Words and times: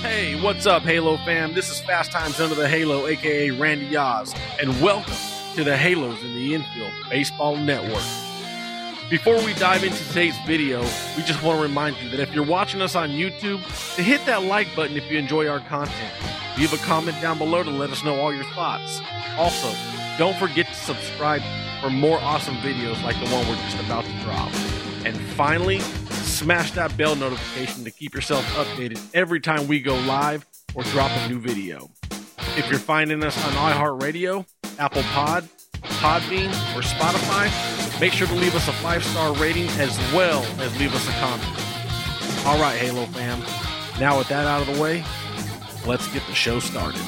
Hey, 0.00 0.40
what's 0.42 0.66
up, 0.66 0.82
Halo 0.82 1.16
fam? 1.18 1.54
This 1.54 1.70
is 1.70 1.80
Fast 1.80 2.12
Times 2.12 2.38
Under 2.40 2.54
the 2.54 2.68
Halo, 2.68 3.06
aka 3.06 3.50
Randy 3.50 3.96
Oz, 3.96 4.34
and 4.60 4.80
welcome 4.82 5.14
to 5.54 5.64
the 5.64 5.76
Halos 5.76 6.22
in 6.22 6.34
the 6.34 6.54
Infield 6.54 6.92
Baseball 7.10 7.56
Network. 7.56 8.04
Before 9.10 9.36
we 9.44 9.54
dive 9.54 9.84
into 9.84 10.02
today's 10.08 10.36
video, 10.46 10.80
we 11.16 11.22
just 11.24 11.42
want 11.42 11.58
to 11.58 11.62
remind 11.62 11.96
you 11.98 12.10
that 12.10 12.20
if 12.20 12.34
you're 12.34 12.44
watching 12.44 12.80
us 12.82 12.94
on 12.94 13.10
YouTube, 13.10 13.62
to 13.96 14.02
hit 14.02 14.24
that 14.26 14.44
like 14.44 14.74
button 14.74 14.96
if 14.96 15.10
you 15.10 15.18
enjoy 15.18 15.46
our 15.48 15.60
content. 15.60 16.12
Leave 16.58 16.72
a 16.72 16.78
comment 16.78 17.20
down 17.20 17.38
below 17.38 17.62
to 17.62 17.70
let 17.70 17.90
us 17.90 18.04
know 18.04 18.20
all 18.20 18.32
your 18.32 18.44
thoughts. 18.52 19.00
Also, 19.36 19.68
don't 20.16 20.36
forget 20.36 20.66
to 20.66 20.74
subscribe 20.74 21.42
for 21.80 21.90
more 21.90 22.18
awesome 22.20 22.54
videos 22.56 23.02
like 23.02 23.18
the 23.20 23.28
one 23.34 23.46
we're 23.46 23.56
just 23.56 23.78
about 23.84 24.04
to 24.04 24.12
drop. 24.22 24.48
And 25.04 25.20
finally, 25.36 25.80
smash 26.34 26.72
that 26.72 26.96
bell 26.96 27.14
notification 27.14 27.84
to 27.84 27.90
keep 27.90 28.12
yourself 28.12 28.44
updated 28.54 29.00
every 29.14 29.40
time 29.40 29.68
we 29.68 29.80
go 29.80 29.94
live 30.00 30.44
or 30.74 30.82
drop 30.84 31.10
a 31.12 31.28
new 31.28 31.38
video. 31.38 31.88
If 32.56 32.68
you're 32.68 32.80
finding 32.80 33.22
us 33.22 33.36
on 33.46 33.52
iHeartRadio, 33.52 34.44
Apple 34.78 35.02
Pod, 35.02 35.48
Podbean, 35.82 36.48
or 36.76 36.82
Spotify, 36.82 38.00
make 38.00 38.12
sure 38.12 38.26
to 38.26 38.34
leave 38.34 38.54
us 38.56 38.66
a 38.68 38.72
five 38.72 39.04
star 39.04 39.32
rating 39.34 39.68
as 39.78 39.96
well 40.12 40.42
as 40.60 40.76
leave 40.78 40.94
us 40.94 41.08
a 41.08 41.12
comment. 41.12 42.46
All 42.46 42.60
right, 42.60 42.76
Halo 42.78 43.06
fam. 43.06 43.40
Now, 44.00 44.18
with 44.18 44.28
that 44.28 44.46
out 44.46 44.66
of 44.66 44.74
the 44.74 44.82
way, 44.82 45.04
let's 45.86 46.12
get 46.12 46.26
the 46.26 46.34
show 46.34 46.58
started. 46.58 47.00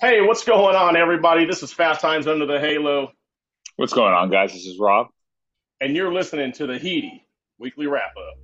Hey, 0.00 0.20
what's 0.22 0.44
going 0.44 0.76
on, 0.76 0.96
everybody? 0.96 1.44
This 1.44 1.62
is 1.62 1.72
Fast 1.72 2.00
Times 2.00 2.26
Under 2.26 2.46
the 2.46 2.60
Halo, 2.60 3.12
What's 3.78 3.92
going 3.92 4.12
on, 4.12 4.28
guys? 4.28 4.52
This 4.52 4.66
is 4.66 4.76
Rob. 4.76 5.06
and 5.80 5.94
you're 5.94 6.12
listening 6.12 6.50
to 6.54 6.66
the 6.66 6.80
HITI 6.80 7.22
Weekly 7.60 7.86
Wrap 7.86 8.12
Up. 8.16 8.34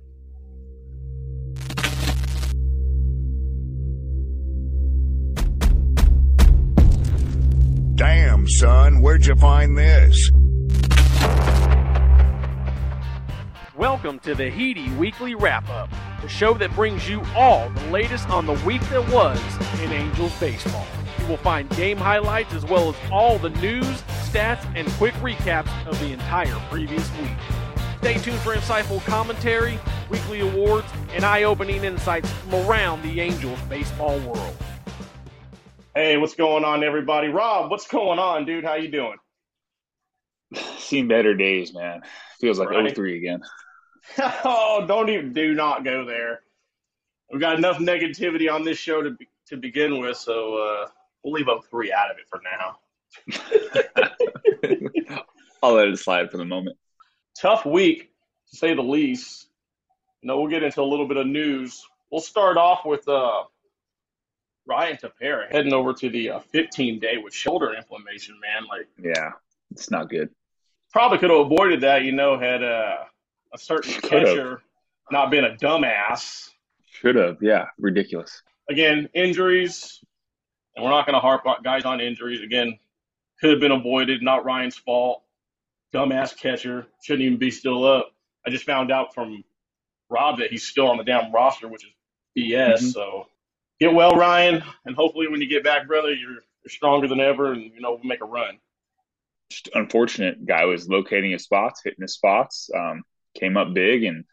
Damn, 7.95 8.47
son, 8.47 9.01
where'd 9.01 9.25
you 9.25 9.35
find 9.35 9.77
this? 9.77 10.31
Welcome 13.75 14.19
to 14.19 14.35
the 14.35 14.49
HITI 14.49 14.89
Weekly 14.97 15.35
Wrap 15.35 15.67
Up, 15.69 15.89
the 16.21 16.29
show 16.29 16.53
that 16.53 16.73
brings 16.75 17.09
you 17.09 17.21
all 17.35 17.69
the 17.71 17.85
latest 17.87 18.29
on 18.29 18.45
the 18.45 18.53
week 18.65 18.81
that 18.83 19.05
was 19.11 19.37
in 19.81 19.91
Angels 19.91 20.31
baseball. 20.39 20.87
You 21.25 21.31
will 21.31 21.37
find 21.37 21.67
game 21.71 21.97
highlights 21.97 22.53
as 22.53 22.63
well 22.65 22.89
as 22.89 22.95
all 23.11 23.39
the 23.39 23.49
news, 23.49 24.03
stats, 24.29 24.63
and 24.75 24.87
quick 24.91 25.15
recaps 25.15 25.87
of 25.87 25.99
the 25.99 26.13
entire 26.13 26.53
previous 26.69 27.11
week. 27.17 27.31
Stay 27.97 28.13
tuned 28.19 28.37
for 28.41 28.53
insightful 28.53 29.03
commentary, 29.05 29.79
weekly 30.11 30.41
awards, 30.41 30.85
and 31.13 31.25
eye-opening 31.25 31.83
insights 31.83 32.29
from 32.29 32.53
around 32.67 33.01
the 33.01 33.19
Angels 33.19 33.59
baseball 33.61 34.19
world. 34.19 34.55
Hey, 35.95 36.15
what's 36.17 36.35
going 36.35 36.63
on, 36.63 36.83
everybody? 36.83 37.29
Rob, 37.29 37.71
what's 37.71 37.87
going 37.87 38.19
on, 38.19 38.45
dude? 38.45 38.63
How 38.63 38.75
you 38.75 38.89
doing? 38.89 39.17
Seen 40.77 41.07
better 41.07 41.33
days, 41.33 41.73
man. 41.73 42.03
Feels 42.39 42.59
like 42.59 42.69
Right. 42.69 42.93
03 42.93 43.17
again. 43.17 43.41
oh, 44.19 44.85
don't 44.87 45.09
even 45.09 45.33
do 45.33 45.55
not 45.55 45.83
go 45.83 46.05
there. 46.05 46.41
We've 47.31 47.41
got 47.41 47.57
enough 47.57 47.79
negativity 47.79 48.53
on 48.53 48.63
this 48.63 48.77
show 48.77 49.01
to 49.01 49.09
be, 49.09 49.27
to 49.47 49.57
begin 49.57 49.97
with, 49.97 50.17
so 50.17 50.57
uh, 50.57 50.87
we'll 51.25 51.33
leave 51.33 51.49
up 51.49 51.65
three 51.69 51.91
out 51.91 52.11
of 52.11 52.17
it 52.17 52.25
for 52.29 52.39
now. 52.43 52.77
I'll 55.63 55.73
let 55.73 55.87
it 55.87 55.97
slide 55.97 56.29
for 56.31 56.37
the 56.37 56.45
moment. 56.45 56.77
Tough 57.39 57.65
week, 57.65 58.11
to 58.51 58.55
say 58.55 58.73
the 58.75 58.81
least. 58.83 59.47
You 60.21 60.27
know, 60.27 60.39
we'll 60.39 60.49
get 60.49 60.63
into 60.63 60.81
a 60.81 60.83
little 60.83 61.07
bit 61.07 61.17
of 61.17 61.27
news. 61.27 61.83
We'll 62.11 62.21
start 62.21 62.57
off 62.57 62.85
with 62.85 63.07
uh, 63.07 63.43
Ryan 64.67 64.97
Tepera 64.97 65.51
heading 65.51 65.73
over 65.73 65.93
to 65.93 66.09
the 66.09 66.29
uh, 66.31 66.39
15 66.39 66.99
day 66.99 67.17
with 67.17 67.33
shoulder 67.33 67.73
inflammation. 67.73 68.39
Man, 68.39 68.65
like 68.67 68.87
Yeah, 69.01 69.31
it's 69.71 69.89
not 69.91 70.09
good. 70.09 70.29
probably 70.91 71.17
could 71.17 71.31
have 71.31 71.39
avoided 71.39 71.81
that. 71.81 72.03
You 72.03 72.11
know, 72.11 72.37
had 72.39 72.63
uh, 72.63 72.97
a 73.53 73.57
certain 73.57 73.93
Could've. 74.01 74.27
catcher 74.27 74.61
not 75.11 75.29
been 75.31 75.45
a 75.45 75.55
dumbass. 75.55 76.49
Should 76.91 77.15
have. 77.15 77.37
Yeah, 77.41 77.65
ridiculous. 77.77 78.41
again, 78.69 79.09
injuries, 79.13 79.99
and 80.75 80.83
we're 80.83 80.91
not 80.91 81.05
going 81.05 81.13
to 81.15 81.19
harp 81.19 81.45
on 81.45 81.57
guys 81.63 81.85
on 81.85 82.01
injuries. 82.01 82.41
Again, 82.41 82.77
could 83.39 83.51
have 83.51 83.59
been 83.59 83.71
avoided, 83.71 84.21
not 84.21 84.45
Ryan's 84.45 84.77
fault. 84.77 85.23
Dumbass 85.93 86.37
catcher, 86.37 86.87
shouldn't 87.01 87.25
even 87.25 87.37
be 87.37 87.51
still 87.51 87.85
up. 87.85 88.11
I 88.45 88.49
just 88.49 88.65
found 88.65 88.91
out 88.91 89.13
from 89.13 89.43
Rob 90.09 90.39
that 90.39 90.51
he's 90.51 90.63
still 90.63 90.87
on 90.87 90.97
the 90.97 91.03
damn 91.03 91.31
roster, 91.31 91.67
which 91.67 91.85
is 91.85 91.91
BS. 92.37 92.81
Mhm. 92.81 92.93
So 92.93 93.27
get 93.79 93.93
well, 93.93 94.11
Ryan, 94.15 94.63
and 94.85 94.95
hopefully 94.95 95.27
when 95.27 95.41
you 95.41 95.47
get 95.47 95.63
back, 95.63 95.87
brother, 95.87 96.13
you're, 96.13 96.31
you're 96.31 96.69
stronger 96.69 97.07
than 97.07 97.19
ever, 97.19 97.53
and 97.53 97.63
you 97.73 97.79
know 97.79 97.91
we'll 97.91 98.03
make 98.03 98.21
a 98.21 98.25
run. 98.25 98.59
Just 99.49 99.69
unfortunate. 99.73 100.45
Guy 100.45 100.65
was 100.65 100.89
locating 100.89 101.31
his 101.31 101.43
spots, 101.43 101.81
hitting 101.83 102.01
his 102.01 102.13
spots, 102.13 102.69
um, 102.75 103.03
came 103.35 103.57
up 103.57 103.73
big 103.73 104.03
and 104.03 104.25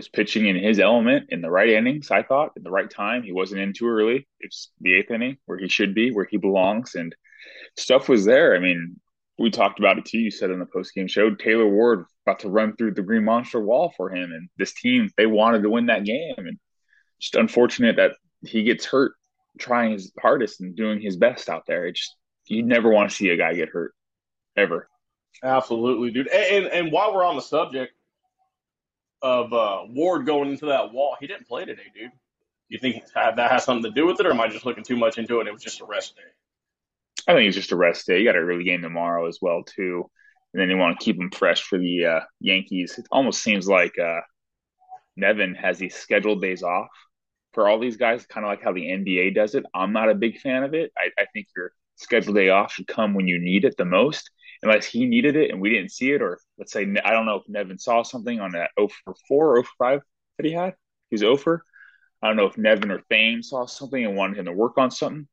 was 0.00 0.08
pitching 0.08 0.46
in 0.46 0.56
his 0.56 0.80
element 0.80 1.26
in 1.28 1.42
the 1.42 1.50
right 1.50 1.68
innings, 1.68 2.10
I 2.10 2.22
thought, 2.22 2.52
at 2.56 2.64
the 2.64 2.70
right 2.70 2.90
time. 2.90 3.22
He 3.22 3.32
wasn't 3.32 3.60
in 3.60 3.74
too 3.74 3.86
early. 3.86 4.26
It's 4.40 4.70
the 4.80 4.94
eighth 4.94 5.10
inning 5.10 5.36
where 5.44 5.58
he 5.58 5.68
should 5.68 5.94
be, 5.94 6.10
where 6.10 6.24
he 6.24 6.38
belongs. 6.38 6.94
And 6.94 7.14
stuff 7.76 8.08
was 8.08 8.24
there. 8.24 8.56
I 8.56 8.60
mean, 8.60 8.98
we 9.38 9.50
talked 9.50 9.78
about 9.78 9.98
it 9.98 10.06
too. 10.06 10.18
You 10.18 10.30
said 10.30 10.50
on 10.50 10.58
the 10.58 10.64
post 10.66 10.94
game 10.94 11.06
show, 11.06 11.34
Taylor 11.34 11.68
Ward 11.68 12.06
about 12.26 12.40
to 12.40 12.48
run 12.48 12.76
through 12.76 12.94
the 12.94 13.02
Green 13.02 13.24
Monster 13.24 13.60
wall 13.60 13.92
for 13.94 14.10
him. 14.10 14.32
And 14.32 14.48
this 14.56 14.72
team, 14.72 15.10
they 15.18 15.26
wanted 15.26 15.62
to 15.64 15.70
win 15.70 15.86
that 15.86 16.04
game. 16.04 16.34
And 16.38 16.58
just 17.20 17.34
unfortunate 17.34 17.96
that 17.96 18.12
he 18.42 18.62
gets 18.62 18.86
hurt 18.86 19.12
trying 19.58 19.92
his 19.92 20.12
hardest 20.18 20.62
and 20.62 20.74
doing 20.74 21.00
his 21.00 21.16
best 21.16 21.50
out 21.50 21.64
there. 21.66 21.86
It 21.86 21.96
just, 21.96 22.16
you 22.46 22.62
never 22.62 22.88
want 22.88 23.10
to 23.10 23.16
see 23.16 23.28
a 23.28 23.36
guy 23.36 23.52
get 23.52 23.68
hurt 23.68 23.92
ever. 24.56 24.88
Absolutely, 25.42 26.10
dude. 26.10 26.28
And, 26.28 26.64
and 26.64 26.72
and 26.72 26.92
while 26.92 27.14
we're 27.14 27.24
on 27.24 27.36
the 27.36 27.42
subject 27.42 27.92
of 29.22 29.52
uh, 29.52 29.82
Ward 29.88 30.26
going 30.26 30.50
into 30.50 30.66
that 30.66 30.92
wall, 30.92 31.16
he 31.20 31.26
didn't 31.26 31.46
play 31.46 31.64
today, 31.64 31.82
dude. 31.94 32.12
You 32.68 32.78
think 32.78 33.02
that 33.14 33.38
has 33.38 33.64
something 33.64 33.90
to 33.90 33.94
do 33.94 34.06
with 34.06 34.20
it, 34.20 34.26
or 34.26 34.30
am 34.30 34.40
I 34.40 34.48
just 34.48 34.64
looking 34.64 34.84
too 34.84 34.96
much 34.96 35.18
into 35.18 35.36
it? 35.36 35.40
and 35.40 35.48
It 35.48 35.52
was 35.52 35.62
just 35.62 35.80
a 35.80 35.84
rest 35.84 36.16
day. 36.16 36.22
I 37.28 37.34
think 37.34 37.48
it's 37.48 37.56
just 37.56 37.72
a 37.72 37.76
rest 37.76 38.06
day. 38.06 38.18
You 38.18 38.24
got 38.24 38.36
a 38.36 38.40
early 38.40 38.64
game 38.64 38.82
tomorrow 38.82 39.26
as 39.26 39.38
well 39.42 39.62
too, 39.64 40.08
and 40.52 40.60
then 40.60 40.70
you 40.70 40.76
want 40.76 40.98
to 40.98 41.04
keep 41.04 41.16
him 41.20 41.30
fresh 41.30 41.62
for 41.62 41.78
the 41.78 42.04
uh, 42.06 42.20
Yankees. 42.40 42.96
It 42.98 43.06
almost 43.10 43.42
seems 43.42 43.68
like 43.68 43.98
uh, 43.98 44.20
Nevin 45.16 45.54
has 45.54 45.78
these 45.78 45.94
scheduled 45.94 46.40
days 46.40 46.62
off 46.62 46.88
for 47.52 47.68
all 47.68 47.78
these 47.78 47.96
guys, 47.96 48.26
kind 48.26 48.44
of 48.44 48.50
like 48.50 48.62
how 48.62 48.72
the 48.72 48.90
NBA 48.90 49.30
does 49.30 49.54
it. 49.54 49.64
I'm 49.74 49.92
not 49.92 50.10
a 50.10 50.14
big 50.14 50.38
fan 50.38 50.62
of 50.62 50.74
it. 50.74 50.92
I, 50.96 51.10
I 51.20 51.26
think 51.32 51.48
your 51.56 51.72
scheduled 51.96 52.36
day 52.36 52.48
off 52.48 52.72
should 52.72 52.86
come 52.86 53.14
when 53.14 53.28
you 53.28 53.38
need 53.40 53.64
it 53.64 53.76
the 53.76 53.84
most. 53.84 54.30
Unless 54.62 54.86
he 54.86 55.06
needed 55.06 55.36
it 55.36 55.50
and 55.50 55.60
we 55.60 55.70
didn't 55.70 55.90
see 55.90 56.12
it, 56.12 56.20
or 56.20 56.38
let's 56.58 56.72
say 56.72 56.82
I 57.04 57.12
don't 57.12 57.26
know 57.26 57.36
if 57.36 57.48
Nevin 57.48 57.78
saw 57.78 58.02
something 58.02 58.40
on 58.40 58.52
that 58.52 58.70
0 58.78 58.88
for 59.04 59.14
4 59.26 59.52
or 59.52 59.56
0 59.56 59.62
for 59.62 59.70
5 59.78 60.00
that 60.36 60.46
he 60.46 60.52
had. 60.52 60.74
He's 61.08 61.22
was 61.22 61.28
0 61.28 61.36
for. 61.36 61.64
I 62.22 62.26
don't 62.26 62.36
know 62.36 62.46
if 62.46 62.58
Nevin 62.58 62.90
or 62.90 63.00
Thames 63.10 63.48
saw 63.48 63.64
something 63.64 64.04
and 64.04 64.16
wanted 64.16 64.38
him 64.38 64.44
to 64.44 64.52
work 64.52 64.76
on 64.76 64.90
something 64.90 65.26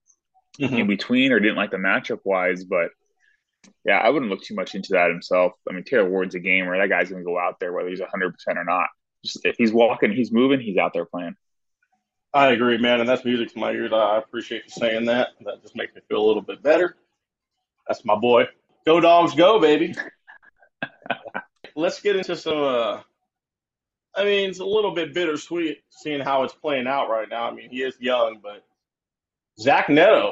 mm-hmm. 0.60 0.76
in 0.76 0.88
between 0.88 1.32
or 1.32 1.40
didn't 1.40 1.58
like 1.58 1.72
the 1.72 1.78
matchup 1.78 2.20
wise, 2.24 2.64
but 2.64 2.92
yeah, 3.86 3.98
I 3.98 4.10
wouldn't 4.10 4.32
look 4.32 4.42
too 4.42 4.56
much 4.56 4.76
into 4.76 4.90
that 4.94 5.10
himself. 5.10 5.54
I 5.70 5.74
mean, 5.74 5.84
Taylor 5.84 6.10
Ward's 6.10 6.36
a 6.36 6.40
gamer. 6.40 6.78
That 6.78 6.90
guy's 6.90 7.10
going 7.10 7.22
to 7.22 7.26
go 7.26 7.38
out 7.38 7.60
there 7.60 7.74
whether 7.74 7.90
he's 7.90 8.00
100% 8.00 8.32
or 8.56 8.64
not. 8.64 8.88
Just 9.24 9.40
if 9.44 9.58
he's 9.58 9.74
walking, 9.74 10.12
he's 10.12 10.32
moving, 10.32 10.60
he's 10.60 10.78
out 10.78 10.94
there 10.94 11.06
playing. 11.06 11.36
I 12.34 12.50
agree, 12.50 12.78
man, 12.78 13.00
and 13.00 13.10
that's 13.10 13.26
music 13.26 13.54
to 13.54 13.60
my 13.60 13.72
ears. 13.72 13.92
I 13.94 14.18
appreciate 14.18 14.64
you 14.66 14.70
saying 14.70 15.06
that. 15.06 15.30
That 15.42 15.62
just 15.62 15.76
makes 15.76 15.96
me 15.96 16.02
feel 16.08 16.24
a 16.24 16.28
little 16.28 16.42
bit 16.42 16.62
better. 16.62 16.96
That's 17.88 18.06
my 18.06 18.16
boy. 18.16 18.48
Go 18.88 19.02
dogs, 19.02 19.36
go, 19.36 19.60
baby. 19.60 19.94
Let's 21.76 22.00
get 22.00 22.16
into 22.16 22.38
some. 22.38 22.58
Uh, 22.58 23.02
I 24.16 24.24
mean, 24.24 24.50
it's 24.50 24.60
a 24.60 24.66
little 24.66 24.92
bit 24.96 25.14
bittersweet 25.14 25.80
seeing 25.90 26.22
how 26.22 26.44
it's 26.44 26.54
playing 26.54 26.88
out 26.88 27.10
right 27.10 27.28
now. 27.30 27.50
I 27.50 27.54
mean, 27.54 27.70
he 27.70 27.82
is 27.82 28.00
young, 28.00 28.40
but 28.42 28.64
Zach 29.60 29.90
Neto 29.90 30.32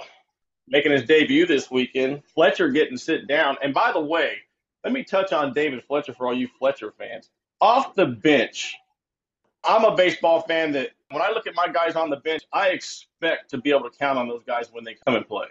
making 0.70 0.94
his 0.94 1.04
debut 1.04 1.46
this 1.46 1.70
weekend. 1.70 2.24
Fletcher 2.34 2.70
getting 2.70 2.96
sit 2.96 3.28
down. 3.28 3.58
And 3.62 3.74
by 3.74 3.92
the 3.92 4.00
way, 4.00 4.38
let 4.86 4.94
me 4.94 5.04
touch 5.04 5.34
on 5.34 5.52
David 5.52 5.84
Fletcher 5.84 6.14
for 6.14 6.26
all 6.26 6.34
you 6.34 6.48
Fletcher 6.58 6.94
fans. 6.98 7.30
Off 7.60 7.94
the 7.94 8.06
bench, 8.06 8.74
I'm 9.66 9.84
a 9.84 9.98
baseball 9.98 10.44
fan 10.44 10.72
that 10.72 10.92
when 11.12 11.22
I 11.22 11.30
look 11.32 11.46
at 11.46 11.56
my 11.56 11.68
guys 11.68 11.98
on 11.98 12.10
the 12.10 12.22
bench, 12.22 12.44
I 12.54 12.70
expect 12.70 13.50
to 13.50 13.58
be 13.58 13.72
able 13.72 13.90
to 13.90 13.98
count 13.98 14.18
on 14.18 14.30
those 14.30 14.44
guys 14.48 14.70
when 14.72 14.86
they 14.86 14.96
come 15.06 15.16
and 15.16 15.28
play. 15.28 15.48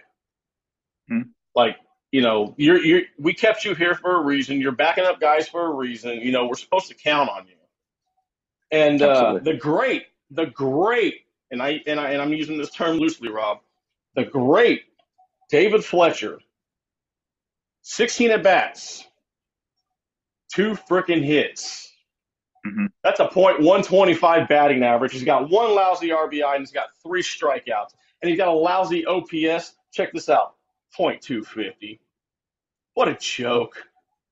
Hmm. 1.07 1.21
Like, 1.53 1.77
you 2.15 2.21
know, 2.21 2.55
you're 2.55 2.81
you're 2.81 3.01
we 3.19 3.33
kept 3.33 3.65
you 3.65 3.75
here 3.75 3.93
for 3.93 4.15
a 4.15 4.23
reason. 4.23 4.61
You're 4.61 4.71
backing 4.71 5.03
up 5.03 5.19
guys 5.19 5.49
for 5.49 5.65
a 5.65 5.69
reason. 5.69 6.21
You 6.21 6.31
know, 6.31 6.47
we're 6.47 6.55
supposed 6.55 6.87
to 6.87 6.93
count 6.93 7.29
on 7.29 7.45
you. 7.45 7.55
And 8.71 9.01
uh, 9.01 9.39
the 9.43 9.55
great, 9.55 10.03
the 10.31 10.45
great, 10.45 11.25
and 11.51 11.61
I 11.61 11.81
and 11.85 11.99
I 11.99 12.11
and 12.11 12.21
I'm 12.21 12.31
using 12.31 12.57
this 12.57 12.69
term 12.69 12.99
loosely, 12.99 13.27
Rob. 13.27 13.57
The 14.15 14.23
great 14.23 14.83
David 15.49 15.83
Fletcher, 15.83 16.39
16 17.81 18.31
at 18.31 18.43
bats, 18.43 19.03
two 20.53 20.77
freaking 20.89 21.21
hits. 21.21 21.91
Mm-hmm. 22.65 22.85
That's 23.03 23.19
a 23.19 23.27
point 23.27 23.59
125 23.59 24.47
batting 24.47 24.83
average. 24.83 25.11
He's 25.11 25.25
got 25.25 25.49
one 25.49 25.75
lousy 25.75 26.11
RBI 26.11 26.49
and 26.53 26.61
he's 26.61 26.71
got 26.71 26.87
three 27.03 27.23
strikeouts. 27.23 27.89
And 28.21 28.29
he's 28.29 28.37
got 28.37 28.47
a 28.47 28.53
lousy 28.53 29.05
OPS. 29.05 29.73
Check 29.91 30.13
this 30.13 30.29
out. 30.29 30.55
Point 30.95 31.21
250. 31.21 31.99
What 32.95 33.09
a 33.09 33.15
joke. 33.15 33.77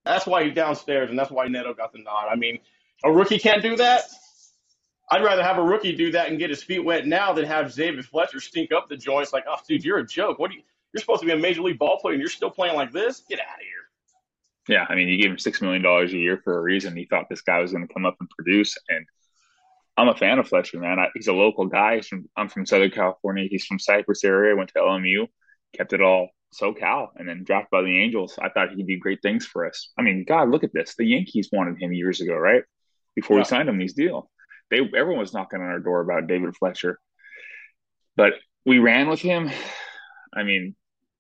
That's 0.06 0.26
why 0.26 0.46
he's 0.46 0.56
downstairs 0.56 1.10
and 1.10 1.20
that's 1.20 1.30
why 1.30 1.48
Neto 1.48 1.74
got 1.74 1.94
the 1.94 2.00
nod. 2.00 2.28
I 2.32 2.36
mean, 2.36 2.60
a 3.04 3.12
rookie 3.12 3.38
can't 3.38 3.62
do 3.62 3.76
that. 3.78 4.02
I'd 5.12 5.24
rather 5.24 5.44
have 5.44 5.58
a 5.58 5.64
rookie 5.64 5.96
do 5.96 6.12
that 6.14 6.30
and 6.30 6.40
get 6.40 6.50
his 6.50 6.64
feet 6.64 6.84
wet 6.84 7.06
now 7.06 7.34
than 7.34 7.46
have 7.46 7.74
David 7.76 8.06
Fletcher 8.06 8.40
stink 8.40 8.72
up 8.72 8.90
the 8.90 8.98
joints 8.98 9.32
like, 9.32 9.44
oh, 9.48 9.58
dude, 9.68 9.84
you're 9.84 10.00
a 10.00 10.08
joke. 10.08 10.40
What 10.40 10.50
do 10.50 10.58
you? 10.58 10.64
You're 10.94 11.02
supposed 11.02 11.22
to 11.22 11.26
be 11.26 11.34
a 11.34 11.38
major 11.38 11.62
league 11.62 11.80
ball 11.80 12.00
player 12.00 12.14
and 12.14 12.22
you're 12.22 12.30
still 12.30 12.50
playing 12.50 12.76
like 12.76 12.92
this. 12.92 13.22
Get 13.28 13.40
out 13.40 13.46
of 13.46 13.62
here. 13.62 14.76
Yeah, 14.76 14.86
I 14.88 14.96
mean, 14.96 15.10
you 15.10 15.18
gave 15.18 15.32
him 15.32 15.38
six 15.38 15.62
million 15.62 15.82
dollars 15.82 16.14
a 16.14 16.18
year 16.18 16.40
for 16.42 16.58
a 16.58 16.62
reason. 16.62 16.96
He 16.96 17.06
thought 17.06 17.26
this 17.30 17.42
guy 17.42 17.60
was 17.60 17.74
going 17.74 17.86
to 17.86 17.94
come 17.94 18.06
up 18.06 18.16
and 18.20 18.30
produce, 18.30 18.78
and 18.88 19.06
I'm 19.98 20.08
a 20.08 20.16
fan 20.16 20.40
of 20.40 20.48
Fletcher, 20.48 20.80
man. 20.80 21.00
I, 21.00 21.08
he's 21.14 21.28
a 21.28 21.34
local 21.34 21.66
guy. 21.66 22.00
From, 22.00 22.30
I'm 22.38 22.48
from 22.48 22.66
Southern 22.66 22.92
California. 22.92 23.48
He's 23.50 23.66
from 23.66 23.80
Cypress 23.80 24.24
area. 24.24 24.56
Went 24.56 24.70
to 24.70 24.80
LMU, 24.80 25.28
kept 25.76 25.92
it 25.92 26.02
all 26.02 26.30
SoCal, 26.54 27.10
and 27.16 27.28
then 27.28 27.44
drafted 27.44 27.72
by 27.72 27.82
the 27.82 28.00
Angels. 28.00 28.38
I 28.42 28.50
thought 28.50 28.70
he 28.70 28.78
could 28.78 28.88
do 28.88 28.98
great 29.00 29.22
things 29.22 29.46
for 29.46 29.68
us. 29.68 29.92
I 29.98 30.02
mean, 30.02 30.26
God, 30.28 30.50
look 30.50 30.64
at 30.64 30.74
this. 30.74 30.96
The 30.96 31.06
Yankees 31.06 31.50
wanted 31.52 31.82
him 31.82 31.94
years 31.94 32.22
ago, 32.22 32.36
right? 32.36 32.64
Before 33.16 33.38
yeah. 33.38 33.42
we 33.42 33.46
signed 33.46 33.70
him 33.70 33.78
these 33.78 33.94
deal 33.94 34.30
they 34.74 34.80
everyone 34.98 35.20
was 35.20 35.34
knocking 35.34 35.62
on 35.62 35.68
our 35.68 35.80
door 35.80 36.02
about 36.02 36.28
David 36.28 36.56
Fletcher, 36.56 37.00
but 38.16 38.34
we 38.66 38.80
ran 38.80 39.08
with 39.08 39.20
him. 39.20 39.52
I 40.36 40.44
mean, 40.44 40.76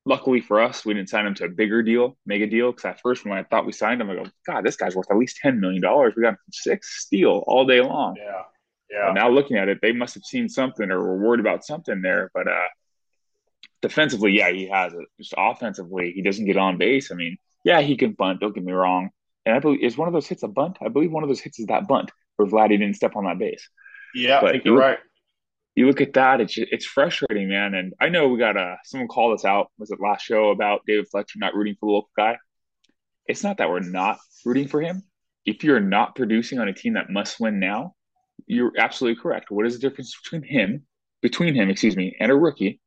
luckily 0.05 0.41
for 0.41 0.59
us, 0.59 0.83
we 0.83 0.93
didn't 0.95 1.09
sign 1.09 1.27
him 1.27 1.35
to 1.35 1.45
a 1.45 1.49
bigger 1.49 1.83
deal, 1.83 2.17
mega 2.25 2.47
deal. 2.47 2.71
Because 2.71 2.85
at 2.85 3.01
first, 3.01 3.25
when 3.25 3.37
I 3.37 3.43
thought 3.43 3.65
we 3.65 3.71
signed 3.71 4.01
him, 4.01 4.09
I 4.09 4.15
go, 4.15 4.25
God, 4.47 4.65
this 4.65 4.75
guy's 4.75 4.95
worth 4.95 5.11
at 5.11 5.17
least 5.17 5.37
ten 5.37 5.59
million 5.59 5.81
dollars. 5.81 6.13
We 6.15 6.23
got 6.23 6.29
him 6.29 6.37
six 6.51 7.03
steal 7.03 7.43
all 7.45 7.65
day 7.65 7.81
long. 7.81 8.15
Yeah, 8.17 8.41
yeah. 8.89 9.13
now 9.13 9.29
looking 9.29 9.57
at 9.57 9.69
it, 9.69 9.79
they 9.81 9.91
must 9.91 10.15
have 10.15 10.23
seen 10.23 10.49
something 10.49 10.89
or 10.89 10.99
were 10.99 11.17
worried 11.17 11.39
about 11.39 11.63
something 11.63 12.01
there. 12.01 12.31
But 12.33 12.47
uh, 12.47 12.67
defensively, 13.83 14.31
yeah, 14.31 14.49
he 14.49 14.67
has 14.69 14.93
it. 14.93 15.05
Just 15.19 15.35
offensively, 15.37 16.13
he 16.15 16.23
doesn't 16.23 16.45
get 16.45 16.57
on 16.57 16.77
base. 16.77 17.11
I 17.11 17.15
mean, 17.15 17.37
yeah, 17.63 17.81
he 17.81 17.95
can 17.95 18.13
bunt. 18.13 18.39
Don't 18.39 18.55
get 18.55 18.63
me 18.63 18.71
wrong. 18.71 19.09
And 19.45 19.53
I 19.53 19.59
believe 19.59 19.83
is 19.83 19.97
one 19.97 20.07
of 20.07 20.13
those 20.13 20.25
hits 20.25 20.41
a 20.41 20.47
bunt. 20.47 20.77
I 20.83 20.87
believe 20.87 21.11
one 21.11 21.21
of 21.21 21.29
those 21.29 21.41
hits 21.41 21.59
is 21.59 21.67
that 21.67 21.87
bunt 21.87 22.09
where 22.37 22.47
Vladdy 22.47 22.79
didn't 22.79 22.95
step 22.95 23.15
on 23.15 23.25
that 23.25 23.37
base. 23.37 23.69
Yeah, 24.15 24.39
but 24.39 24.49
I 24.49 24.51
think 24.53 24.65
you're 24.65 24.75
look, 24.75 24.83
right. 24.83 24.99
You 25.75 25.87
look 25.87 26.01
at 26.01 26.13
that; 26.13 26.39
it's 26.39 26.57
it's 26.57 26.85
frustrating, 26.85 27.49
man. 27.49 27.73
And 27.73 27.93
I 27.99 28.07
know 28.07 28.29
we 28.29 28.39
got 28.39 28.55
a 28.55 28.77
someone 28.85 29.09
called 29.09 29.37
us 29.37 29.43
out. 29.43 29.67
Was 29.77 29.91
it 29.91 29.99
last 29.99 30.23
show 30.23 30.49
about 30.49 30.81
David 30.87 31.07
Fletcher 31.11 31.39
not 31.39 31.53
rooting 31.53 31.75
for 31.77 31.87
the 31.87 31.91
local 31.91 32.09
guy? 32.17 32.37
It's 33.27 33.43
not 33.43 33.57
that 33.57 33.69
we're 33.69 33.81
not 33.81 34.17
rooting 34.45 34.67
for 34.69 34.81
him. 34.81 35.03
If 35.45 35.63
you're 35.63 35.81
not 35.81 36.15
producing 36.15 36.59
on 36.59 36.69
a 36.69 36.73
team 36.73 36.93
that 36.93 37.09
must 37.09 37.39
win 37.39 37.59
now, 37.59 37.95
you're 38.47 38.71
absolutely 38.77 39.21
correct. 39.21 39.51
What 39.51 39.65
is 39.65 39.73
the 39.73 39.89
difference 39.89 40.17
between 40.23 40.43
him, 40.43 40.85
between 41.21 41.53
him, 41.53 41.69
excuse 41.69 41.97
me, 41.97 42.15
and 42.19 42.31
a 42.31 42.35
rookie 42.35 42.79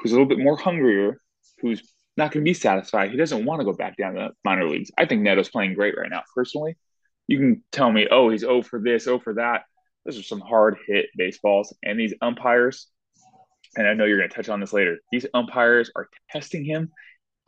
who's 0.00 0.12
a 0.12 0.14
little 0.14 0.28
bit 0.28 0.38
more 0.38 0.56
hungrier, 0.56 1.20
who's 1.60 1.82
not 2.16 2.32
going 2.32 2.44
to 2.44 2.48
be 2.48 2.54
satisfied. 2.54 3.10
He 3.10 3.16
doesn't 3.16 3.44
want 3.44 3.60
to 3.60 3.64
go 3.64 3.72
back 3.72 3.96
down 3.96 4.14
to 4.14 4.20
the 4.20 4.30
minor 4.44 4.68
leagues. 4.68 4.90
I 4.98 5.06
think 5.06 5.22
Neto's 5.22 5.48
playing 5.48 5.74
great 5.74 5.96
right 5.96 6.10
now, 6.10 6.22
personally. 6.34 6.76
You 7.26 7.38
can 7.38 7.64
tell 7.70 7.90
me, 7.90 8.08
oh, 8.10 8.30
he's 8.30 8.44
oh 8.44 8.62
for 8.62 8.80
this, 8.80 9.06
oh 9.06 9.18
for 9.18 9.34
that. 9.34 9.62
Those 10.04 10.18
are 10.18 10.22
some 10.22 10.40
hard 10.40 10.78
hit 10.86 11.06
baseballs. 11.16 11.74
And 11.82 11.98
these 11.98 12.14
umpires, 12.20 12.88
and 13.76 13.86
I 13.86 13.94
know 13.94 14.04
you're 14.04 14.18
going 14.18 14.30
to 14.30 14.34
touch 14.34 14.48
on 14.48 14.60
this 14.60 14.72
later, 14.72 14.98
these 15.12 15.26
umpires 15.34 15.90
are 15.94 16.08
testing 16.30 16.64
him. 16.64 16.90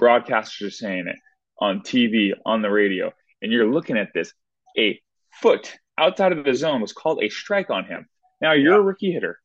Broadcasters 0.00 0.66
are 0.66 0.70
saying 0.70 1.06
it 1.08 1.16
on 1.58 1.80
TV, 1.80 2.32
on 2.44 2.62
the 2.62 2.70
radio. 2.70 3.12
And 3.40 3.50
you're 3.50 3.70
looking 3.70 3.96
at 3.96 4.10
this. 4.14 4.32
A 4.78 5.00
foot 5.40 5.76
outside 5.98 6.32
of 6.32 6.44
the 6.44 6.54
zone 6.54 6.80
was 6.80 6.92
called 6.92 7.22
a 7.22 7.28
strike 7.28 7.70
on 7.70 7.84
him. 7.84 8.06
Now 8.40 8.52
you're 8.52 8.74
yeah. 8.74 8.78
a 8.78 8.82
rookie 8.82 9.12
hitter. 9.12 9.38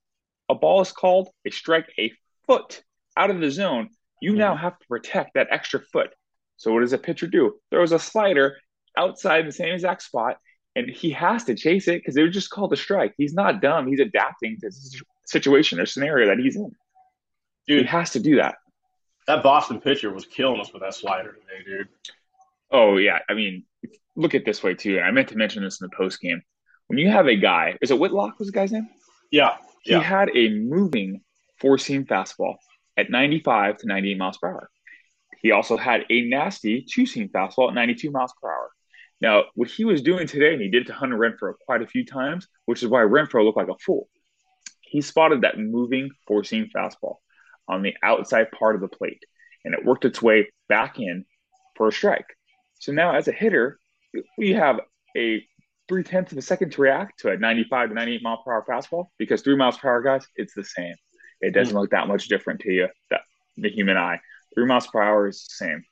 A 0.49 0.55
ball 0.55 0.81
is 0.81 0.91
called 0.91 1.29
a 1.45 1.51
strike 1.51 1.91
a 1.99 2.11
foot 2.45 2.81
out 3.17 3.31
of 3.31 3.39
the 3.39 3.51
zone 3.51 3.89
you 4.21 4.35
now 4.35 4.53
mm-hmm. 4.53 4.63
have 4.63 4.79
to 4.79 4.87
protect 4.87 5.33
that 5.35 5.47
extra 5.51 5.79
foot. 5.79 6.09
So 6.57 6.73
what 6.73 6.81
does 6.81 6.93
a 6.93 6.97
pitcher 6.97 7.27
do? 7.27 7.55
Throws 7.69 7.91
a 7.91 7.99
slider 7.99 8.57
outside 8.97 9.45
the 9.45 9.51
same 9.51 9.73
exact 9.73 10.01
spot, 10.01 10.37
and 10.75 10.89
he 10.89 11.11
has 11.11 11.43
to 11.45 11.55
chase 11.55 11.87
it 11.87 11.99
because 11.99 12.15
they 12.15 12.23
were 12.23 12.29
just 12.29 12.49
called 12.49 12.73
a 12.73 12.77
strike. 12.77 13.13
He's 13.17 13.33
not 13.33 13.61
dumb. 13.61 13.87
He's 13.87 13.99
adapting 13.99 14.57
to 14.61 14.69
the 14.69 15.01
situation 15.25 15.79
or 15.79 15.85
scenario 15.85 16.27
that 16.27 16.39
he's 16.39 16.55
in. 16.55 16.71
Dude, 17.67 17.81
he 17.81 17.87
has 17.87 18.11
to 18.11 18.19
do 18.19 18.37
that. 18.37 18.55
That 19.27 19.43
Boston 19.43 19.81
pitcher 19.81 20.11
was 20.11 20.25
killing 20.25 20.59
us 20.61 20.71
with 20.71 20.81
that 20.81 20.95
slider 20.95 21.33
today, 21.33 21.63
dude. 21.65 21.89
Oh 22.71 22.97
yeah, 22.97 23.19
I 23.29 23.33
mean, 23.33 23.63
look 24.15 24.35
at 24.35 24.45
this 24.45 24.63
way 24.63 24.73
too. 24.73 24.99
I 24.99 25.11
meant 25.11 25.29
to 25.29 25.37
mention 25.37 25.63
this 25.63 25.79
in 25.81 25.87
the 25.89 25.95
post 25.95 26.21
game. 26.21 26.41
When 26.87 26.97
you 26.97 27.09
have 27.09 27.27
a 27.27 27.35
guy, 27.35 27.77
is 27.81 27.91
it 27.91 27.99
Whitlock 27.99 28.39
was 28.39 28.47
the 28.47 28.53
guy's 28.53 28.71
name? 28.71 28.89
Yeah, 29.31 29.57
he 29.83 29.91
yeah. 29.91 29.99
had 29.99 30.29
a 30.33 30.49
moving 30.49 31.21
four 31.59 31.77
seam 31.77 32.05
fastball 32.05 32.55
at 32.97 33.09
95 33.09 33.77
to 33.77 33.87
98 33.87 34.17
miles 34.17 34.37
per 34.37 34.49
hour. 34.49 34.69
He 35.41 35.51
also 35.51 35.77
had 35.77 36.05
a 36.09 36.21
nasty 36.27 36.85
two 36.89 37.05
seam 37.05 37.29
fastball 37.29 37.69
at 37.69 37.75
92 37.75 38.11
miles 38.11 38.33
per 38.41 38.49
hour. 38.49 38.71
Now, 39.21 39.45
what 39.55 39.69
he 39.69 39.85
was 39.85 40.01
doing 40.01 40.27
today, 40.27 40.53
and 40.53 40.61
he 40.61 40.69
did 40.69 40.83
it 40.83 40.85
to 40.87 40.93
Hunter 40.93 41.17
Renfroe 41.17 41.53
quite 41.65 41.81
a 41.81 41.87
few 41.87 42.05
times, 42.05 42.47
which 42.65 42.83
is 42.83 42.89
why 42.89 43.01
Renfroe 43.01 43.43
looked 43.43 43.57
like 43.57 43.69
a 43.69 43.77
fool. 43.83 44.09
He 44.81 45.01
spotted 45.01 45.41
that 45.41 45.57
moving 45.57 46.11
four 46.27 46.43
seam 46.43 46.69
fastball 46.75 47.15
on 47.67 47.81
the 47.81 47.95
outside 48.03 48.51
part 48.51 48.75
of 48.75 48.81
the 48.81 48.87
plate, 48.87 49.23
and 49.65 49.73
it 49.73 49.85
worked 49.85 50.05
its 50.05 50.21
way 50.21 50.47
back 50.69 50.99
in 50.99 51.25
for 51.75 51.87
a 51.87 51.91
strike. 51.91 52.25
So 52.79 52.91
now, 52.91 53.15
as 53.15 53.27
a 53.27 53.31
hitter, 53.31 53.79
we 54.37 54.53
have 54.53 54.79
a 55.15 55.43
three 55.87 56.03
tenths 56.03 56.31
of 56.31 56.37
a 56.37 56.41
second 56.41 56.71
to 56.73 56.81
react 56.81 57.19
to 57.19 57.29
a 57.29 57.37
95 57.37 57.89
to 57.89 57.95
98 57.95 58.23
mile 58.23 58.41
per 58.43 58.53
hour 58.53 58.65
fastball 58.67 59.07
because 59.17 59.41
three 59.41 59.55
miles 59.55 59.77
per 59.77 59.89
hour, 59.89 60.01
guys, 60.01 60.27
it's 60.35 60.53
the 60.53 60.63
same. 60.63 60.95
It 61.41 61.53
doesn't 61.53 61.75
mm. 61.75 61.81
look 61.81 61.91
that 61.91 62.07
much 62.07 62.27
different 62.27 62.61
to 62.61 62.71
you, 62.71 62.87
that, 63.09 63.21
the 63.57 63.69
human 63.69 63.97
eye. 63.97 64.19
Three 64.53 64.65
miles 64.65 64.87
per 64.87 65.01
hour 65.01 65.27
is 65.27 65.43
the 65.43 65.65
same. 65.65 65.83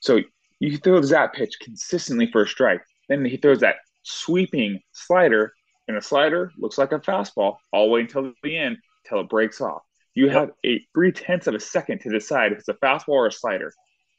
So 0.00 0.20
you 0.60 0.76
throw 0.78 1.00
that 1.00 1.32
pitch 1.32 1.58
consistently 1.60 2.30
for 2.30 2.42
a 2.42 2.46
strike. 2.46 2.82
Then 3.08 3.24
he 3.24 3.36
throws 3.36 3.60
that 3.60 3.76
sweeping 4.02 4.80
slider, 4.92 5.52
and 5.86 5.96
a 5.96 6.02
slider 6.02 6.52
looks 6.58 6.78
like 6.78 6.92
a 6.92 6.98
fastball 6.98 7.56
all 7.72 7.86
the 7.86 7.92
way 7.92 8.00
until 8.00 8.32
the 8.42 8.58
end, 8.58 8.78
until 9.04 9.20
it 9.20 9.28
breaks 9.28 9.60
off. 9.60 9.82
You 10.14 10.28
have 10.30 10.50
a 10.66 10.84
three 10.94 11.12
tenths 11.12 11.46
of 11.46 11.54
a 11.54 11.60
second 11.60 12.00
to 12.00 12.10
decide 12.10 12.52
if 12.52 12.58
it's 12.58 12.68
a 12.68 12.74
fastball 12.74 13.08
or 13.10 13.26
a 13.26 13.32
slider. 13.32 13.72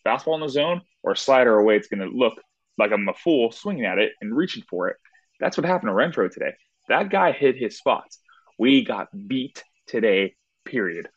Fastball 0.06 0.36
in 0.36 0.42
the 0.42 0.50
zone 0.50 0.82
or 1.04 1.12
a 1.12 1.18
slider 1.18 1.58
away, 1.58 1.76
it's 1.76 1.90
going 1.90 2.00
to 2.00 2.18
look 2.18 2.34
like 2.78 2.92
I'm 2.92 3.08
a 3.10 3.14
fool 3.14 3.52
swinging 3.52 3.86
at 3.86 4.00
it 4.00 4.14
and 4.22 4.36
reaching 4.36 4.64
for 4.70 4.88
it. 4.88 4.98
That's 5.40 5.58
what 5.58 5.66
happened 5.66 5.90
to 5.90 5.94
Renfroe 5.94 6.32
today. 6.32 6.54
That 6.88 7.10
guy 7.10 7.34
hit 7.34 7.58
his 7.58 7.78
spots. 7.78 8.20
We 8.58 8.84
got 8.84 9.10
beat 9.28 9.64
today 9.90 10.36
period. 10.66 11.10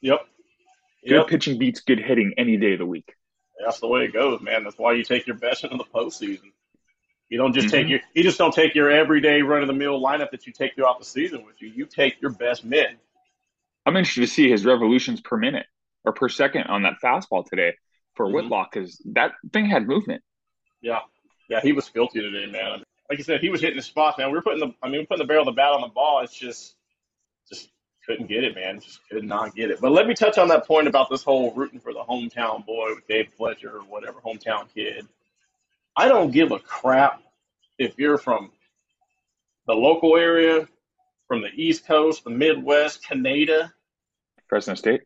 Yep. 0.00 0.20
Good 1.06 1.14
yep. 1.14 1.28
pitching 1.28 1.58
beats 1.58 1.80
good 1.80 2.00
hitting 2.00 2.34
any 2.38 2.56
day 2.56 2.72
of 2.72 2.78
the 2.78 2.86
week. 2.86 3.14
That's 3.62 3.80
the 3.80 3.86
way 3.86 4.04
it 4.04 4.12
goes, 4.12 4.40
man. 4.40 4.64
That's 4.64 4.78
why 4.78 4.94
you 4.94 5.04
take 5.04 5.26
your 5.26 5.36
best 5.36 5.64
into 5.64 5.76
the 5.76 5.84
postseason. 5.84 6.52
You 7.28 7.38
don't 7.38 7.52
just 7.52 7.68
mm-hmm. 7.68 7.76
take 7.76 7.88
your 7.88 8.00
you 8.14 8.22
just 8.22 8.38
don't 8.38 8.54
take 8.54 8.74
your 8.74 8.90
everyday 8.90 9.42
run 9.42 9.62
of 9.62 9.68
the 9.68 9.74
mill 9.74 10.00
lineup 10.00 10.30
that 10.30 10.46
you 10.46 10.52
take 10.52 10.74
throughout 10.74 10.98
the 10.98 11.04
season 11.04 11.44
with 11.44 11.60
you. 11.60 11.68
You 11.68 11.86
take 11.86 12.20
your 12.20 12.30
best 12.30 12.64
men. 12.64 12.96
I'm 13.86 13.96
interested 13.96 14.22
to 14.22 14.26
see 14.26 14.50
his 14.50 14.64
revolutions 14.64 15.20
per 15.20 15.36
minute 15.36 15.66
or 16.04 16.12
per 16.12 16.28
second 16.28 16.64
on 16.64 16.82
that 16.82 16.94
fastball 17.02 17.44
today 17.46 17.74
for 18.14 18.26
mm-hmm. 18.26 18.34
Whitlock 18.34 18.72
because 18.72 19.00
that 19.12 19.32
thing 19.52 19.66
had 19.66 19.86
movement. 19.86 20.22
Yeah, 20.80 21.00
yeah, 21.48 21.60
he 21.62 21.72
was 21.72 21.88
filthy 21.88 22.20
today, 22.20 22.50
man. 22.50 22.82
Like 23.08 23.18
you 23.18 23.24
said, 23.24 23.40
he 23.40 23.50
was 23.50 23.60
hitting 23.60 23.76
the 23.76 23.82
spots, 23.82 24.18
man. 24.18 24.30
We 24.30 24.38
are 24.38 24.42
putting 24.42 24.60
the, 24.60 24.74
I 24.82 24.88
mean, 24.88 25.00
we're 25.00 25.06
putting 25.06 25.26
the 25.26 25.28
barrel 25.28 25.46
of 25.46 25.54
the 25.54 25.56
bat 25.56 25.72
on 25.72 25.82
the 25.82 25.88
ball. 25.88 26.20
It's 26.22 26.34
just, 26.34 26.74
just 27.48 27.68
couldn't 28.06 28.26
get 28.26 28.44
it, 28.44 28.54
man. 28.54 28.80
Just 28.80 29.00
could 29.10 29.24
not 29.24 29.54
get 29.54 29.70
it. 29.70 29.80
But 29.80 29.92
let 29.92 30.06
me 30.06 30.14
touch 30.14 30.38
on 30.38 30.48
that 30.48 30.66
point 30.66 30.88
about 30.88 31.10
this 31.10 31.22
whole 31.22 31.52
rooting 31.52 31.80
for 31.80 31.92
the 31.92 32.00
hometown 32.00 32.64
boy 32.64 32.94
with 32.94 33.06
Dave 33.06 33.28
Fletcher 33.36 33.76
or 33.76 33.80
whatever, 33.80 34.20
hometown 34.20 34.66
kid. 34.74 35.06
I 35.96 36.08
don't 36.08 36.30
give 36.30 36.52
a 36.52 36.58
crap 36.58 37.22
if 37.78 37.98
you're 37.98 38.18
from 38.18 38.50
the 39.66 39.74
local 39.74 40.16
area, 40.16 40.68
from 41.28 41.40
the 41.40 41.50
East 41.54 41.86
Coast, 41.86 42.24
the 42.24 42.30
Midwest, 42.30 43.06
Canada, 43.06 43.72
Fresno 44.48 44.74
State. 44.74 45.02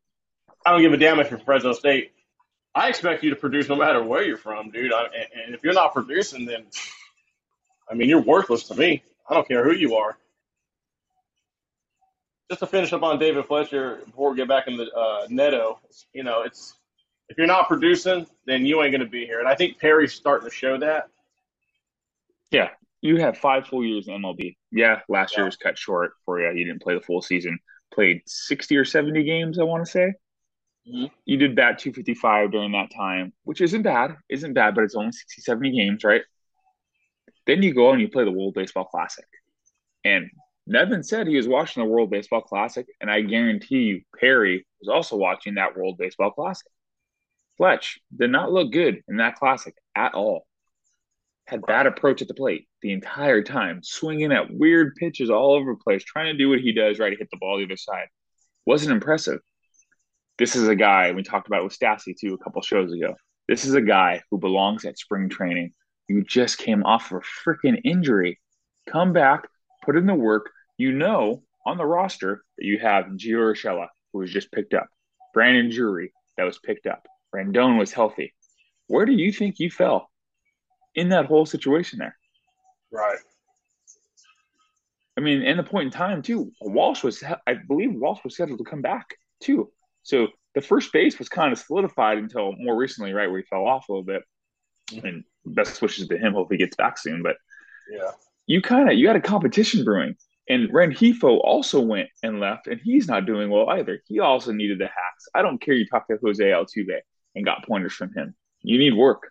I 0.66 0.72
don't 0.72 0.82
give 0.82 0.92
a 0.92 0.96
damn 0.96 1.20
if 1.20 1.30
you're 1.30 1.38
Fresno 1.40 1.72
State. 1.72 2.12
I 2.74 2.88
expect 2.88 3.22
you 3.22 3.30
to 3.30 3.36
produce 3.36 3.68
no 3.68 3.76
matter 3.76 4.02
where 4.02 4.22
you're 4.22 4.36
from, 4.36 4.70
dude. 4.70 4.92
I, 4.92 5.04
and 5.46 5.54
if 5.54 5.62
you're 5.62 5.74
not 5.74 5.94
producing, 5.94 6.44
then 6.46 6.66
I 7.90 7.94
mean, 7.94 8.08
you're 8.08 8.20
worthless 8.20 8.64
to 8.64 8.74
me. 8.74 9.02
I 9.28 9.34
don't 9.34 9.46
care 9.46 9.64
who 9.64 9.74
you 9.74 9.96
are 9.96 10.16
just 12.50 12.60
to 12.60 12.66
finish 12.66 12.92
up 12.92 13.02
on 13.02 13.18
David 13.18 13.46
Fletcher 13.46 14.00
before 14.06 14.30
we 14.30 14.36
get 14.36 14.48
back 14.48 14.66
into 14.66 14.90
uh, 14.94 15.26
Neto, 15.28 15.78
you 16.12 16.24
know, 16.24 16.42
it's 16.42 16.74
if 17.28 17.36
you're 17.36 17.46
not 17.46 17.68
producing, 17.68 18.26
then 18.46 18.64
you 18.64 18.82
ain't 18.82 18.92
going 18.92 19.04
to 19.04 19.10
be 19.10 19.26
here. 19.26 19.38
And 19.38 19.48
I 19.48 19.54
think 19.54 19.78
Perry's 19.78 20.14
starting 20.14 20.48
to 20.48 20.54
show 20.54 20.78
that. 20.78 21.08
Yeah, 22.50 22.70
you 23.02 23.18
have 23.18 23.36
five 23.36 23.66
full 23.66 23.84
years 23.84 24.08
in 24.08 24.14
MLB. 24.14 24.56
Yeah, 24.72 25.00
last 25.08 25.32
yeah. 25.32 25.40
year 25.40 25.44
was 25.44 25.56
cut 25.56 25.76
short 25.76 26.12
for 26.24 26.40
you. 26.40 26.58
You 26.58 26.64
didn't 26.64 26.82
play 26.82 26.94
the 26.94 27.02
full 27.02 27.20
season. 27.20 27.58
Played 27.92 28.22
60 28.26 28.76
or 28.76 28.84
70 28.84 29.22
games, 29.24 29.58
I 29.58 29.64
want 29.64 29.84
to 29.84 29.90
say. 29.90 30.14
Mm-hmm. 30.88 31.06
You 31.26 31.36
did 31.36 31.54
bat 31.54 31.78
255 31.78 32.52
during 32.52 32.72
that 32.72 32.90
time, 32.94 33.34
which 33.44 33.60
isn't 33.60 33.82
bad. 33.82 34.16
Isn't 34.30 34.54
bad, 34.54 34.74
but 34.74 34.84
it's 34.84 34.94
only 34.94 35.12
60, 35.12 35.42
70 35.42 35.76
games, 35.76 36.04
right? 36.04 36.22
Then 37.46 37.62
you 37.62 37.74
go 37.74 37.92
and 37.92 38.00
you 38.00 38.08
play 38.08 38.24
the 38.24 38.32
World 38.32 38.54
Baseball 38.54 38.84
Classic. 38.84 39.24
And 40.04 40.30
Nevin 40.68 41.02
said 41.02 41.26
he 41.26 41.36
was 41.36 41.48
watching 41.48 41.82
the 41.82 41.88
World 41.88 42.10
Baseball 42.10 42.42
Classic, 42.42 42.86
and 43.00 43.10
I 43.10 43.22
guarantee 43.22 43.76
you 43.76 44.02
Perry 44.20 44.66
was 44.80 44.88
also 44.88 45.16
watching 45.16 45.54
that 45.54 45.74
World 45.74 45.96
Baseball 45.96 46.30
Classic. 46.30 46.70
Fletch 47.56 47.98
did 48.14 48.30
not 48.30 48.52
look 48.52 48.70
good 48.70 49.02
in 49.08 49.16
that 49.16 49.36
classic 49.36 49.74
at 49.96 50.12
all. 50.12 50.46
Had 51.46 51.64
bad 51.64 51.86
approach 51.86 52.20
at 52.20 52.28
the 52.28 52.34
plate 52.34 52.68
the 52.82 52.92
entire 52.92 53.42
time, 53.42 53.80
swinging 53.82 54.30
at 54.30 54.52
weird 54.52 54.94
pitches 54.96 55.30
all 55.30 55.54
over 55.54 55.72
the 55.72 55.82
place, 55.82 56.04
trying 56.04 56.26
to 56.26 56.38
do 56.38 56.50
what 56.50 56.60
he 56.60 56.72
does, 56.72 56.98
right, 56.98 57.10
to 57.10 57.16
hit 57.16 57.30
the 57.30 57.38
ball 57.38 57.56
the 57.56 57.64
other 57.64 57.78
side. 57.78 58.08
Wasn't 58.66 58.92
impressive. 58.92 59.40
This 60.36 60.54
is 60.54 60.68
a 60.68 60.76
guy 60.76 61.12
we 61.12 61.22
talked 61.22 61.46
about 61.46 61.64
with 61.64 61.76
Stassi 61.76 62.14
too 62.14 62.34
a 62.34 62.44
couple 62.44 62.60
shows 62.60 62.92
ago. 62.92 63.14
This 63.48 63.64
is 63.64 63.72
a 63.72 63.80
guy 63.80 64.20
who 64.30 64.36
belongs 64.36 64.84
at 64.84 64.98
spring 64.98 65.30
training. 65.30 65.72
You 66.08 66.22
just 66.22 66.58
came 66.58 66.84
off 66.84 67.10
of 67.10 67.22
a 67.22 67.48
freaking 67.48 67.80
injury. 67.84 68.38
Come 68.86 69.14
back, 69.14 69.48
put 69.82 69.96
in 69.96 70.04
the 70.04 70.14
work. 70.14 70.50
You 70.78 70.92
know 70.92 71.42
on 71.66 71.76
the 71.76 71.84
roster 71.84 72.42
that 72.56 72.64
you 72.64 72.78
have 72.78 73.04
Gio 73.06 73.52
Urshela, 73.52 73.88
who 74.12 74.20
was 74.20 74.32
just 74.32 74.50
picked 74.50 74.72
up, 74.72 74.88
Brandon 75.34 75.70
Drury, 75.70 76.12
that 76.36 76.44
was 76.44 76.58
picked 76.58 76.86
up, 76.86 77.06
Rendon 77.34 77.78
was 77.78 77.92
healthy. 77.92 78.32
Where 78.86 79.04
do 79.04 79.12
you 79.12 79.30
think 79.30 79.58
you 79.58 79.70
fell 79.70 80.08
in 80.94 81.10
that 81.10 81.26
whole 81.26 81.44
situation 81.44 81.98
there? 81.98 82.16
Right. 82.90 83.18
I 85.16 85.20
mean, 85.20 85.42
in 85.42 85.56
the 85.58 85.64
point 85.64 85.86
in 85.86 85.92
time 85.92 86.22
too, 86.22 86.52
Walsh 86.62 87.02
was, 87.02 87.22
I 87.46 87.54
believe 87.66 87.92
Walsh 87.94 88.24
was 88.24 88.34
scheduled 88.34 88.60
to 88.60 88.64
come 88.64 88.80
back 88.80 89.06
too. 89.42 89.70
So 90.04 90.28
the 90.54 90.62
first 90.62 90.92
base 90.92 91.18
was 91.18 91.28
kind 91.28 91.52
of 91.52 91.58
solidified 91.58 92.16
until 92.16 92.54
more 92.56 92.76
recently, 92.76 93.12
right, 93.12 93.28
where 93.28 93.40
he 93.40 93.46
fell 93.46 93.66
off 93.66 93.88
a 93.88 93.92
little 93.92 94.04
bit. 94.04 94.22
And 95.04 95.22
best 95.44 95.82
wishes 95.82 96.08
to 96.08 96.16
him. 96.16 96.32
Hope 96.32 96.48
he 96.50 96.56
gets 96.56 96.74
back 96.74 96.96
soon. 96.96 97.22
But 97.22 97.36
yeah, 97.90 98.12
you 98.46 98.62
kind 98.62 98.90
of 98.90 98.96
you 98.96 99.06
had 99.06 99.16
a 99.16 99.20
competition 99.20 99.84
brewing. 99.84 100.16
And 100.48 100.70
Rengifo 100.70 101.40
also 101.42 101.80
went 101.80 102.08
and 102.22 102.40
left, 102.40 102.66
and 102.68 102.80
he's 102.82 103.06
not 103.06 103.26
doing 103.26 103.50
well 103.50 103.68
either. 103.68 104.00
He 104.06 104.20
also 104.20 104.52
needed 104.52 104.78
the 104.78 104.86
hacks. 104.86 105.28
I 105.34 105.42
don't 105.42 105.60
care 105.60 105.74
you 105.74 105.86
talk 105.86 106.08
to 106.08 106.18
Jose 106.22 106.42
Altuve 106.42 107.00
and 107.34 107.44
got 107.44 107.66
pointers 107.66 107.92
from 107.92 108.14
him. 108.14 108.34
You 108.62 108.78
need 108.78 108.94
work. 108.94 109.30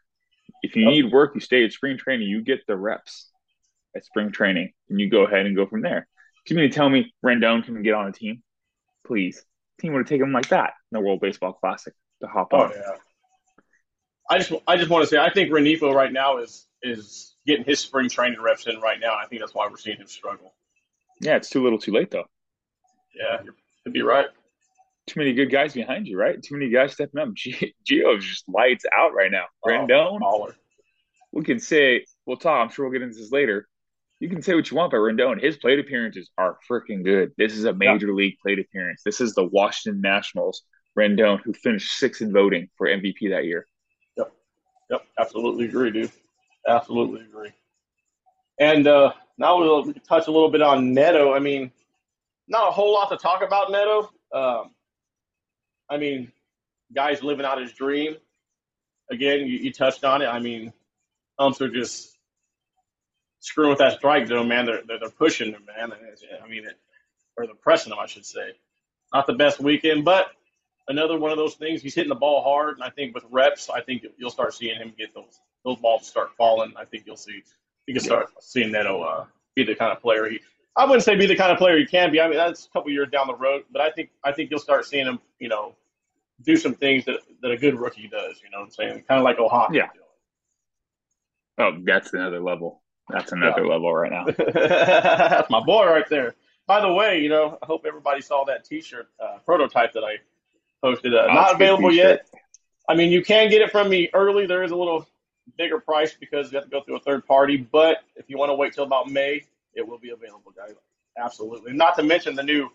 If 0.61 0.75
you 0.75 0.85
need 0.85 1.11
work, 1.11 1.31
you 1.35 1.41
stay 1.41 1.63
at 1.65 1.73
spring 1.73 1.97
training. 1.97 2.27
You 2.27 2.43
get 2.43 2.65
the 2.67 2.77
reps 2.77 3.29
at 3.95 4.05
spring 4.05 4.31
training, 4.31 4.73
and 4.89 4.99
you 4.99 5.09
go 5.09 5.25
ahead 5.25 5.45
and 5.45 5.55
go 5.55 5.65
from 5.65 5.81
there. 5.81 6.07
Do 6.45 6.53
you 6.53 6.61
mean 6.61 6.69
to 6.69 6.75
tell 6.75 6.89
me 6.89 7.13
Rendon 7.25 7.63
can 7.63 7.81
get 7.81 7.93
on 7.93 8.07
a 8.07 8.11
team? 8.11 8.43
Please 9.05 9.43
team 9.79 9.93
would 9.93 9.99
have 9.99 10.07
taken 10.07 10.27
him 10.27 10.33
like 10.33 10.49
that 10.49 10.73
in 10.91 10.99
the 10.99 11.01
World 11.01 11.21
Baseball 11.21 11.53
Classic 11.53 11.93
to 12.21 12.27
hop 12.27 12.49
oh, 12.51 12.63
on. 12.63 12.71
Yeah. 12.71 12.91
I 14.29 14.39
just 14.39 14.51
I 14.67 14.77
just 14.77 14.89
want 14.89 15.03
to 15.03 15.07
say 15.07 15.17
I 15.17 15.31
think 15.31 15.51
Rengifo 15.51 15.93
right 15.93 16.11
now 16.11 16.37
is 16.37 16.67
is 16.81 17.35
getting 17.45 17.63
his 17.63 17.79
spring 17.79 18.09
training 18.09 18.41
reps 18.41 18.67
in 18.67 18.79
right 18.79 18.99
now. 18.99 19.15
I 19.15 19.25
think 19.27 19.41
that's 19.41 19.53
why 19.53 19.67
we're 19.69 19.77
seeing 19.77 19.97
him 19.97 20.07
struggle. 20.07 20.53
Yeah, 21.21 21.35
it's 21.35 21.49
too 21.49 21.63
little, 21.63 21.79
too 21.79 21.91
late 21.91 22.11
though. 22.11 22.25
Yeah, 23.15 23.41
you'd 23.85 23.93
be 23.93 24.01
right. 24.01 24.27
Too 25.07 25.19
many 25.19 25.33
good 25.33 25.49
guys 25.49 25.73
behind 25.73 26.07
you, 26.07 26.19
right? 26.19 26.41
Too 26.41 26.55
many 26.55 26.69
guys 26.69 26.93
stepping 26.93 27.19
up. 27.19 27.29
Gio 27.35 28.17
is 28.17 28.25
just 28.25 28.49
lights 28.49 28.85
out 28.93 29.13
right 29.13 29.31
now. 29.31 29.45
Oh, 29.63 29.69
Rendon, 29.69 30.19
oh, 30.21 30.51
we 31.31 31.43
can 31.43 31.59
say 31.59 32.05
well, 32.25 32.37
Tom. 32.37 32.67
I'm 32.67 32.69
sure 32.69 32.85
we'll 32.85 32.93
get 32.93 33.01
into 33.01 33.17
this 33.17 33.31
later 33.31 33.67
you 34.19 34.29
can 34.29 34.41
say 34.41 34.55
what 34.55 34.69
you 34.69 34.77
want 34.77 34.91
about 34.91 35.01
Rendon. 35.01 35.41
His 35.41 35.57
plate 35.57 35.79
appearances 35.79 36.29
are 36.37 36.57
freaking 36.69 37.03
good. 37.03 37.31
This 37.37 37.53
is 37.53 37.65
a 37.65 37.73
major 37.73 38.07
yeah. 38.07 38.13
league 38.13 38.37
plate 38.41 38.59
appearance. 38.59 39.01
This 39.05 39.21
is 39.21 39.33
the 39.33 39.45
Washington 39.45 40.01
Nationals 40.01 40.63
Rendon 40.97 41.39
who 41.43 41.53
finished 41.53 41.97
sixth 41.97 42.21
in 42.21 42.33
voting 42.33 42.69
for 42.77 42.87
MVP 42.87 43.29
that 43.29 43.45
year. 43.45 43.67
Yep. 44.17 44.31
Yep. 44.89 45.05
Absolutely 45.19 45.65
agree, 45.65 45.91
dude. 45.91 46.11
Absolutely 46.67 47.21
agree. 47.21 47.51
And 48.59 48.87
uh, 48.87 49.13
now 49.37 49.59
we'll, 49.59 49.93
touch 50.07 50.27
a 50.27 50.31
little 50.31 50.49
bit 50.49 50.61
on 50.61 50.93
Neto. 50.93 51.33
I 51.33 51.39
mean, 51.39 51.71
not 52.47 52.67
a 52.67 52.71
whole 52.71 52.93
lot 52.93 53.09
to 53.09 53.17
talk 53.17 53.43
about 53.43 53.71
Neto. 53.71 54.11
Um, 54.33 54.71
I 55.89 55.97
mean, 55.97 56.31
guys 56.93 57.23
living 57.23 57.45
out 57.45 57.59
his 57.59 57.73
dream. 57.73 58.15
Again, 59.11 59.41
you, 59.41 59.57
you 59.59 59.71
touched 59.71 60.03
on 60.03 60.21
it. 60.21 60.27
I 60.27 60.39
mean, 60.39 60.73
umps 61.39 61.61
are 61.61 61.69
just 61.69 62.17
screwing 63.39 63.69
with 63.69 63.79
that 63.79 63.97
strike 63.97 64.27
zone, 64.27 64.47
man. 64.47 64.65
They're 64.65 64.81
they're, 64.87 64.99
they're 64.99 65.09
pushing 65.09 65.51
them, 65.51 65.65
man. 65.65 65.93
I 65.93 66.47
mean, 66.47 66.65
it, 66.65 66.77
or 67.37 67.45
they're 67.45 67.55
pressing 67.55 67.91
them, 67.91 67.99
I 67.99 68.07
should 68.07 68.25
say. 68.25 68.51
Not 69.13 69.27
the 69.27 69.33
best 69.33 69.59
weekend, 69.59 70.03
but 70.03 70.27
another 70.87 71.17
one 71.17 71.31
of 71.31 71.37
those 71.37 71.55
things. 71.55 71.81
He's 71.81 71.95
hitting 71.95 72.09
the 72.09 72.15
ball 72.15 72.43
hard, 72.43 72.75
and 72.75 72.83
I 72.83 72.89
think 72.89 73.15
with 73.15 73.23
reps, 73.29 73.69
I 73.69 73.81
think 73.81 74.05
you'll 74.17 74.31
start 74.31 74.53
seeing 74.53 74.77
him 74.77 74.93
get 74.97 75.13
those 75.13 75.39
those 75.63 75.77
balls 75.77 76.07
start 76.07 76.31
falling. 76.37 76.73
I 76.77 76.85
think 76.85 77.03
you'll 77.05 77.17
see 77.17 77.43
you 77.87 77.93
can 77.93 78.03
start 78.03 78.27
yeah. 78.29 78.39
seeing 78.41 78.71
Neto 78.71 79.01
uh, 79.01 79.25
be 79.55 79.63
the 79.63 79.75
kind 79.75 79.91
of 79.91 80.01
player 80.01 80.29
he. 80.29 80.39
I 80.75 80.85
wouldn't 80.85 81.03
say 81.03 81.15
be 81.15 81.25
the 81.25 81.35
kind 81.35 81.51
of 81.51 81.57
player 81.57 81.77
he 81.79 81.85
can 81.85 82.11
be. 82.11 82.21
I 82.21 82.27
mean, 82.27 82.37
that's 82.37 82.67
a 82.67 82.69
couple 82.69 82.91
years 82.91 83.09
down 83.11 83.25
the 83.25 83.35
road, 83.35 83.63
but 83.71 83.81
I 83.81 83.89
think 83.89 84.11
I 84.23 84.31
think 84.31 84.51
you'll 84.51 84.59
start 84.59 84.85
seeing 84.85 85.07
him, 85.07 85.19
you 85.39 85.49
know, 85.49 85.73
do 86.43 86.55
some 86.55 86.75
things 86.75 87.05
that 87.05 87.21
that 87.41 87.51
a 87.51 87.57
good 87.57 87.79
rookie 87.79 88.07
does. 88.07 88.39
You 88.43 88.51
know 88.51 88.59
what 88.59 88.65
I'm 88.65 88.71
saying? 88.71 89.03
Kind 89.07 89.19
of 89.19 89.23
like 89.23 89.39
O'Hoppe. 89.39 89.73
Yeah. 89.73 89.87
Oh, 91.57 91.71
that's 91.83 92.13
another 92.13 92.39
level. 92.39 92.81
That's 93.09 93.31
another 93.31 93.63
yeah. 93.63 93.71
level 93.71 93.95
right 93.95 94.11
now. 94.11 94.25
That's 94.53 95.49
my 95.49 95.63
boy 95.63 95.85
right 95.85 96.07
there. 96.09 96.35
By 96.67 96.81
the 96.81 96.91
way, 96.91 97.21
you 97.21 97.29
know, 97.29 97.57
I 97.63 97.65
hope 97.65 97.85
everybody 97.87 98.19
saw 98.19 98.43
that 98.45 98.65
T-shirt 98.65 99.07
uh, 99.17 99.37
prototype 99.45 99.93
that 99.93 100.03
I 100.03 100.17
posted. 100.83 101.15
Uh, 101.15 101.33
not 101.33 101.55
available 101.55 101.91
yet. 101.91 102.27
I 102.89 102.95
mean, 102.95 103.11
you 103.11 103.23
can 103.23 103.49
get 103.49 103.61
it 103.61 103.71
from 103.71 103.89
me 103.89 104.09
early. 104.13 104.45
There 104.45 104.63
is 104.63 104.71
a 104.71 104.75
little 104.75 105.07
bigger 105.57 105.79
price 105.79 106.13
because 106.13 106.51
you 106.51 106.57
have 106.57 106.65
to 106.65 106.71
go 106.71 106.81
through 106.81 106.97
a 106.97 106.99
third 106.99 107.25
party. 107.25 107.57
But 107.57 107.97
if 108.15 108.29
you 108.29 108.37
want 108.37 108.49
to 108.49 108.55
wait 108.55 108.73
till 108.73 108.83
about 108.83 109.09
May, 109.09 109.43
it 109.73 109.87
will 109.87 109.99
be 109.99 110.09
available, 110.09 110.51
guys. 110.55 110.75
Absolutely. 111.17 111.73
Not 111.73 111.95
to 111.95 112.03
mention 112.03 112.35
the 112.35 112.43
new 112.43 112.69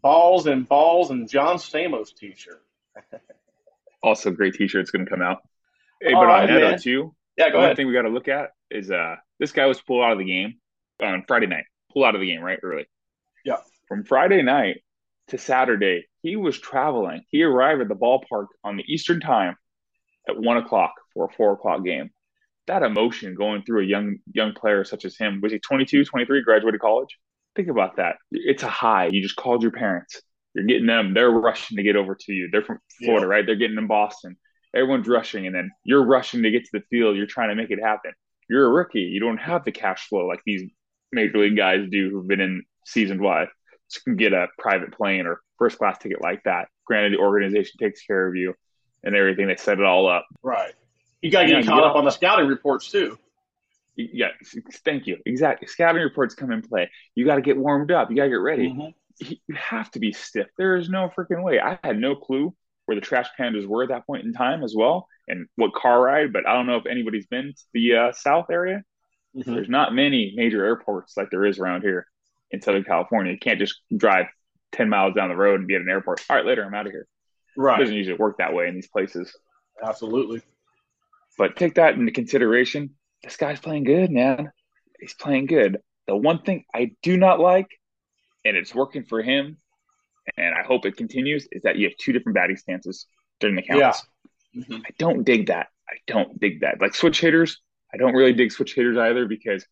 balls 0.00 0.46
and 0.46 0.68
balls 0.68 1.10
and 1.10 1.28
John 1.28 1.56
Stamos 1.56 2.14
T-shirt. 2.14 2.62
also, 4.02 4.30
great 4.30 4.54
T-shirt's 4.54 4.90
going 4.90 5.04
to 5.04 5.10
come 5.10 5.22
out. 5.22 5.42
Hey, 6.00 6.12
but 6.12 6.26
right, 6.26 6.50
on 6.50 6.54
Neto 6.54 6.76
too. 6.76 7.14
Yeah, 7.36 7.50
go 7.50 7.50
ahead. 7.50 7.54
one 7.54 7.64
ahead. 7.64 7.76
thing 7.76 7.86
we 7.86 7.92
got 7.92 8.02
to 8.02 8.10
look 8.10 8.28
at 8.28 8.50
is 8.70 8.90
uh 8.90 9.16
this 9.38 9.52
guy 9.52 9.66
was 9.66 9.80
pulled 9.80 10.04
out 10.04 10.12
of 10.12 10.18
the 10.18 10.24
game 10.24 10.54
on 11.02 11.24
Friday 11.26 11.46
night. 11.46 11.64
Pulled 11.92 12.04
out 12.04 12.14
of 12.14 12.20
the 12.20 12.26
game 12.26 12.42
right 12.42 12.58
early. 12.62 12.86
Yeah. 13.44 13.56
From 13.88 14.04
Friday 14.04 14.42
night 14.42 14.82
to 15.28 15.38
Saturday, 15.38 16.06
he 16.22 16.36
was 16.36 16.58
traveling. 16.58 17.24
He 17.30 17.42
arrived 17.42 17.80
at 17.80 17.88
the 17.88 17.94
ballpark 17.94 18.46
on 18.62 18.76
the 18.76 18.84
Eastern 18.86 19.20
time 19.20 19.56
at 20.28 20.38
one 20.38 20.56
o'clock 20.56 20.92
for 21.14 21.26
a 21.26 21.32
four 21.36 21.52
o'clock 21.52 21.84
game. 21.84 22.10
That 22.66 22.82
emotion 22.82 23.34
going 23.34 23.62
through 23.62 23.82
a 23.82 23.86
young 23.86 24.18
young 24.32 24.52
player 24.52 24.84
such 24.84 25.04
as 25.04 25.16
him. 25.16 25.40
Was 25.42 25.52
he 25.52 25.58
22, 25.58 26.04
23, 26.04 26.42
graduated 26.42 26.80
college? 26.80 27.16
Think 27.56 27.68
about 27.68 27.96
that. 27.96 28.16
It's 28.32 28.62
a 28.62 28.68
high. 28.68 29.06
You 29.06 29.22
just 29.22 29.36
called 29.36 29.62
your 29.62 29.72
parents. 29.72 30.20
You're 30.54 30.64
getting 30.64 30.86
them. 30.86 31.14
They're 31.14 31.30
rushing 31.30 31.76
to 31.76 31.82
get 31.82 31.96
over 31.96 32.14
to 32.14 32.32
you. 32.32 32.48
They're 32.50 32.62
from 32.62 32.78
Florida, 33.02 33.26
yeah. 33.26 33.30
right? 33.30 33.46
They're 33.46 33.56
getting 33.56 33.78
in 33.78 33.86
Boston. 33.86 34.36
Everyone's 34.74 35.08
rushing, 35.08 35.46
and 35.46 35.54
then 35.54 35.70
you're 35.84 36.04
rushing 36.04 36.42
to 36.42 36.50
get 36.50 36.64
to 36.64 36.70
the 36.72 36.82
field. 36.90 37.16
You're 37.16 37.26
trying 37.26 37.50
to 37.50 37.54
make 37.54 37.70
it 37.70 37.80
happen 37.80 38.12
you're 38.48 38.66
a 38.66 38.70
rookie. 38.70 39.00
You 39.00 39.20
don't 39.20 39.38
have 39.38 39.64
the 39.64 39.72
cash 39.72 40.08
flow 40.08 40.26
like 40.26 40.40
these 40.44 40.70
major 41.12 41.38
league 41.38 41.56
guys 41.56 41.86
do 41.90 42.10
who've 42.10 42.26
been 42.26 42.40
in 42.40 42.62
season 42.84 43.22
wide. 43.22 43.48
So 43.88 44.00
you 44.06 44.12
can 44.12 44.16
get 44.16 44.32
a 44.32 44.48
private 44.58 44.92
plane 44.92 45.26
or 45.26 45.40
first 45.58 45.78
class 45.78 45.98
ticket 45.98 46.20
like 46.20 46.42
that. 46.44 46.68
Granted, 46.86 47.14
the 47.14 47.18
organization 47.18 47.76
takes 47.78 48.02
care 48.04 48.26
of 48.26 48.34
you 48.34 48.54
and 49.02 49.14
everything. 49.14 49.46
They 49.46 49.56
set 49.56 49.78
it 49.78 49.84
all 49.84 50.08
up. 50.08 50.26
Right. 50.42 50.74
You 51.24 51.30
got 51.30 51.44
to 51.44 51.48
get 51.48 51.66
caught 51.66 51.82
up 51.82 51.96
on 51.96 52.04
the 52.04 52.10
scouting 52.10 52.46
reports 52.48 52.90
too. 52.90 53.18
Yeah, 53.96 54.28
thank 54.84 55.06
you. 55.06 55.16
Exactly. 55.24 55.66
Scouting 55.68 56.02
reports 56.02 56.34
come 56.34 56.52
in 56.52 56.60
play. 56.60 56.90
You 57.14 57.24
got 57.24 57.36
to 57.36 57.40
get 57.40 57.56
warmed 57.56 57.90
up. 57.90 58.10
You 58.10 58.16
got 58.16 58.24
to 58.24 58.28
get 58.28 58.34
ready. 58.34 58.68
Mm-hmm. 58.68 59.32
You 59.46 59.54
have 59.54 59.90
to 59.92 60.00
be 60.00 60.12
stiff. 60.12 60.48
There 60.58 60.76
is 60.76 60.90
no 60.90 61.10
freaking 61.16 61.42
way. 61.42 61.60
I 61.60 61.78
had 61.82 61.98
no 61.98 62.14
clue 62.14 62.54
where 62.84 62.94
the 62.94 63.00
trash 63.00 63.28
pandas 63.40 63.66
were 63.66 63.84
at 63.84 63.88
that 63.88 64.06
point 64.06 64.26
in 64.26 64.34
time 64.34 64.62
as 64.62 64.74
well 64.76 65.08
and 65.26 65.46
what 65.56 65.72
car 65.72 66.02
ride, 66.02 66.30
but 66.30 66.46
I 66.46 66.52
don't 66.52 66.66
know 66.66 66.76
if 66.76 66.84
anybody's 66.84 67.26
been 67.26 67.54
to 67.54 67.62
the 67.72 67.96
uh, 67.96 68.12
South 68.12 68.50
area. 68.50 68.82
Mm-hmm. 69.34 69.54
There's 69.54 69.68
not 69.70 69.94
many 69.94 70.34
major 70.36 70.62
airports 70.62 71.16
like 71.16 71.30
there 71.30 71.46
is 71.46 71.58
around 71.58 71.82
here 71.82 72.06
in 72.50 72.60
Southern 72.60 72.84
California. 72.84 73.32
You 73.32 73.38
can't 73.38 73.58
just 73.58 73.76
drive 73.96 74.26
10 74.72 74.90
miles 74.90 75.14
down 75.14 75.30
the 75.30 75.36
road 75.36 75.60
and 75.60 75.68
be 75.68 75.74
at 75.74 75.80
an 75.80 75.88
airport. 75.88 76.22
All 76.28 76.36
right, 76.36 76.44
later, 76.44 76.64
I'm 76.64 76.74
out 76.74 76.86
of 76.86 76.92
here. 76.92 77.06
Right. 77.56 77.80
It 77.80 77.84
doesn't 77.84 77.96
usually 77.96 78.18
work 78.18 78.38
that 78.38 78.52
way 78.52 78.68
in 78.68 78.74
these 78.74 78.88
places. 78.88 79.34
Absolutely. 79.82 80.42
But 81.36 81.56
take 81.56 81.74
that 81.74 81.94
into 81.94 82.12
consideration. 82.12 82.90
This 83.22 83.36
guy's 83.36 83.60
playing 83.60 83.84
good, 83.84 84.10
man. 84.10 84.52
He's 85.00 85.14
playing 85.14 85.46
good. 85.46 85.78
The 86.06 86.16
one 86.16 86.42
thing 86.42 86.64
I 86.74 86.92
do 87.02 87.16
not 87.16 87.40
like, 87.40 87.68
and 88.44 88.56
it's 88.56 88.74
working 88.74 89.04
for 89.04 89.22
him, 89.22 89.56
and 90.36 90.54
I 90.54 90.62
hope 90.62 90.86
it 90.86 90.96
continues, 90.96 91.48
is 91.50 91.62
that 91.62 91.76
you 91.76 91.88
have 91.88 91.96
two 91.96 92.12
different 92.12 92.34
batting 92.36 92.56
stances 92.56 93.06
during 93.40 93.56
the 93.56 93.62
counts. 93.62 94.06
Yeah. 94.54 94.62
Mm-hmm. 94.62 94.82
I 94.86 94.90
don't 94.98 95.24
dig 95.24 95.46
that. 95.48 95.68
I 95.88 95.96
don't 96.06 96.38
dig 96.40 96.60
that. 96.60 96.80
Like 96.80 96.94
switch 96.94 97.20
hitters, 97.20 97.60
I 97.92 97.96
don't 97.96 98.14
really 98.14 98.32
dig 98.32 98.52
switch 98.52 98.74
hitters 98.74 98.96
either 98.96 99.26
because 99.26 99.66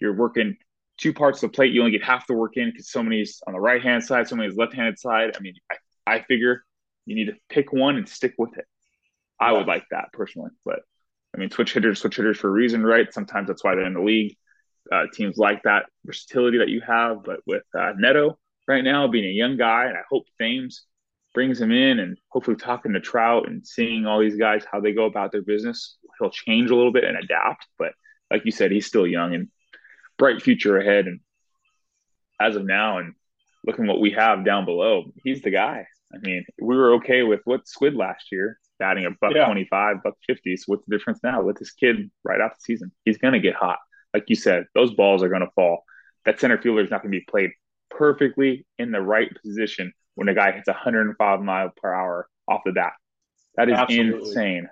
you're 0.00 0.14
working 0.14 0.56
two 0.98 1.12
parts 1.12 1.42
of 1.42 1.50
the 1.50 1.54
plate. 1.54 1.72
You 1.72 1.80
only 1.80 1.92
get 1.92 2.04
half 2.04 2.26
the 2.26 2.34
work 2.34 2.56
in 2.56 2.70
because 2.70 2.90
so 2.90 2.98
somebody's 2.98 3.42
on 3.46 3.52
the 3.52 3.60
right 3.60 3.82
hand 3.82 4.04
side, 4.04 4.26
so 4.26 4.30
somebody's 4.30 4.56
left 4.56 4.74
handed 4.74 4.98
side. 4.98 5.32
I 5.36 5.40
mean, 5.40 5.54
I, 5.70 6.14
I 6.14 6.22
figure 6.22 6.64
you 7.06 7.14
need 7.16 7.26
to 7.26 7.34
pick 7.48 7.72
one 7.72 7.96
and 7.96 8.08
stick 8.08 8.34
with 8.38 8.56
it. 8.58 8.66
I 9.40 9.50
yeah. 9.50 9.58
would 9.58 9.66
like 9.66 9.84
that 9.90 10.12
personally, 10.12 10.50
but 10.64 10.80
I 11.34 11.38
mean, 11.38 11.50
switch 11.50 11.72
hitters, 11.74 12.00
switch 12.00 12.16
hitters 12.16 12.38
for 12.38 12.48
a 12.48 12.52
reason, 12.52 12.84
right? 12.84 13.12
Sometimes 13.12 13.48
that's 13.48 13.64
why 13.64 13.74
they're 13.74 13.86
in 13.86 13.94
the 13.94 14.02
league. 14.02 14.36
uh, 14.90 15.04
teams 15.12 15.36
like 15.36 15.62
that 15.62 15.86
versatility 16.04 16.58
that 16.58 16.68
you 16.68 16.80
have. 16.80 17.22
But 17.24 17.40
with 17.46 17.62
uh, 17.78 17.92
Neto 17.96 18.38
right 18.66 18.82
now 18.82 19.06
being 19.08 19.24
a 19.26 19.32
young 19.32 19.56
guy, 19.56 19.86
and 19.86 19.96
I 19.96 20.02
hope 20.10 20.24
Thames 20.40 20.84
brings 21.34 21.60
him 21.60 21.70
in 21.70 21.98
and 21.98 22.18
hopefully 22.28 22.56
talking 22.56 22.92
to 22.92 23.00
Trout 23.00 23.48
and 23.48 23.66
seeing 23.66 24.06
all 24.06 24.20
these 24.20 24.36
guys 24.36 24.64
how 24.70 24.80
they 24.80 24.92
go 24.92 25.06
about 25.06 25.32
their 25.32 25.42
business, 25.42 25.96
he'll 26.18 26.30
change 26.30 26.70
a 26.70 26.76
little 26.76 26.92
bit 26.92 27.04
and 27.04 27.16
adapt. 27.16 27.66
But 27.78 27.92
like 28.30 28.44
you 28.44 28.50
said, 28.52 28.70
he's 28.70 28.86
still 28.86 29.06
young 29.06 29.34
and 29.34 29.48
bright 30.18 30.42
future 30.42 30.78
ahead. 30.78 31.06
And 31.06 31.20
as 32.40 32.56
of 32.56 32.64
now, 32.64 32.98
and 32.98 33.14
looking 33.66 33.86
what 33.86 34.00
we 34.00 34.10
have 34.12 34.44
down 34.44 34.64
below, 34.64 35.04
he's 35.24 35.42
the 35.42 35.50
guy. 35.50 35.86
I 36.14 36.18
mean, 36.18 36.44
we 36.60 36.76
were 36.76 36.94
okay 36.94 37.22
with 37.22 37.40
what 37.44 37.66
Squid 37.66 37.94
last 37.94 38.26
year, 38.30 38.58
batting 38.82 39.06
a 39.06 39.10
buck 39.10 39.32
yeah. 39.32 39.44
25, 39.44 40.02
buck 40.02 40.14
50. 40.26 40.56
So 40.56 40.64
what's 40.66 40.84
the 40.86 40.96
difference 40.96 41.20
now 41.22 41.40
with 41.40 41.56
this 41.56 41.70
kid 41.70 42.10
right 42.24 42.40
off 42.40 42.56
the 42.56 42.60
season? 42.60 42.90
He's 43.04 43.16
going 43.16 43.34
to 43.34 43.38
get 43.38 43.54
hot. 43.54 43.78
Like 44.12 44.24
you 44.26 44.34
said, 44.34 44.64
those 44.74 44.92
balls 44.92 45.22
are 45.22 45.28
going 45.28 45.42
to 45.42 45.50
fall. 45.54 45.84
That 46.24 46.40
center 46.40 46.60
fielder 46.60 46.82
is 46.82 46.90
not 46.90 47.02
going 47.02 47.12
to 47.12 47.18
be 47.18 47.24
played 47.28 47.50
perfectly 47.90 48.66
in 48.80 48.90
the 48.90 49.00
right 49.00 49.30
position 49.40 49.92
when 50.16 50.28
a 50.28 50.34
guy 50.34 50.50
hits 50.50 50.66
105 50.66 51.40
mile 51.40 51.72
per 51.80 51.94
hour 51.94 52.28
off 52.48 52.62
the 52.66 52.72
bat. 52.72 52.94
That 53.54 53.68
is 53.68 53.78
Absolutely. 53.78 54.28
insane. 54.28 54.68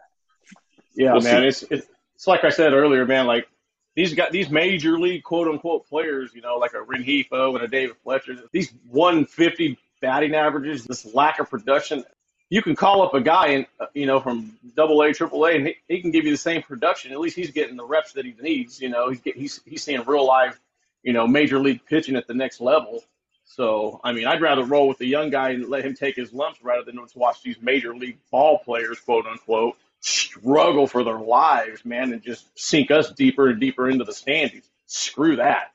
Yeah, 0.96 1.12
we'll 1.12 1.22
man. 1.22 1.44
It's, 1.44 1.62
it's, 1.70 1.86
it's 2.16 2.26
like 2.26 2.42
I 2.42 2.50
said 2.50 2.72
earlier, 2.72 3.06
man. 3.06 3.26
Like 3.26 3.46
these 3.94 4.12
got 4.14 4.32
these 4.32 4.50
major 4.50 4.98
league 4.98 5.22
quote 5.22 5.46
unquote 5.46 5.86
players, 5.86 6.32
you 6.34 6.40
know, 6.40 6.56
like 6.56 6.72
a 6.72 6.78
Rengifo 6.78 7.54
and 7.54 7.62
a 7.62 7.68
David 7.68 7.96
Fletcher. 8.02 8.34
These 8.52 8.72
150 8.88 9.78
batting 10.00 10.34
averages, 10.34 10.84
this 10.84 11.14
lack 11.14 11.38
of 11.38 11.48
production. 11.48 12.04
You 12.50 12.62
can 12.62 12.76
call 12.76 13.02
up 13.02 13.14
a 13.14 13.20
guy 13.20 13.48
and 13.48 13.66
uh, 13.78 13.86
you 13.94 14.06
know 14.06 14.20
from 14.20 14.58
Double 14.76 15.02
A, 15.02 15.12
Triple 15.14 15.46
A, 15.46 15.54
and 15.54 15.68
he, 15.68 15.76
he, 15.88 16.00
can 16.00 16.10
give 16.10 16.24
you 16.24 16.32
the 16.32 16.36
same 16.36 16.62
production. 16.62 17.12
At 17.12 17.20
least 17.20 17.36
he's 17.36 17.52
getting 17.52 17.76
the 17.76 17.84
reps 17.84 18.12
that 18.12 18.24
he 18.24 18.34
needs. 18.40 18.80
You 18.80 18.88
know, 18.88 19.08
he's 19.08 19.20
get, 19.20 19.36
he's 19.36 19.60
he's 19.64 19.82
seeing 19.82 20.04
real 20.04 20.26
live, 20.26 20.58
you 21.02 21.12
know, 21.12 21.26
major 21.26 21.58
league 21.58 21.80
pitching 21.86 22.16
at 22.16 22.26
the 22.26 22.34
next 22.34 22.60
level. 22.60 23.02
So, 23.44 24.00
I 24.04 24.12
mean, 24.12 24.26
I'd 24.26 24.40
rather 24.40 24.64
roll 24.64 24.86
with 24.86 24.98
the 24.98 25.06
young 25.06 25.30
guy 25.30 25.50
and 25.50 25.68
let 25.68 25.84
him 25.84 25.94
take 25.94 26.14
his 26.14 26.32
lumps 26.32 26.62
rather 26.62 26.84
than 26.84 26.96
to 26.96 27.18
watch 27.18 27.42
these 27.42 27.60
major 27.60 27.94
league 27.96 28.18
ball 28.30 28.58
players, 28.58 29.00
quote 29.00 29.26
unquote, 29.26 29.76
struggle 30.00 30.86
for 30.86 31.02
their 31.02 31.18
lives, 31.18 31.84
man, 31.84 32.12
and 32.12 32.22
just 32.22 32.46
sink 32.58 32.90
us 32.90 33.10
deeper 33.10 33.48
and 33.48 33.60
deeper 33.60 33.90
into 33.90 34.04
the 34.04 34.12
standings. 34.12 34.68
Screw 34.86 35.36
that. 35.36 35.72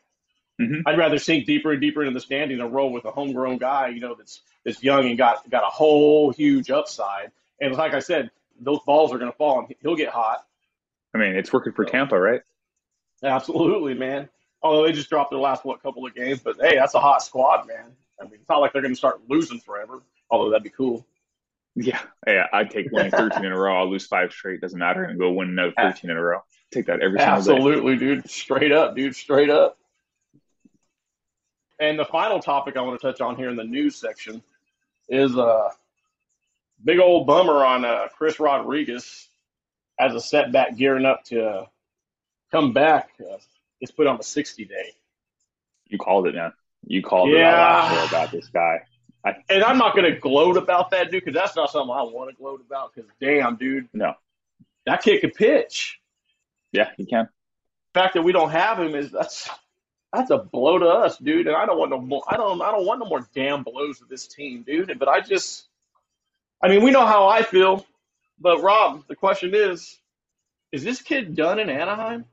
Mm-hmm. 0.59 0.87
I'd 0.87 0.97
rather 0.97 1.19
sink 1.19 1.45
deeper 1.45 1.71
and 1.71 1.81
deeper 1.81 2.01
into 2.03 2.13
the 2.13 2.21
standing 2.21 2.61
and 2.61 2.73
roll 2.73 2.91
with 2.91 3.05
a 3.05 3.11
homegrown 3.11 3.57
guy, 3.57 3.89
you 3.89 3.99
know, 3.99 4.15
that's 4.15 4.41
that's 4.63 4.81
young 4.81 5.07
and 5.07 5.17
got 5.17 5.49
got 5.49 5.63
a 5.63 5.69
whole 5.69 6.31
huge 6.31 6.69
upside. 6.69 7.31
And 7.59 7.73
like 7.73 7.93
I 7.93 7.99
said, 7.99 8.31
those 8.59 8.79
balls 8.85 9.13
are 9.13 9.17
going 9.17 9.31
to 9.31 9.37
fall 9.37 9.59
and 9.59 9.75
he'll 9.81 9.95
get 9.95 10.09
hot. 10.09 10.45
I 11.13 11.17
mean, 11.17 11.35
it's 11.35 11.51
working 11.51 11.73
for 11.73 11.85
Tampa, 11.85 12.19
right? 12.19 12.41
Absolutely, 13.23 13.93
man. 13.93 14.29
Although 14.61 14.85
they 14.85 14.93
just 14.93 15.09
dropped 15.09 15.31
their 15.31 15.39
last 15.39 15.65
what 15.65 15.81
couple 15.81 16.05
of 16.05 16.15
games, 16.15 16.39
but 16.39 16.57
hey, 16.59 16.75
that's 16.75 16.93
a 16.93 16.99
hot 16.99 17.21
squad, 17.21 17.67
man. 17.67 17.91
I 18.19 18.23
mean, 18.23 18.35
it's 18.35 18.49
not 18.49 18.61
like 18.61 18.73
they're 18.73 18.81
going 18.81 18.93
to 18.93 18.97
start 18.97 19.21
losing 19.27 19.59
forever. 19.59 20.01
Although 20.29 20.51
that'd 20.51 20.63
be 20.63 20.69
cool. 20.69 21.05
Yeah, 21.75 21.99
yeah, 22.25 22.47
I'd 22.53 22.71
take 22.71 22.89
winning 22.91 23.11
13 23.11 23.43
in 23.43 23.51
a 23.51 23.57
row. 23.57 23.79
I'll 23.79 23.89
lose 23.89 24.07
five 24.07 24.31
straight. 24.31 24.61
Doesn't 24.61 24.79
matter, 24.79 25.03
and 25.03 25.19
go 25.19 25.31
win 25.33 25.49
another 25.49 25.73
13 25.75 26.09
in 26.09 26.15
a 26.15 26.21
row. 26.21 26.39
Take 26.71 26.85
that 26.85 27.01
every 27.01 27.19
single 27.19 27.35
Absolutely, 27.35 27.63
day. 27.63 27.77
Absolutely, 27.77 27.97
dude. 27.97 28.29
Straight 28.29 28.71
up, 28.71 28.95
dude. 28.95 29.15
Straight 29.15 29.49
up. 29.49 29.77
And 31.79 31.99
the 31.99 32.05
final 32.05 32.39
topic 32.39 32.77
I 32.77 32.81
want 32.81 32.99
to 32.99 33.05
touch 33.05 33.21
on 33.21 33.35
here 33.35 33.49
in 33.49 33.55
the 33.55 33.63
news 33.63 33.95
section 33.95 34.41
is 35.09 35.35
a 35.35 35.71
big 36.83 36.99
old 36.99 37.27
bummer 37.27 37.65
on 37.65 37.85
uh, 37.85 38.07
Chris 38.15 38.39
Rodriguez 38.39 39.27
as 39.99 40.13
a 40.13 40.21
setback 40.21 40.77
gearing 40.77 41.05
up 41.05 41.23
to 41.25 41.67
come 42.51 42.73
back. 42.73 43.11
Uh, 43.19 43.37
it's 43.81 43.91
put 43.91 44.07
on 44.07 44.17
the 44.17 44.23
60 44.23 44.65
day. 44.65 44.93
You 45.87 45.97
called 45.97 46.27
it, 46.27 46.35
man. 46.35 46.53
You 46.87 47.01
called 47.01 47.29
it. 47.29 47.37
yeah. 47.37 48.03
it 48.03 48.09
about 48.09 48.31
this 48.31 48.47
guy. 48.47 48.81
I, 49.23 49.35
and 49.49 49.63
I'm 49.63 49.77
not 49.77 49.95
going 49.95 50.11
to 50.11 50.19
gloat 50.19 50.55
about 50.55 50.91
that, 50.91 51.11
dude, 51.11 51.25
because 51.25 51.33
that's 51.33 51.55
not 51.55 51.71
something 51.71 51.91
I 51.91 52.03
want 52.03 52.29
to 52.29 52.35
gloat 52.35 52.61
about. 52.65 52.93
Because 52.93 53.09
damn, 53.19 53.55
dude, 53.55 53.89
no, 53.91 54.13
that 54.85 55.01
kid 55.01 55.21
can 55.21 55.31
pitch. 55.31 55.99
Yeah, 56.71 56.89
he 56.95 57.05
can. 57.05 57.27
The 57.93 57.99
fact 57.99 58.13
that 58.13 58.21
we 58.21 58.31
don't 58.31 58.51
have 58.51 58.79
him 58.79 58.93
is 58.93 59.11
that's 59.11 59.49
that's 60.15 60.31
a 60.31 60.37
blow 60.37 60.77
to 60.77 60.87
us, 60.87 61.17
dude. 61.17 61.47
And 61.47 61.55
I 61.55 61.65
don't 61.65 61.77
want 61.77 61.91
no 61.91 61.99
more. 61.99 62.23
I 62.27 62.37
don't. 62.37 62.61
I 62.61 62.71
don't 62.71 62.85
want 62.85 62.99
no 62.99 63.05
more 63.05 63.27
damn 63.33 63.63
blows 63.63 63.99
to 63.99 64.05
this 64.05 64.27
team, 64.27 64.63
dude. 64.63 64.97
But 64.97 65.07
I 65.07 65.19
just, 65.21 65.67
I 66.61 66.67
mean, 66.67 66.83
we 66.83 66.91
know 66.91 67.05
how 67.05 67.27
I 67.27 67.43
feel. 67.43 67.85
But 68.39 68.61
Rob, 68.61 69.03
the 69.07 69.15
question 69.15 69.53
is, 69.53 69.99
is 70.71 70.83
this 70.83 71.01
kid 71.01 71.35
done 71.35 71.59
in 71.59 71.69
Anaheim? 71.69 72.25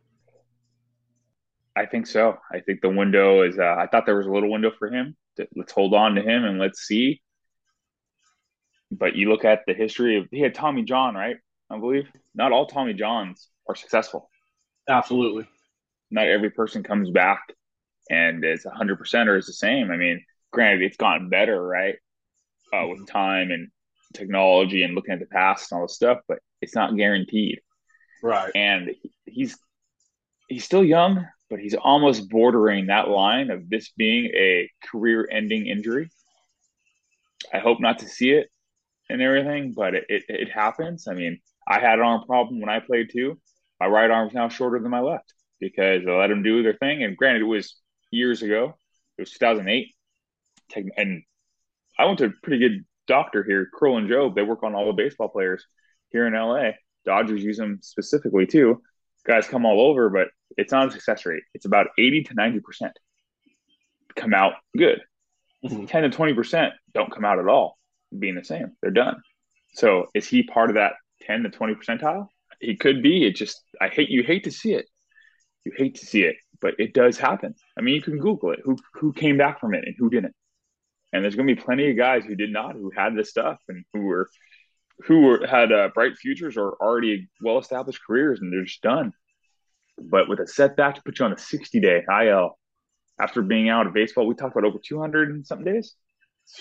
I 1.75 1.87
think 1.87 2.07
so. 2.07 2.39
I 2.51 2.61
think 2.61 2.81
the 2.81 2.89
window 2.89 3.43
is. 3.43 3.59
Uh, 3.59 3.77
I 3.79 3.87
thought 3.87 4.07
there 4.07 4.17
was 4.17 4.27
a 4.27 4.33
little 4.33 4.51
window 4.51 4.73
for 4.79 4.89
him. 4.89 5.17
Let's 5.57 5.73
hold 5.73 5.95
on 5.95 6.15
to 6.17 6.23
him 6.23 6.45
and 6.45 6.59
let's 6.59 6.81
see. 6.83 7.23
But 8.91 9.17
you 9.17 9.31
look 9.31 9.47
at 9.47 9.61
the 9.67 9.73
history 9.73 10.19
of 10.19 10.29
he 10.31 10.41
had 10.41 10.55
Tommy 10.55 10.83
John, 10.83 11.15
right? 11.15 11.37
I 11.71 11.79
believe 11.79 12.09
not 12.35 12.53
all 12.53 12.67
Tommy 12.67 12.93
Johns 12.93 13.49
are 13.67 13.75
successful. 13.75 14.29
Absolutely. 14.89 15.49
Not 16.11 16.27
every 16.27 16.51
person 16.51 16.83
comes 16.83 17.09
back 17.09 17.41
and 18.11 18.45
it's 18.45 18.65
100% 18.65 19.27
or 19.27 19.37
it's 19.37 19.47
the 19.47 19.53
same. 19.53 19.91
I 19.91 19.97
mean, 19.97 20.25
granted, 20.53 20.83
it's 20.83 20.97
gotten 20.97 21.29
better, 21.29 21.63
right? 21.63 21.97
Uh, 22.73 22.87
with 22.89 23.07
time 23.07 23.51
and 23.51 23.69
technology 24.15 24.83
and 24.83 24.95
looking 24.95 25.13
at 25.13 25.21
the 25.21 25.27
past 25.27 25.71
and 25.71 25.79
all 25.79 25.87
this 25.87 25.95
stuff, 25.95 26.19
but 26.29 26.39
it's 26.61 26.75
not 26.75 26.97
guaranteed. 26.97 27.61
Right. 28.23 28.51
And 28.55 28.95
he's 29.27 29.59
he's 30.49 30.65
still 30.65 30.85
young, 30.85 31.27
but 31.51 31.59
he's 31.59 31.75
almost 31.75 32.29
bordering 32.29 32.87
that 32.87 33.09
line 33.09 33.51
of 33.51 33.69
this 33.69 33.91
being 33.97 34.27
a 34.27 34.71
career-ending 34.91 35.67
injury. 35.67 36.11
I 37.53 37.59
hope 37.59 37.81
not 37.81 37.99
to 38.01 38.09
see 38.09 38.31
it 38.31 38.49
and 39.11 39.21
everything, 39.21 39.73
but 39.75 39.95
it, 39.95 40.05
it, 40.09 40.25
it 40.29 40.51
happens. 40.51 41.09
I 41.09 41.15
mean, 41.15 41.41
I 41.67 41.81
had 41.81 41.99
an 41.99 42.05
arm 42.05 42.25
problem 42.25 42.61
when 42.61 42.71
I 42.71 42.81
played 42.81 43.11
too. 43.13 43.39
My 43.81 43.87
right 43.87 44.11
arm's 44.11 44.35
now 44.35 44.49
shorter 44.49 44.79
than 44.79 44.91
my 44.91 45.01
left 45.01 45.35
because 45.61 46.03
I 46.07 46.11
let 46.11 46.29
them 46.29 46.43
do 46.43 46.63
their 46.63 46.75
thing. 46.75 47.03
And 47.03 47.17
granted, 47.17 47.43
it 47.43 47.47
was 47.47 47.75
years 48.13 48.43
ago. 48.43 48.77
It 49.19 49.23
was 49.23 49.33
2008. 49.33 49.89
And 50.97 51.23
I 51.99 52.05
went 52.07 52.19
to 52.19 52.27
a 52.27 52.31
pretty 52.43 52.59
good 52.59 52.85
doctor 53.07 53.43
here, 53.43 53.69
Kerlan-Jobe. 53.79 54.35
They 54.35 54.43
work 54.43 54.63
on 54.63 54.75
all 54.75 54.87
the 54.87 54.93
baseball 54.93 55.29
players 55.29 55.65
here 56.11 56.27
in 56.27 56.35
LA. 56.35 56.71
Dodgers 57.05 57.43
use 57.43 57.57
them 57.57 57.81
specifically 57.83 58.47
too. 58.47 58.81
Guys 59.27 59.49
come 59.49 59.67
all 59.67 59.81
over, 59.81 60.09
but 60.09 60.29
it's 60.57 60.73
not 60.73 60.89
a 60.89 60.91
success 60.91 61.27
rate. 61.27 61.43
It's 61.55 61.67
about 61.67 61.89
80 61.99 62.25
to 62.25 62.35
90% 62.35 62.61
come 64.15 64.35
out 64.35 64.55
good. 64.77 65.01
Mm-hmm. 65.65 65.87
10 65.87 66.11
to 66.11 66.17
20% 66.17 66.71
don't 66.95 67.13
come 67.13 67.25
out 67.25 67.39
at 67.39 67.49
all, 67.49 67.79
being 68.17 68.35
the 68.35 68.45
same. 68.45 68.73
They're 68.81 68.91
done. 68.91 69.17
So 69.75 70.07
is 70.15 70.27
he 70.27 70.43
part 70.43 70.71
of 70.71 70.77
that 70.77 70.95
10 71.23 71.45
to 71.45 71.51
20 71.51 71.75
percentile? 71.75 72.27
He 72.61 72.77
could 72.77 73.03
be. 73.03 73.27
It 73.27 73.37
just, 73.37 73.63
I 73.81 73.89
hate, 73.89 74.11
you 74.11 74.23
hate 74.23 74.45
to 74.45 74.51
see 74.51 74.75
it. 74.75 74.87
You 75.65 75.73
hate 75.77 75.97
to 75.97 76.07
see 76.07 76.23
it 76.23 76.37
but 76.63 76.75
it 76.79 76.95
does 76.95 77.19
happen. 77.19 77.55
I 77.77 77.83
mean, 77.83 77.95
you 77.95 78.01
can 78.01 78.19
Google 78.19 78.53
it. 78.53 78.61
Who 78.65 78.79
who 78.95 79.13
came 79.13 79.37
back 79.37 79.61
from 79.61 79.75
it 79.75 79.85
and 79.85 79.95
who 79.99 80.09
didn't? 80.09 80.35
And 81.13 81.23
there's 81.23 81.37
going 81.37 81.47
to 81.47 81.55
be 81.55 81.61
plenty 81.61 81.91
of 81.91 81.97
guys 81.97 82.25
who 82.25 82.35
did 82.35 82.51
not, 82.51 82.75
who 82.75 82.91
had 82.97 83.15
this 83.15 83.29
stuff 83.29 83.59
and 83.69 83.85
who 83.93 84.03
were 84.03 84.31
who 85.05 85.23
were 85.23 85.47
had 85.47 85.73
uh, 85.73 85.91
bright 85.93 86.17
futures 86.17 86.57
or 86.57 86.73
already 86.81 87.29
well 87.43 87.59
established 87.59 88.01
careers, 88.07 88.41
and 88.41 88.53
they're 88.53 88.65
just 88.65 88.81
done. 88.81 89.13
But 89.99 90.29
with 90.29 90.41
a 90.41 90.47
setback 90.47 90.95
to 90.95 91.03
put 91.03 91.19
you 91.19 91.27
on 91.27 91.33
a 91.33 91.39
60 91.39 91.81
day 91.81 92.03
IL 92.09 92.59
after 93.21 93.43
being 93.43 93.69
out 93.69 93.87
of 93.87 93.93
baseball, 93.93 94.27
we 94.27 94.35
talked 94.35 94.57
about 94.57 94.67
over 94.67 94.79
200 94.83 95.31
and 95.31 95.47
something 95.47 95.71
days. 95.71 95.95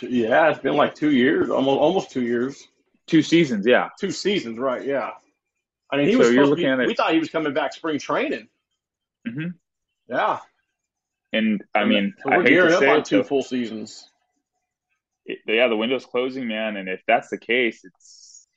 Yeah, 0.01 0.49
it's 0.49 0.59
been 0.59 0.75
like 0.75 0.95
two 0.95 1.11
years, 1.11 1.49
almost 1.49 1.79
almost 1.79 2.11
two 2.11 2.23
years. 2.23 2.67
Two 3.07 3.21
seasons, 3.21 3.65
yeah. 3.65 3.89
Two 3.99 4.11
seasons, 4.11 4.57
right? 4.59 4.85
Yeah. 4.85 5.11
I 5.91 5.97
mean, 5.97 6.07
he 6.07 6.15
was. 6.15 6.27
So 6.27 6.33
you're 6.33 6.45
looking 6.45 6.65
be, 6.65 6.83
at 6.83 6.87
we 6.87 6.93
thought 6.93 7.13
he 7.13 7.19
was 7.19 7.29
coming 7.29 7.53
back 7.53 7.73
spring 7.73 7.99
training. 7.99 8.47
Mm-hmm. 9.27 9.49
Yeah. 10.11 10.39
And 11.33 11.63
I 11.73 11.85
mean, 11.85 12.13
so 12.21 12.29
we're 12.29 12.43
gearing 12.43 12.73
up 12.73 12.83
on 12.83 13.03
two 13.03 13.23
full 13.23 13.41
seasons. 13.41 14.09
It, 15.25 15.39
yeah, 15.47 15.69
the 15.69 15.77
window's 15.77 16.05
closing, 16.05 16.47
man. 16.47 16.75
And 16.75 16.89
if 16.89 16.99
that's 17.07 17.29
the 17.29 17.37
case, 17.37 17.81
it's 17.85 18.47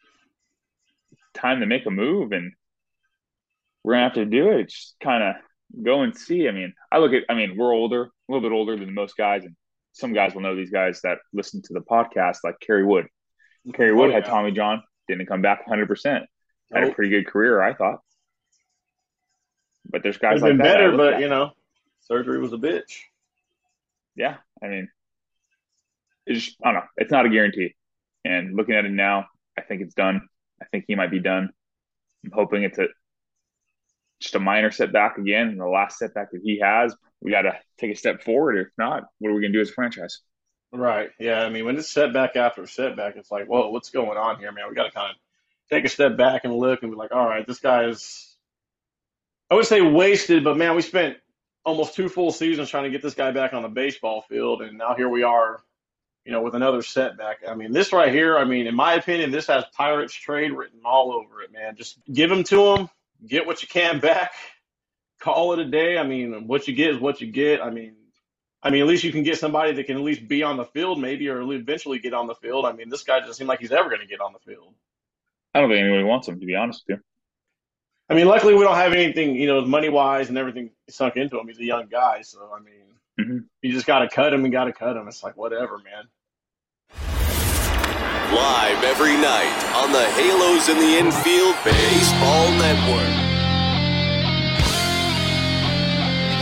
time 1.35 1.61
to 1.61 1.67
make 1.67 1.87
a 1.87 1.91
move, 1.91 2.33
and 2.33 2.53
we're 3.85 3.95
gonna 3.95 4.05
have 4.05 4.15
to 4.15 4.25
do 4.25 4.51
it. 4.51 4.71
Just 4.71 4.97
kind 5.01 5.23
of 5.23 5.37
go 5.85 6.03
and 6.03 6.17
see. 6.17 6.49
I 6.49 6.51
mean, 6.51 6.75
I 6.91 6.99
look 6.99 7.13
at. 7.13 7.23
I 7.29 7.35
mean, 7.35 7.57
we're 7.57 7.73
older, 7.73 8.05
a 8.05 8.33
little 8.33 8.49
bit 8.49 8.53
older 8.53 8.77
than 8.77 8.93
most 8.93 9.17
guys, 9.17 9.45
and 9.45 9.55
some 9.93 10.13
guys 10.13 10.35
will 10.35 10.43
know 10.43 10.57
these 10.57 10.71
guys 10.71 11.01
that 11.03 11.19
listen 11.33 11.63
to 11.63 11.75
the 11.75 11.81
podcast, 11.81 12.39
like 12.43 12.59
Kerry 12.59 12.85
Wood. 12.85 13.07
Kerry 13.73 13.95
Wood 13.95 14.11
oh, 14.11 14.13
had 14.13 14.25
Tommy 14.25 14.51
John, 14.51 14.83
didn't 15.07 15.27
come 15.27 15.43
back 15.43 15.61
100. 15.61 15.87
percent 15.87 16.25
Had 16.73 16.89
a 16.89 16.93
pretty 16.93 17.11
good 17.11 17.29
career, 17.29 17.63
I 17.63 17.75
thought. 17.75 18.01
But 19.95 20.03
there's 20.03 20.19
guys 20.19 20.43
like 20.43 20.51
been 20.51 20.59
that. 20.59 20.65
better, 20.65 20.97
but 20.97 21.21
you 21.21 21.29
know, 21.29 21.53
surgery 22.01 22.41
was 22.41 22.53
a 22.53 22.57
bitch. 22.57 23.03
Yeah, 24.17 24.39
I 24.61 24.67
mean, 24.67 24.89
it's 26.27 26.47
just, 26.47 26.57
I 26.65 26.73
don't 26.73 26.81
know. 26.81 26.87
It's 26.97 27.13
not 27.13 27.27
a 27.27 27.29
guarantee. 27.29 27.77
And 28.25 28.57
looking 28.57 28.75
at 28.75 28.85
it 28.85 28.91
now, 28.91 29.27
I 29.57 29.63
think 29.63 29.83
it's 29.83 29.95
done. 29.95 30.29
I 30.61 30.65
think 30.65 30.87
he 30.89 30.97
might 30.97 31.13
be 31.13 31.21
done. 31.21 31.51
I'm 32.25 32.33
hoping 32.33 32.65
it's 32.65 32.77
a 32.77 32.89
just 34.19 34.35
a 34.35 34.41
minor 34.41 34.73
setback 34.73 35.17
again, 35.17 35.47
and 35.47 35.61
the 35.61 35.67
last 35.69 35.97
setback 35.97 36.33
that 36.33 36.41
he 36.43 36.59
has, 36.59 36.93
we 37.21 37.31
got 37.31 37.43
to 37.43 37.53
take 37.79 37.93
a 37.93 37.97
step 37.97 38.25
forward. 38.25 38.59
If 38.59 38.73
not, 38.77 39.05
what 39.21 39.31
are 39.31 39.35
we 39.35 39.43
going 39.43 39.53
to 39.53 39.59
do 39.59 39.63
as 39.63 39.71
a 39.71 39.75
franchise? 39.75 40.23
Right. 40.73 41.11
Yeah. 41.21 41.41
I 41.41 41.51
mean, 41.51 41.67
when 41.67 41.77
it's 41.77 41.89
setback 41.89 42.35
after 42.35 42.67
setback, 42.67 43.15
it's 43.15 43.31
like, 43.31 43.47
whoa, 43.47 43.71
what's 43.71 43.91
going 43.91 44.19
on 44.19 44.41
here, 44.41 44.51
man? 44.51 44.65
We 44.69 44.75
got 44.75 44.87
to 44.87 44.91
kind 44.91 45.11
of 45.11 45.17
take 45.71 45.85
a 45.85 45.89
step 45.89 46.17
back 46.17 46.43
and 46.43 46.53
look 46.53 46.83
and 46.83 46.91
be 46.91 46.99
like, 46.99 47.13
all 47.13 47.25
right, 47.25 47.47
this 47.47 47.61
guy 47.61 47.85
is, 47.85 48.34
I 49.51 49.55
would 49.55 49.67
say 49.67 49.81
wasted, 49.81 50.45
but 50.45 50.57
man, 50.57 50.75
we 50.75 50.83
spent 50.83 51.17
almost 51.65 51.95
two 51.95 52.09
full 52.09 52.33
seasons 52.33 52.71
trying 52.71 52.85
to 52.85 52.91
get 52.91 53.03
this 53.03 53.15
guy 53.15 53.31
back 53.31 53.53
on 53.53 53.63
the 53.63 53.69
baseball 53.69 54.23
field, 54.23 54.63
and 54.63 54.79
now 54.79 54.95
here 54.95 55.09
we 55.09 55.23
are, 55.23 55.63
you 56.25 56.33
know, 56.33 56.43
with 56.43 56.55
another 56.55 56.83
setback. 56.83 57.39
I 57.49 57.55
mean, 57.55 57.73
this 57.73 57.93
right 57.93 58.13
here, 58.13 58.37
I 58.37 58.45
mean, 58.45 58.67
in 58.67 58.75
my 58.75 58.95
opinion, 58.95 59.31
this 59.31 59.47
has 59.47 59.65
Pirates 59.77 60.15
trade 60.15 60.53
written 60.53 60.81
all 60.85 61.13
over 61.13 61.43
it, 61.43 61.53
man. 61.53 61.77
Just 61.77 61.99
give 62.13 62.31
him 62.31 62.45
to 62.45 62.75
them, 62.75 62.91
get 63.27 63.47
what 63.47 63.63
you 63.63 63.69
can 63.69 64.01
back, 64.01 64.33
call 65.21 65.53
it 65.53 65.59
a 65.59 65.65
day. 65.65 65.99
I 65.99 66.03
mean, 66.05 66.47
what 66.47 66.67
you 66.69 66.75
get 66.75 66.91
is 66.91 66.99
what 66.99 67.21
you 67.21 67.31
get. 67.31 67.63
I 67.63 67.71
mean, 67.71 67.97
I 68.63 68.71
mean, 68.71 68.81
at 68.81 68.89
least 68.89 69.05
you 69.05 69.13
can 69.13 69.25
get 69.25 69.39
somebody 69.39 69.73
that 69.73 69.85
can 69.85 69.97
at 69.97 70.03
least 70.03 70.27
be 70.27 70.43
on 70.43 70.57
the 70.57 70.65
field, 70.65 70.99
maybe, 70.99 71.29
or 71.29 71.43
eventually 71.53 71.99
get 71.99 72.15
on 72.15 72.27
the 72.27 72.35
field. 72.35 72.65
I 72.65 72.73
mean, 72.73 72.89
this 72.89 73.05
guy 73.05 73.21
doesn't 73.21 73.35
seem 73.35 73.47
like 73.47 73.61
he's 73.61 73.73
ever 73.73 73.91
going 73.91 74.01
to 74.01 74.07
get 74.07 74.21
on 74.21 74.33
the 74.33 74.39
field. 74.39 74.75
I 75.55 75.61
don't 75.61 75.69
think 75.69 75.85
anybody 75.85 76.05
wants 76.05 76.29
him, 76.29 76.41
to 76.41 76.47
be 76.47 76.55
honest 76.55 76.83
with 76.89 76.99
you. 76.99 77.05
I 78.11 78.15
mean, 78.15 78.27
luckily 78.27 78.55
we 78.55 78.63
don't 78.63 78.77
have 78.77 78.93
anything, 78.93 79.35
you 79.35 79.47
know, 79.47 79.65
money 79.65 79.89
wise 79.89 80.29
and 80.29 80.37
everything 80.37 80.71
sunk 80.91 81.17
into 81.17 81.39
him. 81.39 81.49
He's 81.49 81.59
a 81.59 81.65
young 81.65 81.87
guy, 81.87 82.21
so 82.21 82.51
I 82.55 82.61
mean, 82.61 82.85
mm-hmm. 83.19 83.39
you 83.63 83.73
just 83.73 83.87
got 83.87 84.01
to 84.01 84.09
cut 84.09 84.33
him 84.35 84.45
and 84.45 84.53
got 84.53 84.65
to 84.65 84.73
cut 84.73 84.97
him. 84.97 85.09
It's 85.09 85.23
like 85.23 85.37
whatever, 85.37 85.79
man. 85.79 86.05
Live 88.35 88.85
every 88.85 89.17
night 89.17 89.73
on 89.77 89.93
the 89.93 90.05
Halos 90.05 90.69
in 90.69 90.79
the 90.79 90.99
Infield 90.99 91.57
Baseball 91.65 92.51
Network. 92.59 93.25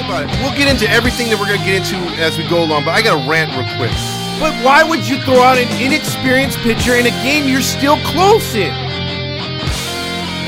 about 0.04 0.24
it. 0.26 0.40
We'll 0.42 0.56
get 0.56 0.68
into 0.68 0.90
everything 0.90 1.30
that 1.30 1.38
we're 1.38 1.46
going 1.46 1.60
to 1.60 1.64
get 1.64 1.78
into 1.78 1.96
as 2.20 2.36
we 2.36 2.48
go 2.48 2.64
along, 2.64 2.84
but 2.84 2.90
I 2.90 3.02
got 3.02 3.22
to 3.22 3.30
rant 3.30 3.54
real 3.54 3.68
quick. 3.78 3.94
But 4.40 4.52
why 4.64 4.82
would 4.82 5.06
you 5.08 5.20
throw 5.22 5.40
out 5.40 5.58
an 5.58 5.70
inexperienced 5.80 6.58
pitcher 6.58 6.96
in 6.96 7.06
a 7.06 7.14
game 7.22 7.48
you're 7.48 7.62
still 7.62 7.98
close 8.02 8.54
in? 8.54 8.74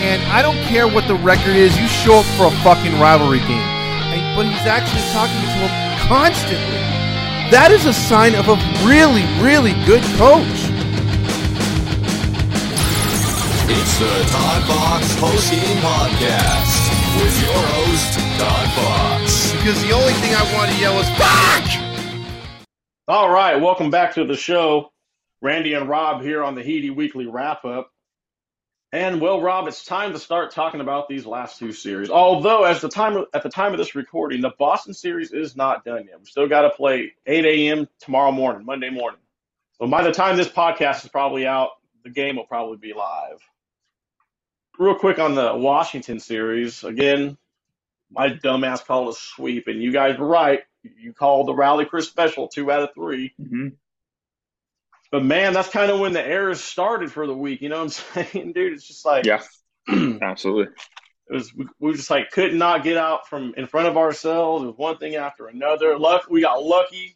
And 0.04 0.20
I 0.24 0.42
don't 0.42 0.60
care 0.68 0.86
what 0.86 1.08
the 1.08 1.14
record 1.14 1.56
is, 1.56 1.80
you 1.80 1.88
show 1.88 2.20
up 2.20 2.26
for 2.36 2.44
a 2.44 2.50
fucking 2.60 3.00
rivalry 3.00 3.38
game. 3.38 3.72
And, 4.12 4.36
but 4.36 4.44
he's 4.44 4.68
actually 4.68 5.00
talking 5.16 5.32
to 5.32 5.64
him 5.64 5.72
constantly. 6.04 6.76
That 7.48 7.72
is 7.72 7.86
a 7.86 7.92
sign 7.94 8.34
of 8.34 8.52
a 8.52 8.60
really, 8.84 9.24
really 9.40 9.72
good 9.88 10.04
coach. 10.20 10.44
It's 13.64 13.94
the 13.96 14.12
Todd 14.28 14.60
Fox 14.68 15.08
Post 15.16 15.50
Game 15.50 15.80
Podcast 15.80 16.84
with 17.16 17.34
your 17.40 17.64
host, 17.72 18.20
Todd 18.36 18.68
Fox. 18.76 19.52
Because 19.56 19.80
the 19.88 19.92
only 19.96 20.12
thing 20.20 20.36
I 20.36 20.44
want 20.52 20.70
to 20.70 20.76
yell 20.76 21.00
is 21.00 21.08
fuck! 21.16 21.64
All 23.08 23.30
right, 23.30 23.56
welcome 23.56 23.88
back 23.88 24.12
to 24.16 24.24
the 24.26 24.36
show. 24.36 24.92
Randy 25.40 25.72
and 25.72 25.88
Rob 25.88 26.20
here 26.20 26.44
on 26.44 26.54
the 26.54 26.62
HITI 26.62 26.90
Weekly 26.90 27.24
Wrap 27.26 27.64
Up. 27.64 27.93
And 28.94 29.20
well, 29.20 29.40
Rob, 29.40 29.66
it's 29.66 29.85
time 29.85 30.12
to 30.12 30.20
start 30.20 30.52
talking 30.52 30.80
about 30.80 31.09
these 31.09 31.26
last 31.26 31.59
two 31.59 31.72
series. 31.72 32.11
Although, 32.11 32.62
as 32.62 32.80
the 32.80 32.88
time 32.88 33.24
at 33.35 33.42
the 33.42 33.48
time 33.48 33.72
of 33.72 33.78
this 33.78 33.96
recording, 33.96 34.40
the 34.40 34.52
Boston 34.57 34.94
series 34.94 35.33
is 35.33 35.57
not 35.57 35.85
done 35.85 36.07
yet. 36.09 36.20
We 36.20 36.26
still 36.26 36.46
got 36.46 36.62
to 36.62 36.70
play 36.70 37.12
8 37.26 37.44
a.m. 37.44 37.88
tomorrow 37.98 38.30
morning, 38.30 38.64
Monday 38.64 38.90
morning. 38.90 39.18
So 39.80 39.88
by 39.88 40.04
the 40.04 40.12
time 40.12 40.37
this 40.37 40.46
podcast 40.46 41.02
is 41.02 41.11
probably 41.11 41.44
out, 41.44 41.70
the 42.04 42.11
game 42.11 42.37
will 42.37 42.46
probably 42.46 42.76
be 42.76 42.92
live 42.92 43.40
real 44.78 44.94
quick 44.94 45.18
on 45.18 45.35
the 45.35 45.52
Washington 45.57 46.20
series. 46.20 46.85
Again, 46.85 47.37
my 48.12 48.28
dumbass 48.28 48.85
called 48.85 49.09
a 49.09 49.18
sweep, 49.18 49.66
and 49.66 49.83
you 49.83 49.90
guys 49.90 50.16
were 50.20 50.28
right. 50.28 50.61
You 50.85 51.12
called 51.12 51.48
the 51.48 51.54
Rally 51.54 51.85
Chris 51.85 52.07
special 52.07 52.46
two 52.46 52.70
out 52.70 52.83
of 52.83 52.94
3 52.94 53.35
mm-hmm. 53.40 53.68
But 55.14 55.24
man, 55.24 55.53
that's 55.53 55.68
kind 55.68 55.92
of 55.92 56.00
when 56.00 56.12
the 56.12 56.27
errors 56.27 56.61
started 56.61 57.12
for 57.12 57.24
the 57.29 57.37
week. 57.37 57.62
You 57.62 57.68
know 57.68 57.85
what 57.85 58.00
I'm 58.16 58.24
saying, 58.33 58.53
dude? 58.53 58.72
It's 58.72 58.85
just 58.85 59.07
like 59.07 59.24
yeah, 59.24 59.42
absolutely. 60.20 60.74
It 61.31 61.35
was 61.35 61.55
we, 61.55 61.68
we 61.79 61.92
just 61.92 62.11
like 62.11 62.33
could 62.33 62.53
not 62.53 62.83
get 62.83 62.96
out 62.96 63.29
from 63.29 63.55
in 63.57 63.68
front 63.68 63.87
of 63.87 63.96
ourselves. 63.96 64.64
It 64.64 64.66
was 64.66 64.77
one 64.77 64.98
thing 64.98 65.14
after 65.14 65.46
another. 65.46 65.96
Luck, 65.96 66.24
we 66.29 66.40
got 66.40 66.64
lucky, 66.64 67.14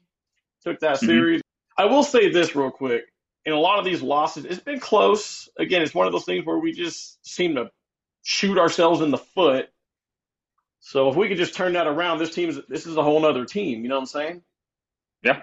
took 0.63 0.79
that 0.79 0.99
mm-hmm. 0.99 1.07
series. 1.07 1.43
I 1.77 1.87
will 1.87 2.05
say 2.05 2.31
this 2.31 2.55
real 2.55 2.71
quick 2.71 3.03
in 3.45 3.53
a 3.53 3.59
lot 3.59 3.81
of 3.81 3.85
these 3.85 4.01
losses, 4.01 4.45
it's 4.45 4.61
been 4.61 4.79
close. 4.79 5.49
Again, 5.59 5.83
it's 5.83 5.93
one 5.93 6.07
of 6.07 6.13
those 6.13 6.25
things 6.25 6.47
where 6.47 6.59
we 6.59 6.71
just 6.71 7.19
seem 7.27 7.57
to 7.57 7.69
shoot 8.23 8.59
ourselves 8.59 9.01
in 9.01 9.11
the 9.11 9.19
foot. 9.19 9.71
So 10.79 11.09
if 11.09 11.17
we 11.17 11.27
could 11.27 11.37
just 11.37 11.57
turn 11.57 11.73
that 11.73 11.89
around, 11.89 12.19
this 12.19 12.33
team 12.33 12.49
is 12.49 12.61
this 12.69 12.87
is 12.87 12.97
a 12.97 13.03
whole 13.03 13.27
other 13.27 13.45
team. 13.45 13.83
You 13.83 13.89
know 13.89 13.97
what 13.97 14.03
I'm 14.03 14.07
saying? 14.07 14.43
Yeah. 15.25 15.41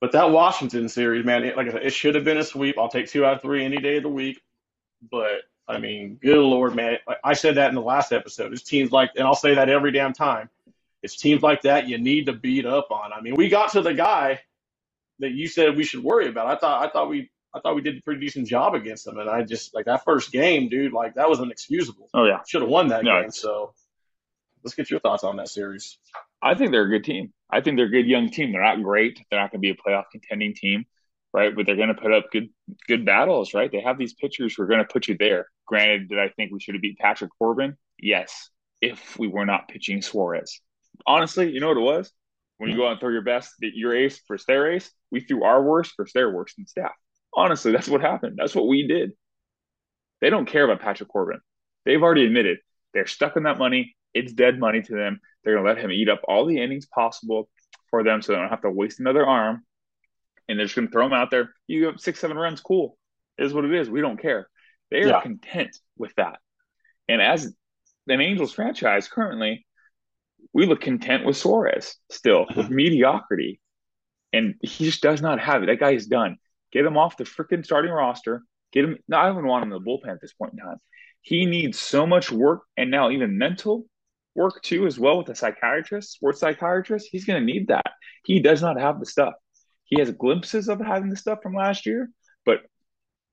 But 0.00 0.12
that 0.12 0.30
Washington 0.30 0.88
series, 0.88 1.24
man, 1.24 1.44
it, 1.44 1.56
like 1.56 1.68
I 1.68 1.72
said, 1.72 1.82
it 1.84 1.92
should 1.92 2.14
have 2.14 2.24
been 2.24 2.36
a 2.36 2.44
sweep. 2.44 2.78
I'll 2.78 2.88
take 2.88 3.08
two 3.08 3.24
out 3.24 3.36
of 3.36 3.42
three 3.42 3.64
any 3.64 3.78
day 3.78 3.96
of 3.96 4.02
the 4.02 4.08
week. 4.08 4.42
But 5.10 5.42
I 5.66 5.78
mean, 5.78 6.18
good 6.20 6.38
lord, 6.38 6.74
man, 6.74 6.98
I 7.24 7.32
said 7.34 7.56
that 7.56 7.70
in 7.70 7.74
the 7.74 7.80
last 7.80 8.12
episode. 8.12 8.52
It's 8.52 8.62
teams 8.62 8.92
like, 8.92 9.10
and 9.16 9.26
I'll 9.26 9.34
say 9.34 9.54
that 9.54 9.68
every 9.68 9.92
damn 9.92 10.12
time. 10.12 10.50
It's 11.02 11.16
teams 11.16 11.42
like 11.42 11.62
that 11.62 11.88
you 11.88 11.98
need 11.98 12.26
to 12.26 12.32
beat 12.32 12.66
up 12.66 12.90
on. 12.90 13.12
I 13.12 13.20
mean, 13.20 13.36
we 13.36 13.48
got 13.48 13.72
to 13.72 13.82
the 13.82 13.94
guy 13.94 14.40
that 15.20 15.32
you 15.32 15.46
said 15.48 15.76
we 15.76 15.84
should 15.84 16.02
worry 16.02 16.28
about. 16.28 16.46
I 16.46 16.56
thought 16.56 16.86
I 16.86 16.90
thought 16.90 17.08
we 17.08 17.30
I 17.54 17.60
thought 17.60 17.74
we 17.74 17.82
did 17.82 17.98
a 17.98 18.02
pretty 18.02 18.20
decent 18.20 18.48
job 18.48 18.74
against 18.74 19.04
them, 19.04 19.18
and 19.18 19.30
I 19.30 19.42
just 19.42 19.74
like 19.74 19.86
that 19.86 20.04
first 20.04 20.32
game, 20.32 20.68
dude. 20.68 20.92
Like 20.92 21.14
that 21.14 21.28
was 21.28 21.40
inexcusable. 21.40 22.08
Oh 22.12 22.24
yeah, 22.24 22.40
should 22.46 22.62
have 22.62 22.70
won 22.70 22.88
that 22.88 23.04
no, 23.04 23.22
game. 23.22 23.30
So 23.30 23.72
let's 24.64 24.74
get 24.74 24.90
your 24.90 25.00
thoughts 25.00 25.24
on 25.24 25.36
that 25.36 25.48
series. 25.48 25.98
I 26.42 26.54
think 26.54 26.70
they're 26.70 26.84
a 26.84 26.88
good 26.88 27.04
team. 27.04 27.32
I 27.50 27.60
think 27.60 27.76
they're 27.76 27.86
a 27.86 27.90
good 27.90 28.06
young 28.06 28.30
team. 28.30 28.52
They're 28.52 28.62
not 28.62 28.82
great. 28.82 29.20
They're 29.30 29.40
not 29.40 29.50
going 29.52 29.62
to 29.62 29.66
be 29.66 29.70
a 29.70 29.74
playoff 29.74 30.04
contending 30.10 30.54
team, 30.54 30.84
right? 31.32 31.54
But 31.54 31.66
they're 31.66 31.76
going 31.76 31.88
to 31.88 31.94
put 31.94 32.12
up 32.12 32.30
good 32.32 32.48
good 32.88 33.04
battles, 33.04 33.54
right? 33.54 33.70
They 33.70 33.80
have 33.80 33.98
these 33.98 34.14
pitchers 34.14 34.54
who 34.54 34.62
are 34.62 34.66
going 34.66 34.84
to 34.84 34.92
put 34.92 35.08
you 35.08 35.16
there. 35.18 35.46
Granted, 35.66 36.08
did 36.08 36.18
I 36.18 36.28
think 36.30 36.52
we 36.52 36.60
should 36.60 36.74
have 36.74 36.82
beat 36.82 36.98
Patrick 36.98 37.30
Corbin? 37.38 37.76
Yes, 37.98 38.50
if 38.80 39.18
we 39.18 39.28
were 39.28 39.46
not 39.46 39.68
pitching 39.68 40.02
Suarez. 40.02 40.60
Honestly, 41.06 41.50
you 41.50 41.60
know 41.60 41.68
what 41.68 41.76
it 41.76 41.80
was? 41.80 42.12
When 42.58 42.70
you 42.70 42.76
go 42.76 42.86
out 42.86 42.92
and 42.92 43.00
throw 43.00 43.10
your 43.10 43.22
best, 43.22 43.52
your 43.60 43.94
ace 43.94 44.20
versus 44.26 44.46
their 44.46 44.72
ace, 44.72 44.90
we 45.10 45.20
threw 45.20 45.44
our 45.44 45.62
worst 45.62 45.92
versus 45.96 46.14
their 46.14 46.30
worst 46.30 46.58
in 46.58 46.66
staff. 46.66 46.92
Honestly, 47.34 47.70
that's 47.70 47.88
what 47.88 48.00
happened. 48.00 48.36
That's 48.38 48.54
what 48.54 48.66
we 48.66 48.86
did. 48.86 49.12
They 50.22 50.30
don't 50.30 50.46
care 50.46 50.64
about 50.64 50.80
Patrick 50.80 51.10
Corbin. 51.10 51.40
They've 51.84 52.02
already 52.02 52.24
admitted 52.24 52.58
they're 52.94 53.06
stuck 53.06 53.36
in 53.36 53.42
that 53.42 53.58
money. 53.58 53.94
It's 54.14 54.32
dead 54.32 54.58
money 54.58 54.80
to 54.80 54.94
them. 54.94 55.20
They're 55.46 55.54
going 55.54 55.64
to 55.64 55.72
let 55.72 55.80
him 55.80 55.92
eat 55.92 56.08
up 56.08 56.22
all 56.26 56.44
the 56.44 56.60
innings 56.60 56.86
possible 56.86 57.48
for 57.88 58.02
them 58.02 58.20
so 58.20 58.32
they 58.32 58.38
don't 58.38 58.48
have 58.48 58.62
to 58.62 58.70
waste 58.70 58.98
another 58.98 59.24
arm. 59.24 59.64
And 60.48 60.58
they're 60.58 60.66
just 60.66 60.74
going 60.74 60.88
to 60.88 60.92
throw 60.92 61.06
him 61.06 61.12
out 61.12 61.30
there. 61.30 61.54
You 61.68 61.86
have 61.86 62.00
six, 62.00 62.18
seven 62.18 62.36
runs, 62.36 62.60
cool. 62.60 62.98
It 63.38 63.44
is 63.44 63.54
what 63.54 63.64
it 63.64 63.72
is. 63.72 63.88
We 63.88 64.00
don't 64.00 64.20
care. 64.20 64.48
They 64.90 65.02
are 65.02 65.06
yeah. 65.06 65.20
content 65.20 65.76
with 65.96 66.12
that. 66.16 66.40
And 67.08 67.22
as 67.22 67.54
an 68.08 68.20
Angels 68.20 68.52
franchise 68.52 69.06
currently, 69.06 69.64
we 70.52 70.66
look 70.66 70.80
content 70.80 71.24
with 71.24 71.36
Suarez 71.36 71.96
still 72.10 72.46
with 72.56 72.68
mediocrity, 72.70 73.60
and 74.32 74.54
he 74.62 74.84
just 74.84 75.02
does 75.02 75.22
not 75.22 75.38
have 75.38 75.62
it. 75.62 75.66
That 75.66 75.78
guy 75.78 75.92
is 75.92 76.08
done. 76.08 76.38
Get 76.72 76.84
him 76.84 76.96
off 76.96 77.16
the 77.16 77.24
freaking 77.24 77.64
starting 77.64 77.92
roster. 77.92 78.42
Get 78.72 78.84
him. 78.84 78.98
No, 79.06 79.18
I 79.18 79.26
don't 79.26 79.38
even 79.38 79.48
want 79.48 79.64
him 79.64 79.72
in 79.72 79.80
the 79.80 79.88
bullpen 79.88 80.10
at 80.10 80.20
this 80.20 80.32
point 80.32 80.54
in 80.54 80.58
time. 80.58 80.78
He 81.20 81.46
needs 81.46 81.78
so 81.78 82.04
much 82.04 82.32
work, 82.32 82.62
and 82.76 82.90
now 82.90 83.10
even 83.10 83.38
mental 83.38 83.86
work 84.36 84.62
too, 84.62 84.86
as 84.86 84.98
well 84.98 85.18
with 85.18 85.28
a 85.28 85.34
psychiatrist, 85.34 86.12
sports 86.12 86.40
psychiatrist. 86.40 87.08
He's 87.10 87.24
going 87.24 87.40
to 87.40 87.52
need 87.52 87.68
that. 87.68 87.86
He 88.24 88.40
does 88.40 88.62
not 88.62 88.80
have 88.80 89.00
the 89.00 89.06
stuff. 89.06 89.34
He 89.84 89.98
has 90.00 90.10
glimpses 90.10 90.68
of 90.68 90.80
having 90.80 91.10
the 91.10 91.16
stuff 91.16 91.38
from 91.42 91.54
last 91.54 91.86
year, 91.86 92.10
but 92.44 92.60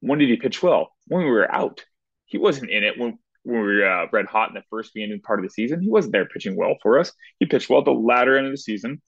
when 0.02 0.20
did 0.20 0.30
he 0.30 0.38
pitch 0.38 0.62
well? 0.62 0.92
When 1.08 1.24
we 1.24 1.32
were 1.32 1.52
out. 1.52 1.84
He 2.26 2.38
wasn't 2.38 2.72
in 2.72 2.84
it 2.84 2.98
when 2.98 3.18
when 3.44 3.60
we 3.60 3.76
were 3.76 3.86
uh, 3.86 4.08
red 4.12 4.26
hot 4.26 4.50
in 4.50 4.56
the 4.56 4.64
first 4.70 4.94
beginning 4.94 5.20
part 5.22 5.40
of 5.40 5.46
the 5.46 5.50
season. 5.50 5.82
He 5.82 5.90
wasn't 5.90 6.14
there 6.14 6.26
pitching 6.26 6.56
well 6.56 6.76
for 6.82 7.00
us. 7.00 7.12
He 7.40 7.46
pitched 7.46 7.70
well 7.70 7.80
at 7.80 7.86
the 7.86 7.92
latter 7.92 8.38
end 8.38 8.48
of 8.48 8.54
the 8.54 8.58
season 8.58 9.02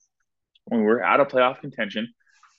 when 0.66 0.80
we 0.80 0.86
were 0.86 1.02
out 1.02 1.20
of 1.20 1.28
playoff 1.28 1.60
contention. 1.60 2.12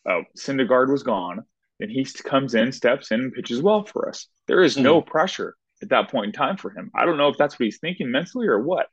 Uh, 0.10 0.22
Syndergaard 0.38 0.92
was 0.92 1.04
gone. 1.04 1.44
Then 1.80 1.90
he 1.90 2.04
comes 2.06 2.56
in, 2.56 2.72
steps 2.72 3.12
in, 3.12 3.20
and 3.20 3.34
pitches 3.34 3.62
well 3.62 3.86
for 3.86 4.10
us. 4.10 4.28
There 4.48 4.64
is 4.64 4.78
no 4.78 5.02
mm-hmm. 5.02 5.10
pressure 5.10 5.56
at 5.82 5.90
that 5.90 6.10
point 6.10 6.28
in 6.28 6.32
time 6.32 6.58
for 6.58 6.72
him. 6.72 6.90
I 6.96 7.06
don't 7.06 7.18
know 7.18 7.28
if 7.28 7.38
that's 7.38 7.60
what 7.60 7.66
he's 7.66 7.80
thinking 7.80 8.10
mentally 8.10 8.48
or 8.48 8.60
what. 8.60 8.88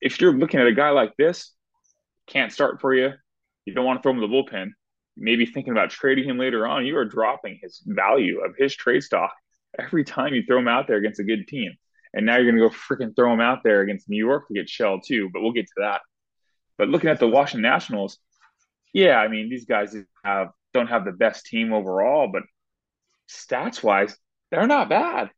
If 0.00 0.20
you're 0.20 0.32
looking 0.32 0.60
at 0.60 0.66
a 0.66 0.74
guy 0.74 0.90
like 0.90 1.16
this, 1.16 1.52
can't 2.26 2.52
start 2.52 2.80
for 2.80 2.94
you, 2.94 3.12
you 3.64 3.74
don't 3.74 3.84
want 3.84 3.98
to 3.98 4.02
throw 4.02 4.12
him 4.12 4.22
in 4.22 4.30
the 4.30 4.34
bullpen, 4.34 4.70
maybe 5.16 5.46
thinking 5.46 5.72
about 5.72 5.90
trading 5.90 6.24
him 6.24 6.38
later 6.38 6.66
on, 6.66 6.86
you 6.86 6.96
are 6.96 7.04
dropping 7.04 7.58
his 7.62 7.82
value 7.84 8.40
of 8.40 8.54
his 8.56 8.74
trade 8.74 9.02
stock 9.02 9.32
every 9.78 10.04
time 10.04 10.34
you 10.34 10.42
throw 10.46 10.58
him 10.58 10.68
out 10.68 10.86
there 10.86 10.96
against 10.96 11.20
a 11.20 11.24
good 11.24 11.46
team. 11.48 11.72
And 12.14 12.24
now 12.24 12.36
you're 12.36 12.50
going 12.50 12.56
to 12.56 12.68
go 12.68 12.74
freaking 12.74 13.14
throw 13.14 13.32
him 13.32 13.40
out 13.40 13.62
there 13.62 13.82
against 13.82 14.08
New 14.08 14.24
York 14.24 14.48
to 14.48 14.54
get 14.54 14.68
shelled 14.68 15.04
too. 15.06 15.28
But 15.32 15.42
we'll 15.42 15.52
get 15.52 15.66
to 15.66 15.74
that. 15.78 16.00
But 16.78 16.88
looking 16.88 17.10
at 17.10 17.18
the 17.18 17.28
Washington 17.28 17.62
Nationals, 17.62 18.18
yeah, 18.94 19.16
I 19.16 19.28
mean 19.28 19.50
these 19.50 19.66
guys 19.66 19.94
have 20.24 20.48
don't 20.72 20.86
have 20.86 21.04
the 21.04 21.12
best 21.12 21.46
team 21.46 21.72
overall, 21.72 22.28
but 22.32 22.42
stats 23.28 23.82
wise, 23.82 24.16
they're 24.50 24.66
not 24.66 24.88
bad. 24.88 25.30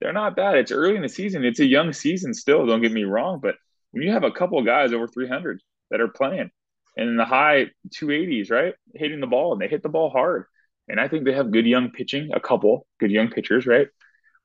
They're 0.00 0.12
not 0.12 0.36
bad. 0.36 0.56
It's 0.56 0.72
early 0.72 0.96
in 0.96 1.02
the 1.02 1.08
season. 1.08 1.44
It's 1.44 1.60
a 1.60 1.66
young 1.66 1.92
season 1.92 2.34
still. 2.34 2.66
Don't 2.66 2.82
get 2.82 2.92
me 2.92 3.04
wrong, 3.04 3.40
but 3.42 3.56
when 3.92 4.02
you 4.02 4.12
have 4.12 4.24
a 4.24 4.30
couple 4.30 4.62
guys 4.62 4.92
over 4.92 5.06
300 5.06 5.62
that 5.90 6.00
are 6.00 6.08
playing 6.08 6.50
and 6.96 7.08
in 7.08 7.16
the 7.16 7.24
high 7.24 7.66
280s, 7.94 8.50
right, 8.50 8.74
hitting 8.94 9.20
the 9.20 9.26
ball 9.26 9.52
and 9.52 9.60
they 9.60 9.68
hit 9.68 9.82
the 9.82 9.88
ball 9.88 10.10
hard, 10.10 10.44
and 10.88 11.00
I 11.00 11.08
think 11.08 11.24
they 11.24 11.32
have 11.32 11.50
good 11.50 11.66
young 11.66 11.90
pitching. 11.90 12.30
A 12.32 12.40
couple 12.40 12.86
good 13.00 13.10
young 13.10 13.28
pitchers, 13.28 13.66
right? 13.66 13.88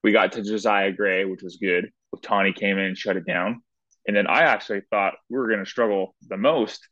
We 0.03 0.11
got 0.11 0.31
to 0.33 0.41
Josiah 0.41 0.91
Gray, 0.91 1.25
which 1.25 1.43
was 1.43 1.57
good. 1.57 1.91
Ohtani 2.15 2.55
came 2.55 2.77
in 2.77 2.85
and 2.85 2.97
shut 2.97 3.17
it 3.17 3.25
down. 3.25 3.61
And 4.07 4.15
then 4.15 4.27
I 4.27 4.41
actually 4.41 4.81
thought 4.89 5.13
we 5.29 5.37
were 5.37 5.47
going 5.47 5.63
to 5.63 5.69
struggle 5.69 6.15
the 6.27 6.37
most 6.37 6.87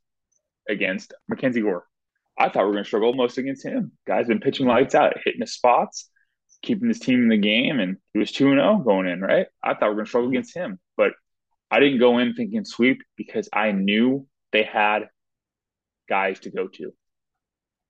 against 0.70 1.14
Mackenzie 1.28 1.62
Gore. 1.62 1.86
I 2.38 2.50
thought 2.50 2.62
we 2.62 2.68
were 2.68 2.74
going 2.74 2.84
to 2.84 2.88
struggle 2.88 3.14
most 3.14 3.38
against 3.38 3.66
him. 3.66 3.92
Guy's 4.06 4.28
been 4.28 4.40
pitching 4.40 4.68
lights 4.68 4.96
out, 4.96 5.18
hitting 5.26 5.42
his 5.42 5.54
spots, 5.54 6.10
keeping 6.62 6.88
his 6.88 7.00
team 7.00 7.24
in 7.24 7.30
the 7.30 7.38
game, 7.38 7.80
and 7.80 7.98
he 8.14 8.20
was 8.20 8.32
2 8.32 8.52
0 8.52 8.78
going 8.80 9.08
in, 9.08 9.22
right? 9.22 9.48
I 9.64 9.74
thought 9.74 9.82
we 9.82 9.88
are 9.88 9.94
going 9.94 10.06
to 10.06 10.10
struggle 10.10 10.30
against 10.30 10.56
him. 10.56 10.80
But 10.98 11.14
I 11.72 11.80
didn't 11.80 12.00
go 12.00 12.18
in 12.18 12.34
thinking 12.34 12.66
sweep 12.66 13.02
because 13.16 13.50
I 13.54 13.72
knew 13.72 14.28
they 14.52 14.64
had 14.64 15.10
guys 16.08 16.40
to 16.42 16.52
go 16.52 16.68
to. 16.68 16.94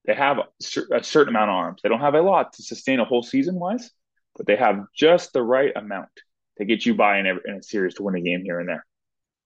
They 0.06 0.14
have 0.14 0.40
a 0.40 1.04
certain 1.04 1.36
amount 1.36 1.50
of 1.50 1.56
arms. 1.56 1.82
They 1.82 1.90
don't 1.90 2.00
have 2.00 2.16
a 2.16 2.22
lot 2.22 2.54
to 2.54 2.64
sustain 2.64 3.00
a 3.00 3.06
whole 3.06 3.24
season 3.24 3.56
wise, 3.56 3.92
but 4.36 4.46
they 4.46 4.56
have 4.56 4.86
just 4.96 5.34
the 5.34 5.44
right 5.44 5.72
amount 5.76 6.10
to 6.58 6.66
get 6.66 6.86
you 6.86 6.96
by 6.96 7.20
in 7.20 7.28
a, 7.28 7.36
in 7.46 7.56
a 7.60 7.64
series 7.64 7.96
to 7.96 8.04
win 8.04 8.16
a 8.16 8.22
game 8.22 8.44
here 8.44 8.60
and 8.60 8.70
there. 8.70 8.86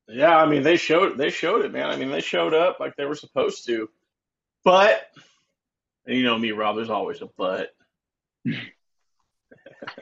Yeah, 0.07 0.37
I 0.37 0.45
mean 0.47 0.63
they 0.63 0.75
showed 0.75 1.17
they 1.17 1.29
showed 1.29 1.63
it, 1.63 1.71
man. 1.71 1.89
I 1.89 1.95
mean 1.95 2.11
they 2.11 2.21
showed 2.21 2.53
up 2.53 2.79
like 2.79 2.95
they 2.97 3.05
were 3.05 3.15
supposed 3.15 3.65
to. 3.67 3.89
But 4.63 5.01
and 6.05 6.17
you 6.17 6.23
know 6.23 6.37
me, 6.37 6.51
Rob, 6.51 6.75
there's 6.75 6.89
always 6.89 7.21
a 7.21 7.27
but. 7.37 7.69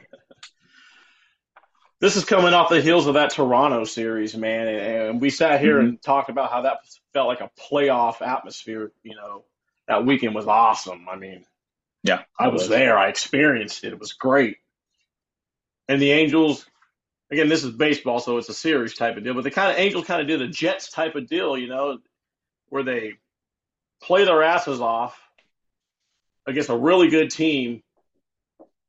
this 2.00 2.16
is 2.16 2.24
coming 2.24 2.54
off 2.54 2.68
the 2.70 2.80
heels 2.80 3.06
of 3.06 3.14
that 3.14 3.30
Toronto 3.30 3.84
series, 3.84 4.36
man, 4.36 4.68
and, 4.68 5.20
we 5.20 5.30
sat 5.30 5.60
here 5.60 5.78
mm-hmm. 5.78 5.88
and 5.88 6.02
talked 6.02 6.30
about 6.30 6.50
how 6.50 6.62
that 6.62 6.78
felt 7.12 7.28
like 7.28 7.40
a 7.40 7.50
playoff 7.70 8.20
atmosphere. 8.26 8.92
You 9.02 9.14
know, 9.16 9.44
that 9.88 10.04
weekend 10.04 10.34
was 10.34 10.46
awesome. 10.46 11.06
I 11.10 11.16
mean, 11.16 11.44
yeah, 12.02 12.22
I 12.38 12.48
was, 12.48 12.62
was 12.62 12.68
there. 12.68 12.98
I 12.98 13.08
experienced 13.08 13.84
it. 13.84 13.92
It 13.92 14.00
was 14.00 14.12
great. 14.12 14.56
And 15.88 16.00
the 16.00 16.12
Angels, 16.12 16.66
again, 17.30 17.48
this 17.48 17.64
is 17.64 17.70
baseball, 17.70 18.18
so 18.18 18.38
it's 18.38 18.48
a 18.48 18.54
series 18.54 18.94
type 18.94 19.16
of 19.16 19.24
deal. 19.24 19.34
But 19.34 19.44
the 19.44 19.50
kind 19.50 19.70
of 19.70 19.78
Angels 19.78 20.06
kind 20.06 20.20
of 20.20 20.26
did 20.26 20.42
a 20.42 20.48
Jets 20.48 20.90
type 20.90 21.14
of 21.16 21.28
deal, 21.28 21.56
you 21.56 21.68
know, 21.68 21.98
where 22.68 22.82
they 22.82 23.14
play 24.02 24.24
their 24.24 24.42
asses 24.42 24.80
off 24.80 25.20
against 26.46 26.70
a 26.70 26.76
really 26.76 27.08
good 27.08 27.30
team, 27.30 27.82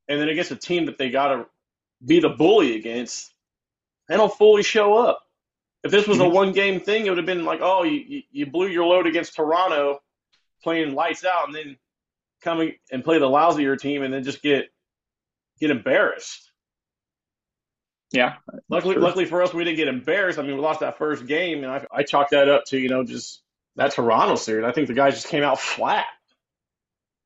and 0.08 0.20
then 0.20 0.30
against 0.30 0.52
a 0.52 0.56
team 0.56 0.86
that 0.86 0.98
they 0.98 1.10
got 1.10 1.30
to 1.30 1.46
be 2.06 2.20
the 2.20 2.30
bully 2.30 2.76
against, 2.76 3.34
they 4.08 4.18
don't 4.18 4.34
fully 4.34 4.64
show 4.64 4.98
up. 4.98 5.22
If 5.84 5.92
this 5.92 6.08
was 6.08 6.20
a 6.20 6.24
mm-hmm. 6.24 6.34
one 6.34 6.52
game 6.54 6.80
thing, 6.80 7.06
it 7.06 7.10
would 7.10 7.18
have 7.18 7.26
been 7.26 7.46
like, 7.46 7.60
oh, 7.62 7.84
you, 7.84 8.24
you 8.32 8.46
blew 8.46 8.68
your 8.68 8.86
load 8.86 9.06
against 9.06 9.36
Toronto, 9.36 10.02
playing 10.64 10.94
lights 10.94 11.26
out, 11.26 11.48
and 11.48 11.56
then 11.56 11.78
coming 12.42 12.74
and 12.92 13.04
play 13.04 13.20
the 13.20 13.28
lousier 13.28 13.78
team, 13.78 14.02
and 14.04 14.14
then 14.14 14.24
just 14.24 14.42
get 14.42 14.70
get 15.60 15.72
embarrassed. 15.72 16.52
Yeah. 18.12 18.36
Luckily, 18.70 18.96
luckily 18.96 19.26
for 19.26 19.42
us, 19.42 19.54
we 19.54 19.64
didn't 19.64 19.78
get 19.78 19.88
embarrassed. 19.88 20.38
I 20.38 20.44
mean, 20.44 20.56
we 20.56 20.62
lost 20.62 20.82
that 20.82 20.98
first 20.98 21.26
game, 21.26 21.64
and 21.64 21.72
I, 21.72 21.86
I 21.92 22.04
chalked 22.04 22.32
that 22.32 22.48
up 22.48 22.66
to 22.66 22.78
you 22.78 22.88
know 22.88 23.04
just 23.04 23.42
that 23.76 23.92
Toronto 23.92 24.36
series. 24.36 24.66
I 24.66 24.72
think 24.72 24.88
the 24.88 24.94
guys 24.94 25.16
just 25.16 25.28
came 25.28 25.44
out 25.44 25.60
flat. 25.60 26.06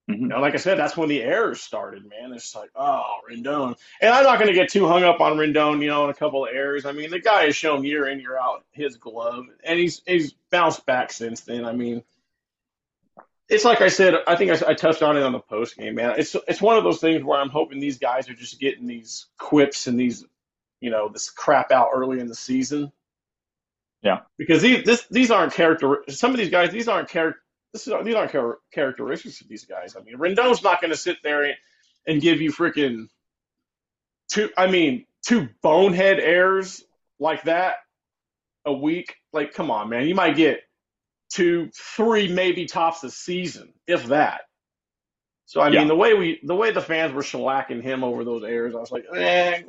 Mm-hmm. 0.10 0.22
You 0.22 0.28
know, 0.28 0.40
like 0.40 0.54
I 0.54 0.58
said, 0.58 0.80
that's 0.80 0.96
when 0.96 1.10
the 1.10 1.22
errors 1.22 1.60
started, 1.60 2.08
man. 2.08 2.32
It's 2.32 2.56
like, 2.56 2.70
oh, 2.76 3.20
Rendon. 3.30 3.76
And 4.00 4.14
I'm 4.14 4.24
not 4.24 4.40
going 4.40 4.48
to 4.48 4.54
get 4.54 4.70
too 4.70 4.88
hung 4.88 5.04
up 5.04 5.20
on 5.20 5.34
Rendon, 5.38 5.82
you 5.82 5.90
know, 5.90 6.06
in 6.06 6.10
a 6.10 6.14
couple 6.14 6.46
of 6.46 6.52
errors. 6.54 6.86
I 6.86 6.94
mean, 6.94 7.10
the 7.10 7.20
guy 7.20 7.44
has 7.46 7.56
shown 7.58 7.84
year 7.84 8.08
in, 8.08 8.20
year 8.20 8.38
out 8.38 8.64
his 8.72 8.96
glove, 8.96 9.46
and 9.66 9.78
he's 9.78 10.02
he's 10.06 10.34
bounced 10.50 10.86
back 10.86 11.12
since 11.12 11.42
then. 11.42 11.66
I 11.66 11.74
mean, 11.74 12.04
it's 13.50 13.66
like 13.66 13.82
I 13.82 13.90
said, 13.90 14.14
I 14.28 14.36
think 14.38 14.52
I, 14.52 14.72
I 14.72 14.74
touched 14.74 15.04
on 15.04 15.18
it 15.18 15.24
on 15.24 15.34
the 15.34 15.40
post 15.40 15.78
game, 15.78 15.96
man. 15.96 16.16
It's 16.18 16.36
it's 16.48 16.62
one 16.62 16.78
of 16.78 16.86
those 16.86 17.00
things 17.00 17.24
where 17.24 17.40
I'm 17.40 17.50
hoping 17.50 17.80
these 17.80 18.00
guys 18.00 18.30
are 18.30 18.34
just 18.34 18.60
getting 18.62 18.88
these 18.88 19.26
quips 19.38 19.88
and 19.88 20.00
these 20.00 20.26
you 20.80 20.90
know 20.90 21.10
this 21.10 21.30
crap 21.30 21.72
out 21.72 21.90
early 21.94 22.20
in 22.20 22.28
the 22.28 22.36
season. 22.36 22.92
Yeah, 24.02 24.20
because 24.38 24.62
these 24.62 24.86
this, 24.86 25.06
these 25.12 25.32
aren't 25.32 25.54
character. 25.54 26.04
Some 26.08 26.32
of 26.32 26.38
these 26.38 26.50
guys, 26.50 26.72
these 26.72 26.88
aren't 26.88 27.10
character. 27.10 27.42
This 27.74 27.88
is, 27.88 27.94
these 28.04 28.16
aren't 28.16 28.32
char- 28.32 28.60
characteristics 28.74 29.42
of 29.42 29.48
these 29.48 29.66
guys. 29.66 29.96
I 29.96 30.02
mean, 30.02 30.18
Rendon's 30.18 30.64
not 30.64 30.82
going 30.82 30.92
to 30.92 30.98
sit 30.98 31.18
there 31.24 31.44
and, 31.44 31.56
and 32.08 32.22
give 32.22 32.42
you 32.42 32.52
freaking 32.52 33.08
two. 34.32 34.50
I 34.58 34.68
mean, 34.68 35.06
two 35.26 35.50
bonehead 35.62 36.20
errors 36.20 36.84
like 37.20 37.44
that 37.44 37.76
a 38.66 38.74
week. 38.74 39.16
Like, 39.34 39.54
come 39.54 39.72
on, 39.72 39.90
man. 39.90 40.08
You 40.08 40.16
might 40.16 40.36
get 40.36 40.62
two, 41.30 41.70
three, 41.76 42.28
maybe 42.32 42.66
tops 42.66 43.04
a 43.04 43.12
season, 43.12 43.74
if 43.86 44.06
that. 44.08 44.42
So 45.46 45.62
I 45.62 45.70
mean, 45.70 45.88
the 45.88 45.96
way 45.96 46.14
we, 46.14 46.42
the 46.44 46.56
way 46.56 46.72
the 46.72 46.82
fans 46.82 47.14
were 47.14 47.22
shellacking 47.22 47.82
him 47.82 48.04
over 48.04 48.26
those 48.26 48.44
errors, 48.44 48.76
I 48.76 48.80
was 48.80 48.92
like, 48.92 49.06
eh, 49.16 49.62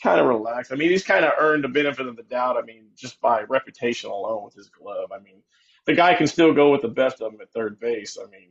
kind 0.00 0.20
of 0.20 0.26
relaxed. 0.26 0.72
I 0.72 0.76
mean, 0.76 0.90
he's 0.90 1.02
kind 1.02 1.24
of 1.24 1.32
earned 1.38 1.64
the 1.64 1.68
benefit 1.68 2.06
of 2.06 2.16
the 2.16 2.22
doubt. 2.22 2.56
I 2.56 2.62
mean, 2.62 2.86
just 2.96 3.20
by 3.20 3.42
reputation 3.42 4.10
alone 4.10 4.44
with 4.44 4.54
his 4.54 4.68
glove. 4.68 5.10
I 5.12 5.18
mean, 5.18 5.42
the 5.86 5.94
guy 5.94 6.14
can 6.14 6.26
still 6.26 6.54
go 6.54 6.70
with 6.70 6.82
the 6.82 6.88
best 6.88 7.20
of 7.20 7.32
them 7.32 7.40
at 7.40 7.50
third 7.52 7.78
base. 7.80 8.16
I 8.20 8.28
mean, 8.30 8.48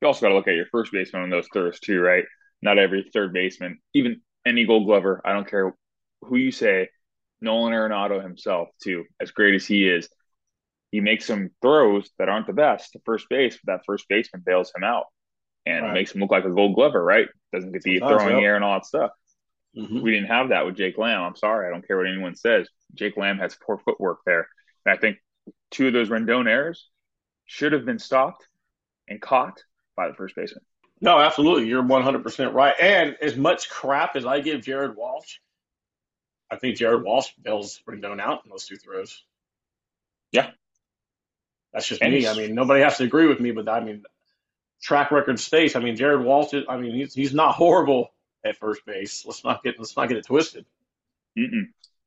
you 0.00 0.08
also 0.08 0.20
got 0.20 0.28
to 0.28 0.34
look 0.34 0.48
at 0.48 0.54
your 0.54 0.66
first 0.66 0.92
baseman 0.92 1.22
on 1.22 1.30
those 1.30 1.48
thirds 1.52 1.80
too, 1.80 2.00
right? 2.00 2.24
Not 2.62 2.78
every 2.78 3.08
third 3.12 3.32
baseman, 3.32 3.78
even 3.94 4.20
any 4.44 4.66
Gold 4.66 4.86
Glover. 4.86 5.20
I 5.24 5.32
don't 5.32 5.48
care 5.48 5.74
who 6.22 6.36
you 6.36 6.52
say. 6.52 6.88
Nolan 7.40 7.74
Arenado 7.74 8.22
himself, 8.22 8.68
too, 8.82 9.04
as 9.20 9.30
great 9.30 9.54
as 9.54 9.66
he 9.66 9.86
is, 9.86 10.08
he 10.90 11.00
makes 11.00 11.26
some 11.26 11.50
throws 11.60 12.10
that 12.18 12.30
aren't 12.30 12.46
the 12.46 12.54
best 12.54 12.92
to 12.92 13.00
first 13.04 13.28
base, 13.28 13.58
but 13.62 13.74
that 13.74 13.84
first 13.84 14.06
baseman 14.08 14.42
bails 14.44 14.72
him 14.74 14.84
out 14.84 15.04
and 15.66 15.84
right. 15.84 15.94
makes 15.94 16.12
him 16.12 16.20
look 16.20 16.30
like 16.30 16.44
a 16.44 16.50
Gold 16.50 16.74
Glover, 16.74 17.02
right? 17.02 17.28
Doesn't 17.52 17.72
get 17.72 17.82
the 17.82 17.98
throwing 17.98 18.36
yep. 18.36 18.42
air 18.42 18.56
and 18.56 18.64
all 18.64 18.74
that 18.74 18.86
stuff. 18.86 19.10
Mm-hmm. 19.76 20.00
We 20.00 20.12
didn't 20.12 20.28
have 20.28 20.48
that 20.48 20.64
with 20.64 20.76
Jake 20.76 20.96
Lamb. 20.96 21.22
I'm 21.22 21.36
sorry. 21.36 21.66
I 21.66 21.70
don't 21.70 21.86
care 21.86 21.98
what 21.98 22.06
anyone 22.06 22.34
says. 22.34 22.68
Jake 22.94 23.16
Lamb 23.16 23.38
has 23.38 23.54
poor 23.54 23.78
footwork 23.78 24.20
there. 24.24 24.48
And 24.86 24.94
I 24.94 24.98
think 24.98 25.18
two 25.70 25.88
of 25.88 25.92
those 25.92 26.08
Rendon 26.08 26.48
errors 26.48 26.88
should 27.44 27.72
have 27.72 27.84
been 27.84 27.98
stopped 27.98 28.46
and 29.08 29.20
caught 29.20 29.62
by 29.96 30.08
the 30.08 30.14
first 30.14 30.34
baseman. 30.34 30.64
No, 31.00 31.18
absolutely. 31.18 31.68
You're 31.68 31.82
100% 31.82 32.52
right. 32.52 32.74
And 32.80 33.16
as 33.20 33.36
much 33.36 33.68
crap 33.68 34.16
as 34.16 34.24
I 34.24 34.40
give 34.40 34.62
Jared 34.62 34.96
Walsh, 34.96 35.38
I 36.50 36.56
think 36.56 36.76
Jared 36.76 37.02
Walsh 37.02 37.28
bails 37.42 37.80
Rendon 37.88 38.20
out 38.20 38.42
in 38.44 38.50
those 38.50 38.66
two 38.66 38.76
throws. 38.76 39.22
Yeah. 40.32 40.50
That's 41.72 41.86
just 41.86 42.02
and 42.02 42.12
me. 42.12 42.26
I 42.26 42.34
mean, 42.34 42.54
nobody 42.54 42.82
has 42.82 42.96
to 42.98 43.04
agree 43.04 43.26
with 43.26 43.40
me, 43.40 43.50
but 43.50 43.68
I 43.68 43.80
mean, 43.80 44.04
track 44.80 45.10
record 45.10 45.38
states. 45.38 45.76
I 45.76 45.80
mean, 45.80 45.96
Jared 45.96 46.24
Walsh, 46.24 46.54
I 46.68 46.78
mean, 46.78 46.94
he's, 46.94 47.12
he's 47.12 47.34
not 47.34 47.54
horrible 47.54 48.10
at 48.44 48.56
first 48.56 48.86
base. 48.86 49.24
Let's 49.26 49.44
not 49.44 49.62
get 49.62 49.78
let's 49.78 49.96
not 49.96 50.08
get 50.08 50.18
it 50.18 50.26
twisted. 50.26 50.64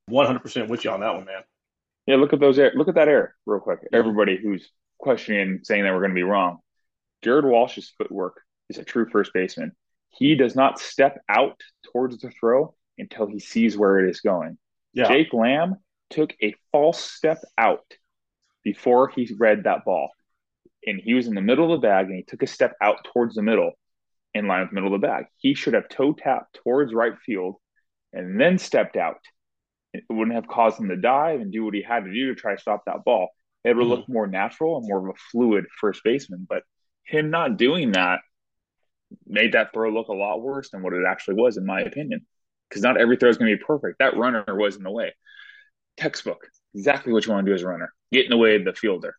One 0.07 0.25
hundred 0.25 0.39
percent 0.39 0.69
with 0.69 0.83
you 0.85 0.91
on 0.91 1.01
that 1.01 1.13
one, 1.13 1.25
man. 1.25 1.43
Yeah, 2.09 2.15
look 2.15 2.33
at 2.33 2.39
those. 2.39 2.57
Look 2.57 2.87
at 2.87 2.95
that 2.95 3.07
error 3.07 3.35
real 3.45 3.59
quick. 3.59 3.81
Everybody 3.93 4.35
who's 4.35 4.67
questioning, 4.97 5.59
saying 5.61 5.83
that 5.83 5.93
we're 5.93 5.99
going 5.99 6.09
to 6.09 6.15
be 6.15 6.23
wrong. 6.23 6.57
Jared 7.23 7.45
Walsh's 7.45 7.93
footwork 7.99 8.41
is 8.67 8.79
a 8.79 8.83
true 8.83 9.07
first 9.11 9.31
baseman. 9.31 9.73
He 10.09 10.33
does 10.33 10.55
not 10.55 10.79
step 10.79 11.19
out 11.29 11.61
towards 11.91 12.17
the 12.17 12.31
throw 12.31 12.73
until 12.97 13.27
he 13.27 13.39
sees 13.39 13.77
where 13.77 13.99
it 13.99 14.09
is 14.09 14.21
going. 14.21 14.57
Yeah. 14.91 15.07
Jake 15.07 15.33
Lamb 15.33 15.75
took 16.09 16.33
a 16.41 16.55
false 16.71 16.99
step 16.99 17.43
out 17.59 17.85
before 18.63 19.09
he 19.09 19.31
read 19.37 19.65
that 19.65 19.85
ball. 19.85 20.09
And 20.87 20.99
he 20.99 21.13
was 21.13 21.27
in 21.27 21.35
the 21.35 21.41
middle 21.41 21.71
of 21.71 21.79
the 21.79 21.87
bag 21.87 22.07
and 22.07 22.15
he 22.15 22.23
took 22.23 22.41
a 22.41 22.47
step 22.47 22.73
out 22.81 23.03
towards 23.13 23.35
the 23.35 23.43
middle 23.43 23.73
in 24.33 24.47
line 24.47 24.61
with 24.61 24.71
the 24.71 24.73
middle 24.73 24.95
of 24.95 24.99
the 24.99 25.07
bag. 25.07 25.25
He 25.37 25.53
should 25.53 25.75
have 25.75 25.89
toe 25.89 26.13
tapped 26.13 26.57
towards 26.63 26.91
right 26.91 27.19
field 27.23 27.57
and 28.13 28.41
then 28.41 28.57
stepped 28.57 28.95
out. 28.97 29.19
It 29.93 30.03
wouldn't 30.09 30.35
have 30.35 30.47
caused 30.47 30.79
him 30.79 30.89
to 30.89 30.97
dive 30.97 31.41
and 31.41 31.51
do 31.51 31.65
what 31.65 31.73
he 31.73 31.81
had 31.81 32.05
to 32.05 32.13
do 32.13 32.27
to 32.27 32.35
try 32.35 32.55
to 32.55 32.61
stop 32.61 32.85
that 32.85 33.03
ball. 33.03 33.29
It 33.63 33.75
would 33.75 33.83
mm-hmm. 33.83 33.91
look 33.91 34.09
more 34.09 34.27
natural 34.27 34.77
and 34.77 34.87
more 34.87 34.99
of 34.99 35.15
a 35.15 35.19
fluid 35.31 35.65
first 35.81 36.01
baseman. 36.03 36.45
But 36.47 36.63
him 37.03 37.29
not 37.29 37.57
doing 37.57 37.93
that 37.93 38.19
made 39.25 39.53
that 39.53 39.73
throw 39.73 39.89
look 39.89 40.07
a 40.07 40.13
lot 40.13 40.41
worse 40.41 40.69
than 40.69 40.83
what 40.83 40.93
it 40.93 41.03
actually 41.07 41.35
was, 41.35 41.57
in 41.57 41.65
my 41.65 41.81
opinion. 41.81 42.25
Because 42.69 42.83
not 42.83 43.01
every 43.01 43.17
throw 43.17 43.29
is 43.29 43.37
going 43.37 43.51
to 43.51 43.57
be 43.57 43.63
perfect. 43.63 43.97
That 43.99 44.15
runner 44.15 44.45
was 44.47 44.75
in 44.75 44.83
the 44.83 44.91
way. 44.91 45.13
Textbook, 45.97 46.47
exactly 46.75 47.11
what 47.11 47.25
you 47.25 47.33
want 47.33 47.45
to 47.45 47.51
do 47.51 47.55
as 47.55 47.63
a 47.63 47.67
runner. 47.67 47.91
Get 48.11 48.25
in 48.25 48.29
the 48.29 48.37
way 48.37 48.55
of 48.55 48.65
the 48.65 48.73
fielder. 48.73 49.15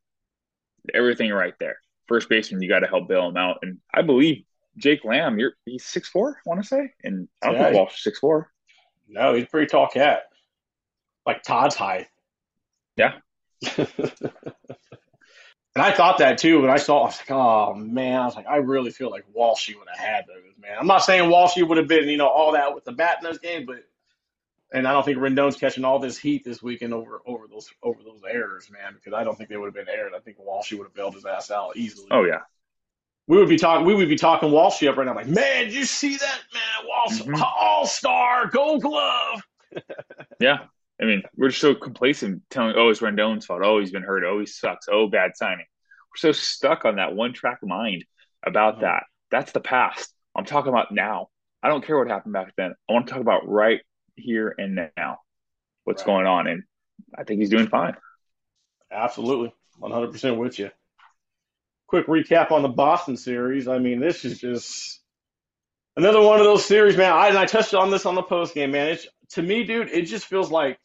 Everything 0.95 1.31
right 1.31 1.55
there. 1.59 1.77
First 2.07 2.29
baseman, 2.29 2.63
you 2.63 2.69
got 2.69 2.81
to 2.81 2.87
help 2.87 3.09
bail 3.09 3.29
him 3.29 3.37
out. 3.37 3.59
And 3.63 3.79
I 3.93 4.03
believe 4.03 4.45
Jake 4.77 5.05
Lamb, 5.05 5.39
you're 5.39 5.53
he's 5.67 5.85
six 5.85 6.09
four, 6.09 6.31
I 6.31 6.49
want 6.49 6.63
to 6.63 6.67
say, 6.67 6.93
and 7.03 7.29
I 7.43 7.47
don't 7.47 7.57
yeah, 7.57 7.65
think 7.65 7.77
Walsh 7.77 8.03
six 8.03 8.19
four. 8.19 8.51
No, 9.09 9.35
he's 9.35 9.45
a 9.45 9.49
pretty 9.49 9.67
tall 9.67 9.89
cat, 9.89 10.23
like 11.27 11.43
Todd's 11.43 11.75
height. 11.75 12.09
Yeah. 12.97 13.15
and 13.79 13.87
I 15.77 15.93
thought 15.93 16.19
that 16.19 16.39
too 16.39 16.63
when 16.63 16.71
I 16.71 16.77
saw. 16.79 17.03
I 17.03 17.05
was 17.07 17.19
like, 17.19 17.31
oh 17.31 17.75
man, 17.75 18.21
I 18.21 18.25
was 18.25 18.37
like, 18.37 18.47
I 18.47 18.57
really 18.57 18.91
feel 18.91 19.11
like 19.11 19.25
Walshy 19.37 19.77
would 19.79 19.89
have 19.95 19.99
had 20.05 20.25
those, 20.27 20.43
man. 20.61 20.77
I'm 20.79 20.87
not 20.87 21.05
saying 21.05 21.31
Walshy 21.31 21.67
would 21.67 21.79
have 21.79 21.89
been, 21.89 22.09
you 22.09 22.17
know, 22.17 22.29
all 22.29 22.53
that 22.53 22.75
with 22.75 22.85
the 22.85 22.93
bat 22.93 23.19
in 23.21 23.25
those 23.25 23.39
games, 23.39 23.67
but 23.67 23.77
and 24.73 24.87
I 24.87 24.93
don't 24.93 25.05
think 25.05 25.19
Rendon's 25.19 25.57
catching 25.57 25.85
all 25.85 25.99
this 25.99 26.17
heat 26.17 26.45
this 26.45 26.63
weekend 26.63 26.95
over 26.95 27.21
over 27.27 27.47
those 27.49 27.69
over 27.83 28.03
those 28.03 28.21
errors, 28.29 28.71
man. 28.71 28.95
Because 28.95 29.13
I 29.13 29.25
don't 29.25 29.37
think 29.37 29.51
they 29.51 29.57
would 29.57 29.67
have 29.67 29.75
been 29.75 29.89
aired. 29.89 30.13
I 30.17 30.21
think 30.21 30.39
Walshy 30.39 30.79
would 30.79 30.85
have 30.85 30.95
bailed 30.95 31.15
his 31.15 31.27
ass 31.27 31.51
out 31.51 31.77
easily. 31.77 32.09
Oh 32.11 32.25
yeah, 32.25 32.41
we 33.27 33.37
would 33.37 33.49
be 33.49 33.59
talking. 33.59 33.85
We 33.85 33.95
would 33.95 34.09
be 34.09 34.17
talking 34.17 34.51
Walshy 34.51 34.89
up 34.89 34.97
right 34.97 35.07
now, 35.07 35.15
like, 35.15 35.27
man, 35.27 35.65
did 35.65 35.75
you 35.75 35.85
see 35.85 36.17
that, 36.17 36.41
man? 36.53 36.87
Walsh, 36.87 37.21
Mhm. 37.23 37.41
All 37.43 37.87
Star, 37.87 38.47
Gold 38.49 38.83
Glove. 38.83 39.43
yeah. 40.41 40.67
I 41.01 41.05
mean, 41.07 41.23
we're 41.37 41.49
just 41.49 41.61
so 41.61 41.75
complacent 41.75 42.43
telling, 42.51 42.75
oh, 42.77 42.91
it's 42.91 43.01
Rendon's 43.01 43.47
fault. 43.47 43.63
Oh, 43.65 43.79
he's 43.81 43.91
been 43.93 44.03
hurt. 44.03 44.25
Oh, 44.25 44.39
he 44.39 44.47
sucks. 44.47 44.87
Oh, 44.91 45.09
bad 45.09 45.33
signing. 45.35 45.65
We're 46.11 46.19
so 46.19 46.33
stuck 46.33 46.85
on 46.85 46.97
that 46.97 47.15
one 47.15 47.33
track 47.33 47.61
mind 47.63 48.05
about 48.45 48.77
Mhm. 48.77 48.81
that. 48.83 49.05
That's 49.31 49.53
the 49.53 49.61
past. 49.61 50.13
I'm 50.37 50.45
talking 50.45 50.69
about 50.71 50.93
now. 50.93 51.29
I 51.63 51.69
don't 51.69 51.85
care 51.85 51.97
what 51.99 52.09
happened 52.09 52.33
back 52.35 52.53
then. 52.57 52.75
I 52.89 52.93
want 52.93 53.07
to 53.07 53.13
talk 53.13 53.21
about 53.23 53.49
right 53.49 53.81
here 54.17 54.55
and 54.59 54.91
now. 54.97 55.19
What's 55.85 56.03
Right. 56.03 56.07
going 56.07 56.27
on? 56.27 56.47
And 56.47 56.65
I 57.17 57.25
think 57.25 57.41
he's 57.41 57.51
doing 57.51 57.69
fine. 57.69 57.97
Absolutely, 58.91 59.53
one 59.79 59.93
hundred 59.93 60.13
percent 60.13 60.37
with 60.37 60.59
you. 60.59 60.71
Quick 61.87 62.07
recap 62.07 62.51
on 62.51 62.63
the 62.63 62.69
Boston 62.69 63.17
series. 63.17 63.69
I 63.69 63.79
mean, 63.79 64.01
this 64.01 64.25
is 64.25 64.41
just 64.41 65.01
another 65.97 66.21
one 66.21 66.39
of 66.39 66.45
those 66.45 66.65
series, 66.65 66.97
man. 66.97 67.13
I 67.13 67.29
and 67.29 67.39
I 67.39 67.47
touched 67.47 67.75
on 67.75 67.91
this 67.91 68.07
on 68.07 68.15
the 68.15 68.23
post 68.23 68.55
game, 68.55 68.73
man. 68.73 68.89
It's 68.89 69.07
to 69.31 69.43
me, 69.43 69.65
dude. 69.65 69.91
It 69.91 70.03
just 70.03 70.27
feels 70.27 70.51
like 70.51 70.79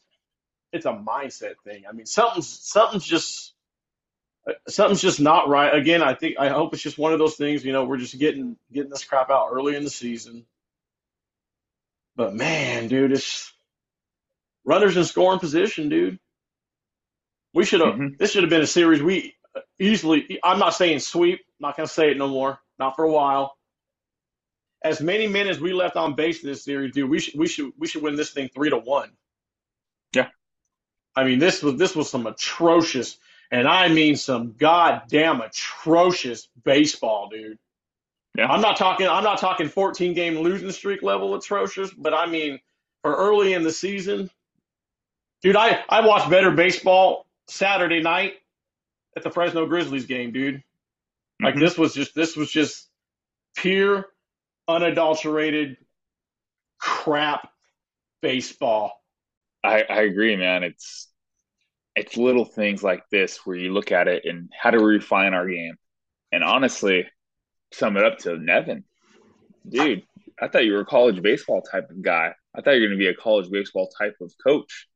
it's 0.76 0.86
a 0.86 0.92
mindset 0.92 1.54
thing. 1.64 1.84
I 1.88 1.92
mean, 1.92 2.06
something's 2.06 2.48
something's 2.48 3.04
just 3.04 3.54
something's 4.68 5.02
just 5.02 5.20
not 5.20 5.48
right. 5.48 5.74
Again, 5.74 6.02
I 6.02 6.14
think 6.14 6.36
I 6.38 6.48
hope 6.48 6.74
it's 6.74 6.82
just 6.82 6.98
one 6.98 7.12
of 7.12 7.18
those 7.18 7.36
things. 7.36 7.64
You 7.64 7.72
know, 7.72 7.84
we're 7.84 7.98
just 7.98 8.18
getting 8.18 8.56
getting 8.72 8.90
this 8.90 9.04
crap 9.04 9.30
out 9.30 9.48
early 9.52 9.76
in 9.76 9.84
the 9.84 9.90
season. 9.90 10.46
But 12.16 12.34
man, 12.34 12.88
dude, 12.88 13.12
it's 13.12 13.52
runners 14.64 14.96
in 14.96 15.04
scoring 15.04 15.40
position, 15.40 15.88
dude. 15.88 16.18
We 17.54 17.64
should 17.64 17.80
have. 17.80 17.94
Mhm. 17.94 18.18
This 18.18 18.32
should 18.32 18.42
have 18.42 18.50
been 18.50 18.62
a 18.62 18.66
series 18.66 19.02
we 19.02 19.36
easily. 19.78 20.38
I'm 20.42 20.58
not 20.58 20.74
saying 20.74 21.00
sweep. 21.00 21.40
Not 21.60 21.76
gonna 21.76 21.88
say 21.88 22.10
it 22.10 22.16
no 22.18 22.28
more. 22.28 22.60
Not 22.78 22.96
for 22.96 23.04
a 23.04 23.12
while. 23.12 23.56
As 24.84 25.00
many 25.00 25.26
men 25.26 25.48
as 25.48 25.58
we 25.60 25.72
left 25.72 25.96
on 25.96 26.14
base 26.14 26.42
in 26.42 26.50
this 26.50 26.64
series, 26.64 26.92
dude, 26.92 27.10
we 27.10 27.18
should 27.18 27.34
we 27.38 27.48
should 27.48 27.72
we 27.78 27.86
should 27.88 28.02
win 28.02 28.16
this 28.16 28.30
thing 28.30 28.48
three 28.48 28.70
to 28.70 28.78
one. 28.78 29.10
I 31.16 31.24
mean, 31.24 31.38
this 31.38 31.62
was 31.62 31.76
this 31.76 31.96
was 31.96 32.10
some 32.10 32.26
atrocious, 32.26 33.18
and 33.50 33.66
I 33.66 33.88
mean 33.88 34.16
some 34.16 34.52
goddamn 34.52 35.40
atrocious 35.40 36.48
baseball, 36.62 37.28
dude. 37.30 37.58
Yeah. 38.36 38.48
I'm 38.52 38.60
not 38.60 38.76
talking. 38.76 39.08
I'm 39.08 39.24
not 39.24 39.38
talking 39.38 39.68
14 39.68 40.12
game 40.12 40.38
losing 40.38 40.70
streak 40.70 41.02
level 41.02 41.34
atrocious, 41.34 41.90
but 41.90 42.12
I 42.12 42.26
mean 42.26 42.60
for 43.02 43.14
early 43.14 43.54
in 43.54 43.62
the 43.62 43.72
season, 43.72 44.30
dude. 45.42 45.56
I 45.56 45.82
I 45.88 46.06
watched 46.06 46.28
better 46.28 46.50
baseball 46.50 47.26
Saturday 47.48 48.02
night 48.02 48.34
at 49.16 49.22
the 49.22 49.30
Fresno 49.30 49.64
Grizzlies 49.66 50.04
game, 50.04 50.32
dude. 50.32 50.62
Like 51.40 51.54
Mhm. 51.54 51.60
this 51.60 51.78
was 51.78 51.94
just 51.94 52.14
this 52.14 52.36
was 52.36 52.50
just 52.50 52.90
pure, 53.56 54.06
unadulterated 54.68 55.78
crap 56.78 57.50
baseball. 58.20 59.02
I, 59.66 59.84
I 59.88 60.02
agree, 60.02 60.36
man. 60.36 60.62
It's 60.62 61.08
it's 61.96 62.16
little 62.16 62.44
things 62.44 62.82
like 62.82 63.02
this 63.10 63.40
where 63.44 63.56
you 63.56 63.72
look 63.72 63.90
at 63.90 64.06
it 64.06 64.24
and 64.24 64.50
how 64.56 64.70
do 64.70 64.78
we 64.78 64.94
refine 64.94 65.34
our 65.34 65.48
game? 65.48 65.74
And 66.30 66.44
honestly, 66.44 67.06
sum 67.72 67.96
it 67.96 68.04
up 68.04 68.18
to 68.18 68.36
Nevin. 68.36 68.84
Dude, 69.68 70.02
I 70.40 70.48
thought 70.48 70.66
you 70.66 70.74
were 70.74 70.80
a 70.80 70.86
college 70.86 71.22
baseball 71.22 71.62
type 71.62 71.90
of 71.90 72.02
guy. 72.02 72.34
I 72.54 72.60
thought 72.60 72.72
you 72.72 72.82
were 72.82 72.88
going 72.88 72.98
to 72.98 73.04
be 73.04 73.08
a 73.08 73.14
college 73.14 73.50
baseball 73.50 73.88
type 73.98 74.16
of 74.20 74.32
coach. 74.46 74.86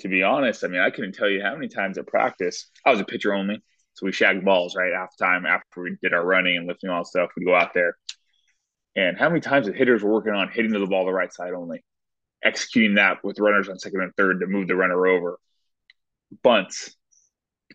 To 0.00 0.08
be 0.08 0.24
honest, 0.24 0.64
I 0.64 0.68
mean, 0.68 0.80
I 0.80 0.90
couldn't 0.90 1.14
tell 1.14 1.30
you 1.30 1.40
how 1.40 1.54
many 1.54 1.68
times 1.68 1.96
at 1.96 2.08
practice 2.08 2.70
I 2.84 2.90
was 2.90 2.98
a 2.98 3.04
pitcher 3.04 3.32
only, 3.32 3.62
so 3.94 4.04
we 4.04 4.10
shagged 4.10 4.44
balls 4.44 4.74
right 4.74 4.92
half 4.92 5.16
time 5.16 5.46
after 5.46 5.82
we 5.82 5.96
did 6.02 6.12
our 6.12 6.26
running 6.26 6.56
and 6.56 6.66
lifting 6.66 6.90
all 6.90 7.04
stuff. 7.04 7.30
We'd 7.36 7.44
go 7.44 7.54
out 7.54 7.72
there, 7.72 7.96
and 8.96 9.16
how 9.16 9.28
many 9.28 9.40
times 9.40 9.68
the 9.68 9.72
hitters 9.72 10.02
were 10.02 10.12
working 10.12 10.32
on 10.32 10.48
hitting 10.48 10.72
to 10.72 10.80
the 10.80 10.86
ball 10.86 11.06
the 11.06 11.12
right 11.12 11.32
side 11.32 11.52
only 11.52 11.84
executing 12.44 12.96
that 12.96 13.22
with 13.24 13.38
runners 13.38 13.68
on 13.68 13.78
second 13.78 14.00
and 14.00 14.14
third 14.16 14.40
to 14.40 14.46
move 14.46 14.68
the 14.68 14.76
runner 14.76 15.06
over. 15.06 15.38
Bunts, 16.42 16.96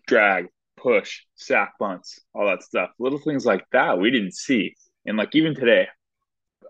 drag, 0.06 0.48
push, 0.76 1.22
sack 1.34 1.74
bunts, 1.78 2.20
all 2.34 2.46
that 2.46 2.62
stuff. 2.62 2.90
Little 2.98 3.18
things 3.18 3.46
like 3.46 3.64
that 3.72 3.98
we 3.98 4.10
didn't 4.10 4.34
see. 4.34 4.74
And 5.06 5.16
like 5.16 5.34
even 5.34 5.54
today, 5.54 5.88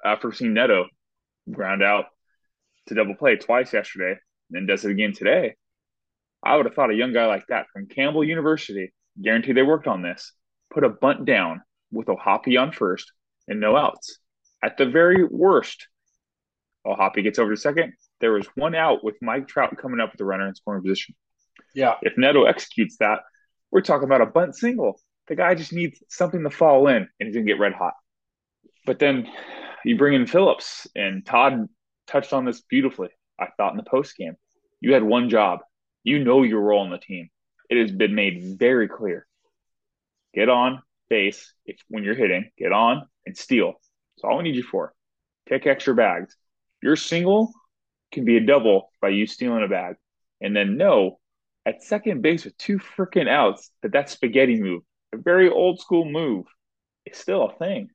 after 0.04 0.32
seeing 0.32 0.54
Neto 0.54 0.86
ground 1.50 1.82
out 1.82 2.06
to 2.86 2.94
double 2.94 3.14
play 3.14 3.36
twice 3.36 3.72
yesterday 3.72 4.12
and 4.12 4.18
then 4.50 4.66
does 4.66 4.84
it 4.84 4.90
again 4.90 5.12
today, 5.12 5.54
I 6.42 6.56
would 6.56 6.66
have 6.66 6.74
thought 6.74 6.90
a 6.90 6.94
young 6.94 7.12
guy 7.12 7.26
like 7.26 7.46
that 7.48 7.66
from 7.72 7.86
Campbell 7.86 8.24
University, 8.24 8.92
guarantee 9.20 9.52
they 9.52 9.62
worked 9.62 9.88
on 9.88 10.02
this, 10.02 10.32
put 10.70 10.84
a 10.84 10.88
bunt 10.88 11.24
down 11.24 11.62
with 11.90 12.08
O'Hoppe 12.08 12.60
on 12.60 12.72
first 12.72 13.12
and 13.48 13.60
no 13.60 13.76
outs. 13.76 14.18
At 14.62 14.76
the 14.76 14.86
very 14.86 15.24
worst, 15.24 15.88
Oh, 16.84 16.94
Hoppy 16.94 17.22
gets 17.22 17.38
over 17.38 17.50
to 17.50 17.56
second, 17.56 17.92
there 18.20 18.32
was 18.32 18.46
one 18.54 18.74
out 18.74 19.04
with 19.04 19.16
Mike 19.20 19.48
Trout 19.48 19.76
coming 19.76 20.00
up 20.00 20.12
with 20.12 20.18
the 20.18 20.24
runner 20.24 20.46
in 20.46 20.54
scoring 20.54 20.82
position. 20.82 21.14
Yeah, 21.74 21.94
If 22.02 22.16
Neto 22.16 22.44
executes 22.44 22.96
that, 22.98 23.20
we're 23.70 23.82
talking 23.82 24.04
about 24.04 24.22
a 24.22 24.26
bunt 24.26 24.56
single. 24.56 25.00
The 25.26 25.36
guy 25.36 25.54
just 25.54 25.72
needs 25.72 26.02
something 26.08 26.42
to 26.44 26.50
fall 26.50 26.88
in, 26.88 26.96
and 26.96 27.26
he's 27.26 27.34
gonna 27.34 27.44
get 27.44 27.58
red 27.58 27.74
hot. 27.74 27.94
But 28.86 28.98
then 28.98 29.28
you 29.84 29.98
bring 29.98 30.14
in 30.14 30.26
Phillips, 30.26 30.86
and 30.96 31.24
Todd 31.24 31.68
touched 32.06 32.32
on 32.32 32.44
this 32.44 32.62
beautifully. 32.62 33.10
I 33.38 33.48
thought 33.56 33.72
in 33.72 33.76
the 33.76 33.82
post 33.82 34.16
game, 34.16 34.36
you 34.80 34.94
had 34.94 35.02
one 35.02 35.28
job. 35.28 35.60
You 36.04 36.24
know 36.24 36.42
your 36.42 36.60
role 36.60 36.84
in 36.84 36.90
the 36.90 36.98
team. 36.98 37.28
It 37.68 37.78
has 37.78 37.92
been 37.92 38.14
made 38.14 38.58
very 38.58 38.88
clear. 38.88 39.26
Get 40.34 40.48
on 40.48 40.82
base 41.10 41.52
if 41.66 41.78
when 41.88 42.04
you're 42.04 42.14
hitting. 42.14 42.50
Get 42.56 42.72
on 42.72 43.06
and 43.26 43.36
steal. 43.36 43.74
That's 44.16 44.24
all 44.24 44.38
we 44.38 44.44
need 44.44 44.56
you 44.56 44.62
for. 44.62 44.94
Take 45.48 45.66
extra 45.66 45.94
bags. 45.94 46.34
Your 46.82 46.96
single 46.96 47.52
can 48.12 48.24
be 48.24 48.36
a 48.36 48.44
double 48.44 48.92
by 49.00 49.08
you 49.08 49.26
stealing 49.26 49.64
a 49.64 49.68
bag. 49.68 49.96
And 50.40 50.54
then 50.54 50.76
know 50.76 51.18
at 51.66 51.82
second 51.82 52.22
base 52.22 52.44
with 52.44 52.56
two 52.56 52.78
freaking 52.78 53.28
outs 53.28 53.70
that 53.82 53.92
that 53.92 54.08
spaghetti 54.08 54.60
move, 54.60 54.82
a 55.12 55.18
very 55.18 55.50
old 55.50 55.80
school 55.80 56.04
move, 56.04 56.46
is 57.04 57.18
still 57.18 57.44
a 57.46 57.54
thing. 57.54 57.90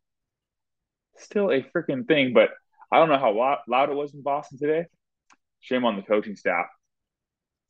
Still 1.17 1.51
a 1.51 1.61
freaking 1.61 2.07
thing. 2.07 2.33
But 2.33 2.49
I 2.91 2.99
don't 2.99 3.09
know 3.09 3.17
how 3.17 3.33
loud, 3.33 3.59
loud 3.67 3.89
it 3.89 3.95
was 3.95 4.13
in 4.13 4.21
Boston 4.21 4.57
today. 4.59 4.85
Shame 5.61 5.85
on 5.85 5.95
the 5.95 6.01
coaching 6.01 6.35
staff. 6.35 6.65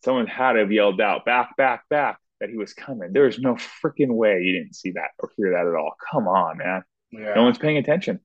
Someone 0.04 0.28
had 0.28 0.54
to 0.54 0.60
have 0.60 0.72
yelled 0.72 1.00
out, 1.00 1.24
back, 1.24 1.56
back, 1.56 1.88
back, 1.90 2.18
that 2.42 2.50
he 2.50 2.58
was 2.58 2.74
coming. 2.74 3.14
There's 3.14 3.40
no 3.40 3.56
freaking 3.56 4.14
way 4.14 4.42
you 4.42 4.52
didn't 4.52 4.76
see 4.76 4.92
that 4.92 5.12
or 5.20 5.32
hear 5.38 5.52
that 5.52 5.66
at 5.66 5.76
all. 5.76 5.94
Come 6.12 6.28
on, 6.28 6.58
man. 6.58 6.84
yeah. 7.12 7.36
No 7.36 7.44
one's 7.44 7.58
paying 7.58 7.78
attention. 7.78 8.20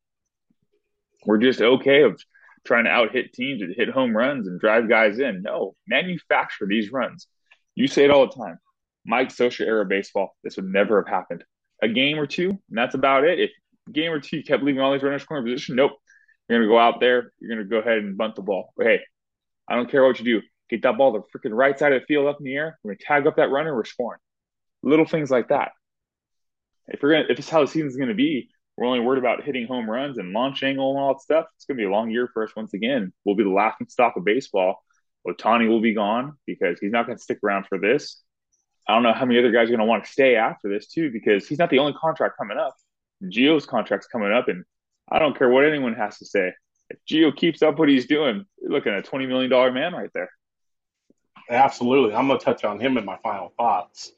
We're 1.24 1.38
just 1.38 1.60
okay 1.60 2.02
of 2.02 2.20
trying 2.64 2.84
to 2.84 2.90
out 2.90 3.12
hit 3.12 3.32
teams 3.32 3.62
and 3.62 3.74
hit 3.74 3.88
home 3.88 4.16
runs 4.16 4.48
and 4.48 4.60
drive 4.60 4.88
guys 4.88 5.18
in. 5.18 5.42
No, 5.42 5.74
manufacture 5.86 6.66
these 6.66 6.92
runs. 6.92 7.26
You 7.74 7.86
say 7.86 8.04
it 8.04 8.10
all 8.10 8.26
the 8.26 8.34
time. 8.34 8.58
Mike 9.06 9.28
Scioscia 9.28 9.66
era 9.66 9.86
baseball, 9.86 10.36
this 10.44 10.56
would 10.56 10.66
never 10.66 11.02
have 11.02 11.08
happened. 11.08 11.44
A 11.82 11.88
game 11.88 12.18
or 12.18 12.26
two, 12.26 12.50
and 12.50 12.78
that's 12.78 12.94
about 12.94 13.24
it. 13.24 13.38
If 13.38 13.50
game 13.92 14.12
or 14.12 14.20
two 14.20 14.38
you 14.38 14.42
kept 14.42 14.62
leaving 14.62 14.80
all 14.80 14.92
these 14.92 15.02
runners 15.02 15.22
scoring 15.22 15.44
position, 15.44 15.76
nope. 15.76 15.92
You're 16.48 16.58
gonna 16.58 16.70
go 16.70 16.78
out 16.78 17.00
there, 17.00 17.32
you're 17.40 17.50
gonna 17.50 17.68
go 17.68 17.78
ahead 17.78 17.98
and 17.98 18.16
bunt 18.16 18.34
the 18.34 18.42
ball. 18.42 18.72
But 18.76 18.86
hey, 18.86 19.00
I 19.68 19.76
don't 19.76 19.90
care 19.90 20.04
what 20.04 20.18
you 20.18 20.24
do. 20.24 20.46
Get 20.68 20.82
that 20.82 20.98
ball 20.98 21.12
the 21.12 21.20
freaking 21.38 21.54
right 21.54 21.78
side 21.78 21.92
of 21.92 22.02
the 22.02 22.06
field 22.06 22.26
up 22.26 22.38
in 22.40 22.44
the 22.44 22.54
air. 22.54 22.78
We're 22.82 22.94
gonna 22.94 23.04
tag 23.06 23.26
up 23.26 23.36
that 23.36 23.50
runner, 23.50 23.74
we're 23.74 23.84
scoring. 23.84 24.20
Little 24.82 25.06
things 25.06 25.30
like 25.30 25.48
that. 25.48 25.72
If 26.88 27.02
we're 27.02 27.12
gonna 27.12 27.26
if 27.30 27.38
it's 27.38 27.50
how 27.50 27.60
the 27.60 27.68
season's 27.68 27.96
gonna 27.96 28.14
be, 28.14 28.50
we're 28.78 28.86
only 28.86 29.00
worried 29.00 29.18
about 29.18 29.42
hitting 29.42 29.66
home 29.66 29.90
runs 29.90 30.18
and 30.18 30.32
launch 30.32 30.62
angle 30.62 30.90
and 30.90 31.00
all 31.00 31.12
that 31.12 31.20
stuff. 31.20 31.46
It's 31.56 31.64
going 31.64 31.76
to 31.76 31.80
be 31.80 31.86
a 31.86 31.90
long 31.90 32.12
year 32.12 32.30
for 32.32 32.44
us 32.44 32.54
once 32.54 32.74
again. 32.74 33.12
We'll 33.24 33.34
be 33.34 33.42
the 33.42 33.50
laughing 33.50 33.88
stock 33.88 34.16
of 34.16 34.24
baseball. 34.24 34.84
Ohtani 35.26 35.68
will 35.68 35.80
be 35.80 35.94
gone 35.94 36.34
because 36.46 36.78
he's 36.78 36.92
not 36.92 37.04
going 37.04 37.18
to 37.18 37.22
stick 37.22 37.40
around 37.42 37.66
for 37.66 37.78
this. 37.78 38.22
I 38.86 38.94
don't 38.94 39.02
know 39.02 39.12
how 39.12 39.24
many 39.24 39.40
other 39.40 39.50
guys 39.50 39.64
are 39.64 39.72
going 39.76 39.80
to 39.80 39.84
want 39.84 40.04
to 40.04 40.10
stay 40.10 40.36
after 40.36 40.68
this 40.68 40.86
too 40.86 41.10
because 41.10 41.48
he's 41.48 41.58
not 41.58 41.70
the 41.70 41.80
only 41.80 41.92
contract 41.94 42.36
coming 42.38 42.56
up. 42.56 42.76
Gio's 43.24 43.66
contract's 43.66 44.06
coming 44.06 44.32
up, 44.32 44.46
and 44.46 44.64
I 45.10 45.18
don't 45.18 45.36
care 45.36 45.48
what 45.48 45.64
anyone 45.64 45.94
has 45.94 46.18
to 46.18 46.24
say. 46.24 46.52
If 46.88 46.98
Gio 47.04 47.34
keeps 47.34 47.62
up 47.62 47.80
what 47.80 47.88
he's 47.88 48.06
doing, 48.06 48.44
you're 48.62 48.70
looking 48.70 48.92
at 48.92 49.00
a 49.00 49.02
twenty 49.02 49.26
million 49.26 49.50
dollar 49.50 49.72
man 49.72 49.92
right 49.92 50.10
there. 50.14 50.30
Absolutely. 51.50 52.14
I'm 52.14 52.28
going 52.28 52.38
to 52.38 52.44
touch 52.44 52.62
on 52.62 52.78
him 52.78 52.96
in 52.96 53.04
my 53.04 53.18
final 53.24 53.52
thoughts. 53.56 54.12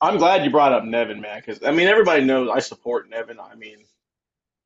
I'm 0.00 0.18
glad 0.18 0.44
you 0.44 0.50
brought 0.50 0.72
up 0.72 0.84
Nevin, 0.84 1.20
man, 1.20 1.40
because, 1.44 1.62
I 1.64 1.72
mean, 1.72 1.88
everybody 1.88 2.24
knows 2.24 2.50
I 2.52 2.60
support 2.60 3.10
Nevin. 3.10 3.38
I 3.40 3.54
mean, 3.54 3.78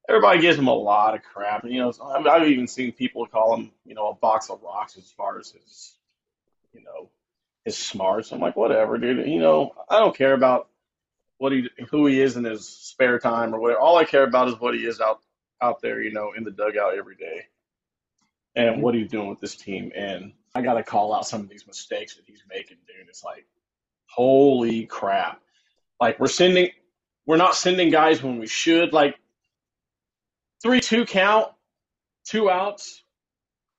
everybody 0.08 0.40
gives 0.40 0.58
him 0.58 0.68
a 0.68 0.74
lot 0.74 1.14
of 1.14 1.22
crap. 1.22 1.64
and 1.64 1.72
You 1.72 1.80
know, 1.80 1.92
I've 2.04 2.26
I've 2.26 2.48
even 2.48 2.68
seen 2.68 2.92
people 2.92 3.26
call 3.26 3.56
him, 3.56 3.72
you 3.84 3.94
know, 3.94 4.08
a 4.08 4.14
box 4.14 4.50
of 4.50 4.62
rocks 4.62 4.96
as 4.98 5.10
far 5.12 5.38
as 5.38 5.50
his, 5.50 5.94
you 6.72 6.82
know, 6.84 7.10
his 7.64 7.76
smarts. 7.76 8.32
I'm 8.32 8.40
like, 8.40 8.56
whatever, 8.56 8.98
dude. 8.98 9.28
You 9.28 9.40
know, 9.40 9.72
I 9.90 9.98
don't 10.00 10.16
care 10.16 10.34
about 10.34 10.68
what 11.38 11.52
he, 11.52 11.68
who 11.90 12.06
he 12.06 12.20
is 12.20 12.36
in 12.36 12.44
his 12.44 12.68
spare 12.68 13.18
time 13.18 13.54
or 13.54 13.60
whatever. 13.60 13.80
All 13.80 13.96
I 13.98 14.04
care 14.04 14.24
about 14.24 14.48
is 14.48 14.60
what 14.60 14.74
he 14.74 14.86
is 14.86 15.00
out, 15.00 15.20
out 15.62 15.82
there, 15.82 16.00
you 16.02 16.12
know, 16.12 16.32
in 16.36 16.44
the 16.44 16.50
dugout 16.52 16.96
every 16.96 17.16
day. 17.16 17.46
and 18.54 18.82
what 18.82 18.94
he's 18.94 19.08
doing 19.10 19.28
with 19.28 19.40
this 19.40 19.56
team. 19.56 19.92
And 19.94 20.32
I 20.54 20.62
got 20.62 20.74
to 20.74 20.82
call 20.84 21.14
out 21.14 21.26
some 21.26 21.40
of 21.42 21.48
these 21.48 21.66
mistakes 21.66 22.16
that 22.16 22.24
he's 22.26 22.42
making, 22.48 22.78
dude. 22.86 23.08
It's 23.08 23.24
like, 23.24 23.46
holy 24.14 24.86
crap! 24.86 25.40
Like 26.00 26.18
we're 26.20 26.28
sending, 26.28 26.70
we're 27.26 27.36
not 27.36 27.54
sending 27.56 27.90
guys 27.90 28.22
when 28.22 28.38
we 28.38 28.46
should. 28.46 28.92
Like 28.92 29.16
three 30.62 30.80
two 30.80 31.04
count, 31.04 31.48
two 32.24 32.50
outs. 32.50 33.02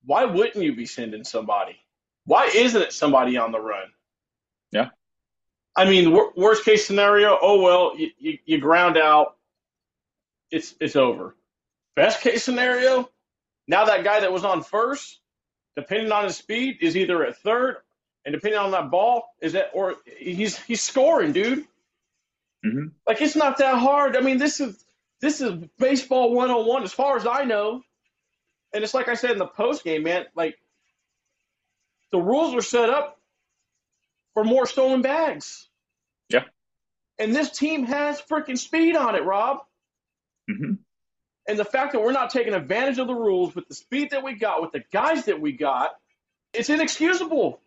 Why 0.05 0.25
wouldn't 0.25 0.63
you 0.63 0.75
be 0.75 0.85
sending 0.85 1.23
somebody? 1.23 1.77
Why 2.25 2.49
isn't 2.53 2.81
it 2.81 2.93
somebody 2.93 3.37
on 3.37 3.51
the 3.51 3.59
run? 3.59 3.87
Yeah. 4.71 4.89
I 5.75 5.85
mean, 5.85 6.11
wor- 6.11 6.33
worst 6.35 6.63
case 6.63 6.85
scenario, 6.85 7.37
oh 7.41 7.61
well, 7.61 7.97
you, 7.97 8.09
you, 8.17 8.37
you 8.45 8.57
ground 8.59 8.97
out, 8.97 9.35
it's 10.51 10.75
it's 10.79 10.95
over. 10.95 11.35
Best 11.95 12.21
case 12.21 12.43
scenario, 12.43 13.09
now 13.67 13.85
that 13.85 14.03
guy 14.03 14.19
that 14.21 14.31
was 14.31 14.43
on 14.43 14.63
first, 14.63 15.19
depending 15.75 16.11
on 16.11 16.25
his 16.25 16.37
speed, 16.37 16.77
is 16.81 16.95
either 16.95 17.25
at 17.25 17.37
third, 17.37 17.77
and 18.25 18.33
depending 18.33 18.59
on 18.59 18.71
that 18.71 18.89
ball, 18.91 19.35
is 19.39 19.53
that 19.53 19.71
or 19.73 19.95
he's 20.17 20.57
he's 20.57 20.81
scoring, 20.81 21.31
dude. 21.31 21.65
Mhm. 22.65 22.91
Like 23.07 23.21
it's 23.21 23.35
not 23.35 23.59
that 23.59 23.77
hard. 23.77 24.17
I 24.17 24.21
mean, 24.21 24.37
this 24.37 24.59
is 24.59 24.83
this 25.21 25.41
is 25.41 25.53
baseball 25.77 26.33
101 26.33 26.83
as 26.83 26.93
far 26.93 27.15
as 27.17 27.25
I 27.27 27.45
know. 27.45 27.83
And 28.73 28.83
it's 28.83 28.93
like 28.93 29.07
I 29.07 29.13
said 29.13 29.31
in 29.31 29.37
the 29.37 29.47
post 29.47 29.83
game, 29.83 30.03
man, 30.03 30.25
like 30.35 30.57
the 32.11 32.19
rules 32.19 32.53
are 32.55 32.61
set 32.61 32.89
up 32.89 33.19
for 34.33 34.43
more 34.43 34.65
stolen 34.65 35.01
bags. 35.01 35.69
Yeah. 36.29 36.43
And 37.19 37.33
this 37.33 37.51
team 37.51 37.85
has 37.85 38.21
freaking 38.21 38.57
speed 38.57 38.95
on 38.95 39.15
it, 39.15 39.23
Rob. 39.23 39.65
Mhm. 40.49 40.79
And 41.47 41.59
the 41.59 41.65
fact 41.65 41.93
that 41.93 42.01
we're 42.01 42.11
not 42.11 42.31
taking 42.31 42.53
advantage 42.53 42.97
of 42.97 43.07
the 43.07 43.13
rules 43.15 43.55
with 43.55 43.67
the 43.67 43.75
speed 43.75 44.09
that 44.11 44.23
we 44.23 44.33
got, 44.33 44.61
with 44.61 44.71
the 44.71 44.83
guys 44.91 45.25
that 45.25 45.39
we 45.39 45.51
got, 45.51 45.95
it's 46.53 46.69
inexcusable. 46.69 47.61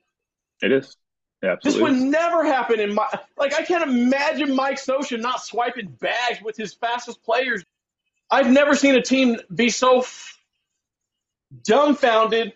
It 0.63 0.73
is. 0.73 0.97
Yeah, 1.43 1.55
This 1.63 1.77
would 1.77 1.93
never 1.95 2.45
happen 2.45 2.81
in 2.81 2.95
my 2.95 3.07
like 3.37 3.55
I 3.55 3.63
can't 3.63 3.89
imagine 3.89 4.57
Mike 4.57 4.79
Scioscia 4.79 5.21
not 5.21 5.41
swiping 5.41 5.87
bags 5.87 6.43
with 6.43 6.57
his 6.57 6.75
fastest 6.75 7.23
players. 7.23 7.65
I've 8.29 8.51
never 8.51 8.75
seen 8.75 8.97
a 8.97 9.03
team 9.03 9.39
be 9.55 9.71
so 9.71 10.01
f- 10.01 10.37
dumbfounded 11.65 12.55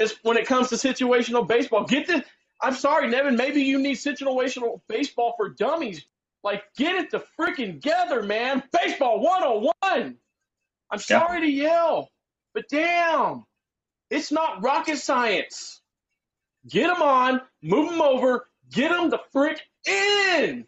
as 0.00 0.14
when 0.22 0.38
it 0.38 0.46
comes 0.46 0.70
to 0.70 0.76
situational 0.76 1.46
baseball. 1.46 1.84
Get 1.84 2.06
this 2.06 2.22
I'm 2.60 2.74
sorry, 2.74 3.08
Nevin, 3.10 3.36
maybe 3.36 3.62
you 3.62 3.78
need 3.78 3.96
situational 3.96 4.80
baseball 4.88 5.34
for 5.36 5.50
dummies. 5.50 6.06
Like 6.42 6.64
get 6.76 6.94
it 6.96 7.10
to 7.10 7.22
freaking 7.38 7.74
together, 7.74 8.22
man. 8.22 8.62
Baseball 8.72 9.20
101. 9.20 10.16
I'm 10.90 10.98
sorry 10.98 11.40
to 11.42 11.46
yell, 11.46 12.10
but 12.54 12.64
damn. 12.70 13.44
It's 14.10 14.32
not 14.32 14.62
rocket 14.62 14.98
science. 14.98 15.82
Get 16.68 16.88
them 16.88 17.02
on, 17.02 17.40
move 17.62 17.90
them 17.90 18.00
over, 18.00 18.48
get 18.72 18.90
them 18.90 19.10
the 19.10 19.20
frick 19.32 19.60
in. 19.86 20.66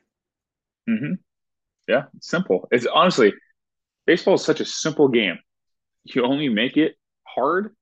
Mm-hmm. 0.89 1.15
Yeah, 1.89 2.05
it's 2.17 2.29
simple. 2.29 2.69
It's 2.71 2.87
honestly, 2.87 3.33
baseball 4.07 4.35
is 4.35 4.45
such 4.45 4.61
a 4.61 4.65
simple 4.65 5.09
game. 5.09 5.39
You 6.05 6.25
only 6.25 6.49
make 6.49 6.77
it 6.77 6.97
hard 7.25 7.75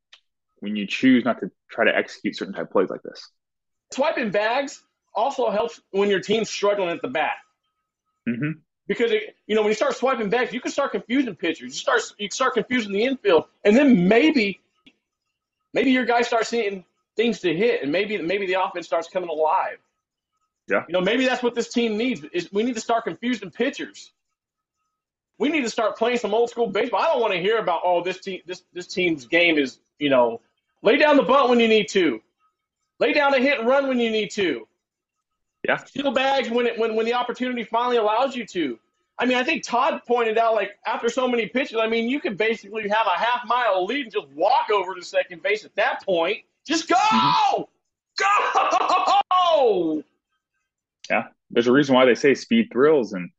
when 0.60 0.76
you 0.76 0.86
choose 0.86 1.24
not 1.24 1.40
to 1.40 1.50
try 1.70 1.84
to 1.84 1.96
execute 1.96 2.36
certain 2.36 2.54
type 2.54 2.66
of 2.66 2.70
plays 2.70 2.90
like 2.90 3.02
this. 3.02 3.30
Swiping 3.92 4.30
bags 4.30 4.82
also 5.14 5.50
helps 5.50 5.80
when 5.90 6.10
your 6.10 6.20
team's 6.20 6.50
struggling 6.50 6.90
at 6.90 7.02
the 7.02 7.08
bat. 7.08 7.34
hmm 8.26 8.52
Because 8.86 9.12
it, 9.12 9.36
you 9.46 9.54
know 9.54 9.62
when 9.62 9.70
you 9.70 9.74
start 9.74 9.94
swiping 9.96 10.30
bags, 10.30 10.52
you 10.52 10.60
can 10.60 10.70
start 10.72 10.92
confusing 10.92 11.34
pitchers. 11.34 11.62
You 11.62 11.70
start 11.70 12.02
you 12.18 12.28
start 12.30 12.54
confusing 12.54 12.92
the 12.92 13.04
infield, 13.04 13.44
and 13.64 13.76
then 13.76 14.08
maybe 14.08 14.60
maybe 15.72 15.90
your 15.90 16.04
guys 16.04 16.26
start 16.26 16.46
seeing 16.46 16.84
things 17.16 17.40
to 17.40 17.54
hit, 17.54 17.82
and 17.82 17.92
maybe 17.92 18.18
maybe 18.18 18.46
the 18.46 18.62
offense 18.62 18.86
starts 18.86 19.08
coming 19.08 19.28
alive. 19.28 19.78
Yeah. 20.68 20.84
You 20.88 20.92
know 20.92 21.00
maybe 21.00 21.26
that's 21.26 21.42
what 21.42 21.54
this 21.54 21.68
team 21.68 21.96
needs. 21.96 22.24
Is 22.32 22.52
we 22.52 22.62
need 22.62 22.74
to 22.74 22.80
start 22.80 23.04
confusing 23.04 23.50
pitchers. 23.50 24.12
We 25.38 25.48
need 25.48 25.62
to 25.62 25.70
start 25.70 25.98
playing 25.98 26.18
some 26.18 26.32
old 26.32 26.50
school 26.50 26.68
baseball. 26.68 27.00
I 27.00 27.06
don't 27.06 27.20
want 27.20 27.32
to 27.34 27.40
hear 27.40 27.58
about 27.58 27.80
oh 27.84 28.02
this 28.02 28.20
team 28.20 28.40
this 28.46 28.62
this 28.72 28.86
team's 28.86 29.26
game 29.26 29.58
is 29.58 29.78
you 29.98 30.10
know 30.10 30.40
lay 30.82 30.96
down 30.96 31.16
the 31.16 31.22
bunt 31.22 31.50
when 31.50 31.60
you 31.60 31.68
need 31.68 31.88
to, 31.90 32.20
lay 32.98 33.12
down 33.12 33.34
a 33.34 33.40
hit 33.40 33.60
and 33.60 33.68
run 33.68 33.88
when 33.88 33.98
you 33.98 34.10
need 34.10 34.30
to. 34.32 34.66
Yeah. 35.66 35.76
Steal 35.76 36.12
bags 36.12 36.50
when 36.50 36.66
it 36.66 36.78
when 36.78 36.94
when 36.94 37.06
the 37.06 37.14
opportunity 37.14 37.64
finally 37.64 37.96
allows 37.96 38.36
you 38.36 38.46
to. 38.46 38.78
I 39.18 39.26
mean, 39.26 39.36
I 39.36 39.44
think 39.44 39.62
Todd 39.62 40.02
pointed 40.06 40.38
out 40.38 40.54
like 40.54 40.72
after 40.86 41.08
so 41.08 41.28
many 41.28 41.46
pitches, 41.46 41.78
I 41.80 41.86
mean, 41.86 42.08
you 42.08 42.20
could 42.20 42.36
basically 42.36 42.88
have 42.88 43.06
a 43.06 43.18
half 43.18 43.46
mile 43.46 43.84
lead 43.84 44.06
and 44.06 44.12
just 44.12 44.28
walk 44.34 44.70
over 44.72 44.94
to 44.94 45.02
second 45.02 45.42
base 45.42 45.64
at 45.64 45.74
that 45.76 46.04
point. 46.04 46.38
Just 46.66 46.88
go, 46.88 46.94
mm-hmm. 46.94 47.62
go. 48.18 50.02
Yeah, 51.10 51.24
there's 51.50 51.66
a 51.66 51.72
reason 51.72 51.94
why 51.94 52.06
they 52.06 52.14
say 52.14 52.34
speed 52.34 52.68
thrills 52.72 53.12
and 53.12 53.30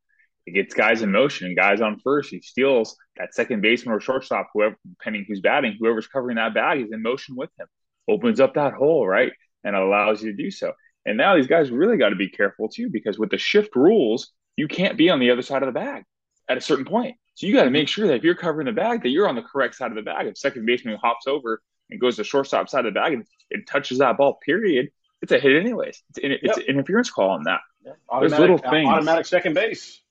it 0.46 0.52
gets 0.52 0.76
guys 0.76 1.02
in 1.02 1.12
motion 1.12 1.48
and 1.48 1.56
guys 1.56 1.82
on 1.82 2.00
first. 2.00 2.30
He 2.30 2.40
steals 2.42 2.96
that 3.18 3.34
second 3.34 3.62
baseman 3.62 3.96
or 3.96 4.00
shortstop, 4.00 4.50
whoever, 4.54 4.78
depending 4.88 5.26
who's 5.28 5.42
batting, 5.42 5.76
whoever's 5.80 6.08
covering 6.08 6.36
that 6.36 6.54
bag 6.54 6.82
is 6.82 6.92
in 6.92 7.02
motion 7.02 7.36
with 7.36 7.50
him. 7.60 7.68
Opens 8.08 8.40
up 8.40 8.54
that 8.54 8.74
hole, 8.74 9.08
right? 9.08 9.32
And 9.64 9.76
allows 9.76 10.22
you 10.22 10.32
to 10.32 10.38
do 10.38 10.52
so. 10.52 10.74
And 11.08 11.18
now 11.18 11.36
these 11.36 11.48
guys 11.48 11.72
really 11.72 11.98
got 11.98 12.10
to 12.10 12.16
be 12.16 12.30
careful 12.30 12.70
too, 12.70 12.90
because 12.92 13.18
with 13.18 13.32
the 13.32 13.40
shift 13.40 13.76
rules, 13.76 14.32
you 14.56 14.68
can't 14.68 14.98
be 14.98 15.10
on 15.10 15.20
the 15.20 15.32
other 15.32 15.42
side 15.42 15.64
of 15.64 15.68
the 15.68 15.80
bag 15.80 16.04
at 16.48 16.58
a 16.58 16.62
certain 16.62 16.86
point. 16.86 17.16
So 17.34 17.48
you 17.48 17.54
got 17.54 17.64
to 17.64 17.72
make 17.72 17.88
sure 17.88 18.08
that 18.08 18.16
if 18.16 18.24
you're 18.24 18.36
covering 18.36 18.66
the 18.66 18.72
bag, 18.72 19.02
that 19.04 19.10
you're 19.10 19.28
on 19.28 19.36
the 19.36 19.42
correct 19.42 19.76
side 19.76 19.92
of 19.92 19.96
the 19.96 20.04
bag. 20.04 20.28
If 20.28 20.38
second 20.38 20.66
baseman 20.66 20.98
hops 21.02 21.28
over 21.28 21.62
and 21.90 22.00
goes 22.00 22.16
to 22.18 22.24
shortstop 22.24 22.70
side 22.70 22.86
of 22.86 22.94
the 22.94 23.00
bag 23.00 23.14
and, 23.14 23.26
and 23.52 23.68
touches 23.68 24.00
that 24.00 24.18
ball, 24.18 24.40
period, 24.46 24.90
it's 25.22 25.32
a 25.32 25.40
hit 25.40 25.56
anyways. 25.56 26.02
It's, 26.10 26.20
an, 26.20 26.38
it's 26.42 26.58
an 26.58 26.64
interference 26.64 27.10
call 27.10 27.32
on 27.32 27.44
that. 27.44 27.62
Automatic, 28.10 28.40
little 28.40 28.58
things. 28.58 28.90
automatic 28.90 29.26
second 29.26 29.54
base. 29.54 30.02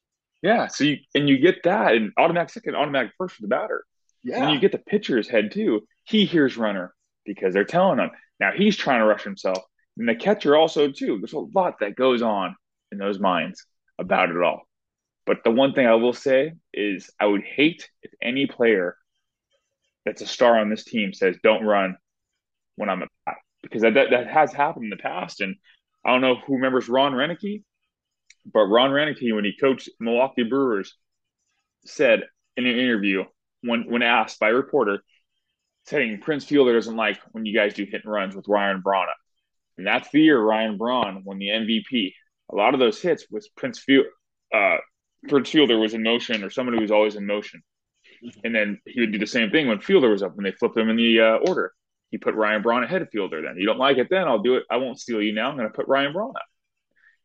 Yeah. 0.43 0.67
So 0.69 0.85
you 0.85 0.99
and 1.15 1.29
you 1.29 1.39
get 1.39 1.63
that 1.65 1.95
and 1.95 2.13
automatic 2.19 2.51
second, 2.51 2.77
automatic 2.77 3.13
first 3.19 3.37
for 3.37 3.43
the 3.43 3.49
batter. 3.49 3.85
Yeah. 4.23 4.45
And 4.45 4.55
you 4.55 4.61
get 4.61 4.73
the 4.73 4.79
pitcher's 4.79 5.29
head 5.29 5.53
too. 5.53 5.87
He 6.05 6.25
hears 6.25 6.57
runner 6.57 6.95
because 7.25 7.55
they're 7.55 7.65
telling 7.65 7.99
him. 7.99 8.11
Now 8.41 8.53
he's 8.53 8.77
trying 8.77 9.01
to 9.01 9.07
rush 9.07 9.25
himself. 9.25 9.59
And 9.97 10.09
the 10.09 10.15
catcher 10.15 10.57
also 10.57 10.91
too. 10.91 11.19
There's 11.19 11.33
a 11.33 11.39
lot 11.39 11.81
that 11.81 11.97
goes 11.97 12.23
on 12.23 12.57
in 12.93 12.99
those 12.99 13.19
minds 13.19 13.65
about 13.99 14.31
it 14.31 14.43
all. 14.43 14.63
But 15.27 15.39
the 15.45 15.51
one 15.51 15.73
thing 15.73 15.87
I 15.87 15.95
will 15.95 16.13
say 16.13 16.53
is 16.73 17.11
I 17.19 17.27
would 17.27 17.43
hate 17.43 17.89
if 18.03 18.13
any 18.21 18.47
player 18.47 18.97
that's 20.05 20.23
a 20.23 20.27
star 20.27 20.59
on 20.59 20.71
this 20.71 20.85
team 20.85 21.13
says, 21.13 21.37
Don't 21.43 21.65
run 21.65 21.97
when 22.77 22.89
I'm 22.89 23.03
at. 23.03 23.37
Because 23.63 23.83
that, 23.83 23.95
that, 23.95 24.11
that 24.11 24.27
has 24.29 24.53
happened 24.53 24.85
in 24.85 24.91
the 24.91 24.97
past. 24.97 25.41
And 25.41 25.57
I 26.05 26.11
don't 26.11 26.21
know 26.21 26.37
who 26.37 26.55
remembers 26.55 26.89
Ron 26.89 27.13
Roenicke, 27.13 27.63
but 28.53 28.67
Ron 28.67 28.91
Roenicke, 28.91 29.35
when 29.35 29.45
he 29.45 29.57
coached 29.59 29.89
Milwaukee 30.01 30.43
Brewers, 30.43 30.95
said 31.87 32.25
in 32.57 32.67
an 32.67 32.79
interview 32.79 33.25
when 33.63 33.91
when 33.91 34.03
asked 34.03 34.39
by 34.39 34.51
a 34.51 34.55
reporter, 34.55 35.03
saying 35.87 36.21
Prince 36.21 36.45
Fielder 36.45 36.75
doesn't 36.75 36.97
like 36.97 37.19
when 37.33 37.47
you 37.47 37.55
guys 37.55 37.75
do 37.75 37.85
hit 37.85 38.05
and 38.05 38.13
runs 38.13 38.37
with 38.37 38.49
Ryan 38.49 38.81
Braun. 38.81 39.07
And 39.77 39.87
that's 39.87 40.11
the 40.11 40.21
year 40.21 40.41
Ryan 40.41 40.77
Braun 40.77 41.23
won 41.25 41.39
the 41.39 41.49
MVP. 41.49 42.13
A 42.53 42.57
lot 42.57 42.75
of 42.75 42.81
those 42.81 43.01
hits 43.01 43.27
was 43.31 43.49
Prince 43.57 43.79
Field 43.79 44.07
uh, 44.55 44.77
Prince 45.29 45.51
Fielder 45.51 45.79
was 45.79 45.95
in 45.95 46.03
motion 46.03 46.45
or 46.45 46.51
somebody 46.51 46.77
who 46.77 46.83
was 46.83 46.91
always 46.91 47.17
in 47.17 47.27
motion. 47.27 47.63
And 48.43 48.55
then 48.55 48.81
he 48.87 49.01
would 49.01 49.13
do 49.13 49.19
the 49.19 49.27
same 49.27 49.51
thing 49.51 49.67
when 49.69 49.81
Fielder 49.81 50.09
was 50.11 50.23
up 50.23 50.35
when 50.37 50.45
they 50.45 50.53
flipped 50.53 50.77
him 50.77 50.89
in 50.89 50.97
the 50.97 51.21
uh, 51.21 51.37
order. 51.49 51.73
He 52.11 52.19
put 52.19 52.35
Ryan 52.35 52.63
Braun 52.63 52.85
ahead 52.85 53.03
of 53.03 53.11
Fielder 53.11 53.43
then. 53.43 53.57
You 53.59 53.67
don't 53.67 53.79
like 53.79 53.99
it 53.99 54.09
then? 54.09 54.29
I'll 54.29 54.39
do 54.43 54.55
it. 54.57 54.65
I 54.71 54.77
won't 54.77 55.01
steal 55.01 55.21
you 55.21 55.33
now. 55.35 55.51
I'm 55.51 55.57
going 55.57 55.69
to 55.69 55.75
put 55.75 55.89
Ryan 55.89 56.13
Braun 56.13 56.31
up. 56.37 56.43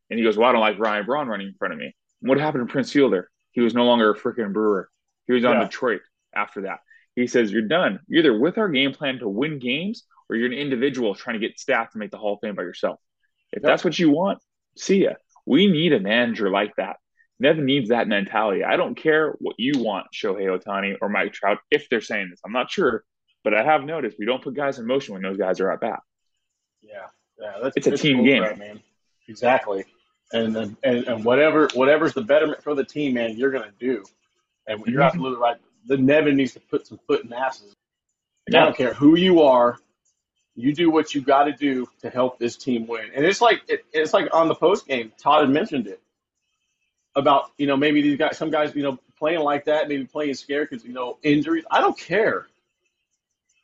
And 0.09 0.17
he 0.17 0.25
goes, 0.25 0.35
Well, 0.37 0.49
I 0.49 0.51
don't 0.51 0.61
like 0.61 0.79
Ryan 0.79 1.05
Braun 1.05 1.27
running 1.27 1.47
in 1.47 1.53
front 1.53 1.73
of 1.73 1.79
me. 1.79 1.95
What 2.21 2.39
happened 2.39 2.67
to 2.67 2.71
Prince 2.71 2.91
Fielder? 2.91 3.29
He 3.51 3.61
was 3.61 3.73
no 3.73 3.85
longer 3.85 4.09
a 4.11 4.17
freaking 4.17 4.51
brewer. 4.53 4.89
He 5.27 5.33
was 5.33 5.45
on 5.45 5.55
Yeah. 5.57 5.63
Detroit 5.65 6.01
after 6.35 6.61
that. 6.61 6.79
He 7.15 7.27
says, 7.27 7.51
You're 7.51 7.61
done. 7.67 7.99
You're 8.07 8.19
either 8.19 8.39
with 8.39 8.57
our 8.57 8.69
game 8.69 8.93
plan 8.93 9.19
to 9.19 9.27
win 9.29 9.59
games 9.59 10.05
or 10.29 10.35
you're 10.35 10.47
an 10.47 10.53
individual 10.53 11.15
trying 11.15 11.39
to 11.39 11.47
get 11.47 11.59
staff 11.59 11.91
to 11.91 11.97
make 11.97 12.11
the 12.11 12.17
Hall 12.17 12.33
of 12.35 12.39
Fame 12.41 12.55
by 12.55 12.63
yourself. 12.63 12.99
If 13.51 13.61
Yep. 13.61 13.69
that's 13.69 13.83
what 13.83 13.97
you 13.99 14.09
want, 14.09 14.39
see 14.75 15.03
ya. 15.03 15.13
We 15.45 15.67
need 15.67 15.93
a 15.93 15.99
manager 15.99 16.49
like 16.49 16.75
that. 16.77 16.97
Nevin 17.39 17.65
needs 17.65 17.89
that 17.89 18.07
mentality. 18.07 18.63
I 18.63 18.75
don't 18.77 18.95
care 18.95 19.31
what 19.39 19.55
you 19.57 19.81
want, 19.81 20.07
Shohei 20.13 20.45
Ohtani 20.59 20.97
or 21.01 21.09
Mike 21.09 21.33
Trout, 21.33 21.59
if 21.71 21.87
they're 21.89 22.01
saying 22.01 22.29
this. 22.31 22.39
I'm 22.45 22.51
not 22.51 22.69
sure, 22.69 23.03
but 23.43 23.53
I 23.53 23.63
have 23.63 23.83
noticed 23.83 24.17
we 24.19 24.25
don't 24.25 24.43
put 24.43 24.53
guys 24.55 24.77
in 24.79 24.85
motion 24.85 25.13
when 25.13 25.21
those 25.23 25.37
guys 25.37 25.59
are 25.59 25.71
at 25.71 25.79
bat. 25.79 25.99
Yeah, 26.81 27.05
yeah, 27.39 27.53
that's 27.61 27.77
It's 27.77 27.87
a 27.87 27.97
team 27.97 28.23
game. 28.23 28.43
right, 28.43 28.57
man. 28.57 28.81
Exactly, 29.27 29.85
and, 30.33 30.55
and 30.57 30.75
and 30.83 31.23
whatever 31.23 31.69
whatever's 31.75 32.13
the 32.13 32.21
betterment 32.23 32.63
for 32.63 32.73
the 32.75 32.83
team, 32.83 33.13
man, 33.13 33.37
you're 33.37 33.51
gonna 33.51 33.71
do. 33.79 34.03
And 34.67 34.83
you're 34.85 35.01
Mhm. 35.01 35.05
absolutely 35.05 35.39
right. 35.39 35.57
The 35.87 35.97
Nevin 35.97 36.35
needs 36.35 36.53
to 36.53 36.59
put 36.59 36.85
some 36.87 36.99
foot 37.07 37.23
in 37.23 37.31
asses. 37.33 37.73
And 38.47 38.55
I 38.55 38.63
don't 38.65 38.75
care 38.75 38.93
who 38.93 39.15
you 39.17 39.41
are, 39.43 39.77
you 40.55 40.73
do 40.73 40.89
what 40.91 41.13
you 41.15 41.21
got 41.21 41.43
to 41.45 41.51
do 41.53 41.87
to 42.01 42.09
help 42.09 42.37
this 42.39 42.57
team 42.57 42.85
win. 42.87 43.11
And 43.15 43.23
it's 43.25 43.41
like 43.41 43.61
it, 43.67 43.85
it's 43.93 44.13
like 44.13 44.33
on 44.33 44.47
the 44.47 44.55
post 44.55 44.87
game, 44.87 45.11
Todd 45.17 45.41
had 45.41 45.49
mentioned 45.51 45.87
it 45.87 46.01
about 47.16 47.51
you 47.57 47.68
know 47.68 47.78
maybe 47.78 48.01
these 48.01 48.18
guys, 48.18 48.38
some 48.38 48.51
guys, 48.51 48.76
you 48.76 48.84
know, 48.84 48.97
playing 49.18 49.39
like 49.41 49.66
that, 49.66 49.88
maybe 49.89 50.05
playing 50.05 50.34
scared 50.36 50.70
because 50.70 50.86
you 50.86 50.93
know 50.93 51.18
injuries. 51.24 51.66
I 51.72 51.82
don't 51.82 51.97
care. 51.97 52.47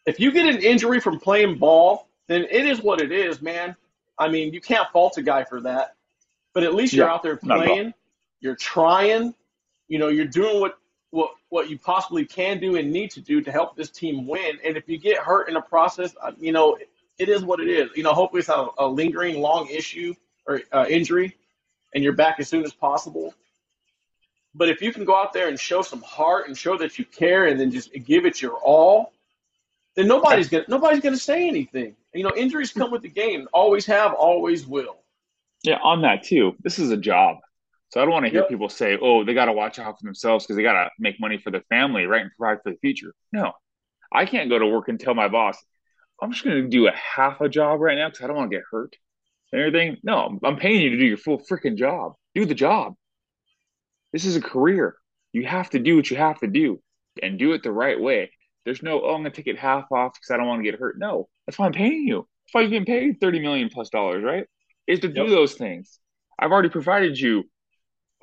if 0.05 0.19
you 0.19 0.31
get 0.31 0.45
an 0.45 0.61
injury 0.61 0.99
from 0.99 1.19
playing 1.19 1.57
ball, 1.57 2.07
then 2.27 2.45
it 2.49 2.65
is 2.65 2.81
what 2.81 3.01
it 3.01 3.11
is, 3.11 3.41
man. 3.41 3.75
I 4.17 4.29
mean, 4.29 4.53
you 4.53 4.61
can't 4.61 4.87
fault 4.91 5.17
a 5.17 5.21
guy 5.23 5.43
for 5.43 5.61
that. 5.61 5.95
But 6.53 6.63
at 6.63 6.73
least 6.75 6.95
you're 6.95 7.07
Yeah, 7.07 7.13
out 7.13 7.23
there 7.23 7.39
not 7.43 7.61
at 7.61 7.67
all. 7.67 7.75
playing. 7.75 7.93
You're 8.39 8.55
trying. 8.55 9.33
You 9.87 9.99
know, 9.99 10.07
you're 10.09 10.25
doing 10.27 10.59
what 10.61 10.77
what 11.11 11.31
what 11.49 11.69
you 11.69 11.77
possibly 11.77 12.25
can 12.25 12.59
do 12.59 12.75
and 12.75 12.91
need 12.91 13.11
to 13.11 13.21
do 13.21 13.41
to 13.41 13.51
help 13.51 13.75
this 13.75 13.89
team 13.89 14.27
win. 14.27 14.57
And 14.63 14.77
if 14.77 14.87
you 14.89 14.97
get 14.97 15.17
hurt 15.19 15.47
in 15.47 15.53
the 15.55 15.61
process, 15.61 16.15
uh, 16.21 16.31
you 16.39 16.51
know, 16.51 16.77
it 17.19 17.29
is 17.29 17.43
what 17.43 17.59
it 17.59 17.69
is. 17.69 17.89
You 17.95 18.03
know, 18.03 18.13
hopefully 18.13 18.39
it's 18.39 18.49
not 18.49 18.73
a, 18.79 18.85
a 18.85 18.87
lingering 18.87 19.39
long 19.41 19.67
issue 19.69 20.13
or 20.47 20.61
uh, 20.71 20.85
injury, 20.89 21.35
and 21.95 22.03
you're 22.03 22.13
back 22.13 22.39
as 22.39 22.47
soon 22.49 22.63
as 22.63 22.73
possible. 22.73 23.33
But 24.53 24.69
if 24.69 24.81
you 24.81 24.93
can 24.93 25.05
go 25.05 25.15
out 25.15 25.33
there 25.33 25.47
and 25.47 25.59
show 25.59 25.81
some 25.81 26.01
heart 26.01 26.47
and 26.47 26.57
show 26.57 26.77
that 26.77 26.99
you 26.99 27.05
care, 27.05 27.47
and 27.47 27.59
then 27.59 27.71
just 27.71 27.91
give 28.05 28.25
it 28.25 28.41
your 28.41 28.53
all, 28.53 29.13
then 29.95 30.07
nobody's 30.07 30.49
gonna 30.49 30.65
nobody's 30.67 31.01
gonna 31.01 31.17
say 31.17 31.47
anything. 31.47 31.95
You 32.13 32.23
know, 32.23 32.33
injuries 32.35 32.71
come 32.71 32.91
with 32.91 33.01
the 33.01 33.09
game. 33.09 33.47
Always 33.53 33.85
have, 33.87 34.13
always 34.13 34.67
will. 34.67 34.97
Yeah, 35.63 35.79
on 35.83 36.01
that 36.03 36.23
too. 36.23 36.55
This 36.61 36.79
is 36.79 36.91
a 36.91 36.97
job. 36.97 37.37
So 37.89 38.01
I 38.01 38.03
don't 38.03 38.13
want 38.13 38.25
to 38.25 38.31
hear 38.31 38.41
Yep. 38.41 38.49
people 38.49 38.69
say, 38.69 38.97
"Oh, 39.01 39.23
they 39.23 39.33
got 39.33 39.45
to 39.45 39.53
watch 39.53 39.79
out 39.79 39.97
for 39.97 40.05
themselves 40.05 40.45
because 40.45 40.57
they 40.57 40.63
got 40.63 40.73
to 40.73 40.89
make 40.99 41.19
money 41.19 41.37
for 41.37 41.49
their 41.49 41.63
family, 41.69 42.05
right, 42.05 42.21
and 42.21 42.31
provide 42.37 42.61
for 42.61 42.71
the 42.71 42.77
future." 42.77 43.13
No, 43.31 43.53
I 44.11 44.25
can't 44.25 44.49
go 44.49 44.59
to 44.59 44.67
work 44.67 44.89
and 44.89 44.99
tell 44.99 45.13
my 45.13 45.27
boss, 45.29 45.57
"I'm 46.21 46.31
just 46.31 46.43
going 46.43 46.61
to 46.61 46.67
do 46.67 46.87
a 46.87 46.91
half 46.91 47.39
a 47.41 47.47
job 47.49 47.79
right 47.79 47.97
now 47.97 48.09
because 48.09 48.23
I 48.23 48.27
don't 48.27 48.35
want 48.35 48.51
to 48.51 48.57
get 48.57 48.65
hurt 48.69 48.95
and 49.51 49.61
everything." 49.61 49.97
No, 50.03 50.39
I'm 50.43 50.57
paying 50.57 50.81
you 50.81 50.89
to 50.91 50.97
do 50.97 51.05
your 51.05 51.17
full 51.17 51.39
freaking 51.39 51.77
job. 51.77 52.13
Do 52.33 52.45
the 52.45 52.55
job. 52.55 52.95
This 54.11 54.25
is 54.25 54.35
a 54.35 54.41
career. 54.41 54.95
You 55.33 55.45
have 55.45 55.69
to 55.71 55.79
do 55.79 55.95
what 55.95 56.09
you 56.09 56.17
have 56.17 56.39
to 56.39 56.47
do 56.47 56.81
and 57.21 57.37
do 57.37 57.53
it 57.53 57.63
the 57.63 57.71
right 57.71 57.99
way. 57.99 58.31
There's 58.63 58.81
no, 58.81 59.01
"Oh, 59.01 59.13
I'm 59.13 59.21
going 59.21 59.31
to 59.31 59.35
take 59.35 59.47
it 59.47 59.59
half 59.59 59.91
off 59.91 60.13
because 60.13 60.31
I 60.31 60.37
don't 60.37 60.47
want 60.47 60.63
to 60.63 60.69
get 60.69 60.79
hurt." 60.79 60.97
No, 60.97 61.29
that's 61.45 61.59
why 61.59 61.65
I'm 61.65 61.73
paying 61.73 62.07
you. 62.07 62.27
That's 62.45 62.53
why 62.53 62.61
you've 62.61 62.71
been 62.71 62.85
paid 62.85 63.19
thirty 63.19 63.39
million 63.39 63.69
plus 63.69 63.89
dollars, 63.89 64.23
right? 64.23 64.47
Is 64.87 65.01
to 65.01 65.07
do 65.07 65.21
Yep. 65.21 65.29
those 65.29 65.53
things. 65.55 65.99
I've 66.39 66.51
already 66.51 66.69
provided 66.69 67.19
you 67.19 67.49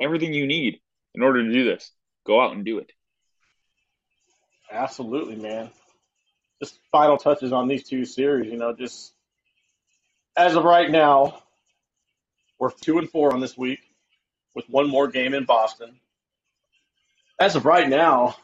everything 0.00 0.32
you 0.32 0.46
need 0.46 0.80
in 1.14 1.22
order 1.22 1.42
to 1.44 1.52
do 1.52 1.64
this. 1.64 1.92
Go 2.24 2.40
out 2.40 2.54
and 2.54 2.64
do 2.64 2.78
it. 2.78 2.90
Absolutely, 4.70 5.36
man. 5.36 5.70
Just 6.62 6.78
final 6.90 7.18
touches 7.18 7.52
on 7.52 7.68
these 7.68 7.86
two 7.86 8.04
series. 8.04 8.50
You 8.50 8.58
know, 8.58 8.74
just 8.74 9.14
as 10.36 10.54
of 10.56 10.64
right 10.64 10.90
now, 10.90 11.42
we're 12.58 12.70
two 12.70 12.98
and 12.98 13.08
four 13.10 13.32
on 13.32 13.40
this 13.40 13.56
week, 13.56 13.80
with 14.54 14.68
one 14.68 14.88
more 14.88 15.08
game 15.08 15.34
in 15.34 15.44
Boston. 15.44 15.98
As 17.40 17.56
of 17.56 17.64
right 17.64 17.88
now, 17.88 18.36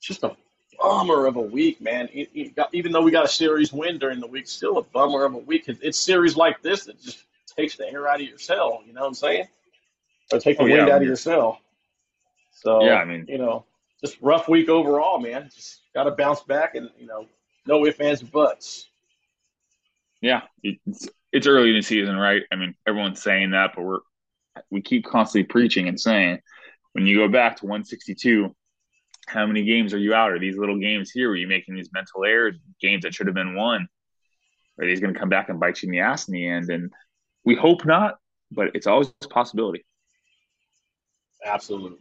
just 0.00 0.22
a 0.24 0.36
bummer 0.78 1.26
of 1.26 1.36
a 1.36 1.40
week, 1.40 1.80
man. 1.80 2.08
Even 2.12 2.92
though 2.92 3.02
we 3.02 3.10
got 3.10 3.24
a 3.24 3.28
series 3.28 3.72
win 3.72 3.98
during 3.98 4.20
the 4.20 4.26
week, 4.26 4.46
still 4.48 4.78
a 4.78 4.82
bummer 4.82 5.24
of 5.24 5.34
a 5.34 5.38
week. 5.38 5.68
It's- 5.68 5.96
series 5.98 6.36
like 6.36 6.60
this 6.62 6.84
that 6.84 7.00
just 7.00 7.24
takes 7.46 7.76
the 7.76 7.88
air 7.88 8.08
out 8.08 8.20
of 8.20 8.26
your 8.26 8.38
cell. 8.38 8.82
You 8.86 8.92
know 8.92 9.02
what 9.02 9.08
I'm 9.08 9.14
saying? 9.14 9.48
Or 10.32 10.38
take 10.38 10.56
the 10.58 10.64
Oh, 10.64 10.66
wind 10.66 10.88
yeah. 10.88 10.94
out 10.94 11.02
of 11.02 11.06
your 11.06 11.16
cell. 11.16 11.60
So 12.52 12.84
Yeah, 12.84 12.96
I 12.96 13.04
mean- 13.04 13.26
you 13.28 13.38
know, 13.38 13.64
just 14.00 14.20
rough 14.20 14.48
week 14.48 14.68
overall, 14.68 15.18
man. 15.18 15.50
Just 15.54 15.80
got 15.94 16.04
to 16.04 16.10
bounce 16.10 16.40
back, 16.42 16.74
and 16.74 16.90
you 16.98 17.06
know, 17.06 17.26
no 17.66 17.86
ifs, 17.86 18.00
ands, 18.00 18.22
buts. 18.22 18.86
Yeah, 20.20 20.42
it's 20.62 21.08
it's 21.32 21.46
early 21.46 21.70
in 21.70 21.76
the 21.76 21.82
season, 21.82 22.16
right? 22.16 22.42
I 22.52 22.56
mean, 22.56 22.74
everyone's 22.86 23.22
saying 23.22 23.52
that, 23.52 23.72
but 23.74 23.82
we're 23.82 24.00
we 24.70 24.82
keep 24.82 25.06
constantly 25.06 25.44
preaching 25.44 25.88
and 25.88 25.98
saying 25.98 26.38
when 26.92 27.06
you 27.06 27.16
go 27.16 27.28
back 27.28 27.56
to 27.56 27.64
162, 27.64 28.54
how 29.26 29.46
many 29.46 29.64
games 29.64 29.94
are 29.94 29.98
you 29.98 30.12
out? 30.14 30.30
Are 30.30 30.38
these 30.38 30.58
little 30.58 30.78
games 30.78 31.10
here 31.10 31.28
where 31.28 31.36
you 31.36 31.46
making 31.46 31.74
these 31.74 31.90
mental 31.92 32.24
errors, 32.24 32.56
games 32.80 33.02
that 33.02 33.14
should 33.14 33.28
have 33.28 33.34
been 33.34 33.54
won? 33.54 33.88
Are 34.78 34.86
these 34.86 35.00
going 35.00 35.14
to 35.14 35.18
come 35.18 35.28
back 35.30 35.48
and 35.48 35.58
bite 35.58 35.82
you 35.82 35.86
in 35.86 35.92
the 35.92 36.00
ass 36.00 36.28
in 36.28 36.34
the 36.34 36.46
end? 36.46 36.70
And 36.70 36.92
we 37.44 37.54
hope 37.54 37.84
not, 37.86 38.18
but 38.50 38.72
it's 38.74 38.86
always 38.86 39.12
a 39.24 39.28
possibility. 39.28 39.86
Absolutely. 41.44 41.98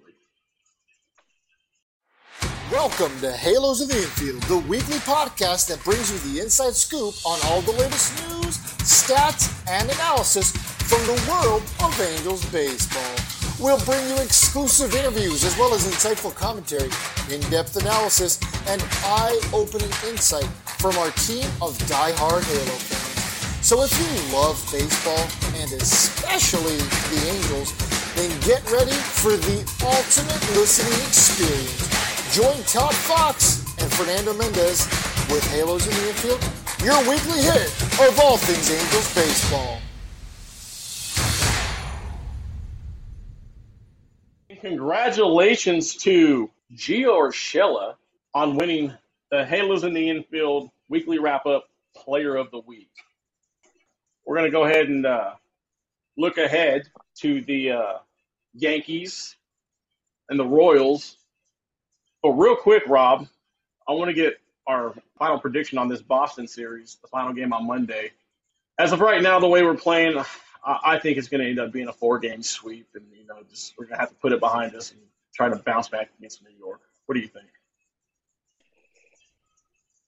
Welcome 2.72 3.12
to 3.20 3.32
Halos 3.34 3.82
of 3.82 3.90
the 3.90 3.98
Infield, 3.98 4.42
the 4.44 4.58
weekly 4.70 4.98
podcast 4.98 5.68
that 5.68 5.84
brings 5.84 6.12
you 6.12 6.32
the 6.32 6.40
inside 6.42 6.74
scoop 6.74 7.14
on 7.26 7.38
all 7.46 7.62
the 7.62 7.74
latest 7.74 8.18
news, 8.30 8.41
stats, 8.84 9.50
and 9.70 9.90
analysis 9.90 10.52
from 10.90 11.02
the 11.06 11.18
world 11.30 11.64
of 11.84 12.00
Angels 12.00 12.46
baseball. 12.52 13.16
We'll 13.60 13.80
bring 13.86 14.02
you 14.10 14.18
exclusive 14.18 14.96
interviews 14.96 15.44
as 15.44 15.58
well 15.58 15.74
as 15.74 15.86
insightful 15.86 16.34
commentary, 16.34 16.90
in 17.30 17.40
depth 17.52 17.78
analysis, 17.78 18.40
and 18.68 18.82
eye 19.06 19.40
opening 19.54 19.92
insight 20.10 20.50
from 20.82 20.98
our 20.98 21.12
team 21.12 21.46
of 21.62 21.78
die-hard 21.88 22.44
Halo 22.44 22.78
fans. 22.82 23.66
So 23.66 23.84
if 23.84 23.94
you 23.94 24.34
love 24.34 24.58
baseball, 24.72 25.22
and 25.62 25.72
especially 25.74 26.82
the 27.14 27.22
Angels, 27.30 27.72
then 28.16 28.34
get 28.42 28.66
ready 28.72 28.98
for 29.22 29.38
the 29.38 29.62
ultimate 29.86 30.42
listening 30.58 30.98
experience. 31.08 31.86
Join 32.34 32.58
Todd 32.64 32.96
Fox 32.96 33.62
and 33.78 33.92
Fernando 33.94 34.34
Mendez 34.34 34.88
with 35.30 35.46
Halos 35.52 35.86
in 35.86 35.94
the 35.94 36.10
Infield, 36.10 36.42
your 36.84 37.00
weekly 37.08 37.40
hit 37.40 37.84
of 38.00 38.20
all 38.20 38.38
things 38.38 38.72
Angels 38.72 39.14
baseball. 39.14 39.80
Congratulations 44.62 45.96
to 45.98 46.50
Gio 46.76 47.30
Urshela 47.30 47.96
on 48.34 48.56
winning 48.58 48.94
the 49.30 49.46
Halos 49.46 49.84
in 49.84 49.94
the 49.94 50.10
Infield 50.10 50.72
weekly 50.90 51.20
wrap 51.20 51.46
up 51.46 51.70
Player 51.96 52.36
of 52.36 52.50
the 52.50 52.60
Week. 52.60 52.90
We're 54.26 54.38
going 54.38 54.50
to 54.50 54.52
go 54.52 54.66
ahead 54.66 54.88
and 54.88 55.06
uh, 55.06 55.34
look 56.18 56.40
ahead 56.40 56.84
to 57.18 57.42
the 57.42 57.72
uh, 57.72 57.94
Yankees 58.54 59.36
and 60.30 60.40
the 60.40 60.46
Royals. 60.46 61.18
But 62.24 62.32
real 62.32 62.56
quick, 62.56 62.84
Rob, 62.88 63.28
I 63.88 63.92
want 63.92 64.10
to 64.10 64.14
get 64.14 64.40
our 64.68 64.94
final 65.22 65.39
prediction 65.39 65.78
on 65.78 65.88
this 65.88 66.01
Boston 66.01 66.47
series, 66.47 66.97
the 67.03 67.07
final 67.07 67.32
game 67.32 67.53
on 67.53 67.67
Monday. 67.67 68.09
As 68.80 68.91
of 68.91 69.01
right 69.01 69.22
now, 69.22 69.39
the 69.39 69.47
way 69.47 69.61
we're 69.61 69.76
playing, 69.76 70.17
I, 70.65 70.80
I 70.84 70.99
think 70.99 71.19
it's 71.19 71.28
going 71.28 71.43
to 71.43 71.47
end 71.47 71.59
up 71.59 71.72
being 71.72 71.88
a 71.88 71.93
four-game 71.93 72.41
sweep, 72.41 72.88
and 72.95 73.05
you 73.15 73.28
know, 73.28 73.36
just 73.47 73.76
we're 73.78 73.86
going 73.86 73.97
to 73.97 73.99
have 73.99 74.09
to 74.09 74.15
put 74.15 74.32
it 74.34 74.39
behind 74.39 74.74
us 74.74 74.91
and 74.91 74.99
try 75.36 75.47
to 75.49 75.57
bounce 75.57 75.89
back 75.89 76.09
against 76.17 76.41
New 76.41 76.57
York. 76.57 76.82
What 77.05 77.13
do 77.13 77.22
you 77.22 77.28
think? 77.28 77.45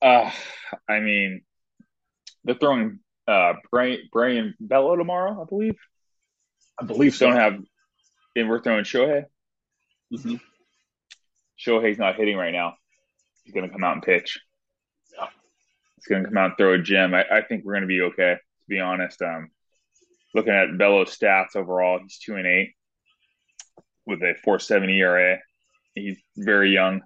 Uh, 0.01 0.31
I 0.89 0.99
mean, 0.99 1.43
they're 2.43 2.55
throwing 2.55 2.97
uh, 3.27 3.53
Brayan, 3.71 4.09
Brayan 4.11 4.55
Bello 4.59 4.95
tomorrow, 4.95 5.39
I 5.39 5.45
believe. 5.47 5.77
I 6.81 6.85
believe 6.85 7.13
so. 7.13 7.27
Don't 7.27 7.35
have, 7.35 7.59
and 8.35 8.49
we're 8.49 8.63
throwing 8.63 8.83
Shohei. 8.83 9.25
Mhm. 10.11 10.41
Shohei's 11.63 11.99
not 11.99 12.15
hitting 12.15 12.35
right 12.35 12.51
now. 12.51 12.77
He's 13.43 13.53
going 13.53 13.67
to 13.67 13.71
come 13.71 13.83
out 13.83 13.93
and 13.93 14.01
pitch. 14.01 14.39
Yeah. 16.03 16.03
He's 16.03 16.09
going 16.09 16.23
to 16.23 16.29
come 16.29 16.37
out 16.37 16.45
and 16.45 16.57
throw 16.57 16.73
a 16.73 16.79
gem. 16.79 17.13
I, 17.13 17.23
I 17.31 17.41
think 17.41 17.63
we're 17.63 17.73
going 17.73 17.83
to 17.83 17.87
be 17.87 18.01
okay, 18.01 18.35
to 18.35 18.69
be 18.69 18.79
honest. 18.79 19.21
Um, 19.21 19.51
looking 20.33 20.53
at 20.53 20.77
Bello's 20.77 21.17
stats 21.17 21.55
overall, 21.55 21.99
he's 22.01 22.19
two 22.19 22.35
and 22.35 22.47
eight 22.47 22.73
with 24.05 24.21
a 24.21 24.35
4.70 24.45 24.99
ERA. 24.99 25.39
He's 25.95 26.17
very 26.35 26.71
young 26.71 27.01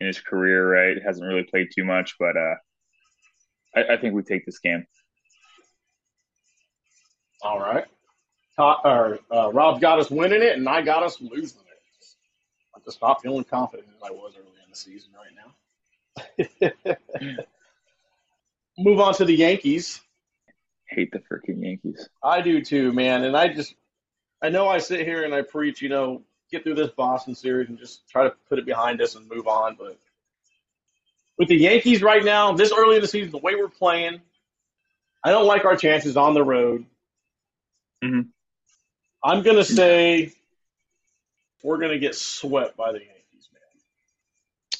in 0.00 0.06
his 0.06 0.20
career, 0.20 0.72
right? 0.72 1.02
Hasn't 1.02 1.26
really 1.26 1.44
played 1.44 1.68
too 1.74 1.84
much, 1.84 2.16
but 2.18 2.36
uh, 2.36 2.54
I, 3.74 3.94
I 3.94 3.96
think 3.96 4.14
we 4.14 4.22
take 4.22 4.44
this 4.44 4.58
game. 4.58 4.86
All 7.42 7.60
right. 7.60 7.84
Todd, 8.56 8.78
or, 8.84 9.18
uh, 9.32 9.52
Rob 9.52 9.80
got 9.80 10.00
us 10.00 10.10
winning 10.10 10.42
it, 10.42 10.56
and 10.56 10.68
I 10.68 10.82
got 10.82 11.04
us 11.04 11.20
losing 11.20 11.60
it. 11.60 11.64
I 12.74 12.80
just 12.84 13.00
not 13.00 13.22
feeling 13.22 13.44
confident 13.44 13.88
as 13.96 14.02
I 14.02 14.10
was 14.10 14.34
early 14.36 14.48
in 14.64 14.70
the 14.70 14.76
season 14.76 15.10
right 15.14 15.30
now. 15.36 17.36
Move 18.78 19.00
on 19.00 19.12
to 19.14 19.24
the 19.24 19.34
Yankees. 19.34 20.00
Hate 20.88 21.10
the 21.10 21.18
freaking 21.18 21.62
Yankees. 21.62 22.08
I 22.22 22.40
do 22.40 22.64
too, 22.64 22.92
man. 22.92 23.24
And 23.24 23.36
I 23.36 23.48
just, 23.48 23.74
I 24.40 24.48
know 24.50 24.68
I 24.68 24.78
sit 24.78 25.00
here 25.00 25.24
and 25.24 25.34
I 25.34 25.42
preach, 25.42 25.82
you 25.82 25.88
know, 25.88 26.22
get 26.50 26.62
through 26.62 26.76
this 26.76 26.90
Boston 26.90 27.34
series 27.34 27.68
and 27.68 27.78
just 27.78 28.08
try 28.08 28.24
to 28.24 28.34
put 28.48 28.58
it 28.58 28.64
behind 28.64 29.02
us 29.02 29.16
and 29.16 29.28
move 29.28 29.48
on. 29.48 29.76
But 29.78 29.98
with 31.36 31.48
the 31.48 31.56
Yankees 31.56 32.02
right 32.02 32.24
now, 32.24 32.52
this 32.52 32.72
early 32.72 32.96
in 32.96 33.02
the 33.02 33.08
season, 33.08 33.32
the 33.32 33.38
way 33.38 33.54
we're 33.54 33.68
playing, 33.68 34.20
I 35.24 35.30
don't 35.30 35.46
like 35.46 35.64
our 35.64 35.76
chances 35.76 36.16
on 36.16 36.34
the 36.34 36.44
road. 36.44 36.86
Mhm. 38.02 38.28
I'm 39.22 39.42
gonna 39.42 39.64
say 39.64 40.32
we're 41.64 41.78
gonna 41.78 41.98
get 41.98 42.14
swept 42.14 42.76
by 42.76 42.92
the 42.92 43.00
Yankees, 43.00 43.48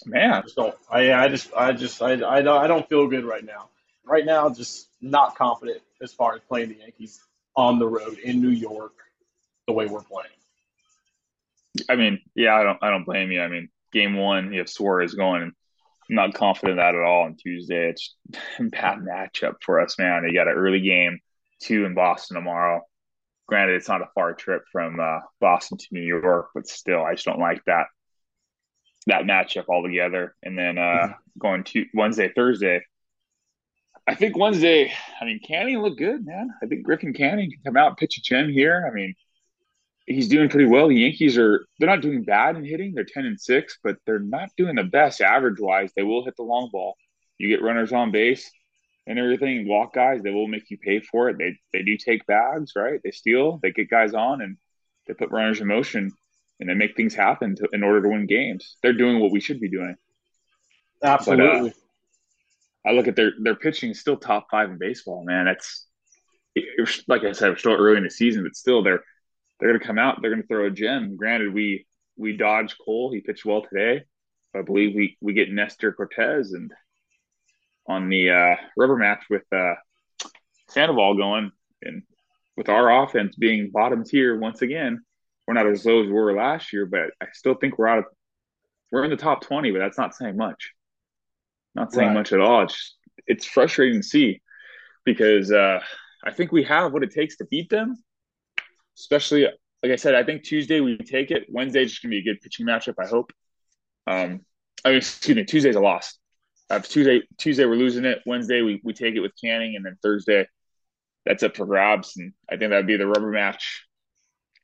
man. 0.07 0.13
Man, 0.13 0.33
I 0.33 0.41
just 0.43 0.55
don't. 0.55 0.75
I, 0.89 1.13
I 1.13 1.29
just, 1.29 1.53
I 1.53 1.73
just, 1.73 2.01
I, 2.01 2.13
I, 2.13 2.43
don't, 2.43 2.65
I 2.65 2.69
don't 2.69 2.89
feel 2.89 3.09
good 3.09 3.25
right 3.25 3.45
now. 3.45 3.69
Right 4.09 4.25
now, 4.25 4.49
just 4.49 4.89
not 5.01 5.37
confident 5.37 5.81
as 6.03 6.13
far 6.13 6.35
as 6.35 6.41
playing 6.49 6.71
the 6.71 6.77
Yankees 6.77 7.21
on 7.57 7.79
the 7.79 7.87
road 7.87 8.19
in 8.19 8.41
New 8.41 8.51
York, 8.51 8.95
the 9.67 9.73
way 9.73 9.87
we're 9.87 10.03
playing. 10.03 10.31
I 11.89 11.97
mean, 11.97 12.21
yeah, 12.35 12.55
I 12.55 12.63
don't, 12.63 12.79
I 12.83 12.91
don't 12.91 13.05
blame 13.05 13.31
you. 13.31 13.43
I 13.43 13.49
mean, 13.49 13.69
game 13.93 14.17
one, 14.17 14.53
you 14.53 14.61
have 14.61 14.69
Suarez 14.69 15.15
going 15.15 15.53
I'm 16.09 16.17
not 16.17 16.35
confident 16.35 16.79
that 16.79 16.95
at 16.95 17.03
all 17.03 17.25
on 17.25 17.37
Tuesday. 17.37 17.91
It's 17.91 18.15
a 18.59 18.65
bad 18.65 18.99
matchup 18.99 19.57
for 19.63 19.81
us, 19.81 19.99
man. 19.99 20.25
You 20.25 20.35
got 20.35 20.49
an 20.49 20.55
early 20.55 20.81
game, 20.81 21.21
two 21.61 21.85
in 21.85 21.95
Boston 21.95 22.37
tomorrow. 22.37 22.83
Granted, 23.47 23.77
it's 23.77 23.89
not 23.89 24.03
a 24.03 24.09
far 24.15 24.35
trip 24.35 24.63
from 24.71 25.01
uh, 25.01 25.21
Boston 25.41 25.79
to 25.79 25.87
New 25.93 26.03
York, 26.03 26.51
but 26.55 26.67
still, 26.67 27.03
I 27.03 27.15
just 27.15 27.25
don't 27.25 27.39
like 27.39 27.65
that 27.65 27.87
that 29.07 29.23
matchup 29.23 29.65
altogether. 29.71 30.35
And 30.43 30.59
then 30.59 30.77
uh, 30.77 30.81
mm-hmm. 30.81 31.13
going 31.39 31.65
to 31.65 31.87
Wednesday, 31.95 32.31
Thursday. 32.35 32.83
I 34.09 34.15
think 34.15 34.37
Wednesday. 34.37 34.93
I 35.21 35.25
mean, 35.25 35.39
Canning 35.47 35.79
looked 35.81 35.99
good, 35.99 36.25
man. 36.25 36.51
I 36.63 36.67
think 36.67 36.83
Griffin 36.83 37.13
Canning 37.13 37.51
can 37.51 37.61
come 37.65 37.77
out 37.77 37.89
and 37.89 37.97
pitch 37.97 38.17
a 38.17 38.23
gem 38.23 38.49
here. 38.49 38.89
I 38.91 38.95
mean, 38.95 39.15
he's 40.07 40.29
doing 40.29 40.49
pretty 40.49 40.67
well. 40.67 40.89
The 40.89 40.97
Yankees 40.97 41.37
are 41.37 41.67
they're 41.79 41.89
not 41.89 42.01
doing 42.01 42.25
bad 42.25 42.57
in 42.57 42.65
hitting. 42.65 42.95
They're 42.95 43.05
ten 43.05 43.27
and 43.27 43.39
six, 43.39 43.79
but 43.85 43.97
they're 44.07 44.19
not 44.19 44.49
doing 44.57 44.77
the 44.77 44.85
best 44.85 45.21
average 45.21 45.61
wise. 45.61 45.93
They 45.95 46.03
will 46.03 46.25
hit 46.25 46.37
the 46.37 46.43
long 46.43 46.71
ball. 46.73 46.97
You 47.37 47.49
get 47.49 47.63
runners 47.63 47.93
on 47.93 48.11
base 48.11 48.51
and 49.09 49.19
everything, 49.19 49.67
walk 49.67 49.95
guys, 49.95 50.23
they 50.23 50.31
will 50.31 50.47
make 50.47 50.71
you 50.71 50.77
pay 50.77 51.01
for 51.01 51.31
it. 51.31 51.39
They 51.39 51.59
they 51.73 51.83
do 51.83 51.97
take 51.97 52.27
bags, 52.27 52.73
right? 52.77 53.01
They 53.03 53.11
steal, 53.11 53.59
they 53.63 53.73
get 53.73 53.91
guys 53.91 54.13
on, 54.13 54.43
and 54.43 54.59
they 55.07 55.15
put 55.15 55.31
runners 55.31 55.61
in 55.61 55.67
motion, 55.67 56.13
and 56.61 56.69
they 56.69 56.75
make 56.75 56.95
things 56.95 57.15
happen 57.15 57.57
to, 57.57 57.69
in 57.73 57.83
order 57.83 58.03
to 58.03 58.09
win 58.11 58.27
games. 58.27 58.77
They're 58.83 58.93
doing 58.93 59.19
what 59.19 59.33
we 59.33 59.41
should 59.41 59.61
be 59.61 59.71
doing. 59.71 59.97
Absolutely. 61.03 61.71
But, 61.71 61.77
uh, 61.77 61.88
I 62.89 62.93
look 62.93 63.07
at 63.07 63.17
their 63.17 63.33
their 63.39 63.55
pitching 63.55 63.93
still 63.93 64.17
top 64.17 64.47
five 64.51 64.71
in 64.71 64.79
baseball, 64.79 65.23
man. 65.25 65.45
That's 65.45 65.87
like 67.07 67.23
I 67.23 67.33
said, 67.33 67.51
we're 67.51 67.57
still 67.57 67.75
early 67.75 67.99
in 67.99 68.05
the 68.05 68.11
season, 68.11 68.43
but 68.45 68.57
still 68.57 68.83
they're 68.83 69.03
they're 69.61 69.69
going 69.69 69.81
to 69.81 69.87
come 69.87 69.99
out. 69.99 70.21
They're 70.23 70.31
going 70.31 70.43
to 70.43 70.49
throw 70.49 70.67
a 70.67 70.71
gem. 70.71 71.17
Granted, 71.17 71.53
we 71.53 71.87
we 72.17 72.37
dodged 72.37 72.77
Cole. 72.83 73.13
He 73.13 73.21
pitched 73.21 73.45
well 73.45 73.63
today. 73.63 74.05
I 74.57 74.63
believe 74.63 74.95
we 74.95 75.19
we 75.21 75.35
get 75.35 75.53
Nestor 75.53 75.93
Cortes 75.93 76.53
and 76.55 76.73
on 77.87 78.09
the 78.09 78.31
uh, 78.31 78.57
rubber 78.77 78.97
match 78.97 79.25
with 79.29 79.45
uh, 79.53 79.75
Sandoval 80.69 81.17
going 81.17 81.53
and 81.83 82.03
with 82.57 82.71
our 82.71 83.03
offense 83.05 83.37
being 83.37 83.71
bottom 83.71 84.03
tier 84.03 84.39
once 84.39 84.63
again. 84.63 85.03
We're 85.47 85.55
not 85.55 85.67
as 85.67 85.85
low 85.85 86.03
as 86.03 86.07
we 86.07 86.13
were 86.13 86.35
last 86.35 86.73
year, 86.73 86.87
but 86.87 87.11
I 87.21 87.27
still 87.35 87.55
think 87.55 87.79
we're 87.79 87.89
out 87.89 87.99
of 87.99 88.05
we're 88.91 89.05
in 89.05 89.11
the 89.11 89.17
top 89.17 89.43
twenty, 89.43 89.73
but 89.73 89.79
that's 89.79 89.99
not 89.99 90.15
saying 90.15 90.39
much. 90.39 90.73
Not 91.75 91.93
saying 91.93 92.09
right. 92.09 92.15
much 92.15 92.33
at 92.33 92.41
all. 92.41 92.63
It's 92.63 92.97
it's 93.27 93.45
frustrating 93.45 94.01
to 94.01 94.07
see 94.07 94.41
because 95.05 95.53
uh, 95.53 95.81
I 96.25 96.33
think 96.33 96.53
we 96.53 96.65
have 96.65 96.93
what 96.93 97.03
it 97.03 97.13
takes 97.13 97.37
to 97.37 97.45
beat 97.47 97.71
them 97.71 97.97
especially 98.99 99.47
like 99.83 99.93
I 99.93 99.97
said, 99.97 100.15
I 100.15 100.25
think 100.25 100.43
Tuesday 100.43 100.81
we 100.81 100.99
take 100.99 101.31
it. 101.31 101.47
Wednesday's 101.49 101.91
just 101.91 102.03
gonna 102.03 102.11
be 102.11 102.19
a 102.19 102.23
good 102.23 102.41
pitching 102.41 102.67
matchup. 102.67 102.95
I 102.99 103.07
hope. 103.07 103.33
Um, 104.07 104.41
I 104.85 104.91
mean, 104.91 104.99
excuse 104.99 105.37
me, 105.37 105.45
Tuesday's 105.45 105.77
a 105.77 105.81
loss. 105.81 106.19
Uh, 106.69 106.81
Tuesday, 106.81 107.23
Tuesday 107.39 107.65
we're 107.65 107.77
losing 107.77 108.05
it. 108.05 108.21
Wednesday 108.27 108.61
we, 108.63 108.81
we 108.85 108.93
take 108.93 109.15
it 109.15 109.21
with 109.21 109.33
Canning, 109.41 109.77
and 109.77 109.85
then 109.85 109.97
Thursday 110.03 110.47
that's 111.25 111.43
up 111.43 111.57
for 111.57 111.67
grabs. 111.67 112.17
And 112.17 112.33
I 112.51 112.57
think 112.57 112.71
that'd 112.71 112.87
be 112.87 112.97
the 112.97 113.07
rubber 113.07 113.31
match. 113.31 113.87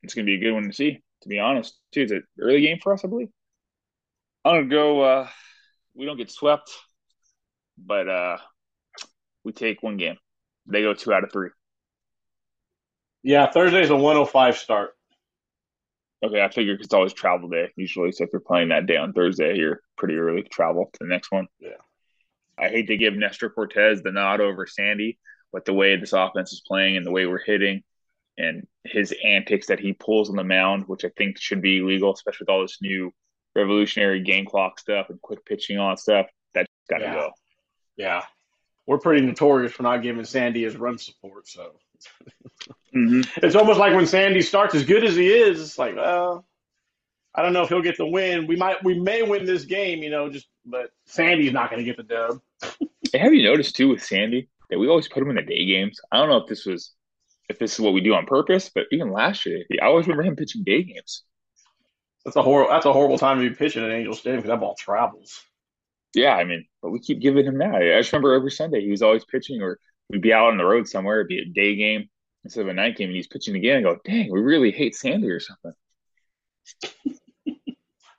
It's 0.03 0.15
gonna 0.15 0.27
be 0.27 0.35
a 0.35 0.41
good 0.41 0.53
one 0.53 0.65
to 0.65 0.73
see. 0.73 1.01
To 1.23 1.29
be 1.29 1.39
honest, 1.39 1.79
too, 1.93 2.03
it's 2.03 2.13
an 2.13 2.25
early 2.41 2.61
game 2.61 2.79
for 2.83 2.93
us, 2.93 3.05
I 3.05 3.09
believe. 3.09 3.29
I'm 4.45 4.57
gonna 4.57 4.69
go. 4.69 5.01
Uh, 5.01 5.29
we 5.95 6.07
don't 6.07 6.17
get 6.17 6.31
swept, 6.31 6.71
but 7.79 8.09
uh, 8.09 8.39
we 9.45 9.53
take 9.53 9.83
one 9.83 9.97
game. 9.97 10.17
They 10.67 10.83
go 10.83 10.95
two 10.95 11.13
out 11.13 11.25
of 11.25 11.33
three. 11.33 11.51
Yeah, 13.23 13.51
Thursday's 13.51 13.91
a 13.91 13.97
105 13.97 14.57
start. 14.57 14.91
Okay, 16.23 16.43
I 16.43 16.49
figure 16.49 16.75
it's 16.75 16.95
always 16.95 17.13
travel 17.13 17.49
day 17.49 17.71
usually. 17.77 18.13
So 18.13 18.25
if 18.25 18.31
you're 18.33 18.41
playing 18.41 18.69
that 18.69 18.87
day 18.87 18.97
on 18.97 19.13
Thursday, 19.13 19.57
you're 19.57 19.81
pretty 19.97 20.17
early 20.17 20.43
to 20.43 20.49
travel 20.49 20.89
to 20.93 20.99
the 21.01 21.07
next 21.07 21.31
one. 21.31 21.49
Yeah. 21.59 21.71
I 22.59 22.69
hate 22.69 22.87
to 22.87 22.97
give 22.97 23.15
Nestor 23.15 23.51
Cortes 23.51 24.03
the 24.03 24.13
nod 24.13 24.41
over 24.41 24.67
Sandy, 24.67 25.19
but 25.53 25.65
the 25.65 25.73
way 25.73 25.97
this 25.97 26.13
offense 26.13 26.53
is 26.53 26.63
playing 26.67 26.97
and 26.97 27.05
the 27.05 27.11
way 27.11 27.27
we're 27.27 27.45
hitting 27.45 27.83
and 28.39 28.67
his 28.85 29.15
antics 29.25 29.67
that 29.69 29.81
he 29.81 29.93
pulls 29.93 30.31
on 30.31 30.37
the 30.37 30.45
mound, 30.45 30.85
which 30.87 31.05
I 31.05 31.11
think 31.17 31.39
should 31.39 31.63
be 31.63 31.83
legal, 31.83 32.13
especially 32.13 32.45
with 32.45 32.51
all 32.51 32.63
this 32.63 32.79
new 32.81 33.13
revolutionary 33.55 34.23
game 34.23 34.47
clock 34.47 34.79
stuff 34.79 35.11
and 35.11 35.21
quick 35.21 35.45
pitching 35.45 35.79
on 35.79 35.97
stuff, 35.97 36.27
that's 36.53 36.69
got 36.91 36.99
to 36.99 37.05
yeah. 37.05 37.15
go. 37.15 37.31
Yeah. 37.97 38.23
We're 38.87 38.99
pretty 38.99 39.25
notorious 39.25 39.73
for 39.73 39.83
not 39.83 40.03
giving 40.03 40.25
Sandy 40.25 40.65
his 40.65 40.77
run 40.77 40.99
support, 40.99 41.49
so 41.49 41.73
mm-hmm. 42.95 43.23
it's 43.43 43.57
almost 43.57 43.79
like 43.79 43.95
when 43.95 44.07
Sandy 44.07 44.43
starts 44.43 44.75
as 44.75 44.85
good 44.85 45.05
as 45.05 45.17
he 45.17 45.29
is, 45.29 45.59
it's 45.61 45.79
like, 45.79 45.97
well, 45.97 46.45
I 47.35 47.43
don't 47.43 47.55
know 47.55 47.63
if 47.63 47.71
he'll 47.71 47.81
get 47.81 47.97
the 47.97 48.07
win. 48.07 48.47
We 48.47 48.57
might, 48.57 48.85
we 48.85 49.01
may 49.01 49.23
win 49.23 49.47
this 49.47 49.65
game, 49.65 50.03
you 50.03 50.11
know, 50.11 50.29
just 50.29 50.47
but 50.67 50.91
Sandy's 51.07 51.53
not 51.53 51.71
going 51.71 51.79
to 51.79 51.85
get 51.85 51.97
the 51.97 52.03
dub. 52.03 52.41
Have 53.15 53.33
you 53.33 53.43
noticed 53.43 53.77
too 53.77 53.89
with 53.89 54.03
Sandy 54.03 54.49
that 54.71 54.79
we 54.79 54.89
always 54.89 55.09
put 55.09 55.23
him 55.23 55.31
in 55.31 55.37
the 55.37 55.43
day 55.43 55.65
games? 55.65 55.99
I 56.13 56.19
don't 56.19 56.29
know 56.29 56.39
if 56.39 56.47
this 56.47 56.67
was 56.67 56.93
if 57.49 57.59
this 57.59 57.75
is 57.75 57.81
what 57.81 57.93
we 57.93 58.01
do 58.01 58.15
on 58.15 58.27
purpose, 58.27 58.71
but 58.75 58.85
even 58.91 59.13
last 59.13 59.47
year, 59.47 59.65
I 59.81 59.87
always 59.87 60.07
remember 60.07 60.25
him 60.25 60.37
pitching 60.37 60.65
day 60.65 60.83
games. 60.83 61.23
That's 62.25 62.37
a 62.37 62.43
horrible. 62.43 62.71
That's 62.71 62.87
a 62.87 62.93
horrible 62.93 63.19
time 63.19 63.41
to 63.41 63.49
be 63.49 63.55
pitching 63.55 63.85
at 63.85 63.91
Angel 63.91 64.15
Stadium 64.15 64.41
because 64.41 64.51
that 64.51 64.61
ball 64.61 64.75
travels. 64.79 65.43
Yeah, 66.15 66.35
I 66.35 66.45
mean, 66.45 66.67
but 66.83 66.91
we 66.91 67.01
keep 67.01 67.21
giving 67.21 67.45
him 67.47 67.59
that. 67.59 67.75
I 67.75 68.01
just 68.01 68.13
remember 68.13 68.35
every 68.35 68.51
Sunday 68.51 68.83
he 68.83 68.91
was 68.91 69.03
always 69.03 69.25
pitching, 69.25 69.63
or 69.63 69.79
we'd 70.09 70.23
be 70.23 70.33
out 70.33 70.49
on 70.49 70.59
the 70.59 70.65
road 70.65 70.89
somewhere, 70.89 71.17
it'd 71.17 71.29
be 71.29 71.41
a 71.41 71.45
day 71.45 71.75
game 71.77 72.09
instead 72.45 72.63
of 72.63 72.69
a 72.69 72.75
night 72.75 72.97
game, 72.97 73.09
and 73.09 73.17
he's 73.17 73.27
pitching 73.27 73.57
again. 73.57 73.77
And 73.77 73.85
go, 73.85 73.99
dang, 74.05 74.31
we 74.31 74.41
really 74.41 74.71
hate 74.71 74.95
Sandy 74.95 75.29
or 75.31 75.41
something. 75.41 75.73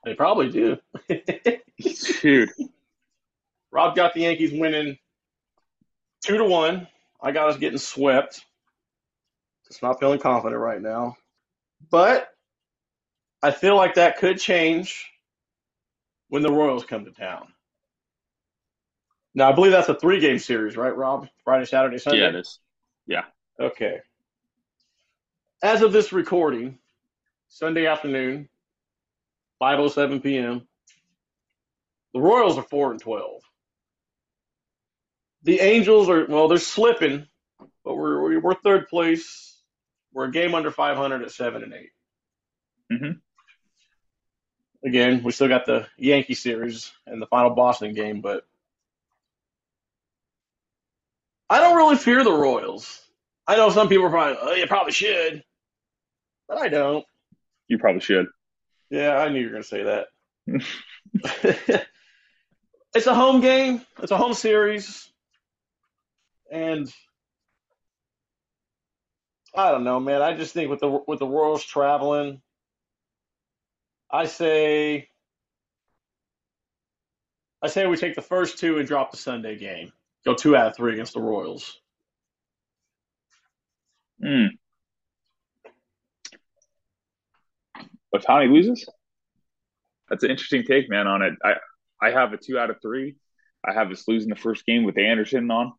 they 0.03 0.13
probably 0.15 0.49
do. 0.49 0.77
Dude, 2.21 2.49
Rob 3.71 3.95
got 3.95 4.13
the 4.13 4.21
Yankees 4.21 4.51
winning 4.53 4.97
two 6.23 6.37
to 6.37 6.45
one. 6.45 6.87
I 7.21 7.31
got 7.31 7.49
us 7.49 7.57
getting 7.57 7.77
swept. 7.77 8.43
Just 9.67 9.81
not 9.81 9.99
feeling 9.99 10.19
confident 10.19 10.61
right 10.61 10.81
now, 10.81 11.15
but 11.89 12.29
I 13.41 13.51
feel 13.51 13.75
like 13.75 13.95
that 13.95 14.17
could 14.17 14.39
change 14.39 15.09
when 16.29 16.43
the 16.43 16.51
Royals 16.51 16.85
come 16.85 17.05
to 17.05 17.11
town. 17.11 17.47
Now, 19.35 19.49
I 19.49 19.51
believe 19.51 19.73
that's 19.73 19.89
a 19.89 19.95
three 19.95 20.21
game 20.21 20.39
series, 20.39 20.77
right, 20.77 20.95
Rob? 20.95 21.27
Friday, 21.43 21.65
Saturday, 21.65 21.97
Sunday? 21.97 22.21
Yeah, 22.21 22.29
it 22.29 22.35
is. 22.35 22.59
Yeah. 23.05 23.25
Okay. 23.59 23.99
As 25.61 25.81
of 25.81 25.91
this 25.91 26.13
recording, 26.13 26.79
Sunday 27.49 27.85
afternoon, 27.85 28.47
5:07 29.61 30.23
p.m. 30.23 30.65
The 32.13 32.21
Royals 32.21 32.57
are 32.57 32.63
4 32.63 32.91
and 32.91 32.99
12. 32.99 33.41
The 35.43 35.59
Angels 35.59 36.09
are 36.09 36.25
well, 36.27 36.47
they're 36.47 36.57
slipping, 36.57 37.27
but 37.83 37.95
we're 37.95 38.39
we're 38.39 38.55
third 38.55 38.87
place. 38.87 39.57
We're 40.13 40.25
a 40.25 40.31
game 40.31 40.55
under 40.55 40.71
500 40.71 41.23
at 41.23 41.31
7 41.31 41.61
and 41.61 41.73
8. 41.73 41.89
Mm-hmm. 42.93 44.87
Again, 44.87 45.23
we 45.23 45.31
still 45.33 45.49
got 45.49 45.65
the 45.65 45.87
Yankee 45.97 46.35
series 46.35 46.93
and 47.05 47.21
the 47.21 47.27
final 47.27 47.49
Boston 47.49 47.93
game, 47.93 48.21
but 48.21 48.45
I 51.49 51.59
don't 51.59 51.77
really 51.77 51.97
fear 51.97 52.23
the 52.23 52.31
Royals. 52.31 53.01
I 53.47 53.55
know 53.55 53.69
some 53.69 53.87
people 53.87 54.05
are 54.05 54.09
probably, 54.09 54.37
oh, 54.41 54.53
you 54.53 54.65
probably 54.67 54.93
should, 54.93 55.43
but 56.47 56.57
I 56.57 56.69
don't. 56.69 57.05
You 57.67 57.77
probably 57.77 58.01
should. 58.01 58.27
Yeah, 58.89 59.17
I 59.17 59.29
knew 59.29 59.39
you 59.39 59.45
were 59.45 59.51
going 59.51 59.63
to 59.63 59.67
say 59.67 59.83
that. 59.83 60.07
it's 62.95 63.07
a 63.07 63.13
home 63.13 63.41
game. 63.41 63.81
It's 64.01 64.11
a 64.11 64.17
home 64.17 64.33
series, 64.33 65.11
and 66.51 66.91
I 69.55 69.71
don't 69.71 69.83
know, 69.83 69.99
man. 69.99 70.21
I 70.21 70.35
just 70.35 70.53
think 70.53 70.69
with 70.69 70.79
the 70.79 71.03
with 71.07 71.19
the 71.19 71.27
Royals 71.27 71.63
traveling, 71.63 72.41
I 74.11 74.25
say, 74.25 75.09
I 77.61 77.67
say 77.67 77.87
we 77.87 77.97
take 77.97 78.15
the 78.15 78.21
first 78.21 78.59
two 78.59 78.77
and 78.77 78.87
drop 78.87 79.11
the 79.11 79.17
Sunday 79.17 79.57
game 79.57 79.91
go 80.25 80.33
two 80.33 80.55
out 80.55 80.67
of 80.67 80.75
three 80.75 80.93
against 80.93 81.13
the 81.13 81.21
Royals. 81.21 81.79
Hmm. 84.23 84.47
Ohtani 88.13 88.51
loses? 88.51 88.87
That's 90.09 90.23
an 90.23 90.31
interesting 90.31 90.63
take, 90.63 90.89
man, 90.89 91.07
on 91.07 91.21
it. 91.21 91.33
I, 91.43 91.55
I 92.01 92.11
have 92.11 92.33
a 92.33 92.37
two 92.37 92.57
out 92.57 92.69
of 92.69 92.77
three. 92.81 93.15
I 93.63 93.73
have 93.73 93.91
us 93.91 94.07
losing 94.07 94.29
the 94.29 94.35
first 94.35 94.65
game 94.65 94.83
with 94.83 94.97
Anderson 94.97 95.49
on. 95.49 95.73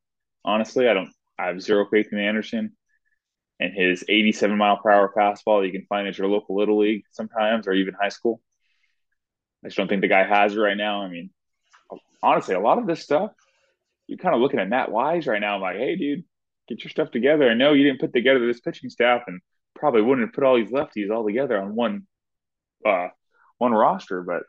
Honestly, 0.45 0.89
I 0.89 0.95
don't 0.95 1.13
I 1.39 1.47
have 1.47 1.63
zero 1.63 1.87
faith 1.91 2.09
in 2.13 2.19
Anderson 2.19 2.77
and 3.61 3.73
his 3.73 4.05
87 4.09 4.57
mile 4.57 4.79
per 4.79 4.91
hour 4.91 5.13
fastball 5.17 5.65
you 5.65 5.73
can 5.73 5.87
find 5.87 6.07
at 6.07 6.19
your 6.19 6.29
local 6.29 6.57
little 6.57 6.79
league 6.79 7.05
sometimes 7.13 7.67
or 7.67 7.73
even 7.73 7.95
high 7.95 8.11
school. 8.11 8.41
I 9.65 9.69
just 9.69 9.77
don't 9.77 9.89
think 9.89 10.03
the 10.03 10.09
guy 10.09 10.25
has 10.25 10.55
it 10.55 10.59
right 10.59 10.77
now. 10.77 11.03
I 11.03 11.09
mean, 11.09 11.31
honestly, 12.23 12.55
a 12.55 12.61
lot 12.61 12.79
of 12.79 12.87
this 12.87 13.03
stuff 13.03 13.33
you're 14.07 14.19
kind 14.19 14.35
of 14.35 14.41
looking 14.41 14.61
at 14.61 14.69
Matt 14.69 14.91
Wise 14.91 15.27
right 15.27 15.41
now. 15.41 15.57
I'm 15.57 15.61
like, 15.61 15.77
hey, 15.77 15.97
dude, 15.97 16.25
get 16.69 16.85
your 16.85 16.91
stuff 16.91 17.11
together. 17.11 17.51
I 17.51 17.55
know 17.55 17.73
you 17.73 17.85
didn't 17.85 18.01
put 18.01 18.13
together 18.13 18.47
this 18.47 18.61
pitching 18.61 18.91
staff 18.91 19.23
and 19.27 19.41
probably 19.75 20.03
wouldn't 20.03 20.27
have 20.29 20.35
put 20.35 20.45
all 20.45 20.57
these 20.57 20.71
lefties 20.71 21.11
all 21.11 21.27
together 21.27 21.61
on 21.61 21.75
one 21.75 22.07
uh, 22.85 23.09
one 23.59 23.73
roster, 23.73 24.23
but 24.23 24.43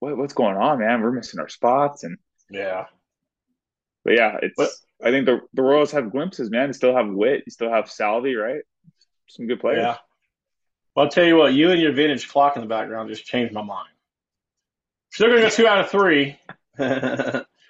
what, 0.00 0.16
what's 0.16 0.34
going 0.34 0.56
on, 0.56 0.78
man? 0.78 1.00
We're 1.00 1.12
missing 1.12 1.40
our 1.40 1.48
spots, 1.48 2.04
and 2.04 2.18
Yeah. 2.50 2.86
but 4.04 4.14
yeah, 4.14 4.38
it's. 4.42 4.54
But- 4.56 4.70
I 5.00 5.12
think 5.12 5.26
the 5.26 5.40
the 5.54 5.62
Royals 5.62 5.92
have 5.92 6.10
glimpses, 6.10 6.50
man. 6.50 6.68
They 6.68 6.72
still 6.72 6.92
have 6.96 7.08
Witt, 7.08 7.44
you 7.46 7.50
still 7.52 7.70
have 7.70 7.88
Salvy, 7.88 8.34
right? 8.34 8.62
Some 9.28 9.46
good 9.46 9.60
players. 9.60 9.78
Yeah. 9.82 9.96
Well, 10.96 11.04
I'll 11.04 11.10
tell 11.10 11.24
you 11.24 11.36
what, 11.36 11.52
you 11.54 11.70
and 11.70 11.80
your 11.80 11.92
vintage 11.92 12.28
clock 12.28 12.56
in 12.56 12.62
the 12.62 12.68
background 12.68 13.08
just 13.08 13.24
changed 13.24 13.54
my 13.54 13.62
mind. 13.62 13.88
Still 15.10 15.28
gonna 15.28 15.42
go 15.42 15.50
two 15.50 15.68
out 15.68 15.78
of 15.80 15.90
three. 15.90 16.36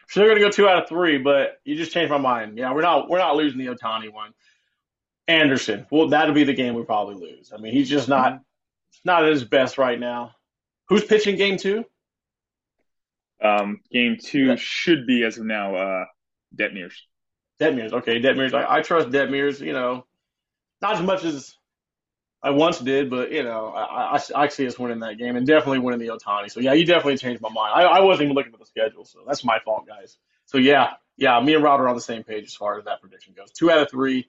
Still 0.09 0.27
gonna 0.27 0.41
go 0.41 0.51
two 0.51 0.67
out 0.69 0.83
of 0.83 0.89
three, 0.89 1.19
but 1.19 1.61
you 1.65 1.77
just 1.77 1.93
changed 1.93 2.11
my 2.11 2.19
mind. 2.19 2.57
Yeah, 2.57 2.73
we're 2.73 2.83
not 2.83 3.09
we're 3.11 3.19
not 3.19 3.37
losing 3.37 3.59
the 3.59 3.67
Ohtani 3.67 4.13
one. 4.13 4.33
Anderson. 5.27 5.87
Well, 5.91 6.09
that'll 6.09 6.35
be 6.35 6.45
the 6.45 6.55
game 6.55 6.75
we 6.75 6.83
probably 6.85 7.17
lose. 7.17 7.53
I 7.55 7.59
mean, 7.59 7.75
he's 7.75 7.91
just 7.91 8.09
not 8.09 8.41
not 9.05 9.25
at 9.25 9.31
his 9.31 9.45
best 9.45 9.77
right 9.77 10.01
now. 10.01 10.33
Who's 10.89 11.05
pitching 11.05 11.37
game 11.37 11.59
two? 11.59 11.85
Um, 13.43 13.81
game 13.93 14.17
two 14.23 14.47
Yeah. 14.47 14.57
should 14.57 15.07
be 15.07 15.23
as 15.25 15.37
of 15.37 15.45
now, 15.45 15.77
uh, 15.77 16.05
Detmers. 16.57 16.95
Detmers. 17.61 17.93
Okay, 17.93 18.21
Detmers. 18.21 18.55
I, 18.55 18.79
I 18.79 18.81
trust 18.81 19.11
Detmers. 19.11 19.61
You 19.61 19.75
know, 19.75 20.07
not 20.81 20.97
as 20.97 21.03
much 21.03 21.25
as 21.25 21.55
I 22.43 22.51
once 22.51 22.79
did, 22.79 23.11
but 23.11 23.33
you 23.33 23.43
know, 23.43 23.69
I, 23.69 24.17
I, 24.17 24.21
I 24.35 24.49
see 24.49 24.67
us 24.67 24.79
winning 24.79 25.01
that 25.01 25.19
game 25.19 25.37
and 25.37 25.47
definitely 25.47 25.81
winning 25.81 26.01
the 26.01 26.15
Ohtani. 26.15 26.51
So 26.51 26.61
yeah, 26.61 26.73
you 26.73 26.85
definitely 26.85 27.17
changed 27.17 27.43
my 27.43 27.49
mind. 27.49 27.73
I, 27.75 27.83
I 27.83 28.01
wasn't 28.01 28.27
even 28.27 28.37
looking 28.37 28.53
at 28.53 28.61
the 28.61 28.67
schedule, 28.67 29.05
so 29.05 29.21
that's 29.27 29.45
my 29.45 29.59
fault, 29.65 29.87
guys. 29.87 30.17
So 30.47 30.59
yeah, 30.59 30.93
yeah, 31.17 31.41
me 31.41 31.55
and 31.55 31.65
Rob 31.65 31.81
are 31.81 31.89
on 31.89 31.97
the 31.97 32.01
same 32.01 32.23
page 32.23 32.45
as 32.45 32.55
far 32.55 32.79
as 32.79 32.85
that 32.85 33.01
prediction 33.01 33.35
goes. 33.37 33.51
Two 33.51 33.71
out 33.71 33.79
of 33.79 33.91
three, 33.91 34.29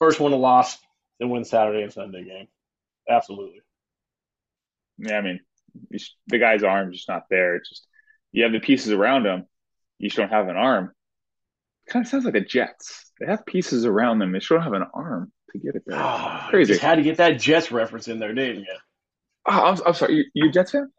first 0.00 0.18
one 0.18 0.32
to 0.32 0.36
loss, 0.36 0.76
then 1.20 1.30
win 1.30 1.44
Saturday 1.44 1.82
and 1.82 1.92
Sunday 1.92 2.24
game. 2.24 2.48
Absolutely. 3.08 3.60
Yeah, 4.98 5.18
I 5.18 5.20
mean, 5.20 5.40
the 6.26 6.38
guy's 6.38 6.64
arm's 6.64 6.96
just 6.96 7.08
not 7.08 7.26
there. 7.30 7.54
It's 7.56 7.68
just 7.68 7.86
you 8.32 8.42
have 8.42 8.52
the 8.52 8.60
pieces 8.60 8.92
around 8.92 9.26
him, 9.26 9.46
you 9.98 10.08
just 10.08 10.16
don't 10.16 10.30
have 10.30 10.48
an 10.48 10.56
arm. 10.56 10.92
kind 11.88 12.04
of 12.04 12.10
sounds 12.10 12.24
like 12.24 12.34
the 12.34 12.40
Jets. 12.40 13.12
They 13.20 13.26
have 13.26 13.46
pieces 13.46 13.84
around 13.84 14.18
them, 14.18 14.32
they 14.32 14.40
just 14.40 14.50
don't 14.50 14.62
have 14.62 14.72
an 14.72 14.86
arm 14.92 15.30
to 15.52 15.58
get 15.58 15.74
it 15.76 15.82
there. 15.86 15.98
Ah, 15.98 16.46
Crazy. 16.50 16.72
Just 16.72 16.82
had 16.82 16.96
to 16.96 17.02
get 17.02 17.18
that 17.18 17.40
Jets 17.40 17.70
reference 17.72 18.08
in 18.08 18.18
there, 18.18 18.32
didn't 18.34 18.60
you? 18.62 18.76
Oh, 19.46 19.52
I'm, 19.52 19.78
I'm 19.86 19.94
sorry, 19.94 20.14
you, 20.16 20.24
you 20.34 20.48
a 20.48 20.52
Jets 20.52 20.72
fan? 20.72 20.90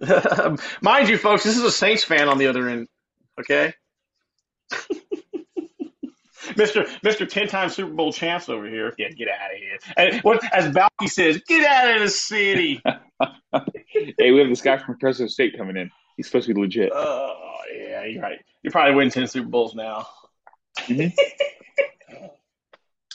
Mind 0.82 1.08
you, 1.08 1.18
folks, 1.18 1.44
this 1.44 1.56
is 1.56 1.62
a 1.62 1.70
Saints 1.70 2.02
fan 2.04 2.28
on 2.28 2.38
the 2.38 2.46
other 2.46 2.68
end. 2.68 2.88
Okay, 3.38 3.74
Mister 6.56 6.86
Mister 7.02 7.26
ten 7.26 7.48
time 7.48 7.68
Super 7.70 7.92
Bowl 7.92 8.12
champs 8.12 8.48
over 8.48 8.66
here. 8.66 8.94
Yeah, 8.98 9.08
get 9.10 9.28
out 9.28 9.52
of 9.52 9.58
here. 9.58 9.78
And 9.96 10.22
what 10.22 10.42
as 10.54 10.72
Balky 10.74 11.08
says, 11.08 11.42
get 11.46 11.66
out 11.66 11.96
of 11.96 12.02
the 12.02 12.08
city. 12.08 12.80
hey, 13.88 14.30
we 14.30 14.38
have 14.38 14.48
this 14.48 14.60
guy 14.62 14.78
from 14.78 14.98
Fresno 14.98 15.26
State 15.26 15.56
coming 15.56 15.76
in. 15.76 15.90
He's 16.16 16.26
supposed 16.26 16.46
to 16.46 16.54
be 16.54 16.60
legit. 16.60 16.92
Oh 16.94 17.34
yeah, 17.74 18.04
you're 18.04 18.22
right. 18.22 18.38
You're 18.62 18.70
probably 18.72 18.94
win 18.94 19.10
ten 19.10 19.26
Super 19.26 19.48
Bowls 19.48 19.74
now. 19.74 20.06
Mhm. 20.80 21.12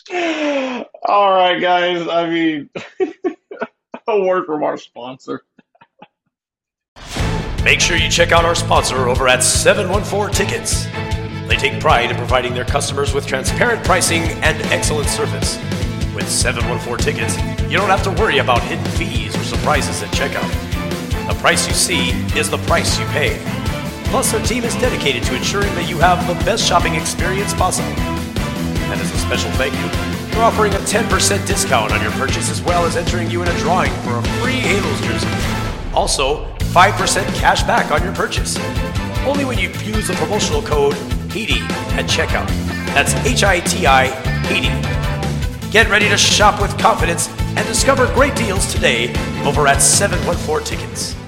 All 1.05 1.29
right, 1.31 1.59
guys. 1.61 2.07
I 2.07 2.27
mean, 2.29 2.69
a 4.07 4.21
word 4.21 4.45
from 4.45 4.63
our 4.63 4.77
sponsor. 4.77 5.43
Make 7.63 7.79
sure 7.79 7.95
you 7.95 8.09
check 8.09 8.31
out 8.31 8.43
our 8.43 8.55
sponsor 8.55 9.07
over 9.07 9.27
at 9.27 9.43
714 9.43 10.33
Tickets. 10.33 10.85
They 11.47 11.57
take 11.57 11.79
pride 11.79 12.09
in 12.09 12.17
providing 12.17 12.55
their 12.55 12.65
customers 12.65 13.13
with 13.13 13.27
transparent 13.27 13.83
pricing 13.83 14.23
and 14.41 14.59
excellent 14.71 15.09
service. 15.09 15.57
With 16.15 16.27
714 16.27 16.97
Tickets, 16.97 17.37
you 17.69 17.77
don't 17.77 17.89
have 17.89 18.03
to 18.03 18.11
worry 18.11 18.39
about 18.39 18.63
hidden 18.63 18.85
fees 18.91 19.35
or 19.35 19.43
surprises 19.43 20.01
at 20.01 20.09
checkout. 20.09 20.49
The 21.27 21.39
price 21.39 21.67
you 21.67 21.73
see 21.75 22.09
is 22.35 22.49
the 22.49 22.57
price 22.59 22.99
you 22.99 23.05
pay. 23.07 23.37
Plus, 24.05 24.31
their 24.31 24.43
team 24.43 24.63
is 24.63 24.73
dedicated 24.77 25.21
to 25.23 25.35
ensuring 25.35 25.73
that 25.75 25.87
you 25.87 25.99
have 25.99 26.25
the 26.25 26.33
best 26.45 26.65
shopping 26.65 26.95
experience 26.95 27.53
possible. 27.53 28.18
And 28.91 28.99
as 28.99 29.11
a 29.11 29.17
special 29.17 29.51
thank 29.51 29.73
you, 29.73 30.37
we're 30.37 30.43
offering 30.43 30.73
a 30.73 30.77
10% 30.77 31.45
discount 31.45 31.91
on 31.91 32.01
your 32.01 32.11
purchase 32.11 32.49
as 32.49 32.61
well 32.61 32.85
as 32.85 32.95
entering 32.95 33.29
you 33.29 33.41
in 33.41 33.47
a 33.47 33.57
drawing 33.59 33.91
for 34.03 34.17
a 34.17 34.23
free 34.41 34.53
Halos 34.53 35.01
jersey. 35.01 35.27
Also, 35.93 36.45
5% 36.73 37.23
cash 37.35 37.63
back 37.63 37.91
on 37.91 38.03
your 38.03 38.13
purchase. 38.13 38.57
Only 39.25 39.45
when 39.45 39.57
you 39.57 39.69
use 39.83 40.07
the 40.07 40.13
promotional 40.15 40.61
code 40.61 40.93
HITI 41.31 41.59
at 41.97 42.05
checkout. 42.05 42.47
That's 42.93 43.13
H 43.25 43.43
I 43.43 43.59
T 43.59 43.85
I 43.85 44.07
HITI. 44.47 45.71
Get 45.71 45.89
ready 45.89 46.09
to 46.09 46.17
shop 46.17 46.61
with 46.61 46.75
confidence 46.79 47.29
and 47.55 47.67
discover 47.67 48.11
great 48.13 48.35
deals 48.35 48.73
today 48.73 49.09
over 49.45 49.67
at 49.67 49.81
714 49.81 50.65
Tickets. 50.65 51.18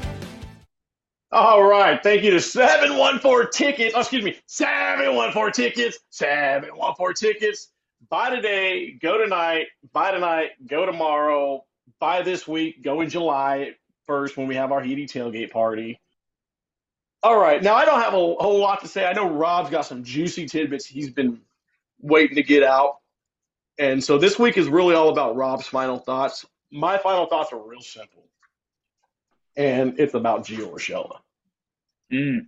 All 1.31 1.63
right. 1.63 2.01
Thank 2.03 2.23
you 2.23 2.31
to 2.31 2.41
714 2.41 3.49
Tickets. 3.51 3.93
Oh, 3.95 4.01
excuse 4.01 4.23
me. 4.23 4.37
714 4.47 5.51
Tickets. 5.53 5.99
714 6.09 7.13
Tickets. 7.15 7.69
Buy 8.09 8.29
today, 8.31 8.97
go 9.01 9.17
tonight, 9.17 9.67
buy 9.93 10.11
tonight, 10.11 10.49
go 10.67 10.85
tomorrow, 10.85 11.63
buy 11.99 12.23
this 12.23 12.47
week, 12.47 12.83
go 12.83 13.01
in 13.01 13.09
July 13.09 13.75
1st 14.09 14.35
when 14.35 14.47
we 14.47 14.55
have 14.55 14.71
our 14.71 14.81
HITI 14.81 15.05
tailgate 15.05 15.51
party. 15.51 16.01
All 17.23 17.39
right. 17.39 17.61
Now, 17.61 17.75
I 17.75 17.85
don't 17.85 18.01
have 18.01 18.13
a 18.13 18.17
whole 18.17 18.59
lot 18.59 18.81
to 18.81 18.87
say. 18.87 19.05
I 19.05 19.13
know 19.13 19.29
Rob's 19.29 19.69
got 19.69 19.85
some 19.85 20.03
juicy 20.03 20.47
tidbits 20.47 20.85
he's 20.85 21.11
been 21.11 21.39
waiting 22.01 22.35
to 22.35 22.43
get 22.43 22.63
out. 22.63 22.97
And 23.77 24.03
so 24.03 24.17
this 24.17 24.37
week 24.37 24.57
is 24.57 24.67
really 24.67 24.95
all 24.95 25.09
about 25.09 25.35
Rob's 25.35 25.67
final 25.67 25.99
thoughts. 25.99 26.45
My 26.71 26.97
final 26.97 27.27
thoughts 27.27 27.53
are 27.53 27.61
real 27.61 27.81
simple. 27.81 28.25
And 29.55 29.99
it's 29.99 30.15
about 30.15 30.45
Gio 30.45 30.73
Urshela. 30.73 31.19
Mm. 32.11 32.47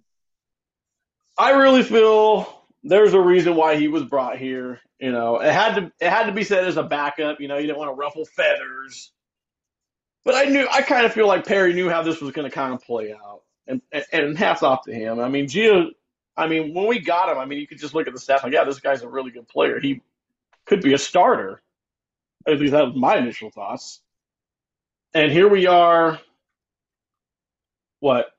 I 1.38 1.52
really 1.52 1.84
feel 1.84 2.64
there's 2.84 3.14
a 3.14 3.20
reason 3.20 3.56
why 3.56 3.78
he 3.78 3.88
was 3.88 4.04
brought 4.04 4.38
here. 4.38 4.80
You 5.00 5.12
know, 5.12 5.40
it 5.40 5.52
had 5.52 5.76
to 5.76 5.92
it 6.00 6.10
had 6.10 6.26
to 6.28 6.32
be 6.32 6.44
said 6.44 6.66
as 6.66 6.78
a 6.78 6.84
backup. 6.84 7.40
You 7.40 7.48
know, 7.48 7.58
you 7.58 7.68
didn't 7.68 7.80
want 7.80 7.90
to 7.92 7.96
ruffle 7.96 8.26
feathers. 8.26 9.12
But 10.26 10.36
I 10.36 10.46
knew 10.46 10.68
I 10.72 10.82
kind 10.82 11.06
of 11.06 11.14
feel 11.14 11.28
like 11.28 11.46
Perry 11.46 11.74
knew 11.74 11.90
how 11.90 12.04
this 12.04 12.22
was 12.22 12.32
going 12.32 12.50
to 12.50 12.54
kind 12.54 12.74
of 12.74 12.82
play 12.82 13.14
out, 13.14 13.42
and, 13.68 13.82
and 13.92 14.06
and 14.12 14.38
hats 14.38 14.64
off 14.64 14.84
to 14.86 14.94
him. 14.94 15.20
I 15.20 15.30
mean, 15.30 15.48
Gio. 15.48 15.90
I 16.36 16.48
mean, 16.48 16.74
when 16.74 16.88
we 16.88 17.00
got 17.00 17.30
him, 17.30 17.38
I 17.38 17.46
mean, 17.46 17.60
you 17.60 17.68
could 17.68 17.78
just 17.78 17.94
look 17.94 18.08
at 18.08 18.14
the 18.14 18.20
stats 18.20 18.44
like, 18.44 18.54
yeah, 18.54 18.64
this 18.64 18.80
guy's 18.80 19.04
a 19.04 19.08
really 19.08 19.30
good 19.30 19.48
player. 19.48 19.80
He 19.80 20.02
could 20.66 20.82
be 20.82 20.94
a 20.94 20.98
starter. 20.98 21.62
At 22.48 22.60
least 22.60 22.72
that 22.72 22.86
was 22.86 22.96
my 22.96 23.18
initial 23.18 23.52
thoughts. 23.52 24.02
And 25.14 25.32
here 25.32 25.48
we 25.48 25.68
are. 25.68 26.20
What, 28.00 28.33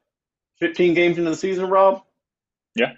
15 0.60 0.94
games 0.94 1.18
into 1.18 1.30
the 1.30 1.36
season, 1.36 1.68
Rob? 1.68 2.02
Yeah. 2.74 2.92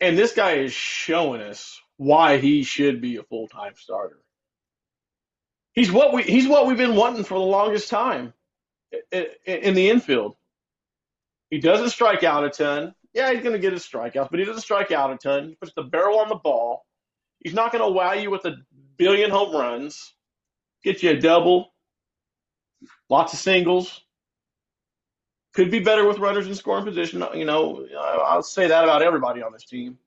And 0.00 0.18
this 0.18 0.34
guy 0.34 0.54
is 0.54 0.72
showing 0.72 1.40
us 1.40 1.80
why 1.96 2.38
he 2.38 2.62
should 2.62 3.00
be 3.00 3.16
a 3.16 3.22
full 3.22 3.48
time 3.48 3.72
starter. 3.76 4.18
He's 5.72 5.90
what 5.90 6.12
we 6.12 6.22
he's 6.22 6.46
what 6.46 6.66
we've 6.66 6.76
been 6.76 6.94
wanting 6.94 7.24
for 7.24 7.34
the 7.34 7.44
longest 7.44 7.90
time 7.90 8.32
in 9.12 9.74
the 9.74 9.90
infield. 9.90 10.36
He 11.50 11.58
doesn't 11.58 11.90
strike 11.90 12.22
out 12.22 12.44
a 12.44 12.50
ton. 12.50 12.94
Yeah, 13.12 13.32
he's 13.32 13.42
going 13.42 13.52
to 13.54 13.60
get 13.60 13.72
his 13.72 13.86
strikeouts, 13.86 14.28
but 14.30 14.38
he 14.40 14.44
doesn't 14.44 14.62
strike 14.62 14.90
out 14.90 15.12
a 15.12 15.16
ton. 15.16 15.48
He 15.48 15.54
puts 15.54 15.72
the 15.74 15.82
barrel 15.82 16.18
on 16.18 16.28
the 16.28 16.34
ball. 16.34 16.84
He's 17.40 17.54
not 17.54 17.70
going 17.72 17.84
to 17.84 17.90
wow 17.90 18.12
you 18.14 18.30
with 18.30 18.44
a 18.44 18.56
billion 18.96 19.30
home 19.30 19.54
runs. 19.54 20.14
Get 20.82 21.02
you 21.02 21.10
a 21.10 21.20
double, 21.20 21.72
lots 23.08 23.32
of 23.32 23.38
singles. 23.38 24.02
Could 25.54 25.70
be 25.70 25.78
better 25.78 26.06
with 26.06 26.18
runners 26.18 26.46
in 26.48 26.54
scoring 26.54 26.84
position. 26.84 27.24
You 27.34 27.44
know, 27.44 27.86
I'll 27.98 28.42
say 28.42 28.66
that 28.66 28.84
about 28.84 29.02
everybody 29.02 29.40
on 29.40 29.52
this 29.52 29.64
team. 29.64 29.98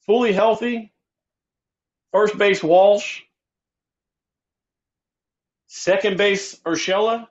Fully 0.00 0.32
healthy. 0.32 0.92
First 2.12 2.36
base 2.36 2.62
Walsh. 2.62 3.22
Second 5.68 6.16
base 6.16 6.56
Urshela. 6.60 7.28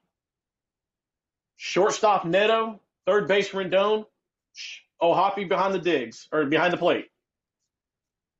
Shortstop 1.57 2.25
Neto. 2.25 2.79
Third 3.05 3.27
base 3.27 3.49
Rendon. 3.49 4.05
Oh, 5.01 5.13
Hoppy 5.13 5.43
behind 5.43 5.73
the 5.73 5.79
digs 5.79 6.27
or 6.31 6.45
behind 6.45 6.71
the 6.71 6.77
plate. 6.77 7.09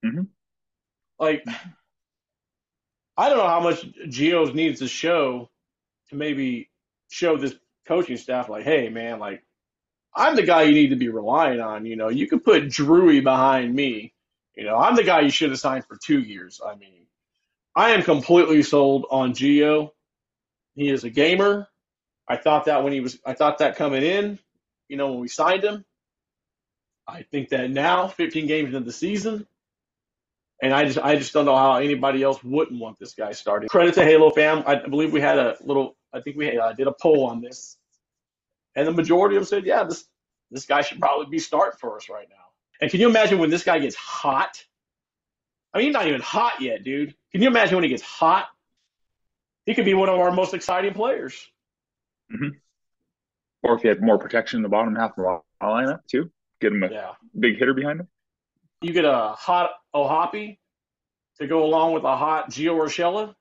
Mhm. 0.06 0.28
Like, 1.20 1.46
I 3.18 3.30
don't 3.30 3.38
know 3.38 3.48
how 3.48 3.60
much 3.60 3.82
Gio's 4.10 4.54
needs 4.54 4.80
to 4.80 4.88
show 4.88 5.50
to 6.10 6.16
maybe 6.16 6.70
show 7.10 7.36
this 7.38 7.56
coaching 7.88 8.18
staff, 8.18 8.50
like, 8.50 8.64
hey, 8.64 8.90
man, 8.90 9.20
like, 9.20 9.44
I'm 10.16 10.36
the 10.36 10.44
guy 10.44 10.64
you 10.64 10.74
need 10.74 10.90
to 10.90 10.96
be 10.96 11.10
relying 11.10 11.60
on. 11.60 11.86
You 11.86 11.96
know, 11.96 12.10
you 12.10 12.28
can 12.28 12.40
put 12.40 12.70
Drury 12.70 13.20
behind 13.22 13.74
me. 13.74 14.14
You 14.56 14.64
know, 14.64 14.78
I'm 14.78 14.96
the 14.96 15.04
guy 15.04 15.22
you 15.22 15.30
should 15.30 15.50
have 15.50 15.60
signed 15.60 15.86
for 15.86 15.98
two 15.98 16.20
years. 16.20 16.62
I 16.66 16.76
mean, 16.76 17.06
I 17.76 17.92
am 17.92 18.04
completely 18.04 18.64
sold 18.64 19.06
on 19.12 19.34
Gio. 19.34 19.92
He 20.76 20.90
is 20.90 21.04
a 21.04 21.10
gamer. 21.10 21.68
I 22.28 22.38
thought 22.38 22.66
that 22.66 22.84
when 22.84 22.94
he 22.94 23.02
was, 23.02 23.20
I 23.26 23.34
thought 23.34 23.58
that 23.60 23.76
coming 23.76 24.04
in, 24.04 24.40
you 24.88 24.98
know, 24.98 25.12
when 25.12 25.20
we 25.20 25.28
signed 25.28 25.64
him. 25.64 25.84
I 27.08 27.22
think 27.24 27.50
that 27.50 27.70
now, 27.70 28.08
15 28.08 28.48
games 28.48 28.74
into 28.74 28.80
the 28.80 28.92
season, 28.92 29.46
and 30.62 30.74
I 30.74 30.86
just, 30.86 30.98
I 30.98 31.16
just 31.16 31.34
don't 31.34 31.46
know 31.46 31.56
how 31.56 31.76
anybody 31.76 32.24
else 32.24 32.44
wouldn't 32.44 32.80
want 32.80 32.98
this 33.00 33.14
guy 33.14 33.32
starting. 33.34 33.70
Credit 33.70 33.94
to 33.96 34.04
Halo 34.04 34.30
fam. 34.30 34.64
I 34.66 34.76
believe 34.76 35.12
we 35.12 35.22
had 35.22 35.38
a 35.38 35.58
little, 35.62 35.98
I 36.14 36.22
think 36.22 36.38
we 36.38 36.58
uh, 36.58 36.74
did 36.74 36.88
a 36.88 36.94
poll 36.94 37.26
on 37.28 37.42
this. 37.42 37.78
And 38.76 38.88
the 38.88 38.92
majority 38.92 39.36
of 39.36 39.42
them 39.42 39.48
said, 39.48 39.66
yeah, 39.66 39.84
this 39.84 40.06
this 40.52 40.66
guy 40.66 40.82
should 40.82 41.00
probably 41.00 41.26
be 41.30 41.40
start 41.40 41.80
for 41.80 41.96
us 41.98 42.10
right 42.10 42.28
now. 42.30 42.36
And 42.82 42.92
can 42.92 43.00
you 43.00 43.10
imagine 43.10 43.40
when 43.40 43.50
this 43.50 43.64
guy 43.64 43.80
gets 43.80 43.96
hot? 43.96 44.64
I 45.74 45.80
mean, 45.80 45.88
he's 45.88 45.94
not 45.94 46.08
even 46.08 46.22
hot 46.22 46.62
yet, 46.62 46.84
dude. 46.84 47.16
Can 47.32 47.42
you 47.42 47.48
imagine 47.48 47.76
when 47.76 47.84
he 47.84 47.90
gets 47.90 48.04
hot? 48.04 48.48
He 49.66 49.74
could 49.74 49.86
be 49.86 49.94
one 49.94 50.10
of 50.10 50.20
our 50.20 50.32
most 50.32 50.54
exciting 50.54 50.94
players. 50.94 51.48
Mm-hmm. 52.32 52.58
Or 53.64 53.76
if 53.76 53.82
he 53.82 53.88
had 53.88 54.02
more 54.02 54.18
protection 54.18 54.58
in 54.58 54.64
the 54.64 54.70
bottom 54.70 54.96
half 54.96 55.18
of 55.18 55.26
the 55.26 55.42
lineup 55.62 56.02
too, 56.08 56.30
get 56.62 56.72
him 56.72 56.84
a 56.84 56.92
yeah. 56.92 57.12
big 57.38 57.58
hitter 57.58 57.74
behind 57.74 58.02
him. 58.02 58.08
You 58.82 58.94
get 58.94 59.06
a 59.06 59.34
hot 59.38 59.72
O'Hoppe 59.94 60.58
to 61.40 61.48
go 61.48 61.64
along 61.64 61.94
with 61.94 62.04
a 62.04 62.16
hot 62.16 62.52
Gio 62.52 62.76
Urshela. 62.78 63.36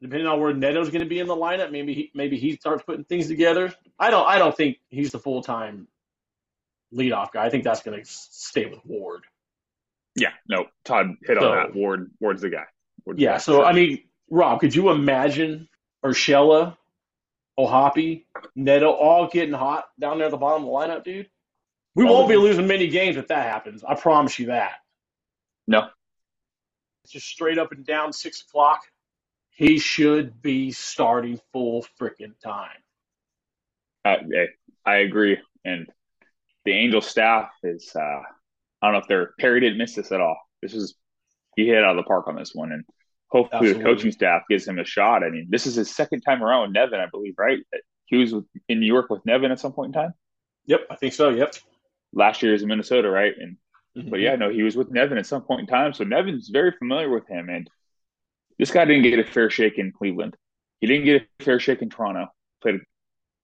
Depending 0.00 0.28
on 0.28 0.40
where 0.40 0.54
Neto's 0.54 0.90
going 0.90 1.02
to 1.02 1.08
be 1.08 1.18
in 1.18 1.26
the 1.26 1.34
lineup, 1.34 1.72
maybe 1.72 1.92
he, 1.92 2.10
maybe 2.14 2.38
he 2.38 2.56
starts 2.56 2.84
putting 2.84 3.04
things 3.04 3.26
together. 3.26 3.74
I 3.98 4.10
don't 4.10 4.26
I 4.28 4.38
don't 4.38 4.56
think 4.56 4.78
he's 4.90 5.10
the 5.10 5.18
full 5.18 5.42
time 5.42 5.88
leadoff 6.94 7.32
guy. 7.32 7.44
I 7.44 7.50
think 7.50 7.64
that's 7.64 7.82
going 7.82 8.00
to 8.00 8.08
stay 8.08 8.66
with 8.66 8.78
Ward. 8.84 9.24
Yeah, 10.14 10.30
no, 10.48 10.66
Todd 10.84 11.16
hit 11.22 11.38
so, 11.40 11.48
on 11.48 11.56
that. 11.56 11.74
Ward 11.74 12.10
Ward's 12.20 12.42
the 12.42 12.50
guy. 12.50 12.64
Ward's 13.04 13.20
yeah, 13.20 13.32
the 13.32 13.34
guy. 13.34 13.38
so 13.38 13.64
I 13.64 13.72
mean, 13.72 14.04
Rob, 14.30 14.60
could 14.60 14.74
you 14.74 14.90
imagine 14.90 15.68
Urshela, 16.04 16.76
O'Hoppe, 17.58 18.24
Neto 18.54 18.90
all 18.90 19.26
getting 19.28 19.54
hot 19.54 19.86
down 19.98 20.18
there 20.18 20.26
at 20.26 20.30
the 20.30 20.36
bottom 20.36 20.64
of 20.64 20.68
the 20.68 20.72
lineup, 20.72 21.04
dude? 21.04 21.28
We 21.98 22.04
won't 22.04 22.28
be 22.28 22.36
losing 22.36 22.68
many 22.68 22.86
games 22.86 23.16
if 23.16 23.26
that 23.26 23.42
happens. 23.42 23.82
I 23.82 23.96
promise 23.96 24.38
you 24.38 24.46
that. 24.46 24.74
No. 25.66 25.88
It's 27.02 27.12
just 27.12 27.26
straight 27.26 27.58
up 27.58 27.72
and 27.72 27.84
down 27.84 28.12
six 28.12 28.42
o'clock. 28.42 28.82
He 29.50 29.80
should 29.80 30.40
be 30.40 30.70
starting 30.70 31.40
full 31.52 31.84
freaking 32.00 32.38
time. 32.40 32.78
Uh, 34.04 34.18
I 34.86 34.98
agree. 34.98 35.38
And 35.64 35.88
the 36.64 36.70
Angel 36.70 37.00
staff 37.00 37.50
is, 37.64 37.90
uh, 37.96 38.00
I 38.00 38.22
don't 38.82 38.92
know 38.92 38.98
if 38.98 39.08
they're, 39.08 39.32
Perry 39.40 39.58
didn't 39.58 39.78
miss 39.78 39.96
this 39.96 40.12
at 40.12 40.20
all. 40.20 40.38
This 40.62 40.74
is, 40.74 40.94
he 41.56 41.66
hit 41.66 41.82
out 41.82 41.98
of 41.98 42.04
the 42.04 42.06
park 42.06 42.28
on 42.28 42.36
this 42.36 42.52
one. 42.54 42.70
And 42.70 42.84
hopefully 43.26 43.70
Absolutely. 43.70 43.82
the 43.82 43.88
coaching 43.88 44.12
staff 44.12 44.42
gives 44.48 44.68
him 44.68 44.78
a 44.78 44.84
shot. 44.84 45.24
I 45.24 45.30
mean, 45.30 45.48
this 45.50 45.66
is 45.66 45.74
his 45.74 45.92
second 45.92 46.20
time 46.20 46.44
around 46.44 46.62
with 46.62 46.74
Nevin, 46.74 47.00
I 47.00 47.06
believe, 47.10 47.34
right? 47.36 47.58
He 48.06 48.18
was 48.18 48.34
in 48.68 48.78
New 48.78 48.86
York 48.86 49.10
with 49.10 49.26
Nevin 49.26 49.50
at 49.50 49.58
some 49.58 49.72
point 49.72 49.96
in 49.96 50.00
time. 50.00 50.14
Yep, 50.66 50.82
I 50.90 50.94
think 50.94 51.14
so. 51.14 51.30
Yep. 51.30 51.56
Last 52.12 52.42
year 52.42 52.54
is 52.54 52.62
in 52.62 52.68
Minnesota, 52.68 53.10
right? 53.10 53.34
And 53.38 53.56
mm-hmm. 53.96 54.10
but 54.10 54.20
yeah, 54.20 54.36
no, 54.36 54.50
he 54.50 54.62
was 54.62 54.76
with 54.76 54.90
Nevin 54.90 55.18
at 55.18 55.26
some 55.26 55.42
point 55.42 55.60
in 55.60 55.66
time. 55.66 55.92
So 55.92 56.04
Nevin's 56.04 56.48
very 56.48 56.72
familiar 56.78 57.10
with 57.10 57.26
him. 57.28 57.48
And 57.48 57.68
this 58.58 58.70
guy 58.70 58.84
didn't 58.84 59.02
get 59.02 59.18
a 59.18 59.24
fair 59.24 59.50
shake 59.50 59.78
in 59.78 59.92
Cleveland. 59.92 60.36
He 60.80 60.86
didn't 60.86 61.04
get 61.04 61.22
a 61.22 61.44
fair 61.44 61.60
shake 61.60 61.82
in 61.82 61.90
Toronto. 61.90 62.28
Played, 62.62 62.80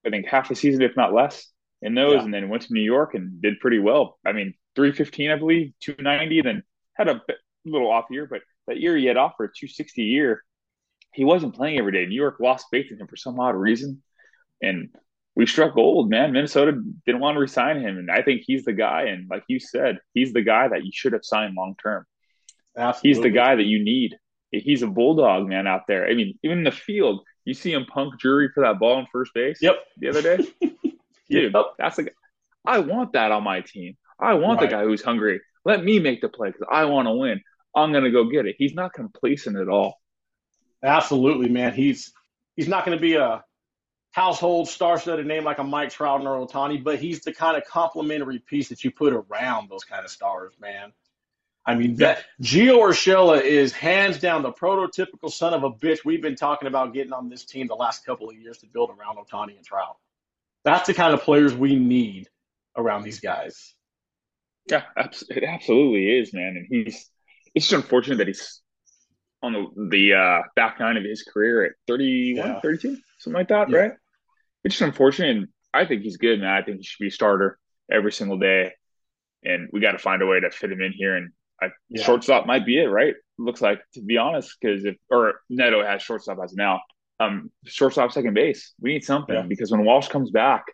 I 0.06 0.10
think, 0.10 0.26
half 0.26 0.50
a 0.50 0.54
season, 0.54 0.82
if 0.82 0.96
not 0.96 1.12
less, 1.12 1.48
in 1.82 1.94
those, 1.94 2.16
yeah. 2.16 2.22
and 2.22 2.34
then 2.34 2.48
went 2.48 2.62
to 2.62 2.72
New 2.72 2.82
York 2.82 3.14
and 3.14 3.40
did 3.40 3.60
pretty 3.60 3.78
well. 3.78 4.18
I 4.24 4.32
mean, 4.32 4.54
315, 4.76 5.30
I 5.30 5.36
believe, 5.36 5.72
290, 5.80 6.42
then 6.42 6.62
had 6.94 7.08
a 7.08 7.22
little 7.64 7.90
off 7.90 8.06
year, 8.10 8.26
but 8.26 8.42
that 8.66 8.80
year 8.80 8.96
he 8.96 9.06
had 9.06 9.16
offered 9.16 9.52
260 9.56 10.02
a 10.02 10.04
year. 10.04 10.42
He 11.12 11.24
wasn't 11.24 11.54
playing 11.54 11.78
every 11.78 11.92
day. 11.92 12.06
New 12.06 12.16
York 12.16 12.36
lost 12.40 12.66
faith 12.70 12.90
in 12.90 12.98
him 12.98 13.06
for 13.06 13.16
some 13.16 13.38
odd 13.38 13.54
reason. 13.54 14.02
And 14.62 14.88
we 15.36 15.46
struck 15.46 15.74
gold, 15.74 16.10
man. 16.10 16.32
Minnesota 16.32 16.80
didn't 17.06 17.20
want 17.20 17.36
to 17.36 17.40
resign 17.40 17.80
him. 17.80 17.98
And 17.98 18.10
I 18.10 18.22
think 18.22 18.42
he's 18.46 18.64
the 18.64 18.72
guy. 18.72 19.04
And 19.04 19.28
like 19.28 19.42
you 19.48 19.58
said, 19.58 19.98
he's 20.12 20.32
the 20.32 20.42
guy 20.42 20.68
that 20.68 20.84
you 20.84 20.92
should 20.92 21.12
have 21.12 21.24
signed 21.24 21.54
long 21.56 21.74
term. 21.82 22.06
He's 23.02 23.20
the 23.20 23.30
guy 23.30 23.56
that 23.56 23.64
you 23.64 23.82
need. 23.82 24.16
He's 24.50 24.82
a 24.82 24.86
bulldog, 24.86 25.48
man, 25.48 25.66
out 25.66 25.82
there. 25.88 26.06
I 26.08 26.14
mean, 26.14 26.38
even 26.42 26.58
in 26.58 26.64
the 26.64 26.72
field, 26.72 27.22
you 27.44 27.54
see 27.54 27.72
him 27.72 27.86
punk 27.86 28.18
Drury 28.18 28.48
for 28.54 28.62
that 28.62 28.78
ball 28.78 29.00
in 29.00 29.06
first 29.12 29.34
base. 29.34 29.58
Yep. 29.60 29.76
The 29.98 30.08
other 30.08 30.22
day, 30.22 30.36
dude, 31.30 31.52
yep. 31.52 31.64
that's 31.78 31.96
the. 31.96 32.10
I 32.64 32.78
want 32.78 33.12
that 33.12 33.32
on 33.32 33.42
my 33.42 33.60
team. 33.60 33.96
I 34.18 34.34
want 34.34 34.60
right. 34.60 34.70
the 34.70 34.76
guy 34.76 34.84
who's 34.84 35.02
hungry. 35.02 35.40
Let 35.64 35.84
me 35.84 35.98
make 35.98 36.20
the 36.20 36.28
play 36.28 36.48
because 36.48 36.66
I 36.70 36.84
want 36.84 37.06
to 37.06 37.12
win. 37.12 37.42
I'm 37.74 37.90
going 37.90 38.04
to 38.04 38.10
go 38.10 38.24
get 38.24 38.46
it. 38.46 38.56
He's 38.58 38.74
not 38.74 38.92
complacent 38.92 39.56
at 39.56 39.68
all. 39.68 40.00
Absolutely, 40.82 41.48
man. 41.48 41.72
He's 41.72 42.12
he's 42.56 42.68
not 42.68 42.84
going 42.84 42.96
to 42.96 43.02
be 43.02 43.14
a 43.14 43.42
household 44.14 44.68
star-studded 44.68 45.26
name 45.26 45.42
like 45.42 45.58
a 45.58 45.64
Mike 45.64 45.90
Trout 45.90 46.24
or 46.24 46.46
Ohtani, 46.46 46.82
but 46.82 47.00
he's 47.00 47.22
the 47.22 47.34
kind 47.34 47.56
of 47.56 47.64
complementary 47.64 48.38
piece 48.38 48.68
that 48.68 48.84
you 48.84 48.92
put 48.92 49.12
around 49.12 49.68
those 49.68 49.82
kind 49.82 50.04
of 50.04 50.10
stars, 50.10 50.52
man. 50.60 50.92
I 51.66 51.74
mean, 51.74 51.96
that 51.96 52.24
Gio 52.40 52.78
Urshela 52.78 53.42
is 53.42 53.72
hands 53.72 54.20
down 54.20 54.42
the 54.42 54.52
prototypical 54.52 55.32
son 55.32 55.52
of 55.52 55.64
a 55.64 55.70
bitch 55.70 56.04
we've 56.04 56.22
been 56.22 56.36
talking 56.36 56.68
about 56.68 56.94
getting 56.94 57.12
on 57.12 57.28
this 57.28 57.44
team 57.44 57.66
the 57.66 57.74
last 57.74 58.06
couple 58.06 58.30
of 58.30 58.36
years 58.36 58.58
to 58.58 58.66
build 58.66 58.90
around 58.90 59.16
Ohtani 59.16 59.56
and 59.56 59.66
Trout. 59.66 59.96
That's 60.64 60.86
the 60.86 60.94
kind 60.94 61.12
of 61.12 61.22
players 61.22 61.52
we 61.52 61.74
need 61.74 62.28
around 62.76 63.02
these 63.02 63.18
guys. 63.18 63.74
Yeah, 64.70 64.82
it 64.96 65.42
absolutely 65.42 66.18
is, 66.20 66.32
man. 66.32 66.56
And 66.56 66.66
he's 66.70 67.10
it's 67.52 67.68
just 67.68 67.82
unfortunate 67.82 68.18
that 68.18 68.28
he's 68.28 68.60
on 69.42 69.54
the 69.54 69.88
the 69.88 70.14
uh, 70.14 70.42
back 70.54 70.78
nine 70.78 70.96
of 70.96 71.02
his 71.02 71.24
career 71.24 71.64
at 71.64 71.72
31, 71.88 72.46
yeah. 72.46 72.60
32, 72.60 72.96
something 73.18 73.38
like 73.38 73.48
that, 73.48 73.70
yeah. 73.70 73.76
right? 73.76 73.92
It's 74.64 74.74
just 74.74 74.82
unfortunate. 74.82 75.36
And 75.36 75.48
I 75.72 75.84
think 75.84 76.02
he's 76.02 76.16
good, 76.16 76.40
man. 76.40 76.50
I 76.50 76.62
think 76.62 76.78
he 76.78 76.82
should 76.84 77.00
be 77.02 77.08
a 77.08 77.12
starter 77.12 77.58
every 77.90 78.12
single 78.12 78.38
day. 78.38 78.72
And 79.44 79.68
we 79.72 79.80
got 79.80 79.92
to 79.92 79.98
find 79.98 80.22
a 80.22 80.26
way 80.26 80.40
to 80.40 80.50
fit 80.50 80.72
him 80.72 80.80
in 80.80 80.92
here. 80.92 81.16
And 81.16 81.30
I, 81.60 81.68
yeah. 81.90 82.04
shortstop 82.04 82.46
might 82.46 82.64
be 82.64 82.80
it, 82.80 82.86
right? 82.86 83.14
Looks 83.38 83.60
like, 83.60 83.80
to 83.94 84.02
be 84.02 84.16
honest, 84.16 84.56
because 84.60 84.84
if 84.84 84.96
or 85.10 85.34
Neto 85.50 85.84
has 85.84 86.02
shortstop 86.02 86.38
as 86.42 86.54
now, 86.54 86.80
um, 87.20 87.50
shortstop, 87.64 88.12
second 88.12 88.34
base. 88.34 88.74
We 88.80 88.94
need 88.94 89.04
something 89.04 89.34
yeah. 89.34 89.42
because 89.42 89.70
when 89.70 89.84
Walsh 89.84 90.08
comes 90.08 90.30
back, 90.30 90.64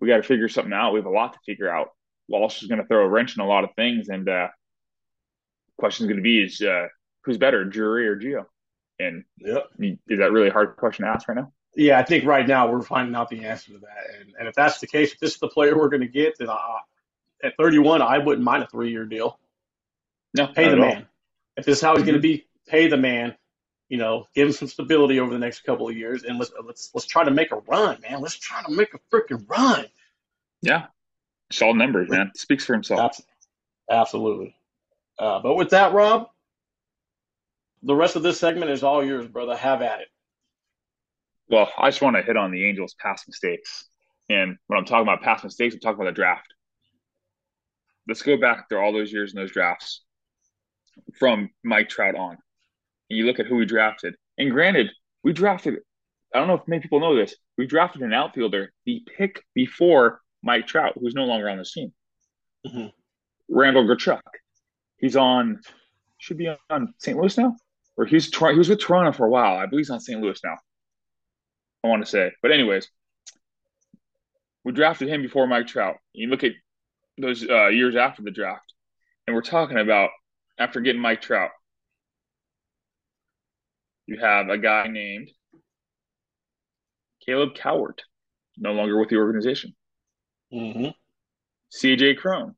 we 0.00 0.08
got 0.08 0.18
to 0.18 0.22
figure 0.22 0.48
something 0.48 0.72
out. 0.72 0.92
We 0.92 0.98
have 0.98 1.06
a 1.06 1.10
lot 1.10 1.32
to 1.32 1.38
figure 1.46 1.74
out. 1.74 1.88
Walsh 2.28 2.62
is 2.62 2.68
going 2.68 2.80
to 2.80 2.86
throw 2.86 3.04
a 3.04 3.08
wrench 3.08 3.36
in 3.36 3.42
a 3.42 3.46
lot 3.46 3.64
of 3.64 3.70
things, 3.76 4.08
and 4.08 4.28
uh, 4.28 4.48
question 5.78 6.04
is 6.04 6.08
going 6.08 6.16
to 6.16 6.22
be 6.22 6.42
is 6.42 6.60
uh, 6.60 6.88
who's 7.24 7.38
better, 7.38 7.64
Drury 7.64 8.08
or 8.08 8.16
Gio? 8.16 8.44
And 8.98 9.24
yep. 9.38 9.64
is 9.78 10.18
that 10.18 10.32
really 10.32 10.48
a 10.48 10.52
hard 10.52 10.76
question 10.76 11.04
to 11.04 11.10
ask 11.10 11.28
right 11.28 11.36
now? 11.36 11.52
Yeah, 11.76 11.98
I 11.98 12.04
think 12.04 12.24
right 12.24 12.48
now 12.48 12.70
we're 12.70 12.80
finding 12.80 13.14
out 13.14 13.28
the 13.28 13.44
answer 13.44 13.72
to 13.72 13.78
that. 13.78 14.20
And, 14.20 14.34
and 14.38 14.48
if 14.48 14.54
that's 14.54 14.80
the 14.80 14.86
case, 14.86 15.12
if 15.12 15.20
this 15.20 15.34
is 15.34 15.38
the 15.38 15.48
player 15.48 15.76
we're 15.76 15.90
going 15.90 16.00
to 16.00 16.08
get, 16.08 16.38
then 16.38 16.48
I, 16.48 16.80
at 17.44 17.54
31, 17.58 18.00
I 18.00 18.16
wouldn't 18.16 18.44
mind 18.44 18.62
a 18.62 18.66
three 18.66 18.90
year 18.90 19.04
deal. 19.04 19.38
No, 20.34 20.46
pay 20.46 20.70
the 20.70 20.76
man. 20.76 20.96
All. 20.96 21.08
If 21.58 21.66
this 21.66 21.78
is 21.78 21.82
how 21.82 21.92
he's 21.92 22.00
mm-hmm. 22.00 22.06
going 22.06 22.22
to 22.22 22.22
be, 22.22 22.46
pay 22.66 22.88
the 22.88 22.96
man. 22.96 23.34
You 23.88 23.98
know, 23.98 24.26
give 24.34 24.48
him 24.48 24.52
some 24.52 24.66
stability 24.66 25.20
over 25.20 25.32
the 25.32 25.38
next 25.38 25.60
couple 25.60 25.88
of 25.88 25.96
years, 25.96 26.24
and 26.24 26.40
let's 26.40 26.50
let's 26.64 26.90
let's 26.92 27.06
try 27.06 27.22
to 27.22 27.30
make 27.30 27.52
a 27.52 27.58
run, 27.68 28.00
man. 28.00 28.20
Let's 28.20 28.34
try 28.34 28.60
to 28.64 28.72
make 28.72 28.88
a 28.94 28.98
freaking 29.14 29.48
run. 29.48 29.86
Yeah, 30.60 30.86
it's 31.50 31.62
all 31.62 31.72
numbers, 31.72 32.08
man. 32.10 32.32
Speaks 32.34 32.64
for 32.64 32.72
himself. 32.72 32.98
Absolutely. 33.88 34.56
Uh, 35.20 35.38
but 35.38 35.54
with 35.54 35.70
that, 35.70 35.92
Rob, 35.92 36.30
the 37.84 37.94
rest 37.94 38.16
of 38.16 38.24
this 38.24 38.40
segment 38.40 38.72
is 38.72 38.82
all 38.82 39.04
yours, 39.04 39.28
brother. 39.28 39.56
Have 39.56 39.82
at 39.82 40.00
it. 40.00 40.08
Well, 41.48 41.70
I 41.78 41.90
just 41.90 42.02
want 42.02 42.16
to 42.16 42.22
hit 42.22 42.36
on 42.36 42.50
the 42.50 42.64
Angels' 42.64 42.94
past 43.00 43.28
mistakes. 43.28 43.88
And 44.28 44.56
when 44.66 44.78
I'm 44.78 44.84
talking 44.84 45.02
about 45.02 45.22
past 45.22 45.44
mistakes, 45.44 45.74
I'm 45.74 45.80
talking 45.80 46.00
about 46.00 46.10
the 46.10 46.20
draft. 46.20 46.52
Let's 48.08 48.22
go 48.22 48.36
back 48.36 48.68
through 48.68 48.80
all 48.80 48.92
those 48.92 49.12
years 49.12 49.32
in 49.32 49.40
those 49.40 49.52
drafts 49.52 50.02
from 51.18 51.50
Mike 51.64 51.88
Trout 51.88 52.14
on. 52.14 52.36
And 53.10 53.18
you 53.18 53.26
look 53.26 53.38
at 53.38 53.46
who 53.46 53.56
we 53.56 53.66
drafted. 53.66 54.16
And 54.38 54.50
granted, 54.50 54.90
we 55.22 55.32
drafted, 55.32 55.76
I 56.34 56.38
don't 56.38 56.48
know 56.48 56.54
if 56.54 56.66
many 56.66 56.82
people 56.82 57.00
know 57.00 57.14
this, 57.14 57.34
we 57.56 57.66
drafted 57.66 58.02
an 58.02 58.12
outfielder, 58.12 58.72
the 58.84 59.02
pick 59.16 59.42
before 59.54 60.20
Mike 60.42 60.66
Trout, 60.66 60.94
who's 61.00 61.14
no 61.14 61.24
longer 61.24 61.48
on 61.48 61.58
the 61.58 61.64
team. 61.64 61.92
Mm-hmm. 62.66 62.86
Randall 63.48 63.84
Grichuk. 63.84 64.20
He's 64.98 65.16
on, 65.16 65.60
should 66.18 66.38
be 66.38 66.48
on 66.70 66.94
St. 66.98 67.16
Louis 67.16 67.36
now, 67.38 67.54
or 67.96 68.06
he's 68.06 68.34
he 68.34 68.58
was 68.58 68.68
with 68.68 68.80
Toronto 68.80 69.12
for 69.12 69.26
a 69.26 69.30
while. 69.30 69.56
I 69.56 69.66
believe 69.66 69.86
he's 69.86 69.90
on 69.90 70.00
St. 70.00 70.20
Louis 70.20 70.40
now. 70.42 70.56
I 71.84 71.88
want 71.88 72.04
to 72.04 72.10
say, 72.10 72.32
but 72.42 72.50
anyways, 72.50 72.88
we 74.64 74.72
drafted 74.72 75.08
him 75.08 75.22
before 75.22 75.46
Mike 75.46 75.66
Trout. 75.66 75.96
You 76.12 76.28
look 76.28 76.44
at 76.44 76.52
those 77.18 77.48
uh, 77.48 77.68
years 77.68 77.96
after 77.96 78.22
the 78.22 78.30
draft, 78.30 78.72
and 79.26 79.34
we're 79.34 79.42
talking 79.42 79.78
about 79.78 80.10
after 80.58 80.80
getting 80.80 81.00
Mike 81.00 81.22
Trout, 81.22 81.50
you 84.06 84.18
have 84.18 84.48
a 84.48 84.58
guy 84.58 84.88
named 84.88 85.30
Caleb 87.24 87.54
Cowart, 87.54 88.00
no 88.56 88.72
longer 88.72 88.98
with 88.98 89.08
the 89.08 89.16
organization. 89.16 89.74
Mm-hmm. 90.52 90.88
CJ 91.76 92.18
Cron, 92.18 92.54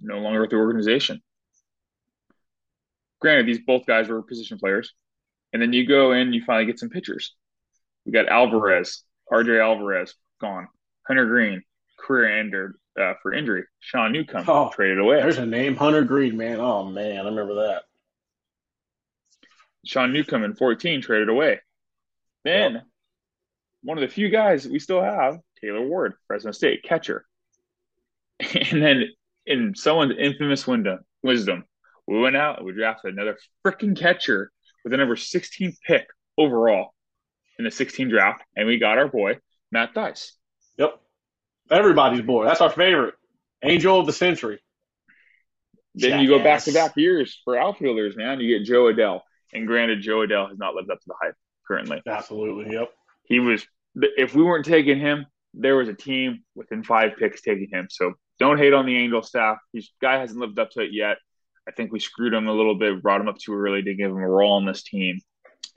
no 0.00 0.18
longer 0.18 0.40
with 0.40 0.50
the 0.50 0.56
organization 0.56 1.22
granted, 3.20 3.46
these 3.46 3.64
both 3.66 3.86
guys 3.86 4.08
were 4.08 4.22
position 4.22 4.58
players. 4.58 4.92
And 5.52 5.62
then 5.62 5.72
you 5.72 5.86
go 5.86 6.12
in, 6.12 6.32
you 6.32 6.42
finally 6.46 6.66
get 6.66 6.78
some 6.78 6.90
pitchers. 6.90 7.34
We 8.06 8.12
got 8.12 8.28
Alvarez, 8.28 9.02
RJ 9.30 9.60
Alvarez 9.60 10.14
gone, 10.40 10.68
Hunter 11.06 11.26
Green, 11.26 11.62
career 11.98 12.38
ender 12.38 12.76
uh, 12.98 13.14
for 13.20 13.34
injury. 13.34 13.64
Sean 13.80 14.12
Newcomb 14.12 14.44
oh, 14.46 14.70
traded 14.72 15.00
away. 15.00 15.20
There's 15.20 15.38
a 15.38 15.46
name, 15.46 15.74
Hunter 15.74 16.04
Green, 16.04 16.36
man. 16.36 16.60
Oh 16.60 16.84
man, 16.84 17.26
I 17.26 17.28
remember 17.28 17.66
that. 17.66 17.82
Sean 19.84 20.12
Newcomb 20.12 20.44
in 20.44 20.54
14 20.54 21.02
traded 21.02 21.28
away. 21.28 21.60
Then 22.44 22.74
yep. 22.74 22.82
one 23.82 23.98
of 23.98 24.02
the 24.02 24.14
few 24.14 24.28
guys 24.28 24.66
we 24.68 24.78
still 24.78 25.02
have, 25.02 25.38
Taylor 25.60 25.86
Ward, 25.86 26.14
Fresno 26.28 26.52
State 26.52 26.82
catcher. 26.84 27.26
And 28.70 28.82
then 28.82 29.04
in 29.46 29.74
someone's 29.74 30.14
infamous 30.18 30.66
window, 30.66 30.98
wisdom, 31.22 31.64
we 32.06 32.20
went 32.20 32.36
out 32.36 32.58
and 32.58 32.66
we 32.66 32.72
drafted 32.72 33.14
another 33.14 33.38
freaking 33.64 33.96
catcher 33.96 34.50
with 34.84 34.90
the 34.90 34.96
number 34.96 35.16
16 35.16 35.74
pick 35.86 36.06
overall 36.36 36.92
in 37.58 37.64
the 37.64 37.70
16 37.70 38.08
draft, 38.08 38.42
and 38.54 38.66
we 38.66 38.78
got 38.78 38.98
our 38.98 39.08
boy 39.08 39.38
Matt 39.72 39.94
Thaiss. 39.94 40.32
Yep, 40.78 41.00
everybody's 41.70 42.22
boy. 42.22 42.44
That's 42.44 42.60
our 42.60 42.70
favorite 42.70 43.14
angel 43.62 43.98
of 43.98 44.06
the 44.06 44.12
century. 44.12 44.60
Then 45.94 46.10
Jackass. 46.10 46.22
you 46.22 46.28
go 46.28 46.44
back 46.44 46.62
to 46.64 46.72
back 46.72 46.96
years 46.96 47.40
for 47.44 47.56
outfielders, 47.56 48.16
man. 48.16 48.40
You 48.40 48.58
get 48.58 48.66
Jo 48.66 48.84
Adell, 48.84 49.20
and 49.52 49.66
granted, 49.66 50.02
Jo 50.02 50.18
Adell 50.18 50.48
has 50.48 50.58
not 50.58 50.74
lived 50.74 50.90
up 50.90 50.98
to 50.98 51.06
the 51.06 51.14
hype 51.20 51.34
currently. 51.66 52.02
Absolutely, 52.06 52.74
yep. 52.74 52.90
He 53.24 53.40
was. 53.40 53.66
If 53.94 54.34
we 54.34 54.42
weren't 54.42 54.66
taking 54.66 54.98
him, 54.98 55.24
there 55.54 55.76
was 55.76 55.88
a 55.88 55.94
team 55.94 56.44
within 56.54 56.82
five 56.82 57.12
picks 57.18 57.40
taking 57.40 57.68
him. 57.70 57.88
So 57.90 58.12
don't 58.38 58.58
hate 58.58 58.74
on 58.74 58.84
the 58.84 58.94
Angel 58.94 59.22
staff. 59.22 59.56
This 59.72 59.90
guy 60.02 60.18
hasn't 60.18 60.38
lived 60.38 60.58
up 60.58 60.70
to 60.72 60.80
it 60.80 60.90
yet. 60.92 61.16
I 61.66 61.72
think 61.72 61.92
we 61.92 61.98
screwed 61.98 62.34
him 62.34 62.46
a 62.46 62.52
little 62.52 62.78
bit, 62.78 63.02
brought 63.02 63.22
him 63.22 63.28
up 63.28 63.38
too 63.38 63.54
early 63.54 63.82
to 63.82 63.94
give 63.94 64.10
him 64.10 64.18
a 64.18 64.28
role 64.28 64.52
on 64.52 64.66
this 64.66 64.82
team 64.82 65.18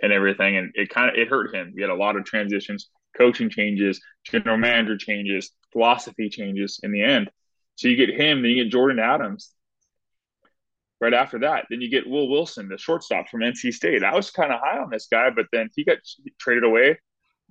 and 0.02 0.12
everything, 0.12 0.58
and 0.58 0.72
it 0.76 0.90
kind 0.90 1.10
of 1.10 1.16
it 1.16 1.28
hurt 1.28 1.54
him. 1.54 1.74
We 1.76 1.82
had 1.82 1.92
a 1.92 1.96
lot 1.96 2.16
of 2.16 2.26
transitions, 2.26 2.90
coaching 3.18 3.50
changes, 3.50 4.02
general 4.26 4.58
manager 4.58 4.98
changes, 4.98 5.52
philosophy 5.72 6.30
changes 6.30 6.80
in 6.84 6.92
the 6.92 7.04
end. 7.04 7.30
So 7.76 7.88
you 7.88 7.96
get 7.96 8.10
him, 8.10 8.42
then 8.42 8.52
you 8.52 8.64
get 8.64 8.72
Jordan 8.72 9.00
Adams. 9.00 9.52
Right 11.02 11.14
after 11.14 11.40
that, 11.40 11.66
then 11.70 11.80
you 11.80 11.90
get 11.90 12.10
Will 12.10 12.30
Wilson, 12.30 12.68
the 12.68 12.78
shortstop 12.78 13.30
from 13.30 13.40
NC 13.40 13.74
State. 13.74 14.04
I 14.04 14.14
was 14.14 14.32
kind 14.32 14.52
of 14.52 14.60
high 14.60 14.80
on 14.80 14.90
this 14.90 15.08
guy, 15.10 15.30
but 15.30 15.46
then 15.54 15.70
he 15.74 15.86
got 15.86 15.98
traded 16.40 16.66
away 16.66 17.00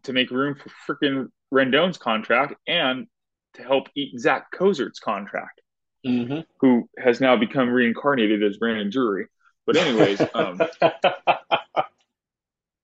to 0.03 0.13
make 0.13 0.31
room 0.31 0.55
for 0.55 0.97
freaking 0.97 1.29
Rendon's 1.51 1.97
contract 1.97 2.55
and 2.67 3.07
to 3.55 3.63
help 3.63 3.89
eat 3.97 4.21
Zach 4.21 4.51
Cozart's 4.53 5.01
contract 5.01 5.63
mm-hmm. 6.07 6.41
who 6.61 6.89
has 6.99 7.21
now 7.21 7.37
become 7.37 7.69
reincarnated 7.69 8.43
as 8.43 8.57
Brandon 8.57 8.91
Drury. 8.91 9.27
But 9.67 9.77
anyways, 9.77 10.21
um, 10.35 10.61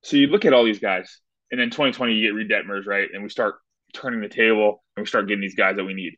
so 0.05 0.16
you 0.16 0.26
look 0.26 0.44
at 0.44 0.52
all 0.52 0.64
these 0.64 0.78
guys, 0.78 1.18
and 1.50 1.61
then 1.61 1.70
2020 1.70 2.12
you 2.12 2.26
get 2.26 2.34
Reid 2.34 2.50
Detmers, 2.50 2.86
right? 2.86 3.09
And 3.12 3.22
we 3.22 3.28
start 3.30 3.57
turning 3.94 4.20
the 4.20 4.28
table 4.28 4.84
and 4.96 5.02
we 5.02 5.07
start 5.07 5.26
getting 5.26 5.40
these 5.40 5.55
guys 5.55 5.76
that 5.76 5.84
we 5.84 5.94
need. 5.94 6.14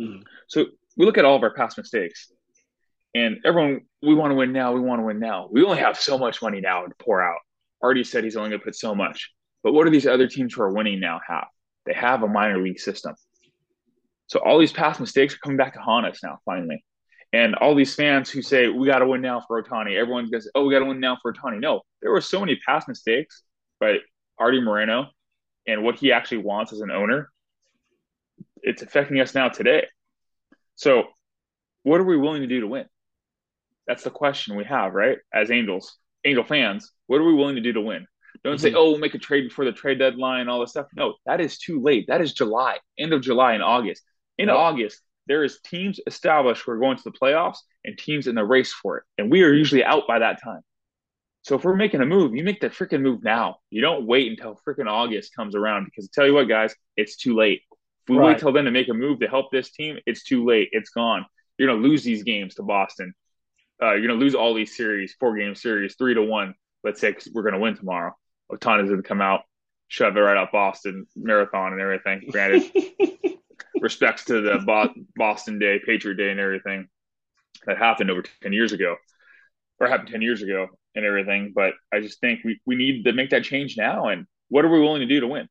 Mm-hmm. 0.00 0.22
So 0.48 0.66
we 0.96 1.04
look 1.04 1.18
at 1.18 1.24
all 1.24 1.36
of 1.36 1.42
our 1.42 1.52
past 1.52 1.76
mistakes, 1.76 2.32
and 3.14 3.38
everyone 3.44 3.82
we 4.02 4.14
want 4.14 4.30
to 4.30 4.34
win 4.34 4.52
now. 4.52 4.72
We 4.72 4.80
want 4.80 5.00
to 5.00 5.04
win 5.04 5.18
now. 5.18 5.48
We 5.50 5.62
only 5.62 5.78
have 5.78 5.98
so 5.98 6.16
much 6.16 6.40
money 6.40 6.60
now 6.60 6.86
to 6.86 6.94
pour 6.98 7.22
out. 7.22 7.38
Arte 7.82 8.02
said 8.02 8.24
he's 8.24 8.36
only 8.36 8.50
going 8.50 8.60
to 8.60 8.64
put 8.64 8.76
so 8.76 8.94
much. 8.94 9.30
But 9.62 9.72
what 9.72 9.84
do 9.84 9.90
these 9.90 10.06
other 10.06 10.26
teams 10.26 10.54
who 10.54 10.62
are 10.62 10.72
winning 10.72 11.00
now 11.00 11.20
have? 11.26 11.46
They 11.84 11.94
have 11.94 12.22
a 12.22 12.28
minor 12.28 12.62
league 12.62 12.80
system. 12.80 13.14
So 14.26 14.40
all 14.40 14.58
these 14.58 14.72
past 14.72 15.00
mistakes 15.00 15.34
are 15.34 15.38
coming 15.38 15.56
back 15.56 15.74
to 15.74 15.80
haunt 15.80 16.06
us 16.06 16.20
now, 16.22 16.38
finally. 16.44 16.84
And 17.32 17.54
all 17.56 17.74
these 17.74 17.94
fans 17.94 18.30
who 18.30 18.40
say, 18.40 18.68
we 18.68 18.86
got 18.86 19.00
to 19.00 19.06
win 19.06 19.20
now 19.20 19.42
for 19.46 19.62
Ohtani. 19.62 19.96
everyone's 19.96 20.30
going 20.30 20.40
to 20.40 20.44
say, 20.44 20.50
oh, 20.54 20.64
we 20.64 20.72
got 20.72 20.80
to 20.80 20.86
win 20.86 21.00
now 21.00 21.18
for 21.20 21.32
Ohtani. 21.32 21.60
No, 21.60 21.82
there 22.00 22.10
were 22.10 22.22
so 22.22 22.40
many 22.40 22.58
past 22.66 22.88
mistakes 22.88 23.42
by 23.80 23.98
Arte 24.38 24.60
Moreno 24.60 25.08
and 25.66 25.82
what 25.82 25.98
he 25.98 26.12
actually 26.12 26.38
wants 26.38 26.72
as 26.72 26.80
an 26.80 26.90
owner. 26.90 27.30
It's 28.62 28.82
affecting 28.82 29.20
us 29.20 29.34
now 29.34 29.48
today. 29.48 29.86
So, 30.76 31.04
what 31.82 32.00
are 32.00 32.04
we 32.04 32.16
willing 32.16 32.42
to 32.42 32.48
do 32.48 32.60
to 32.60 32.66
win? 32.66 32.86
That's 33.86 34.04
the 34.04 34.10
question 34.10 34.56
we 34.56 34.64
have, 34.64 34.94
right? 34.94 35.18
As 35.32 35.50
Angels, 35.50 35.96
Angel 36.24 36.44
fans, 36.44 36.90
what 37.06 37.20
are 37.20 37.24
we 37.24 37.34
willing 37.34 37.56
to 37.56 37.60
do 37.60 37.72
to 37.74 37.80
win? 37.80 38.06
Don't 38.42 38.54
mm-hmm. 38.54 38.62
say, 38.62 38.74
oh, 38.74 38.90
we'll 38.90 38.98
make 38.98 39.14
a 39.14 39.18
trade 39.18 39.48
before 39.48 39.64
the 39.64 39.72
trade 39.72 39.98
deadline, 39.98 40.48
all 40.48 40.60
this 40.60 40.70
stuff. 40.70 40.86
No, 40.94 41.14
that 41.26 41.40
is 41.40 41.58
too 41.58 41.80
late. 41.82 42.06
That 42.08 42.20
is 42.20 42.32
July, 42.32 42.78
end 42.98 43.12
of 43.12 43.22
July 43.22 43.52
and 43.54 43.62
August 43.62 44.02
in 44.38 44.48
August, 44.48 45.02
there 45.28 45.44
is 45.44 45.60
teams 45.64 46.00
established 46.06 46.62
who 46.64 46.72
are 46.72 46.78
going 46.78 46.96
to 46.96 47.04
the 47.04 47.12
playoffs 47.12 47.58
and 47.84 47.96
teams 47.96 48.26
in 48.26 48.34
the 48.34 48.44
race 48.44 48.72
for 48.72 48.98
it. 48.98 49.04
And 49.18 49.30
we 49.30 49.42
are 49.42 49.52
usually 49.52 49.84
out 49.84 50.04
by 50.08 50.18
that 50.18 50.42
time. 50.42 50.62
So 51.42 51.56
if 51.56 51.64
we're 51.64 51.76
making 51.76 52.00
a 52.00 52.06
move, 52.06 52.34
you 52.34 52.42
make 52.44 52.60
the 52.60 52.68
freaking 52.68 53.02
move 53.02 53.22
now. 53.22 53.58
You 53.70 53.80
don't 53.80 54.06
wait 54.06 54.30
until 54.30 54.60
freaking 54.66 54.90
August 54.90 55.34
comes 55.34 55.54
around 55.54 55.84
because 55.84 56.06
I 56.06 56.08
tell 56.12 56.26
you 56.26 56.34
what, 56.34 56.48
guys, 56.48 56.74
it's 56.96 57.16
too 57.16 57.36
late. 57.36 57.62
If 57.70 58.10
we 58.10 58.16
right. 58.16 58.26
wait 58.26 58.38
till 58.38 58.52
then 58.52 58.64
to 58.64 58.70
make 58.70 58.88
a 58.88 58.94
move 58.94 59.20
to 59.20 59.28
help 59.28 59.50
this 59.50 59.70
team, 59.70 59.98
it's 60.04 60.24
too 60.24 60.44
late. 60.44 60.68
It's 60.72 60.90
gone. 60.90 61.24
You're 61.56 61.68
gonna 61.68 61.86
lose 61.86 62.04
these 62.04 62.22
games 62.22 62.54
to 62.56 62.62
Boston. 62.62 63.14
Uh, 63.82 63.92
you're 63.92 64.06
gonna 64.06 64.20
lose 64.20 64.34
all 64.34 64.54
these 64.54 64.76
series, 64.76 65.14
four 65.18 65.36
game 65.36 65.54
series, 65.54 65.94
three 65.96 66.14
to 66.14 66.22
one. 66.22 66.54
Let's 66.84 67.00
say 67.00 67.14
we 67.26 67.32
we're 67.34 67.42
gonna 67.42 67.58
win 67.58 67.76
tomorrow. 67.76 68.16
Ohtani's 68.50 68.90
gonna 68.90 69.02
come 69.02 69.20
out, 69.20 69.42
shove 69.88 70.16
it 70.16 70.20
right 70.20 70.36
up 70.36 70.52
Boston 70.52 71.06
marathon 71.16 71.72
and 71.72 71.80
everything. 71.80 72.28
Granted, 72.30 72.70
respects 73.80 74.24
to 74.26 74.40
the 74.40 74.94
Boston 75.16 75.58
Day, 75.58 75.80
Patriot 75.84 76.16
Day, 76.16 76.30
and 76.30 76.40
everything 76.40 76.88
that 77.66 77.78
happened 77.78 78.10
over 78.10 78.22
10 78.42 78.52
years 78.52 78.72
ago, 78.72 78.96
or 79.78 79.88
happened 79.88 80.10
10 80.10 80.22
years 80.22 80.42
ago 80.42 80.68
and 80.94 81.04
everything. 81.04 81.52
But 81.54 81.74
I 81.92 82.00
just 82.00 82.20
think 82.20 82.40
we, 82.44 82.60
we 82.66 82.76
need 82.76 83.04
to 83.04 83.12
make 83.12 83.30
that 83.30 83.44
change 83.44 83.76
now. 83.76 84.08
And 84.08 84.26
what 84.48 84.64
are 84.64 84.70
we 84.70 84.80
willing 84.80 85.00
to 85.00 85.06
do 85.06 85.20
to 85.20 85.26
win? 85.26 85.48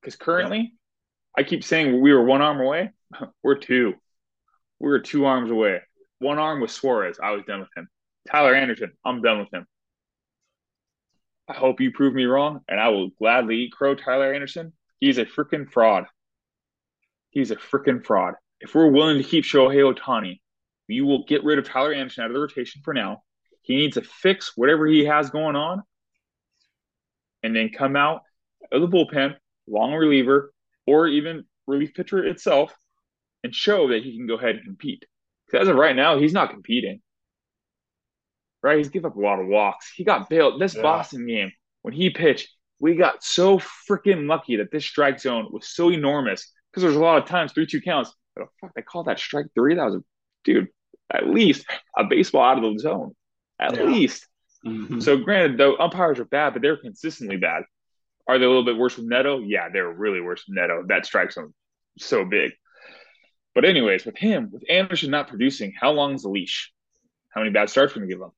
Because 0.00 0.16
currently, 0.16 0.74
I 1.36 1.42
keep 1.42 1.62
saying 1.62 2.00
we 2.00 2.12
were 2.12 2.24
one 2.24 2.42
arm 2.42 2.60
away. 2.60 2.90
We're 3.42 3.56
two. 3.56 3.94
We 4.78 4.88
were 4.88 5.00
two 5.00 5.26
arms 5.26 5.50
away. 5.50 5.80
One 6.18 6.38
arm 6.38 6.60
was 6.60 6.72
Suarez. 6.72 7.18
I 7.22 7.32
was 7.32 7.44
done 7.46 7.60
with 7.60 7.68
him. 7.76 7.88
Tyler 8.30 8.54
Anderson, 8.54 8.92
I'm 9.04 9.22
done 9.22 9.38
with 9.40 9.52
him. 9.52 9.66
I 11.48 11.54
hope 11.54 11.80
you 11.80 11.90
prove 11.90 12.14
me 12.14 12.24
wrong, 12.24 12.60
and 12.68 12.78
I 12.78 12.88
will 12.88 13.08
gladly 13.18 13.56
eat 13.56 13.72
crow 13.72 13.94
Tyler 13.94 14.32
Anderson. 14.32 14.72
He's 15.00 15.18
a 15.18 15.24
freaking 15.24 15.70
fraud. 15.70 16.04
He's 17.30 17.50
a 17.50 17.56
freaking 17.56 18.04
fraud. 18.04 18.34
If 18.60 18.74
we're 18.74 18.90
willing 18.90 19.18
to 19.18 19.24
keep 19.24 19.44
Shohei 19.44 19.94
Ohtani, 19.94 20.40
we 20.88 21.00
will 21.00 21.24
get 21.24 21.44
rid 21.44 21.58
of 21.58 21.64
Tyler 21.64 21.92
Anderson 21.92 22.24
out 22.24 22.30
of 22.30 22.34
the 22.34 22.40
rotation 22.40 22.82
for 22.84 22.92
now. 22.92 23.22
He 23.62 23.76
needs 23.76 23.94
to 23.94 24.02
fix 24.02 24.56
whatever 24.56 24.86
he 24.86 25.04
has 25.04 25.30
going 25.30 25.56
on 25.56 25.82
and 27.42 27.54
then 27.54 27.70
come 27.70 27.96
out 27.96 28.22
of 28.72 28.80
the 28.80 28.88
bullpen, 28.88 29.36
long 29.68 29.94
reliever, 29.94 30.52
or 30.86 31.06
even 31.06 31.44
relief 31.66 31.94
pitcher 31.94 32.24
itself 32.24 32.74
and 33.44 33.54
show 33.54 33.88
that 33.88 34.02
he 34.02 34.16
can 34.16 34.26
go 34.26 34.34
ahead 34.34 34.56
and 34.56 34.64
compete. 34.64 35.04
Because 35.46 35.66
as 35.66 35.70
of 35.70 35.76
right 35.76 35.96
now, 35.96 36.18
he's 36.18 36.32
not 36.32 36.50
competing. 36.50 37.00
Right? 38.62 38.78
He's 38.78 38.88
given 38.88 39.10
up 39.10 39.16
a 39.16 39.20
lot 39.20 39.40
of 39.40 39.46
walks. 39.46 39.90
He 39.94 40.04
got 40.04 40.28
bailed. 40.28 40.60
This 40.60 40.74
yeah. 40.74 40.82
Boston 40.82 41.26
game, 41.26 41.52
when 41.82 41.94
he 41.94 42.10
pitched, 42.10 42.48
we 42.78 42.96
got 42.96 43.22
so 43.22 43.58
freaking 43.58 44.26
lucky 44.28 44.56
that 44.56 44.70
this 44.70 44.84
strike 44.84 45.20
zone 45.20 45.48
was 45.50 45.68
so 45.68 45.90
enormous 45.90 46.50
because 46.70 46.82
there's 46.82 46.96
a 46.96 47.00
lot 47.00 47.18
of 47.18 47.28
times 47.28 47.52
three 47.52 47.66
two 47.66 47.80
counts. 47.80 48.12
But 48.34 48.44
oh, 48.44 48.50
fuck, 48.60 48.74
they 48.74 48.82
called 48.82 49.06
that 49.06 49.18
strike 49.18 49.46
three. 49.54 49.74
That 49.74 49.86
was 49.86 49.96
a 49.96 50.04
dude, 50.44 50.68
at 51.12 51.28
least 51.28 51.66
a 51.96 52.04
baseball 52.04 52.42
out 52.42 52.62
of 52.62 52.72
the 52.72 52.78
zone, 52.78 53.14
at 53.60 53.76
yeah. 53.76 53.84
least. 53.84 54.26
Mm-hmm. 54.64 55.00
So 55.00 55.16
granted, 55.16 55.58
though 55.58 55.76
umpires 55.76 56.20
are 56.20 56.24
bad, 56.24 56.52
but 56.52 56.62
they're 56.62 56.76
consistently 56.76 57.36
bad. 57.36 57.62
Are 58.28 58.38
they 58.38 58.44
a 58.44 58.48
little 58.48 58.64
bit 58.64 58.76
worse 58.76 58.96
with 58.96 59.06
Neto? 59.06 59.40
Yeah, 59.40 59.68
they're 59.72 59.90
really 59.90 60.20
worse 60.20 60.44
with 60.46 60.56
Neto. 60.56 60.84
That 60.86 61.06
strikes 61.06 61.34
them 61.34 61.54
so 61.98 62.24
big. 62.24 62.52
But 63.54 63.64
anyways, 63.64 64.04
with 64.04 64.16
him, 64.16 64.50
with 64.52 64.62
Anderson 64.70 65.10
not 65.10 65.28
producing, 65.28 65.72
how 65.78 65.90
long 65.90 66.14
is 66.14 66.22
the 66.22 66.28
leash? 66.28 66.72
How 67.30 67.40
many 67.40 67.52
bad 67.52 67.70
starts 67.70 67.92
are 67.92 68.00
we 68.00 68.02
gonna 68.02 68.14
give 68.14 68.22
him? 68.22 68.30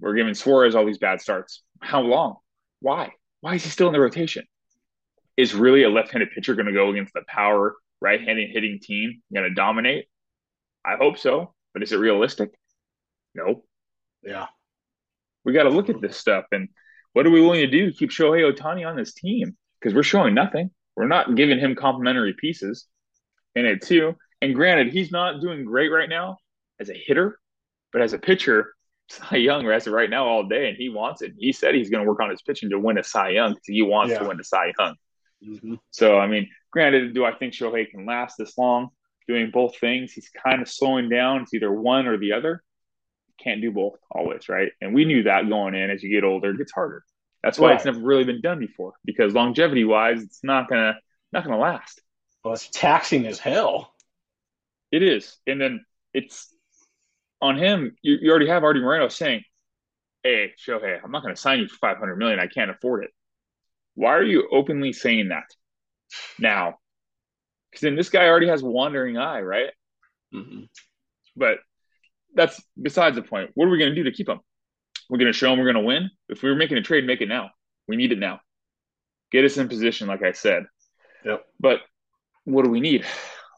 We're 0.00 0.14
giving 0.14 0.34
Suarez 0.34 0.74
all 0.74 0.86
these 0.86 0.98
bad 0.98 1.20
starts. 1.20 1.62
How 1.80 2.00
long? 2.00 2.36
Why? 2.80 3.12
Why 3.40 3.54
is 3.54 3.64
he 3.64 3.70
still 3.70 3.88
in 3.88 3.92
the 3.92 4.00
rotation? 4.00 4.44
Is 5.38 5.54
really 5.54 5.84
a 5.84 5.88
left-handed 5.88 6.32
pitcher 6.32 6.54
going 6.54 6.66
to 6.66 6.72
go 6.72 6.90
against 6.90 7.14
the 7.14 7.22
power 7.28 7.76
right-handed 8.00 8.50
hitting 8.50 8.80
team 8.82 9.22
going 9.32 9.48
to 9.48 9.54
dominate? 9.54 10.06
I 10.84 10.96
hope 10.96 11.16
so, 11.16 11.54
but 11.72 11.82
is 11.82 11.92
it 11.92 11.98
realistic? 11.98 12.50
No. 13.36 13.62
Yeah. 14.22 14.46
We 15.44 15.52
got 15.52 15.62
to 15.62 15.70
look 15.70 15.88
at 15.88 16.00
this 16.00 16.16
stuff 16.16 16.46
and 16.50 16.68
what 17.12 17.24
are 17.24 17.30
we 17.30 17.40
willing 17.40 17.60
to 17.60 17.66
do 17.66 17.90
to 17.90 17.96
keep 17.96 18.10
Shohei 18.10 18.52
Ohtani 18.52 18.86
on 18.86 18.96
this 18.96 19.14
team? 19.14 19.56
Because 19.80 19.94
we're 19.94 20.02
showing 20.02 20.34
nothing. 20.34 20.70
We're 20.96 21.06
not 21.06 21.36
giving 21.36 21.60
him 21.60 21.76
complimentary 21.76 22.34
pieces 22.34 22.86
in 23.54 23.64
it 23.64 23.82
too. 23.82 24.16
And 24.42 24.54
granted, 24.54 24.92
he's 24.92 25.12
not 25.12 25.40
doing 25.40 25.64
great 25.64 25.88
right 25.88 26.08
now 26.08 26.38
as 26.80 26.90
a 26.90 26.94
hitter, 26.94 27.38
but 27.92 28.02
as 28.02 28.12
a 28.12 28.18
pitcher, 28.18 28.74
Cy 29.10 29.36
Young 29.36 29.66
as 29.68 29.86
of 29.86 29.92
right 29.92 30.10
now 30.10 30.26
all 30.26 30.48
day, 30.48 30.68
and 30.68 30.76
he 30.76 30.88
wants 30.88 31.22
it. 31.22 31.32
He 31.38 31.52
said 31.52 31.74
he's 31.74 31.88
going 31.88 32.04
to 32.04 32.08
work 32.08 32.20
on 32.20 32.30
his 32.30 32.42
pitching 32.42 32.70
to 32.70 32.78
win 32.78 32.98
a 32.98 33.04
Cy 33.04 33.30
Young 33.30 33.52
because 33.52 33.66
he 33.66 33.82
wants 33.82 34.12
yeah. 34.12 34.18
to 34.18 34.28
win 34.28 34.38
a 34.38 34.44
Cy 34.44 34.72
Young. 34.78 34.96
Mm-hmm. 35.46 35.74
So, 35.90 36.18
I 36.18 36.26
mean, 36.26 36.48
granted, 36.70 37.14
do 37.14 37.24
I 37.24 37.34
think 37.34 37.52
Shohei 37.52 37.88
can 37.90 38.06
last 38.06 38.36
this 38.38 38.56
long 38.58 38.90
doing 39.26 39.50
both 39.52 39.78
things? 39.78 40.12
He's 40.12 40.30
kind 40.30 40.62
of 40.62 40.68
slowing 40.68 41.08
down. 41.08 41.42
It's 41.42 41.54
either 41.54 41.72
one 41.72 42.06
or 42.06 42.18
the 42.18 42.32
other. 42.32 42.62
Can't 43.42 43.60
do 43.60 43.70
both 43.70 43.98
always, 44.10 44.48
right? 44.48 44.72
And 44.80 44.94
we 44.94 45.04
knew 45.04 45.22
that 45.24 45.48
going 45.48 45.74
in. 45.74 45.90
As 45.90 46.02
you 46.02 46.10
get 46.10 46.24
older, 46.24 46.50
it 46.50 46.58
gets 46.58 46.72
harder. 46.72 47.04
That's 47.42 47.58
why 47.58 47.68
right. 47.68 47.76
it's 47.76 47.84
never 47.84 48.00
really 48.00 48.24
been 48.24 48.40
done 48.40 48.58
before 48.58 48.94
because 49.04 49.32
longevity 49.32 49.84
wise, 49.84 50.22
it's 50.22 50.42
not 50.42 50.68
gonna 50.68 50.94
not 51.32 51.44
gonna 51.44 51.58
last. 51.58 52.00
Well, 52.44 52.54
it's 52.54 52.68
taxing 52.68 53.26
as 53.26 53.38
hell. 53.38 53.92
It 54.90 55.02
is, 55.02 55.36
and 55.46 55.60
then 55.60 55.84
it's 56.12 56.52
on 57.40 57.56
him. 57.56 57.96
You, 58.02 58.16
you 58.20 58.30
already 58.30 58.48
have 58.48 58.64
Arte 58.64 58.80
Moreno 58.80 59.08
saying, 59.08 59.44
"Hey, 60.22 60.54
Shohei, 60.58 60.98
I'm 61.02 61.12
not 61.12 61.22
going 61.22 61.34
to 61.34 61.40
sign 61.40 61.60
you 61.60 61.68
for 61.68 61.76
500 61.76 62.16
million. 62.16 62.40
I 62.40 62.48
can't 62.48 62.70
afford 62.70 63.04
it." 63.04 63.10
Why 63.98 64.14
are 64.14 64.22
you 64.22 64.48
openly 64.52 64.92
saying 64.92 65.30
that 65.30 65.46
now? 66.38 66.78
Because 67.68 67.82
then 67.82 67.96
this 67.96 68.10
guy 68.10 68.28
already 68.28 68.46
has 68.46 68.62
wandering 68.62 69.18
eye, 69.18 69.40
right? 69.40 69.70
Mm-hmm. 70.32 70.66
But 71.34 71.58
that's 72.32 72.62
besides 72.80 73.16
the 73.16 73.22
point. 73.22 73.50
What 73.54 73.66
are 73.66 73.70
we 73.70 73.78
going 73.78 73.90
to 73.90 73.96
do 73.96 74.04
to 74.04 74.12
keep 74.12 74.28
him? 74.28 74.38
We're 75.10 75.18
going 75.18 75.32
to 75.32 75.36
show 75.36 75.52
him 75.52 75.58
we're 75.58 75.72
going 75.72 75.84
to 75.84 75.88
win. 75.88 76.10
If 76.28 76.44
we 76.44 76.48
were 76.48 76.54
making 76.54 76.78
a 76.78 76.82
trade, 76.82 77.08
make 77.08 77.22
it 77.22 77.28
now. 77.28 77.50
We 77.88 77.96
need 77.96 78.12
it 78.12 78.20
now. 78.20 78.38
Get 79.32 79.44
us 79.44 79.56
in 79.56 79.68
position, 79.68 80.06
like 80.06 80.22
I 80.22 80.30
said. 80.30 80.66
Yep. 81.24 81.44
But 81.58 81.80
what 82.44 82.64
do 82.64 82.70
we 82.70 82.78
need? 82.78 83.04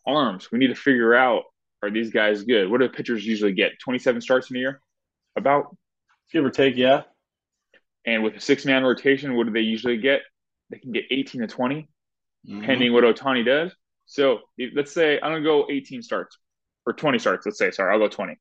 Arms. 0.07 0.51
We 0.51 0.59
need 0.59 0.69
to 0.69 0.75
figure 0.75 1.15
out 1.15 1.43
are 1.83 1.91
these 1.91 2.11
guys 2.11 2.45
good? 2.45 2.71
What 2.71 2.81
do 2.81 2.89
pitchers 2.89 3.27
usually 3.27 3.53
get? 3.53 3.73
27 3.85 4.23
starts 4.23 4.51
in 4.51 4.57
a 4.57 4.61
year? 4.61 4.81
About? 5.37 5.77
Give 6.33 6.47
or 6.47 6.51
take, 6.51 6.77
yeah. 6.77 7.03
And 8.07 8.23
with 8.23 8.37
a 8.37 8.41
six 8.41 8.65
man 8.65 8.85
rotation, 8.85 9.35
what 9.35 9.47
do 9.47 9.53
they 9.53 9.61
usually 9.61 9.99
get? 9.99 10.23
They 10.71 10.79
can 10.79 10.93
get 10.93 11.05
18 11.11 11.43
to 11.43 11.47
20, 11.47 11.89
Mhm. 12.49 12.65
pending 12.65 12.93
what 12.93 13.05
Ohtani 13.05 13.45
does. 13.45 13.75
So 14.07 14.41
let's 14.75 14.93
say 14.93 15.17
I'm 15.21 15.31
going 15.33 15.43
to 15.43 15.49
go 15.49 15.67
18 15.71 16.03
starts 16.03 16.39
or 16.87 16.93
20 16.93 17.19
starts. 17.19 17.45
Let's 17.47 17.59
say, 17.59 17.71
sorry, 17.71 17.93
I'll 17.93 17.99
go 17.99 18.09
20. 18.09 18.37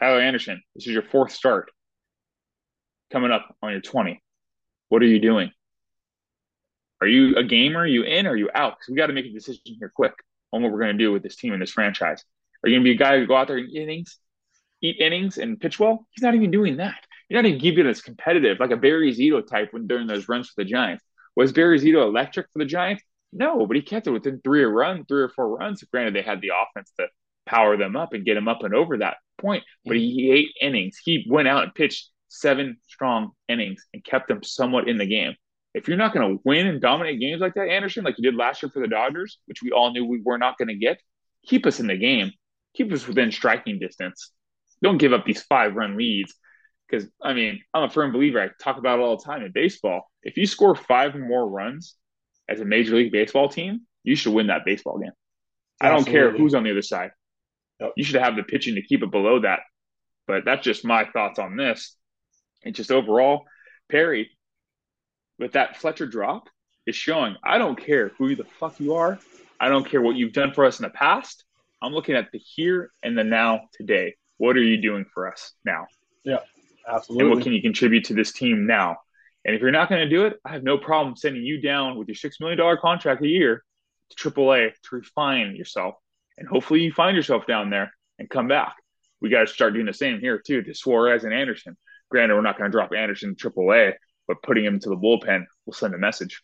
Tyler 0.00 0.20
Anderson, 0.20 0.62
this 0.74 0.86
is 0.86 0.92
your 0.92 1.02
fourth 1.02 1.30
start 1.32 1.70
coming 3.12 3.30
up 3.30 3.56
on 3.62 3.72
your 3.72 3.80
20. 3.80 4.20
What 4.88 5.02
are 5.02 5.06
you 5.06 5.20
doing? 5.20 5.50
Are 7.00 7.06
you 7.06 7.36
a 7.36 7.44
gamer? 7.44 7.80
Are 7.80 7.86
you 7.86 8.02
in? 8.02 8.26
Or 8.26 8.30
are 8.30 8.36
you 8.36 8.50
out? 8.54 8.74
Because 8.78 8.88
we 8.88 8.96
got 8.96 9.06
to 9.08 9.12
make 9.12 9.26
a 9.26 9.32
decision 9.32 9.60
here 9.78 9.92
quick 9.94 10.14
on 10.52 10.62
what 10.62 10.72
we're 10.72 10.80
going 10.80 10.96
to 10.96 11.02
do 11.04 11.12
with 11.12 11.22
this 11.22 11.36
team 11.36 11.52
and 11.52 11.60
this 11.60 11.72
franchise. 11.72 12.24
Are 12.62 12.68
you 12.68 12.76
going 12.76 12.84
to 12.84 12.88
be 12.90 12.94
a 12.94 12.98
guy 12.98 13.18
who 13.18 13.26
go 13.26 13.36
out 13.36 13.48
there 13.48 13.58
and 13.58 13.68
eat 13.68 13.82
innings, 13.82 14.18
eat 14.80 14.96
innings 15.00 15.38
and 15.38 15.60
pitch 15.60 15.78
well? 15.80 16.06
He's 16.10 16.22
not 16.22 16.34
even 16.34 16.50
doing 16.50 16.76
that. 16.76 16.98
You're 17.28 17.42
not 17.42 17.48
even 17.48 17.60
keeping 17.60 17.86
as 17.86 18.02
competitive, 18.02 18.60
like 18.60 18.70
a 18.70 18.76
Barry 18.76 19.12
Zito 19.14 19.44
type 19.44 19.72
when 19.72 19.86
during 19.86 20.06
those 20.06 20.28
runs 20.28 20.48
for 20.48 20.62
the 20.62 20.70
Giants. 20.70 21.02
Was 21.36 21.52
Barry 21.52 21.78
Zito 21.78 22.02
electric 22.06 22.46
for 22.52 22.58
the 22.58 22.64
Giants? 22.64 23.02
No, 23.32 23.66
but 23.66 23.76
he 23.76 23.82
kept 23.82 24.06
it 24.06 24.10
within 24.10 24.40
three 24.42 24.62
or 24.62 24.70
run, 24.70 25.04
three 25.06 25.22
or 25.22 25.28
four 25.28 25.56
runs. 25.56 25.82
Granted, 25.84 26.14
they 26.14 26.22
had 26.22 26.40
the 26.40 26.50
offense 26.50 26.92
to 26.98 27.08
power 27.46 27.76
them 27.76 27.96
up 27.96 28.12
and 28.12 28.24
get 28.24 28.34
them 28.34 28.48
up 28.48 28.62
and 28.62 28.74
over 28.74 28.98
that 28.98 29.16
point. 29.38 29.64
But 29.84 29.96
he 29.96 30.30
ate 30.30 30.50
innings. 30.60 30.98
He 31.02 31.26
went 31.28 31.48
out 31.48 31.64
and 31.64 31.74
pitched 31.74 32.10
seven 32.28 32.76
strong 32.86 33.32
innings 33.48 33.84
and 33.94 34.04
kept 34.04 34.28
them 34.28 34.42
somewhat 34.42 34.88
in 34.88 34.98
the 34.98 35.06
game. 35.06 35.34
If 35.74 35.88
you're 35.88 35.96
not 35.96 36.12
going 36.12 36.36
to 36.36 36.42
win 36.44 36.66
and 36.66 36.80
dominate 36.80 37.20
games 37.20 37.40
like 37.40 37.54
that, 37.54 37.68
Anderson, 37.68 38.04
like 38.04 38.16
you 38.18 38.30
did 38.30 38.38
last 38.38 38.62
year 38.62 38.70
for 38.70 38.80
the 38.80 38.88
Dodgers, 38.88 39.38
which 39.46 39.62
we 39.62 39.70
all 39.70 39.92
knew 39.92 40.04
we 40.04 40.20
were 40.22 40.38
not 40.38 40.58
going 40.58 40.68
to 40.68 40.74
get, 40.74 41.00
keep 41.46 41.64
us 41.66 41.80
in 41.80 41.86
the 41.86 41.96
game. 41.96 42.32
Keep 42.74 42.92
us 42.92 43.06
within 43.06 43.32
striking 43.32 43.78
distance. 43.78 44.30
Don't 44.82 44.98
give 44.98 45.12
up 45.12 45.24
these 45.24 45.42
five 45.42 45.74
run 45.74 45.96
leads. 45.96 46.34
Because, 46.92 47.08
I 47.22 47.32
mean, 47.32 47.62
I'm 47.72 47.84
a 47.84 47.90
firm 47.90 48.12
believer. 48.12 48.38
I 48.38 48.50
talk 48.62 48.76
about 48.76 48.98
it 48.98 49.02
all 49.02 49.16
the 49.16 49.24
time 49.24 49.42
in 49.42 49.50
baseball. 49.50 50.10
If 50.22 50.36
you 50.36 50.46
score 50.46 50.74
five 50.74 51.14
more 51.14 51.48
runs 51.48 51.94
as 52.48 52.60
a 52.60 52.66
Major 52.66 52.96
League 52.96 53.12
Baseball 53.12 53.48
team, 53.48 53.82
you 54.04 54.14
should 54.14 54.34
win 54.34 54.48
that 54.48 54.66
baseball 54.66 54.98
game. 54.98 55.12
I 55.80 55.88
don't 55.88 56.04
care 56.04 56.30
who's 56.30 56.54
on 56.54 56.64
the 56.64 56.70
other 56.70 56.82
side. 56.82 57.10
Yep. 57.80 57.92
You 57.96 58.04
should 58.04 58.20
have 58.20 58.36
the 58.36 58.42
pitching 58.42 58.74
to 58.74 58.82
keep 58.82 59.02
it 59.02 59.10
below 59.10 59.40
that. 59.40 59.60
But 60.26 60.44
that's 60.44 60.62
just 60.62 60.84
my 60.84 61.06
thoughts 61.06 61.38
on 61.38 61.56
this. 61.56 61.96
And 62.62 62.74
just 62.74 62.92
overall, 62.92 63.44
Perry, 63.90 64.30
with 65.38 65.52
that 65.52 65.78
Fletcher 65.78 66.06
drop, 66.06 66.48
is 66.86 66.94
showing 66.94 67.36
I 67.42 67.58
don't 67.58 67.78
care 67.78 68.12
who 68.18 68.36
the 68.36 68.44
fuck 68.44 68.78
you 68.78 68.94
are. 68.94 69.18
I 69.58 69.68
don't 69.68 69.88
care 69.88 70.02
what 70.02 70.16
you've 70.16 70.32
done 70.32 70.52
for 70.52 70.64
us 70.66 70.78
in 70.78 70.84
the 70.84 70.90
past. 70.90 71.44
I'm 71.80 71.92
looking 71.92 72.16
at 72.16 72.30
the 72.32 72.38
here 72.38 72.92
and 73.02 73.16
the 73.16 73.24
now 73.24 73.62
today. 73.72 74.14
What 74.36 74.56
are 74.56 74.62
you 74.62 74.80
doing 74.80 75.06
for 75.12 75.30
us 75.30 75.52
now? 75.64 75.86
Absolutely. 76.88 77.24
And 77.24 77.34
what 77.34 77.42
can 77.42 77.52
you 77.52 77.62
contribute 77.62 78.04
to 78.04 78.14
this 78.14 78.32
team 78.32 78.66
now? 78.66 78.96
And 79.44 79.54
if 79.54 79.60
you're 79.60 79.72
not 79.72 79.88
going 79.88 80.02
to 80.02 80.08
do 80.08 80.26
it, 80.26 80.38
I 80.44 80.52
have 80.52 80.62
no 80.62 80.78
problem 80.78 81.16
sending 81.16 81.42
you 81.42 81.60
down 81.60 81.96
with 81.96 82.08
your 82.08 82.14
$6 82.14 82.32
million 82.40 82.78
contract 82.80 83.22
a 83.22 83.28
year 83.28 83.64
to 84.10 84.30
AAA 84.30 84.70
to 84.70 84.96
refine 84.96 85.56
yourself. 85.56 85.94
And 86.38 86.48
hopefully 86.48 86.80
you 86.80 86.92
find 86.92 87.16
yourself 87.16 87.46
down 87.46 87.70
there 87.70 87.92
and 88.18 88.30
come 88.30 88.48
back. 88.48 88.76
We 89.20 89.30
got 89.30 89.40
to 89.40 89.46
start 89.46 89.74
doing 89.74 89.86
the 89.86 89.92
same 89.92 90.20
here, 90.20 90.38
too, 90.44 90.62
to 90.62 90.74
Suarez 90.74 91.24
and 91.24 91.34
Anderson. 91.34 91.76
Granted, 92.10 92.34
we're 92.34 92.42
not 92.42 92.58
going 92.58 92.70
to 92.70 92.76
drop 92.76 92.92
Anderson 92.92 93.34
to 93.36 93.50
AAA, 93.50 93.94
but 94.28 94.42
putting 94.42 94.64
him 94.64 94.78
to 94.80 94.88
the 94.88 94.96
bullpen 94.96 95.44
will 95.66 95.72
send 95.72 95.94
a 95.94 95.98
message. 95.98 96.42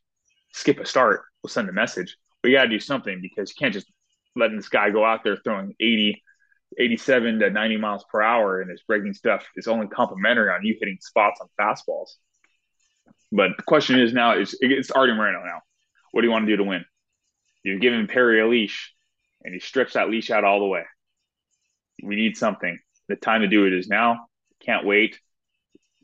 Skip 0.52 0.80
a 0.80 0.86
start, 0.86 1.22
we'll 1.42 1.50
send 1.50 1.68
a 1.68 1.72
message. 1.72 2.16
We 2.42 2.52
got 2.52 2.64
to 2.64 2.68
do 2.68 2.80
something 2.80 3.20
because 3.20 3.50
you 3.50 3.54
can't 3.58 3.74
just 3.74 3.90
letting 4.36 4.56
this 4.56 4.68
guy 4.68 4.90
go 4.90 5.04
out 5.04 5.24
there 5.24 5.36
throwing 5.36 5.74
80, 5.80 6.22
87 6.78 7.38
to 7.40 7.50
90 7.50 7.76
miles 7.78 8.04
per 8.10 8.20
hour 8.20 8.60
and 8.60 8.70
his 8.70 8.82
breaking 8.82 9.14
stuff 9.14 9.46
is 9.56 9.68
only 9.68 9.86
complimentary 9.86 10.50
on 10.50 10.64
you 10.64 10.76
hitting 10.78 10.98
spots 11.00 11.40
on 11.40 11.48
fastballs. 11.58 12.10
But 13.32 13.56
the 13.56 13.62
question 13.62 13.98
is 13.98 14.12
now 14.12 14.38
is 14.38 14.56
it's 14.60 14.90
Arte 14.90 15.14
Moreno 15.14 15.44
now. 15.44 15.62
What 16.12 16.22
do 16.22 16.26
you 16.26 16.32
want 16.32 16.46
to 16.46 16.52
do 16.52 16.56
to 16.58 16.64
win? 16.64 16.84
You're 17.62 17.78
giving 17.78 18.06
Perry 18.06 18.40
a 18.40 18.46
leash 18.46 18.94
and 19.44 19.54
he 19.54 19.60
strips 19.60 19.94
that 19.94 20.10
leash 20.10 20.30
out 20.30 20.44
all 20.44 20.60
the 20.60 20.66
way. 20.66 20.84
We 22.02 22.16
need 22.16 22.36
something. 22.36 22.78
The 23.08 23.16
time 23.16 23.40
to 23.42 23.48
do 23.48 23.66
it 23.66 23.72
is 23.72 23.88
now. 23.88 24.26
Can't 24.60 24.86
wait. 24.86 25.18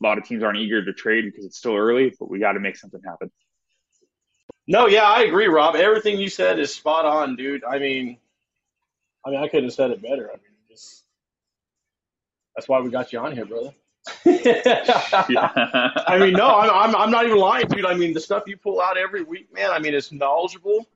A 0.01 0.05
lot 0.05 0.19
of 0.19 0.25
teams 0.25 0.43
aren't 0.43 0.59
eager 0.59 0.85
to 0.85 0.93
trade 0.93 1.25
because 1.25 1.45
it's 1.45 1.59
still 1.59 1.77
early, 1.77 2.13
but 2.19 2.31
we 2.31 2.39
got 2.39 2.53
to 2.53 2.61
make 2.61 2.77
something 2.77 3.01
happen. 3.07 3.31
No, 4.67 4.87
yeah, 4.87 5.05
I 5.05 5.23
agree, 5.23 5.47
Rob. 5.47 5.77
Everything 5.77 6.19
you 6.19 6.29
said 6.29 6.59
is 6.59 6.75
spot 6.75 7.05
on, 7.05 7.37
dude. 7.37 7.65
I 7.65 7.79
mean, 7.79 8.19
I 9.25 9.31
mean, 9.31 9.41
I 9.41 9.49
couldn't 9.49 9.65
have 9.65 9.75
said 9.75 9.91
it 9.91 10.03
better. 10.03 10.31
I 10.31 10.37
mean, 10.37 10.54
that's 12.57 12.69
why 12.69 12.81
we 12.81 12.91
got 12.91 13.13
you 13.13 13.19
on 13.21 13.33
here, 13.33 13.45
brother. 13.47 13.73
I 14.27 16.19
mean, 16.21 16.35
no, 16.35 16.47
I'm, 16.47 16.71
I'm 16.71 16.97
I'm 16.97 17.11
not 17.11 17.25
even 17.27 17.39
lying, 17.39 17.67
dude. 17.69 17.87
I 17.87 17.95
mean, 17.95 18.13
the 18.13 18.21
stuff 18.21 18.45
you 18.47 18.57
pull 18.57 18.81
out 18.81 18.99
every 18.99 19.23
week, 19.23 19.53
man. 19.53 19.71
I 19.71 19.79
mean, 19.79 19.95
it's 19.95 20.13
knowledgeable. 20.13 20.87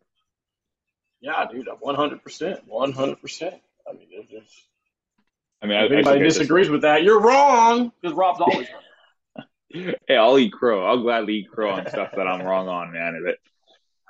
Yeah, 1.20 1.46
dude, 1.50 1.68
100, 1.80 2.22
percent 2.22 2.60
100. 2.66 3.20
percent 3.20 3.54
I 3.88 3.92
mean, 3.92 4.08
there's, 4.14 4.28
there's, 4.30 4.66
I 5.62 5.66
mean, 5.66 5.76
I, 5.78 5.84
if 5.86 5.90
I 5.90 5.94
anybody 5.94 6.04
think 6.04 6.22
I 6.22 6.24
just- 6.26 6.38
disagrees 6.38 6.68
with 6.68 6.82
that, 6.82 7.02
you're 7.02 7.20
wrong 7.20 7.92
because 8.00 8.16
Rob's 8.16 8.40
always 8.40 8.68
wrong. 8.68 8.82
Hey, 10.08 10.16
I'll 10.16 10.38
eat 10.38 10.50
crow. 10.50 10.86
I'll 10.86 11.02
gladly 11.02 11.34
eat 11.40 11.50
crow 11.50 11.72
on 11.72 11.86
stuff 11.90 12.12
that 12.16 12.26
I'm 12.26 12.40
wrong 12.40 12.68
on, 12.68 12.90
man. 12.90 13.20
If 13.22 13.34
it, 13.34 13.38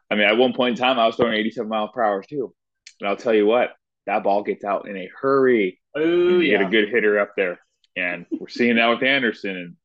I 0.08 0.14
mean, 0.14 0.24
at 0.28 0.36
one 0.36 0.52
point 0.52 0.78
in 0.78 0.84
time, 0.84 1.00
I 1.00 1.06
was 1.06 1.16
throwing 1.16 1.34
87 1.34 1.68
miles 1.68 1.90
per 1.92 2.00
hour 2.00 2.22
too. 2.22 2.54
And 3.00 3.08
I'll 3.08 3.16
tell 3.16 3.34
you 3.34 3.44
what, 3.44 3.70
that 4.08 4.24
ball 4.24 4.42
gets 4.42 4.64
out 4.64 4.88
in 4.88 4.96
a 4.96 5.10
hurry. 5.20 5.78
Oh 5.94 6.00
You 6.02 6.40
yeah, 6.40 6.58
get 6.58 6.66
a 6.66 6.70
good 6.70 6.88
hitter 6.88 7.20
up 7.20 7.32
there, 7.36 7.60
and 7.94 8.26
we're 8.32 8.48
seeing 8.48 8.76
that 8.76 8.88
with 8.88 9.02
Anderson. 9.02 9.56
And 9.56 9.76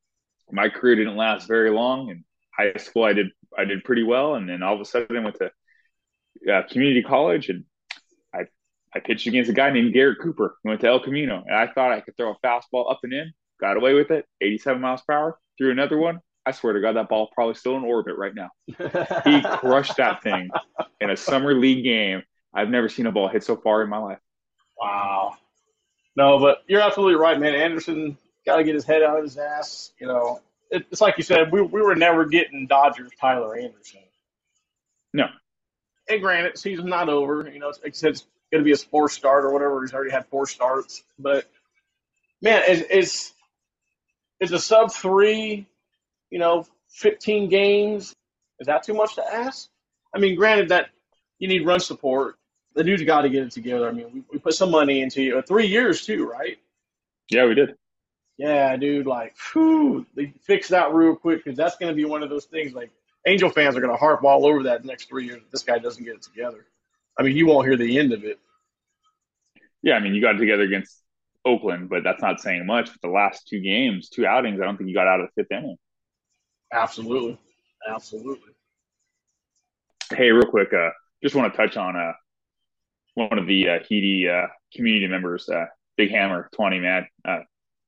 my 0.50 0.70
career 0.70 0.96
didn't 0.96 1.16
last 1.16 1.46
very 1.46 1.70
long. 1.70 2.08
In 2.08 2.24
high 2.56 2.72
school, 2.78 3.04
I 3.04 3.12
did 3.12 3.28
I 3.56 3.64
did 3.66 3.84
pretty 3.84 4.02
well, 4.02 4.34
and 4.34 4.48
then 4.48 4.62
all 4.62 4.74
of 4.74 4.80
a 4.80 4.84
sudden, 4.86 5.16
I 5.16 5.20
went 5.20 5.36
to 5.36 6.52
uh, 6.52 6.62
community 6.68 7.02
college, 7.02 7.50
and 7.50 7.64
I 8.34 8.46
I 8.94 9.00
pitched 9.00 9.26
against 9.26 9.50
a 9.50 9.54
guy 9.54 9.70
named 9.70 9.92
Garrett 9.92 10.20
Cooper. 10.22 10.56
He 10.62 10.68
went 10.70 10.80
to 10.80 10.88
El 10.88 11.00
Camino, 11.00 11.44
and 11.46 11.54
I 11.54 11.66
thought 11.66 11.92
I 11.92 12.00
could 12.00 12.16
throw 12.16 12.32
a 12.32 12.46
fastball 12.46 12.90
up 12.90 13.00
and 13.02 13.12
in. 13.12 13.32
Got 13.60 13.76
away 13.76 13.92
with 13.92 14.10
it, 14.10 14.24
87 14.40 14.80
miles 14.80 15.02
per 15.02 15.12
hour. 15.14 15.38
Threw 15.58 15.70
another 15.70 15.98
one. 15.98 16.20
I 16.46 16.52
swear 16.52 16.72
to 16.72 16.80
God, 16.80 16.96
that 16.96 17.08
ball 17.08 17.30
probably 17.34 17.54
still 17.54 17.76
in 17.76 17.84
orbit 17.84 18.16
right 18.16 18.34
now. 18.34 18.50
He 19.24 19.42
crushed 19.42 19.96
that 19.98 20.22
thing 20.22 20.50
in 21.00 21.10
a 21.10 21.16
summer 21.16 21.54
league 21.54 21.84
game. 21.84 22.22
I've 22.54 22.68
never 22.68 22.88
seen 22.88 23.06
a 23.06 23.12
ball 23.12 23.28
hit 23.28 23.44
so 23.44 23.56
far 23.56 23.82
in 23.82 23.88
my 23.90 23.98
life. 23.98 24.18
Wow. 24.78 25.34
No, 26.16 26.38
but 26.38 26.58
you're 26.68 26.80
absolutely 26.80 27.16
right, 27.16 27.38
man. 27.38 27.54
Anderson 27.54 28.16
got 28.46 28.56
to 28.56 28.64
get 28.64 28.74
his 28.74 28.84
head 28.84 29.02
out 29.02 29.18
of 29.18 29.24
his 29.24 29.36
ass. 29.36 29.92
You 29.98 30.06
know, 30.06 30.40
it, 30.70 30.86
it's 30.90 31.00
like 31.00 31.18
you 31.18 31.24
said, 31.24 31.50
we, 31.50 31.60
we 31.62 31.82
were 31.82 31.96
never 31.96 32.24
getting 32.24 32.66
Dodgers 32.66 33.10
Tyler 33.20 33.56
Anderson. 33.56 34.00
No. 35.12 35.26
And 36.08 36.20
granted, 36.20 36.58
season's 36.58 36.88
not 36.88 37.08
over. 37.08 37.48
You 37.50 37.58
know, 37.58 37.68
it's, 37.68 37.80
like 37.82 37.94
said, 37.94 38.10
it's 38.10 38.26
going 38.52 38.60
to 38.60 38.64
be 38.64 38.70
his 38.70 38.84
fourth 38.84 39.12
start 39.12 39.44
or 39.44 39.52
whatever. 39.52 39.82
He's 39.82 39.94
already 39.94 40.12
had 40.12 40.26
four 40.26 40.46
starts. 40.46 41.02
But, 41.18 41.50
man, 42.42 42.62
is, 42.68 42.82
is, 42.82 43.32
is 44.40 44.52
a 44.52 44.58
sub 44.58 44.92
three, 44.92 45.66
you 46.30 46.38
know, 46.38 46.66
15 46.90 47.48
games, 47.48 48.14
is 48.60 48.66
that 48.66 48.84
too 48.84 48.94
much 48.94 49.16
to 49.16 49.24
ask? 49.24 49.68
I 50.14 50.18
mean, 50.18 50.36
granted 50.36 50.68
that 50.68 50.90
you 51.38 51.48
need 51.48 51.66
run 51.66 51.80
support. 51.80 52.36
The 52.74 52.84
dude's 52.84 53.04
got 53.04 53.22
to 53.22 53.28
get 53.28 53.44
it 53.44 53.52
together. 53.52 53.88
I 53.88 53.92
mean, 53.92 54.06
we, 54.12 54.22
we 54.32 54.38
put 54.38 54.54
some 54.54 54.70
money 54.70 55.00
into 55.00 55.22
you. 55.22 55.42
Three 55.42 55.66
years, 55.66 56.04
too, 56.04 56.28
right? 56.28 56.58
Yeah, 57.30 57.46
we 57.46 57.54
did. 57.54 57.76
Yeah, 58.36 58.76
dude, 58.76 59.06
like, 59.06 59.36
whew, 59.52 60.04
they 60.16 60.34
fix 60.42 60.68
that 60.68 60.92
real 60.92 61.14
quick 61.14 61.44
because 61.44 61.56
that's 61.56 61.76
going 61.76 61.92
to 61.92 61.96
be 61.96 62.04
one 62.04 62.22
of 62.22 62.30
those 62.30 62.46
things. 62.46 62.74
Like, 62.74 62.90
Angel 63.26 63.48
fans 63.48 63.76
are 63.76 63.80
going 63.80 63.92
to 63.92 63.96
harp 63.96 64.24
all 64.24 64.44
over 64.44 64.64
that 64.64 64.84
next 64.84 65.08
three 65.08 65.26
years 65.26 65.40
if 65.42 65.50
this 65.50 65.62
guy 65.62 65.78
doesn't 65.78 66.04
get 66.04 66.16
it 66.16 66.22
together. 66.22 66.66
I 67.18 67.22
mean, 67.22 67.36
you 67.36 67.46
won't 67.46 67.66
hear 67.66 67.76
the 67.76 67.98
end 67.98 68.12
of 68.12 68.24
it. 68.24 68.40
Yeah, 69.82 69.94
I 69.94 70.00
mean, 70.00 70.14
you 70.14 70.20
got 70.20 70.34
it 70.34 70.38
together 70.38 70.64
against 70.64 71.00
Oakland, 71.44 71.88
but 71.88 72.02
that's 72.02 72.22
not 72.22 72.40
saying 72.40 72.66
much. 72.66 72.90
With 72.90 73.00
the 73.02 73.08
last 73.08 73.46
two 73.46 73.60
games, 73.60 74.08
two 74.08 74.26
outings, 74.26 74.60
I 74.60 74.64
don't 74.64 74.76
think 74.76 74.88
you 74.88 74.94
got 74.94 75.06
out 75.06 75.20
of 75.20 75.28
the 75.28 75.42
fifth 75.42 75.52
inning. 75.52 75.76
Absolutely. 76.72 77.38
Absolutely. 77.88 78.52
Hey, 80.10 80.30
real 80.30 80.46
quick, 80.46 80.72
uh, 80.72 80.90
just 81.22 81.34
want 81.34 81.52
to 81.52 81.56
touch 81.56 81.76
on 81.76 81.96
uh, 81.96 82.12
one 83.14 83.38
of 83.38 83.46
the 83.46 83.68
uh, 83.68 83.78
HITI 83.88 84.28
uh, 84.28 84.46
community 84.74 85.06
members, 85.06 85.48
uh, 85.48 85.66
Big 85.96 86.10
Hammer, 86.10 86.48
20, 86.54 86.80
man. 86.80 87.06
Uh, 87.24 87.40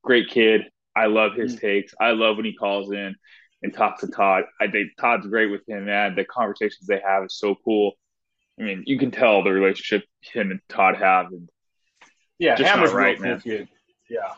great 0.03 0.28
kid. 0.31 0.62
I 0.94 1.07
love 1.07 1.35
his 1.35 1.57
takes. 1.57 1.94
I 2.01 2.12
love 2.12 2.36
when 2.36 2.47
he 2.47 2.55
calls 2.55 2.90
in 2.90 3.15
and 3.62 3.74
talks 3.74 4.01
to 4.01 4.09
Todd. 4.09 4.44
I 4.61 4.69
think 4.69 4.93
Todd's 4.98 5.27
great 5.27 5.51
with 5.51 5.69
him, 5.69 5.86
man. 5.86 6.15
The 6.15 6.24
conversations 6.24 6.86
they 6.86 7.01
have 7.07 7.24
is 7.24 7.36
so 7.36 7.55
cool. 7.65 7.93
I 8.59 8.62
mean, 8.62 8.85
you 8.86 8.98
can 8.98 9.11
tell 9.11 9.43
the 9.43 9.53
relationship 9.53 10.09
him 10.20 10.51
and 10.51 10.61
Todd 10.69 10.97
have, 10.97 11.27
and 11.27 11.51
yeah, 12.39 12.55
just 12.55 12.70
Hammer's 12.70 12.93
right, 12.93 13.19
real 13.19 13.32
man. 13.32 13.40
kid. 13.40 13.69
Yeah, 14.09 14.32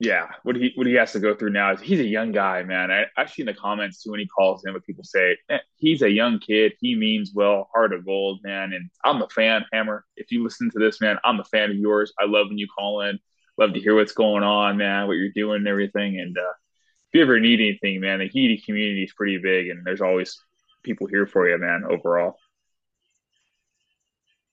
yeah, 0.00 0.28
what 0.44 0.54
he 0.54 0.72
what 0.76 0.86
he 0.86 0.94
has 0.94 1.12
to 1.12 1.20
go 1.20 1.34
through 1.34 1.50
now 1.50 1.72
is 1.72 1.80
he's 1.80 1.98
a 1.98 2.04
young 2.04 2.30
guy, 2.30 2.62
man. 2.62 2.90
I, 2.92 3.06
I've 3.16 3.30
seen 3.30 3.46
the 3.46 3.54
comments 3.54 4.00
too 4.02 4.12
when 4.12 4.20
he 4.20 4.26
calls 4.26 4.64
him, 4.64 4.74
but 4.74 4.84
people 4.84 5.02
say 5.02 5.36
"Eh, 5.50 5.58
he's 5.76 6.02
a 6.02 6.10
young 6.10 6.38
kid. 6.38 6.74
He 6.80 6.94
means 6.94 7.32
well, 7.34 7.68
heart 7.74 7.92
of 7.92 8.04
gold, 8.06 8.40
man. 8.44 8.72
And 8.72 8.90
I'm 9.04 9.20
a 9.22 9.28
fan, 9.28 9.64
Hammer. 9.72 10.04
If 10.16 10.30
you 10.30 10.44
listen 10.44 10.70
to 10.70 10.78
this, 10.78 11.00
man, 11.00 11.18
I'm 11.24 11.40
a 11.40 11.44
fan 11.44 11.70
of 11.72 11.76
yours. 11.76 12.12
I 12.18 12.26
love 12.26 12.46
when 12.48 12.58
you 12.58 12.68
call 12.68 13.00
in. 13.02 13.18
Love 13.58 13.72
to 13.74 13.80
hear 13.80 13.96
what's 13.96 14.12
going 14.12 14.44
on, 14.44 14.76
man, 14.76 15.08
what 15.08 15.14
you're 15.14 15.30
doing 15.30 15.58
and 15.58 15.68
everything. 15.68 16.20
And 16.20 16.38
uh, 16.38 16.42
if 16.42 17.14
you 17.14 17.22
ever 17.22 17.40
need 17.40 17.58
anything, 17.60 18.00
man, 18.00 18.20
the 18.20 18.26
HITI 18.28 18.62
community 18.64 19.02
is 19.02 19.12
pretty 19.12 19.38
big, 19.38 19.68
and 19.68 19.84
there's 19.84 20.00
always 20.00 20.40
people 20.84 21.08
here 21.08 21.26
for 21.26 21.48
you, 21.48 21.58
man. 21.58 21.82
Overall, 21.90 22.38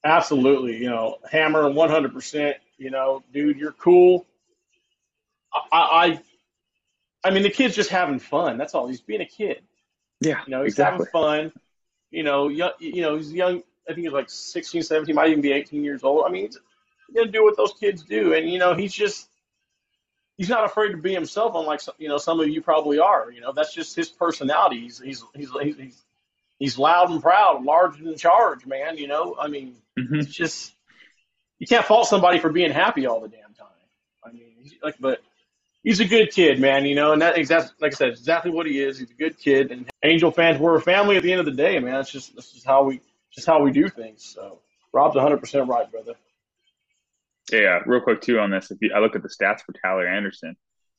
absolutely. 0.04 0.78
You 0.78 0.90
know, 0.90 1.18
Hammer, 1.32 1.70
one 1.70 1.92
hundred 1.92 2.14
percent. 2.14 2.58
You 2.78 2.90
know, 2.90 3.24
dude, 3.32 3.58
you're 3.58 3.74
cool. 3.74 4.26
I, 5.72 5.80
I, 7.24 7.30
I 7.30 7.32
mean, 7.32 7.44
the 7.44 7.50
kid's 7.50 7.76
just 7.76 7.90
having 7.90 8.20
fun. 8.20 8.58
That's 8.58 8.76
all. 8.76 8.88
He's 8.88 9.02
being 9.02 9.22
a 9.22 9.26
kid. 9.26 9.62
yeah, 10.22 10.42
You 10.46 10.52
know, 10.52 10.64
he's 10.64 10.74
exactly. 10.74 11.06
having 11.06 11.12
fun. 11.52 11.52
You 12.12 12.24
know, 12.24 12.48
young, 12.50 12.72
you 12.80 13.02
know, 13.02 13.18
he's 13.18 13.32
young. 13.34 13.64
I 13.90 13.94
think 13.94 14.06
he's 14.06 14.14
like 14.14 14.30
16, 14.30 14.84
17, 14.84 15.14
might 15.16 15.30
even 15.30 15.42
be 15.42 15.52
18 15.52 15.84
years 15.84 16.04
old. 16.04 16.26
I 16.26 16.30
mean, 16.30 16.46
he's 16.46 16.58
going 17.14 17.28
to 17.28 17.32
do 17.32 17.44
what 17.44 17.58
those 17.58 17.74
kids 17.80 18.04
do. 18.04 18.34
And, 18.34 18.50
you 18.50 18.58
know, 18.60 18.74
he's 18.74 18.94
just, 18.94 19.28
he's 20.38 20.50
not 20.50 20.66
afraid 20.66 20.92
to 20.92 20.98
be 20.98 21.14
himself, 21.14 21.54
unlike, 21.56 21.82
some- 21.82 21.96
you 21.98 22.08
know, 22.08 22.18
some 22.18 22.40
of 22.40 22.48
you 22.50 22.62
probably 22.62 23.00
are. 23.00 23.32
You 23.32 23.42
know, 23.42 23.52
that's 23.54 23.74
just 23.74 23.96
his 23.96 24.10
personality. 24.10 24.82
He's, 24.82 25.00
he's, 25.00 25.24
he's, 25.36 25.50
he's, 25.62 25.78
he's, 25.78 26.04
he's 26.60 26.78
loud 26.80 27.10
and 27.12 27.22
proud, 27.22 27.64
large 27.64 27.98
and 28.00 28.08
in 28.08 28.18
charge, 28.18 28.66
man. 28.66 28.98
You 28.98 29.08
know, 29.08 29.36
I 29.40 29.48
mean, 29.48 29.76
Mhm. 29.98 30.22
it's 30.22 30.34
just, 30.34 30.74
you 31.60 31.68
can't 31.68 31.86
fault 31.86 32.08
somebody 32.08 32.40
for 32.40 32.52
being 32.52 32.72
happy 32.72 33.06
all 33.06 33.22
the 33.22 33.30
damn 33.30 33.54
time. 33.54 33.68
I 34.24 34.32
mean, 34.32 34.54
he's 34.62 34.74
like, 34.84 34.96
but 35.00 35.22
he's 35.86 36.02
a 36.02 36.06
good 36.06 36.32
kid, 36.32 36.60
man. 36.60 36.86
You 36.86 36.96
know, 36.96 37.14
and 37.14 37.22
that 37.22 37.38
exactly, 37.38 37.72
like 37.80 37.94
I 37.94 37.96
said, 37.96 38.10
exactly 38.10 38.52
what 38.52 38.66
he 38.66 38.82
is. 38.82 39.00
He's 39.00 39.10
a 39.10 39.14
good 39.14 39.38
kid, 39.38 39.72
and 39.72 39.90
Angel 40.04 40.32
fans, 40.32 40.60
we're 40.60 40.76
a 40.76 40.82
family 40.82 41.16
at 41.16 41.24
the 41.24 41.32
end 41.32 41.40
of 41.40 41.46
the 41.46 41.54
day, 41.54 41.80
man. 41.80 42.02
It's 42.02 42.12
just, 42.12 42.36
this 42.36 42.54
is 42.54 42.66
how 42.66 42.84
we, 42.84 43.00
just 43.32 43.48
how 43.48 43.62
we 43.62 43.72
do 43.72 43.88
things. 43.88 44.26
So, 44.26 44.60
Rob's 44.92 45.16
100 45.16 45.38
percent 45.38 45.70
right, 45.70 45.90
brother. 45.90 46.16
Yeah, 47.52 47.80
real 47.86 48.02
quick 48.02 48.22
too 48.22 48.40
on 48.40 48.50
this. 48.50 48.72
If 48.72 48.80
you, 48.82 48.92
I 48.94 49.00
look 49.00 49.16
at 49.16 49.22
the 49.22 49.30
stats 49.30 49.62
for 49.62 49.74
Tyler 49.74 50.08
Anderson, 50.08 50.58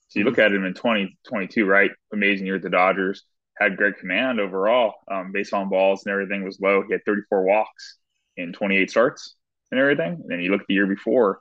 so 0.08 0.20
you 0.20 0.24
look 0.24 0.38
at 0.38 0.52
him 0.52 0.64
in 0.64 0.74
2022, 0.74 1.66
right? 1.66 1.90
Amazing 2.12 2.46
year 2.46 2.56
at 2.56 2.62
the 2.62 2.70
Dodgers. 2.70 3.24
Had 3.58 3.76
great 3.76 3.98
command 3.98 4.38
overall. 4.38 4.94
Um, 5.10 5.32
base 5.32 5.52
on 5.52 5.68
balls 5.68 6.04
and 6.04 6.12
everything 6.12 6.44
was 6.44 6.60
low. 6.60 6.82
He 6.86 6.92
had 6.92 7.04
34 7.06 7.42
walks 7.42 7.96
in 8.36 8.52
28 8.52 8.90
starts 8.90 9.34
and 9.70 9.80
everything. 9.80 10.12
And 10.12 10.30
then 10.30 10.40
you 10.40 10.50
look 10.50 10.60
at 10.60 10.66
the 10.68 10.74
year 10.74 10.86
before, 10.86 11.40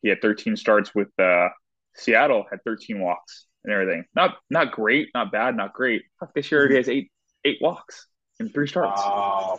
he 0.00 0.08
had 0.08 0.20
13 0.22 0.56
starts 0.56 0.94
with 0.94 1.08
uh, 1.20 1.48
Seattle. 1.94 2.44
Had 2.50 2.60
13 2.64 3.00
walks 3.00 3.46
and 3.64 3.72
everything. 3.72 4.04
Not 4.14 4.36
not 4.50 4.72
great, 4.72 5.08
not 5.14 5.30
bad, 5.32 5.56
not 5.56 5.72
great. 5.72 6.02
Fuck, 6.20 6.34
this 6.34 6.50
year 6.50 6.68
he 6.68 6.76
has 6.76 6.88
eight 6.88 7.10
eight 7.44 7.58
walks 7.60 8.06
in 8.40 8.48
three 8.48 8.66
starts. 8.66 9.00
Wow. 9.00 9.58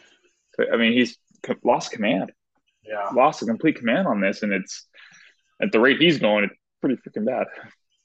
So, 0.56 0.66
I 0.72 0.78
mean, 0.78 0.94
he's 0.94 1.18
lost 1.64 1.92
command 1.92 2.32
Yeah. 2.86 3.10
lost 3.14 3.42
a 3.42 3.46
complete 3.46 3.76
command 3.78 4.08
on 4.08 4.22
this, 4.22 4.44
and 4.44 4.54
it's 4.54 4.88
at 5.62 5.72
the 5.72 5.80
rate 5.80 6.00
he's 6.00 6.20
going, 6.20 6.46
it's 6.46 6.54
pretty 6.82 6.96
freaking 6.98 7.26
bad. 7.26 7.48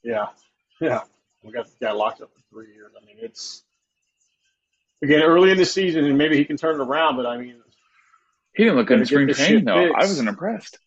Yeah. 0.03 0.29
Yeah. 0.81 1.03
We 1.43 1.53
got 1.53 1.67
this 1.67 1.77
guy 1.81 1.93
locked 1.93 2.21
up 2.23 2.31
for 2.35 2.41
three 2.51 2.73
years. 2.75 2.93
I 3.01 3.05
mean, 3.05 3.17
it's, 3.21 3.63
again, 5.03 5.23
early 5.23 5.51
in 5.51 5.59
the 5.59 5.65
season, 5.65 6.05
and 6.05 6.19
maybe 6.19 6.37
he 6.37 6.45
can 6.45 6.57
turn 6.57 6.81
it 6.81 6.85
around, 6.85 7.17
but 7.17 7.27
I 7.27 7.37
mean, 7.39 7.61
He 8.55 8.65
didn't 8.65 8.77
look 8.79 8.87
good 8.89 9.01
in 9.01 9.07
spring 9.07 9.29
training 9.29 9.65
though. 9.65 9.93
I 9.93 10.01
wasn't 10.01 10.29
impressed. 10.29 10.79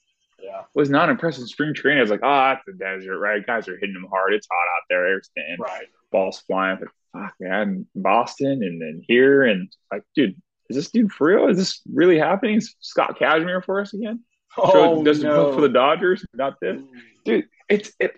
Yeah. 0.52 0.64
Was 0.74 0.90
not 0.90 1.10
impressed 1.10 1.40
in 1.40 1.48
spring 1.48 1.74
training. 1.74 2.00
I 2.00 2.02
was 2.02 2.12
like, 2.12 2.24
ah, 2.24 2.54
it's 2.54 2.64
the 2.66 2.74
desert, 2.74 3.18
right? 3.20 3.46
Guys 3.46 3.68
are 3.68 3.78
hitting 3.78 3.94
them 3.94 4.08
hard. 4.10 4.34
It's 4.34 4.48
hot 4.52 4.58
out 4.58 4.84
there. 4.90 5.04
They're 5.04 5.24
staying. 5.24 5.58
Right. 5.60 5.88
Balls 6.12 6.44
flying. 6.46 6.80
Fuck, 7.14 7.34
man, 7.40 7.86
Boston 7.96 8.64
and 8.64 8.82
then 8.82 9.02
here 9.08 9.44
and 9.44 9.70
like, 9.92 10.04
dude, 10.16 10.36
is 10.70 10.76
this 10.76 10.92
dude 10.92 11.12
for 11.12 11.28
real? 11.28 11.48
Is 11.48 11.58
this 11.58 11.82
really 11.92 12.18
happening? 12.18 12.56
Is 12.56 12.76
Scott 12.80 13.18
Kazmir 13.20 13.64
for 13.64 13.82
us 13.82 13.94
again? 13.94 14.22
Oh, 14.58 15.04
doesn't 15.04 15.28
no. 15.28 15.54
for 15.54 15.62
the 15.62 15.70
Dodgers, 15.70 16.26
not 16.34 16.60
this. 16.62 16.82
Dude, 17.24 17.46
it's 17.70 17.92
it. 18.00 18.14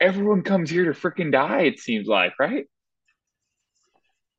Everyone 0.00 0.42
comes 0.42 0.68
here 0.70 0.84
to 0.84 0.98
freaking 0.98 1.32
die. 1.32 1.62
It 1.62 1.80
seems 1.80 2.06
like, 2.06 2.32
right? 2.38 2.66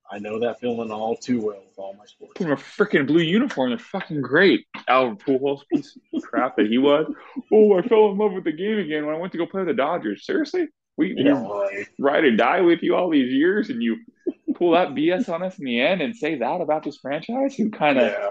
I 0.10 0.20
know 0.20 0.40
that 0.40 0.60
feeling 0.60 0.92
all 0.92 1.16
too 1.18 1.42
well 1.42 1.60
with 1.68 1.78
all 1.78 1.94
my 1.94 2.06
sports. 2.06 2.40
in 2.40 2.52
a 2.52 2.56
freaking 2.56 3.06
blue 3.08 3.22
uniform. 3.22 3.72
They're 3.72 3.80
fucking 3.80 4.22
great. 4.22 4.66
Albert 4.88 5.20
Pujols, 5.26 5.62
piece 5.72 5.98
of 6.14 6.22
crap 6.24 6.56
that 6.58 6.68
he 6.68 6.78
was. 6.78 7.06
Oh, 7.52 7.78
I 7.78 7.82
fell 7.82 8.12
in 8.12 8.18
love 8.18 8.32
with 8.34 8.46
the 8.46 8.54
game 8.54 8.78
again 8.80 9.06
when 9.06 9.16
I 9.16 9.20
went 9.20 9.34
to 9.34 9.38
go 9.38 9.46
play 9.46 9.62
with 9.62 9.68
the 9.68 9.74
Dodgers. 9.74 10.26
Seriously, 10.26 10.68
we, 10.98 11.14
we 11.14 11.24
Yeah, 11.24 11.46
right. 11.46 11.88
ride 12.00 12.26
and 12.26 12.38
die 12.38 12.62
with 12.62 12.84
you 12.84 12.96
all 12.96 13.10
these 13.10 13.32
years, 13.34 13.70
and 13.70 13.84
you 13.84 13.98
pull 14.56 14.72
that 14.72 14.90
BS 14.90 15.28
on 15.28 15.44
us 15.44 15.60
in 15.60 15.66
the 15.66 15.82
end 15.82 16.02
and 16.02 16.16
say 16.16 16.36
that 16.36 16.62
about 16.62 16.84
this 16.84 16.98
franchise? 16.98 17.56
Who 17.56 17.70
kind 17.70 17.98
of 18.00 18.08
Yeah. 18.12 18.30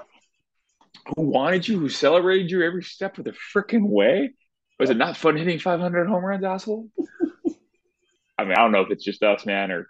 who 1.14 1.22
wanted 1.22 1.68
you, 1.68 1.78
who 1.78 1.88
celebrated 1.90 2.50
you 2.50 2.62
every 2.62 2.82
step 2.82 3.18
of 3.18 3.24
the 3.24 3.34
freaking 3.54 3.86
way? 3.88 4.32
Was 4.80 4.90
it 4.90 4.96
not 4.96 5.16
fun 5.16 5.36
hitting 5.36 5.58
500 5.58 6.06
home 6.08 6.24
runs, 6.24 6.42
asshole? 6.44 6.88
I 8.38 8.44
mean, 8.44 8.52
I 8.52 8.56
don't 8.56 8.72
know 8.72 8.82
if 8.82 8.90
it's 8.90 9.04
just 9.04 9.22
us, 9.22 9.46
man, 9.46 9.70
or 9.70 9.88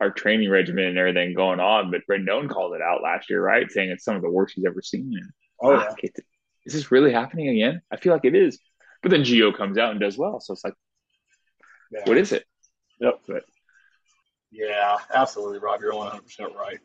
our 0.00 0.10
training 0.10 0.50
regimen 0.50 0.86
and 0.86 0.98
everything 0.98 1.34
going 1.34 1.60
on, 1.60 1.90
but 1.90 2.00
Rendon 2.10 2.48
called 2.48 2.74
it 2.74 2.80
out 2.82 3.02
last 3.02 3.28
year, 3.28 3.42
right? 3.42 3.70
Saying 3.70 3.90
it's 3.90 4.04
some 4.04 4.16
of 4.16 4.22
the 4.22 4.30
worst 4.30 4.54
he's 4.56 4.64
ever 4.64 4.82
seen. 4.82 5.12
And, 5.14 5.30
Oh, 5.62 5.74
yeah. 5.74 6.10
is 6.64 6.72
this 6.72 6.90
really 6.90 7.12
happening 7.12 7.48
again? 7.48 7.82
I 7.90 7.96
feel 7.96 8.14
like 8.14 8.24
it 8.24 8.34
is. 8.34 8.58
But 9.02 9.10
then 9.10 9.22
Gio 9.22 9.54
comes 9.54 9.76
out 9.76 9.90
and 9.90 10.00
does 10.00 10.16
well. 10.16 10.40
So 10.40 10.54
it's 10.54 10.64
like, 10.64 10.74
yeah. 11.92 12.00
what 12.04 12.16
is 12.16 12.32
it? 12.32 12.44
Yep. 13.00 13.20
But 13.26 13.44
Yeah, 14.50 14.96
absolutely, 15.12 15.58
Rob. 15.58 15.80
You're 15.82 15.92
100% 15.92 16.54
right. 16.54 16.78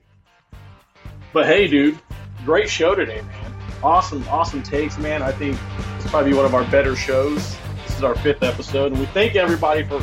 But 1.33 1.45
hey, 1.45 1.67
dude, 1.67 1.97
great 2.45 2.69
show 2.69 2.95
today, 2.95 3.21
man. 3.21 3.55
Awesome, 3.83 4.25
awesome 4.29 4.63
takes, 4.63 4.97
man. 4.97 5.21
I 5.21 5.31
think 5.31 5.57
it's 5.97 6.09
probably 6.09 6.33
one 6.33 6.45
of 6.45 6.53
our 6.55 6.63
better 6.65 6.95
shows. 6.95 7.55
This 7.85 7.97
is 7.97 8.03
our 8.03 8.15
fifth 8.15 8.43
episode, 8.43 8.91
and 8.91 8.99
we 8.99 9.05
thank 9.07 9.35
everybody 9.35 9.83
for 9.83 9.99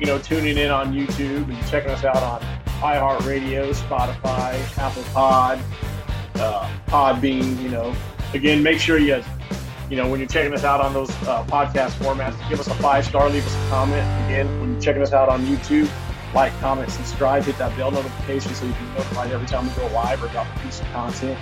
you 0.00 0.06
know 0.06 0.18
tuning 0.18 0.58
in 0.58 0.70
on 0.70 0.92
YouTube 0.92 1.48
and 1.48 1.68
checking 1.68 1.90
us 1.90 2.04
out 2.04 2.22
on 2.22 2.40
iHeartRadio, 2.80 3.74
Spotify, 3.74 4.78
Apple 4.78 5.02
Pod, 5.12 5.58
uh, 6.36 6.70
Podbean. 6.86 7.60
You 7.62 7.68
know, 7.68 7.94
again, 8.34 8.62
make 8.62 8.78
sure 8.78 8.98
you 8.98 9.22
you 9.90 9.96
know 9.96 10.08
when 10.08 10.20
you're 10.20 10.28
checking 10.28 10.54
us 10.54 10.64
out 10.64 10.80
on 10.80 10.92
those 10.92 11.10
uh, 11.26 11.44
podcast 11.44 11.92
formats, 11.92 12.36
give 12.48 12.60
us 12.60 12.68
a 12.68 12.74
five 12.74 13.04
star, 13.04 13.28
leave 13.30 13.46
us 13.46 13.54
a 13.54 13.68
comment. 13.68 14.02
Again, 14.26 14.60
when 14.60 14.72
you're 14.72 14.80
checking 14.80 15.02
us 15.02 15.12
out 15.12 15.28
on 15.28 15.44
YouTube 15.46 15.88
like, 16.36 16.52
comment, 16.60 16.90
subscribe, 16.90 17.44
hit 17.44 17.56
that 17.58 17.74
bell 17.76 17.90
notification 17.90 18.54
so 18.54 18.66
you 18.66 18.72
can 18.74 18.86
be 18.86 18.92
notified 18.92 19.30
every 19.30 19.46
time 19.46 19.66
we 19.66 19.72
go 19.74 19.86
live 19.94 20.22
or 20.22 20.28
drop 20.28 20.46
a 20.54 20.58
piece 20.60 20.80
of 20.80 20.86
content. 20.88 21.38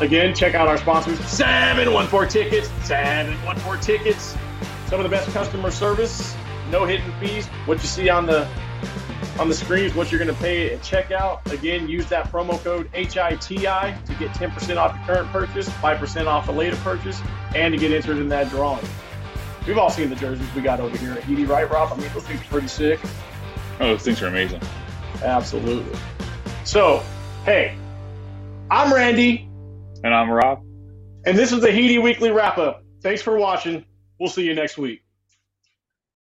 Again, 0.00 0.34
check 0.34 0.54
out 0.54 0.68
our 0.68 0.78
sponsors, 0.78 1.18
714 1.20 2.28
Tickets, 2.28 2.68
714 2.86 3.80
Tickets. 3.80 4.36
Some 4.86 4.98
of 4.98 5.04
the 5.04 5.08
best 5.08 5.30
customer 5.30 5.70
service, 5.70 6.34
no 6.70 6.84
hidden 6.84 7.12
fees. 7.20 7.46
What 7.66 7.78
you 7.82 7.88
see 7.88 8.08
on 8.08 8.26
the 8.26 8.46
on 9.38 9.48
the 9.48 9.54
screen 9.54 9.84
is 9.84 9.94
what 9.94 10.10
you're 10.12 10.22
going 10.22 10.34
to 10.34 10.40
pay 10.42 10.72
at 10.74 10.80
checkout. 10.80 11.50
Again, 11.52 11.88
use 11.88 12.06
that 12.08 12.30
promo 12.30 12.62
code 12.62 12.90
HITI 12.92 13.36
to 13.38 14.14
get 14.18 14.30
10% 14.32 14.76
off 14.76 14.94
your 14.96 15.04
current 15.06 15.30
purchase, 15.30 15.68
5% 15.68 16.26
off 16.26 16.48
a 16.48 16.52
later 16.52 16.76
purchase, 16.76 17.20
and 17.54 17.72
to 17.72 17.78
get 17.80 17.90
entered 17.90 18.18
in 18.18 18.28
that 18.28 18.50
drawing. 18.50 18.84
We've 19.66 19.78
all 19.78 19.88
seen 19.90 20.10
the 20.10 20.16
jerseys 20.16 20.46
we 20.54 20.60
got 20.62 20.80
over 20.80 20.96
here 20.98 21.12
at 21.12 21.24
Edie, 21.24 21.44
right, 21.46 21.70
Rob? 21.70 21.92
I 21.92 21.96
mean, 21.96 22.10
those 22.12 22.24
things 22.24 22.40
are 22.40 22.44
pretty 22.44 22.68
sick. 22.68 23.00
oh, 23.80 23.88
those 23.88 24.02
things 24.02 24.20
are 24.22 24.26
amazing. 24.28 24.60
Absolutely. 25.22 25.98
So, 26.64 27.02
hey, 27.44 27.76
I'm 28.70 28.92
Randy, 28.92 29.48
And 30.04 30.14
I'm 30.14 30.30
Rob. 30.30 30.60
and 31.24 31.36
this 31.36 31.52
is 31.52 31.60
the 31.60 31.70
HITI 31.70 31.98
Weekly 31.98 32.30
Wrap 32.30 32.58
Up. 32.58 32.82
Thanks 33.02 33.22
for 33.22 33.36
watching. 33.38 33.84
We'll 34.18 34.28
see 34.30 34.44
you 34.44 34.54
next 34.54 34.76
week. 34.76 35.02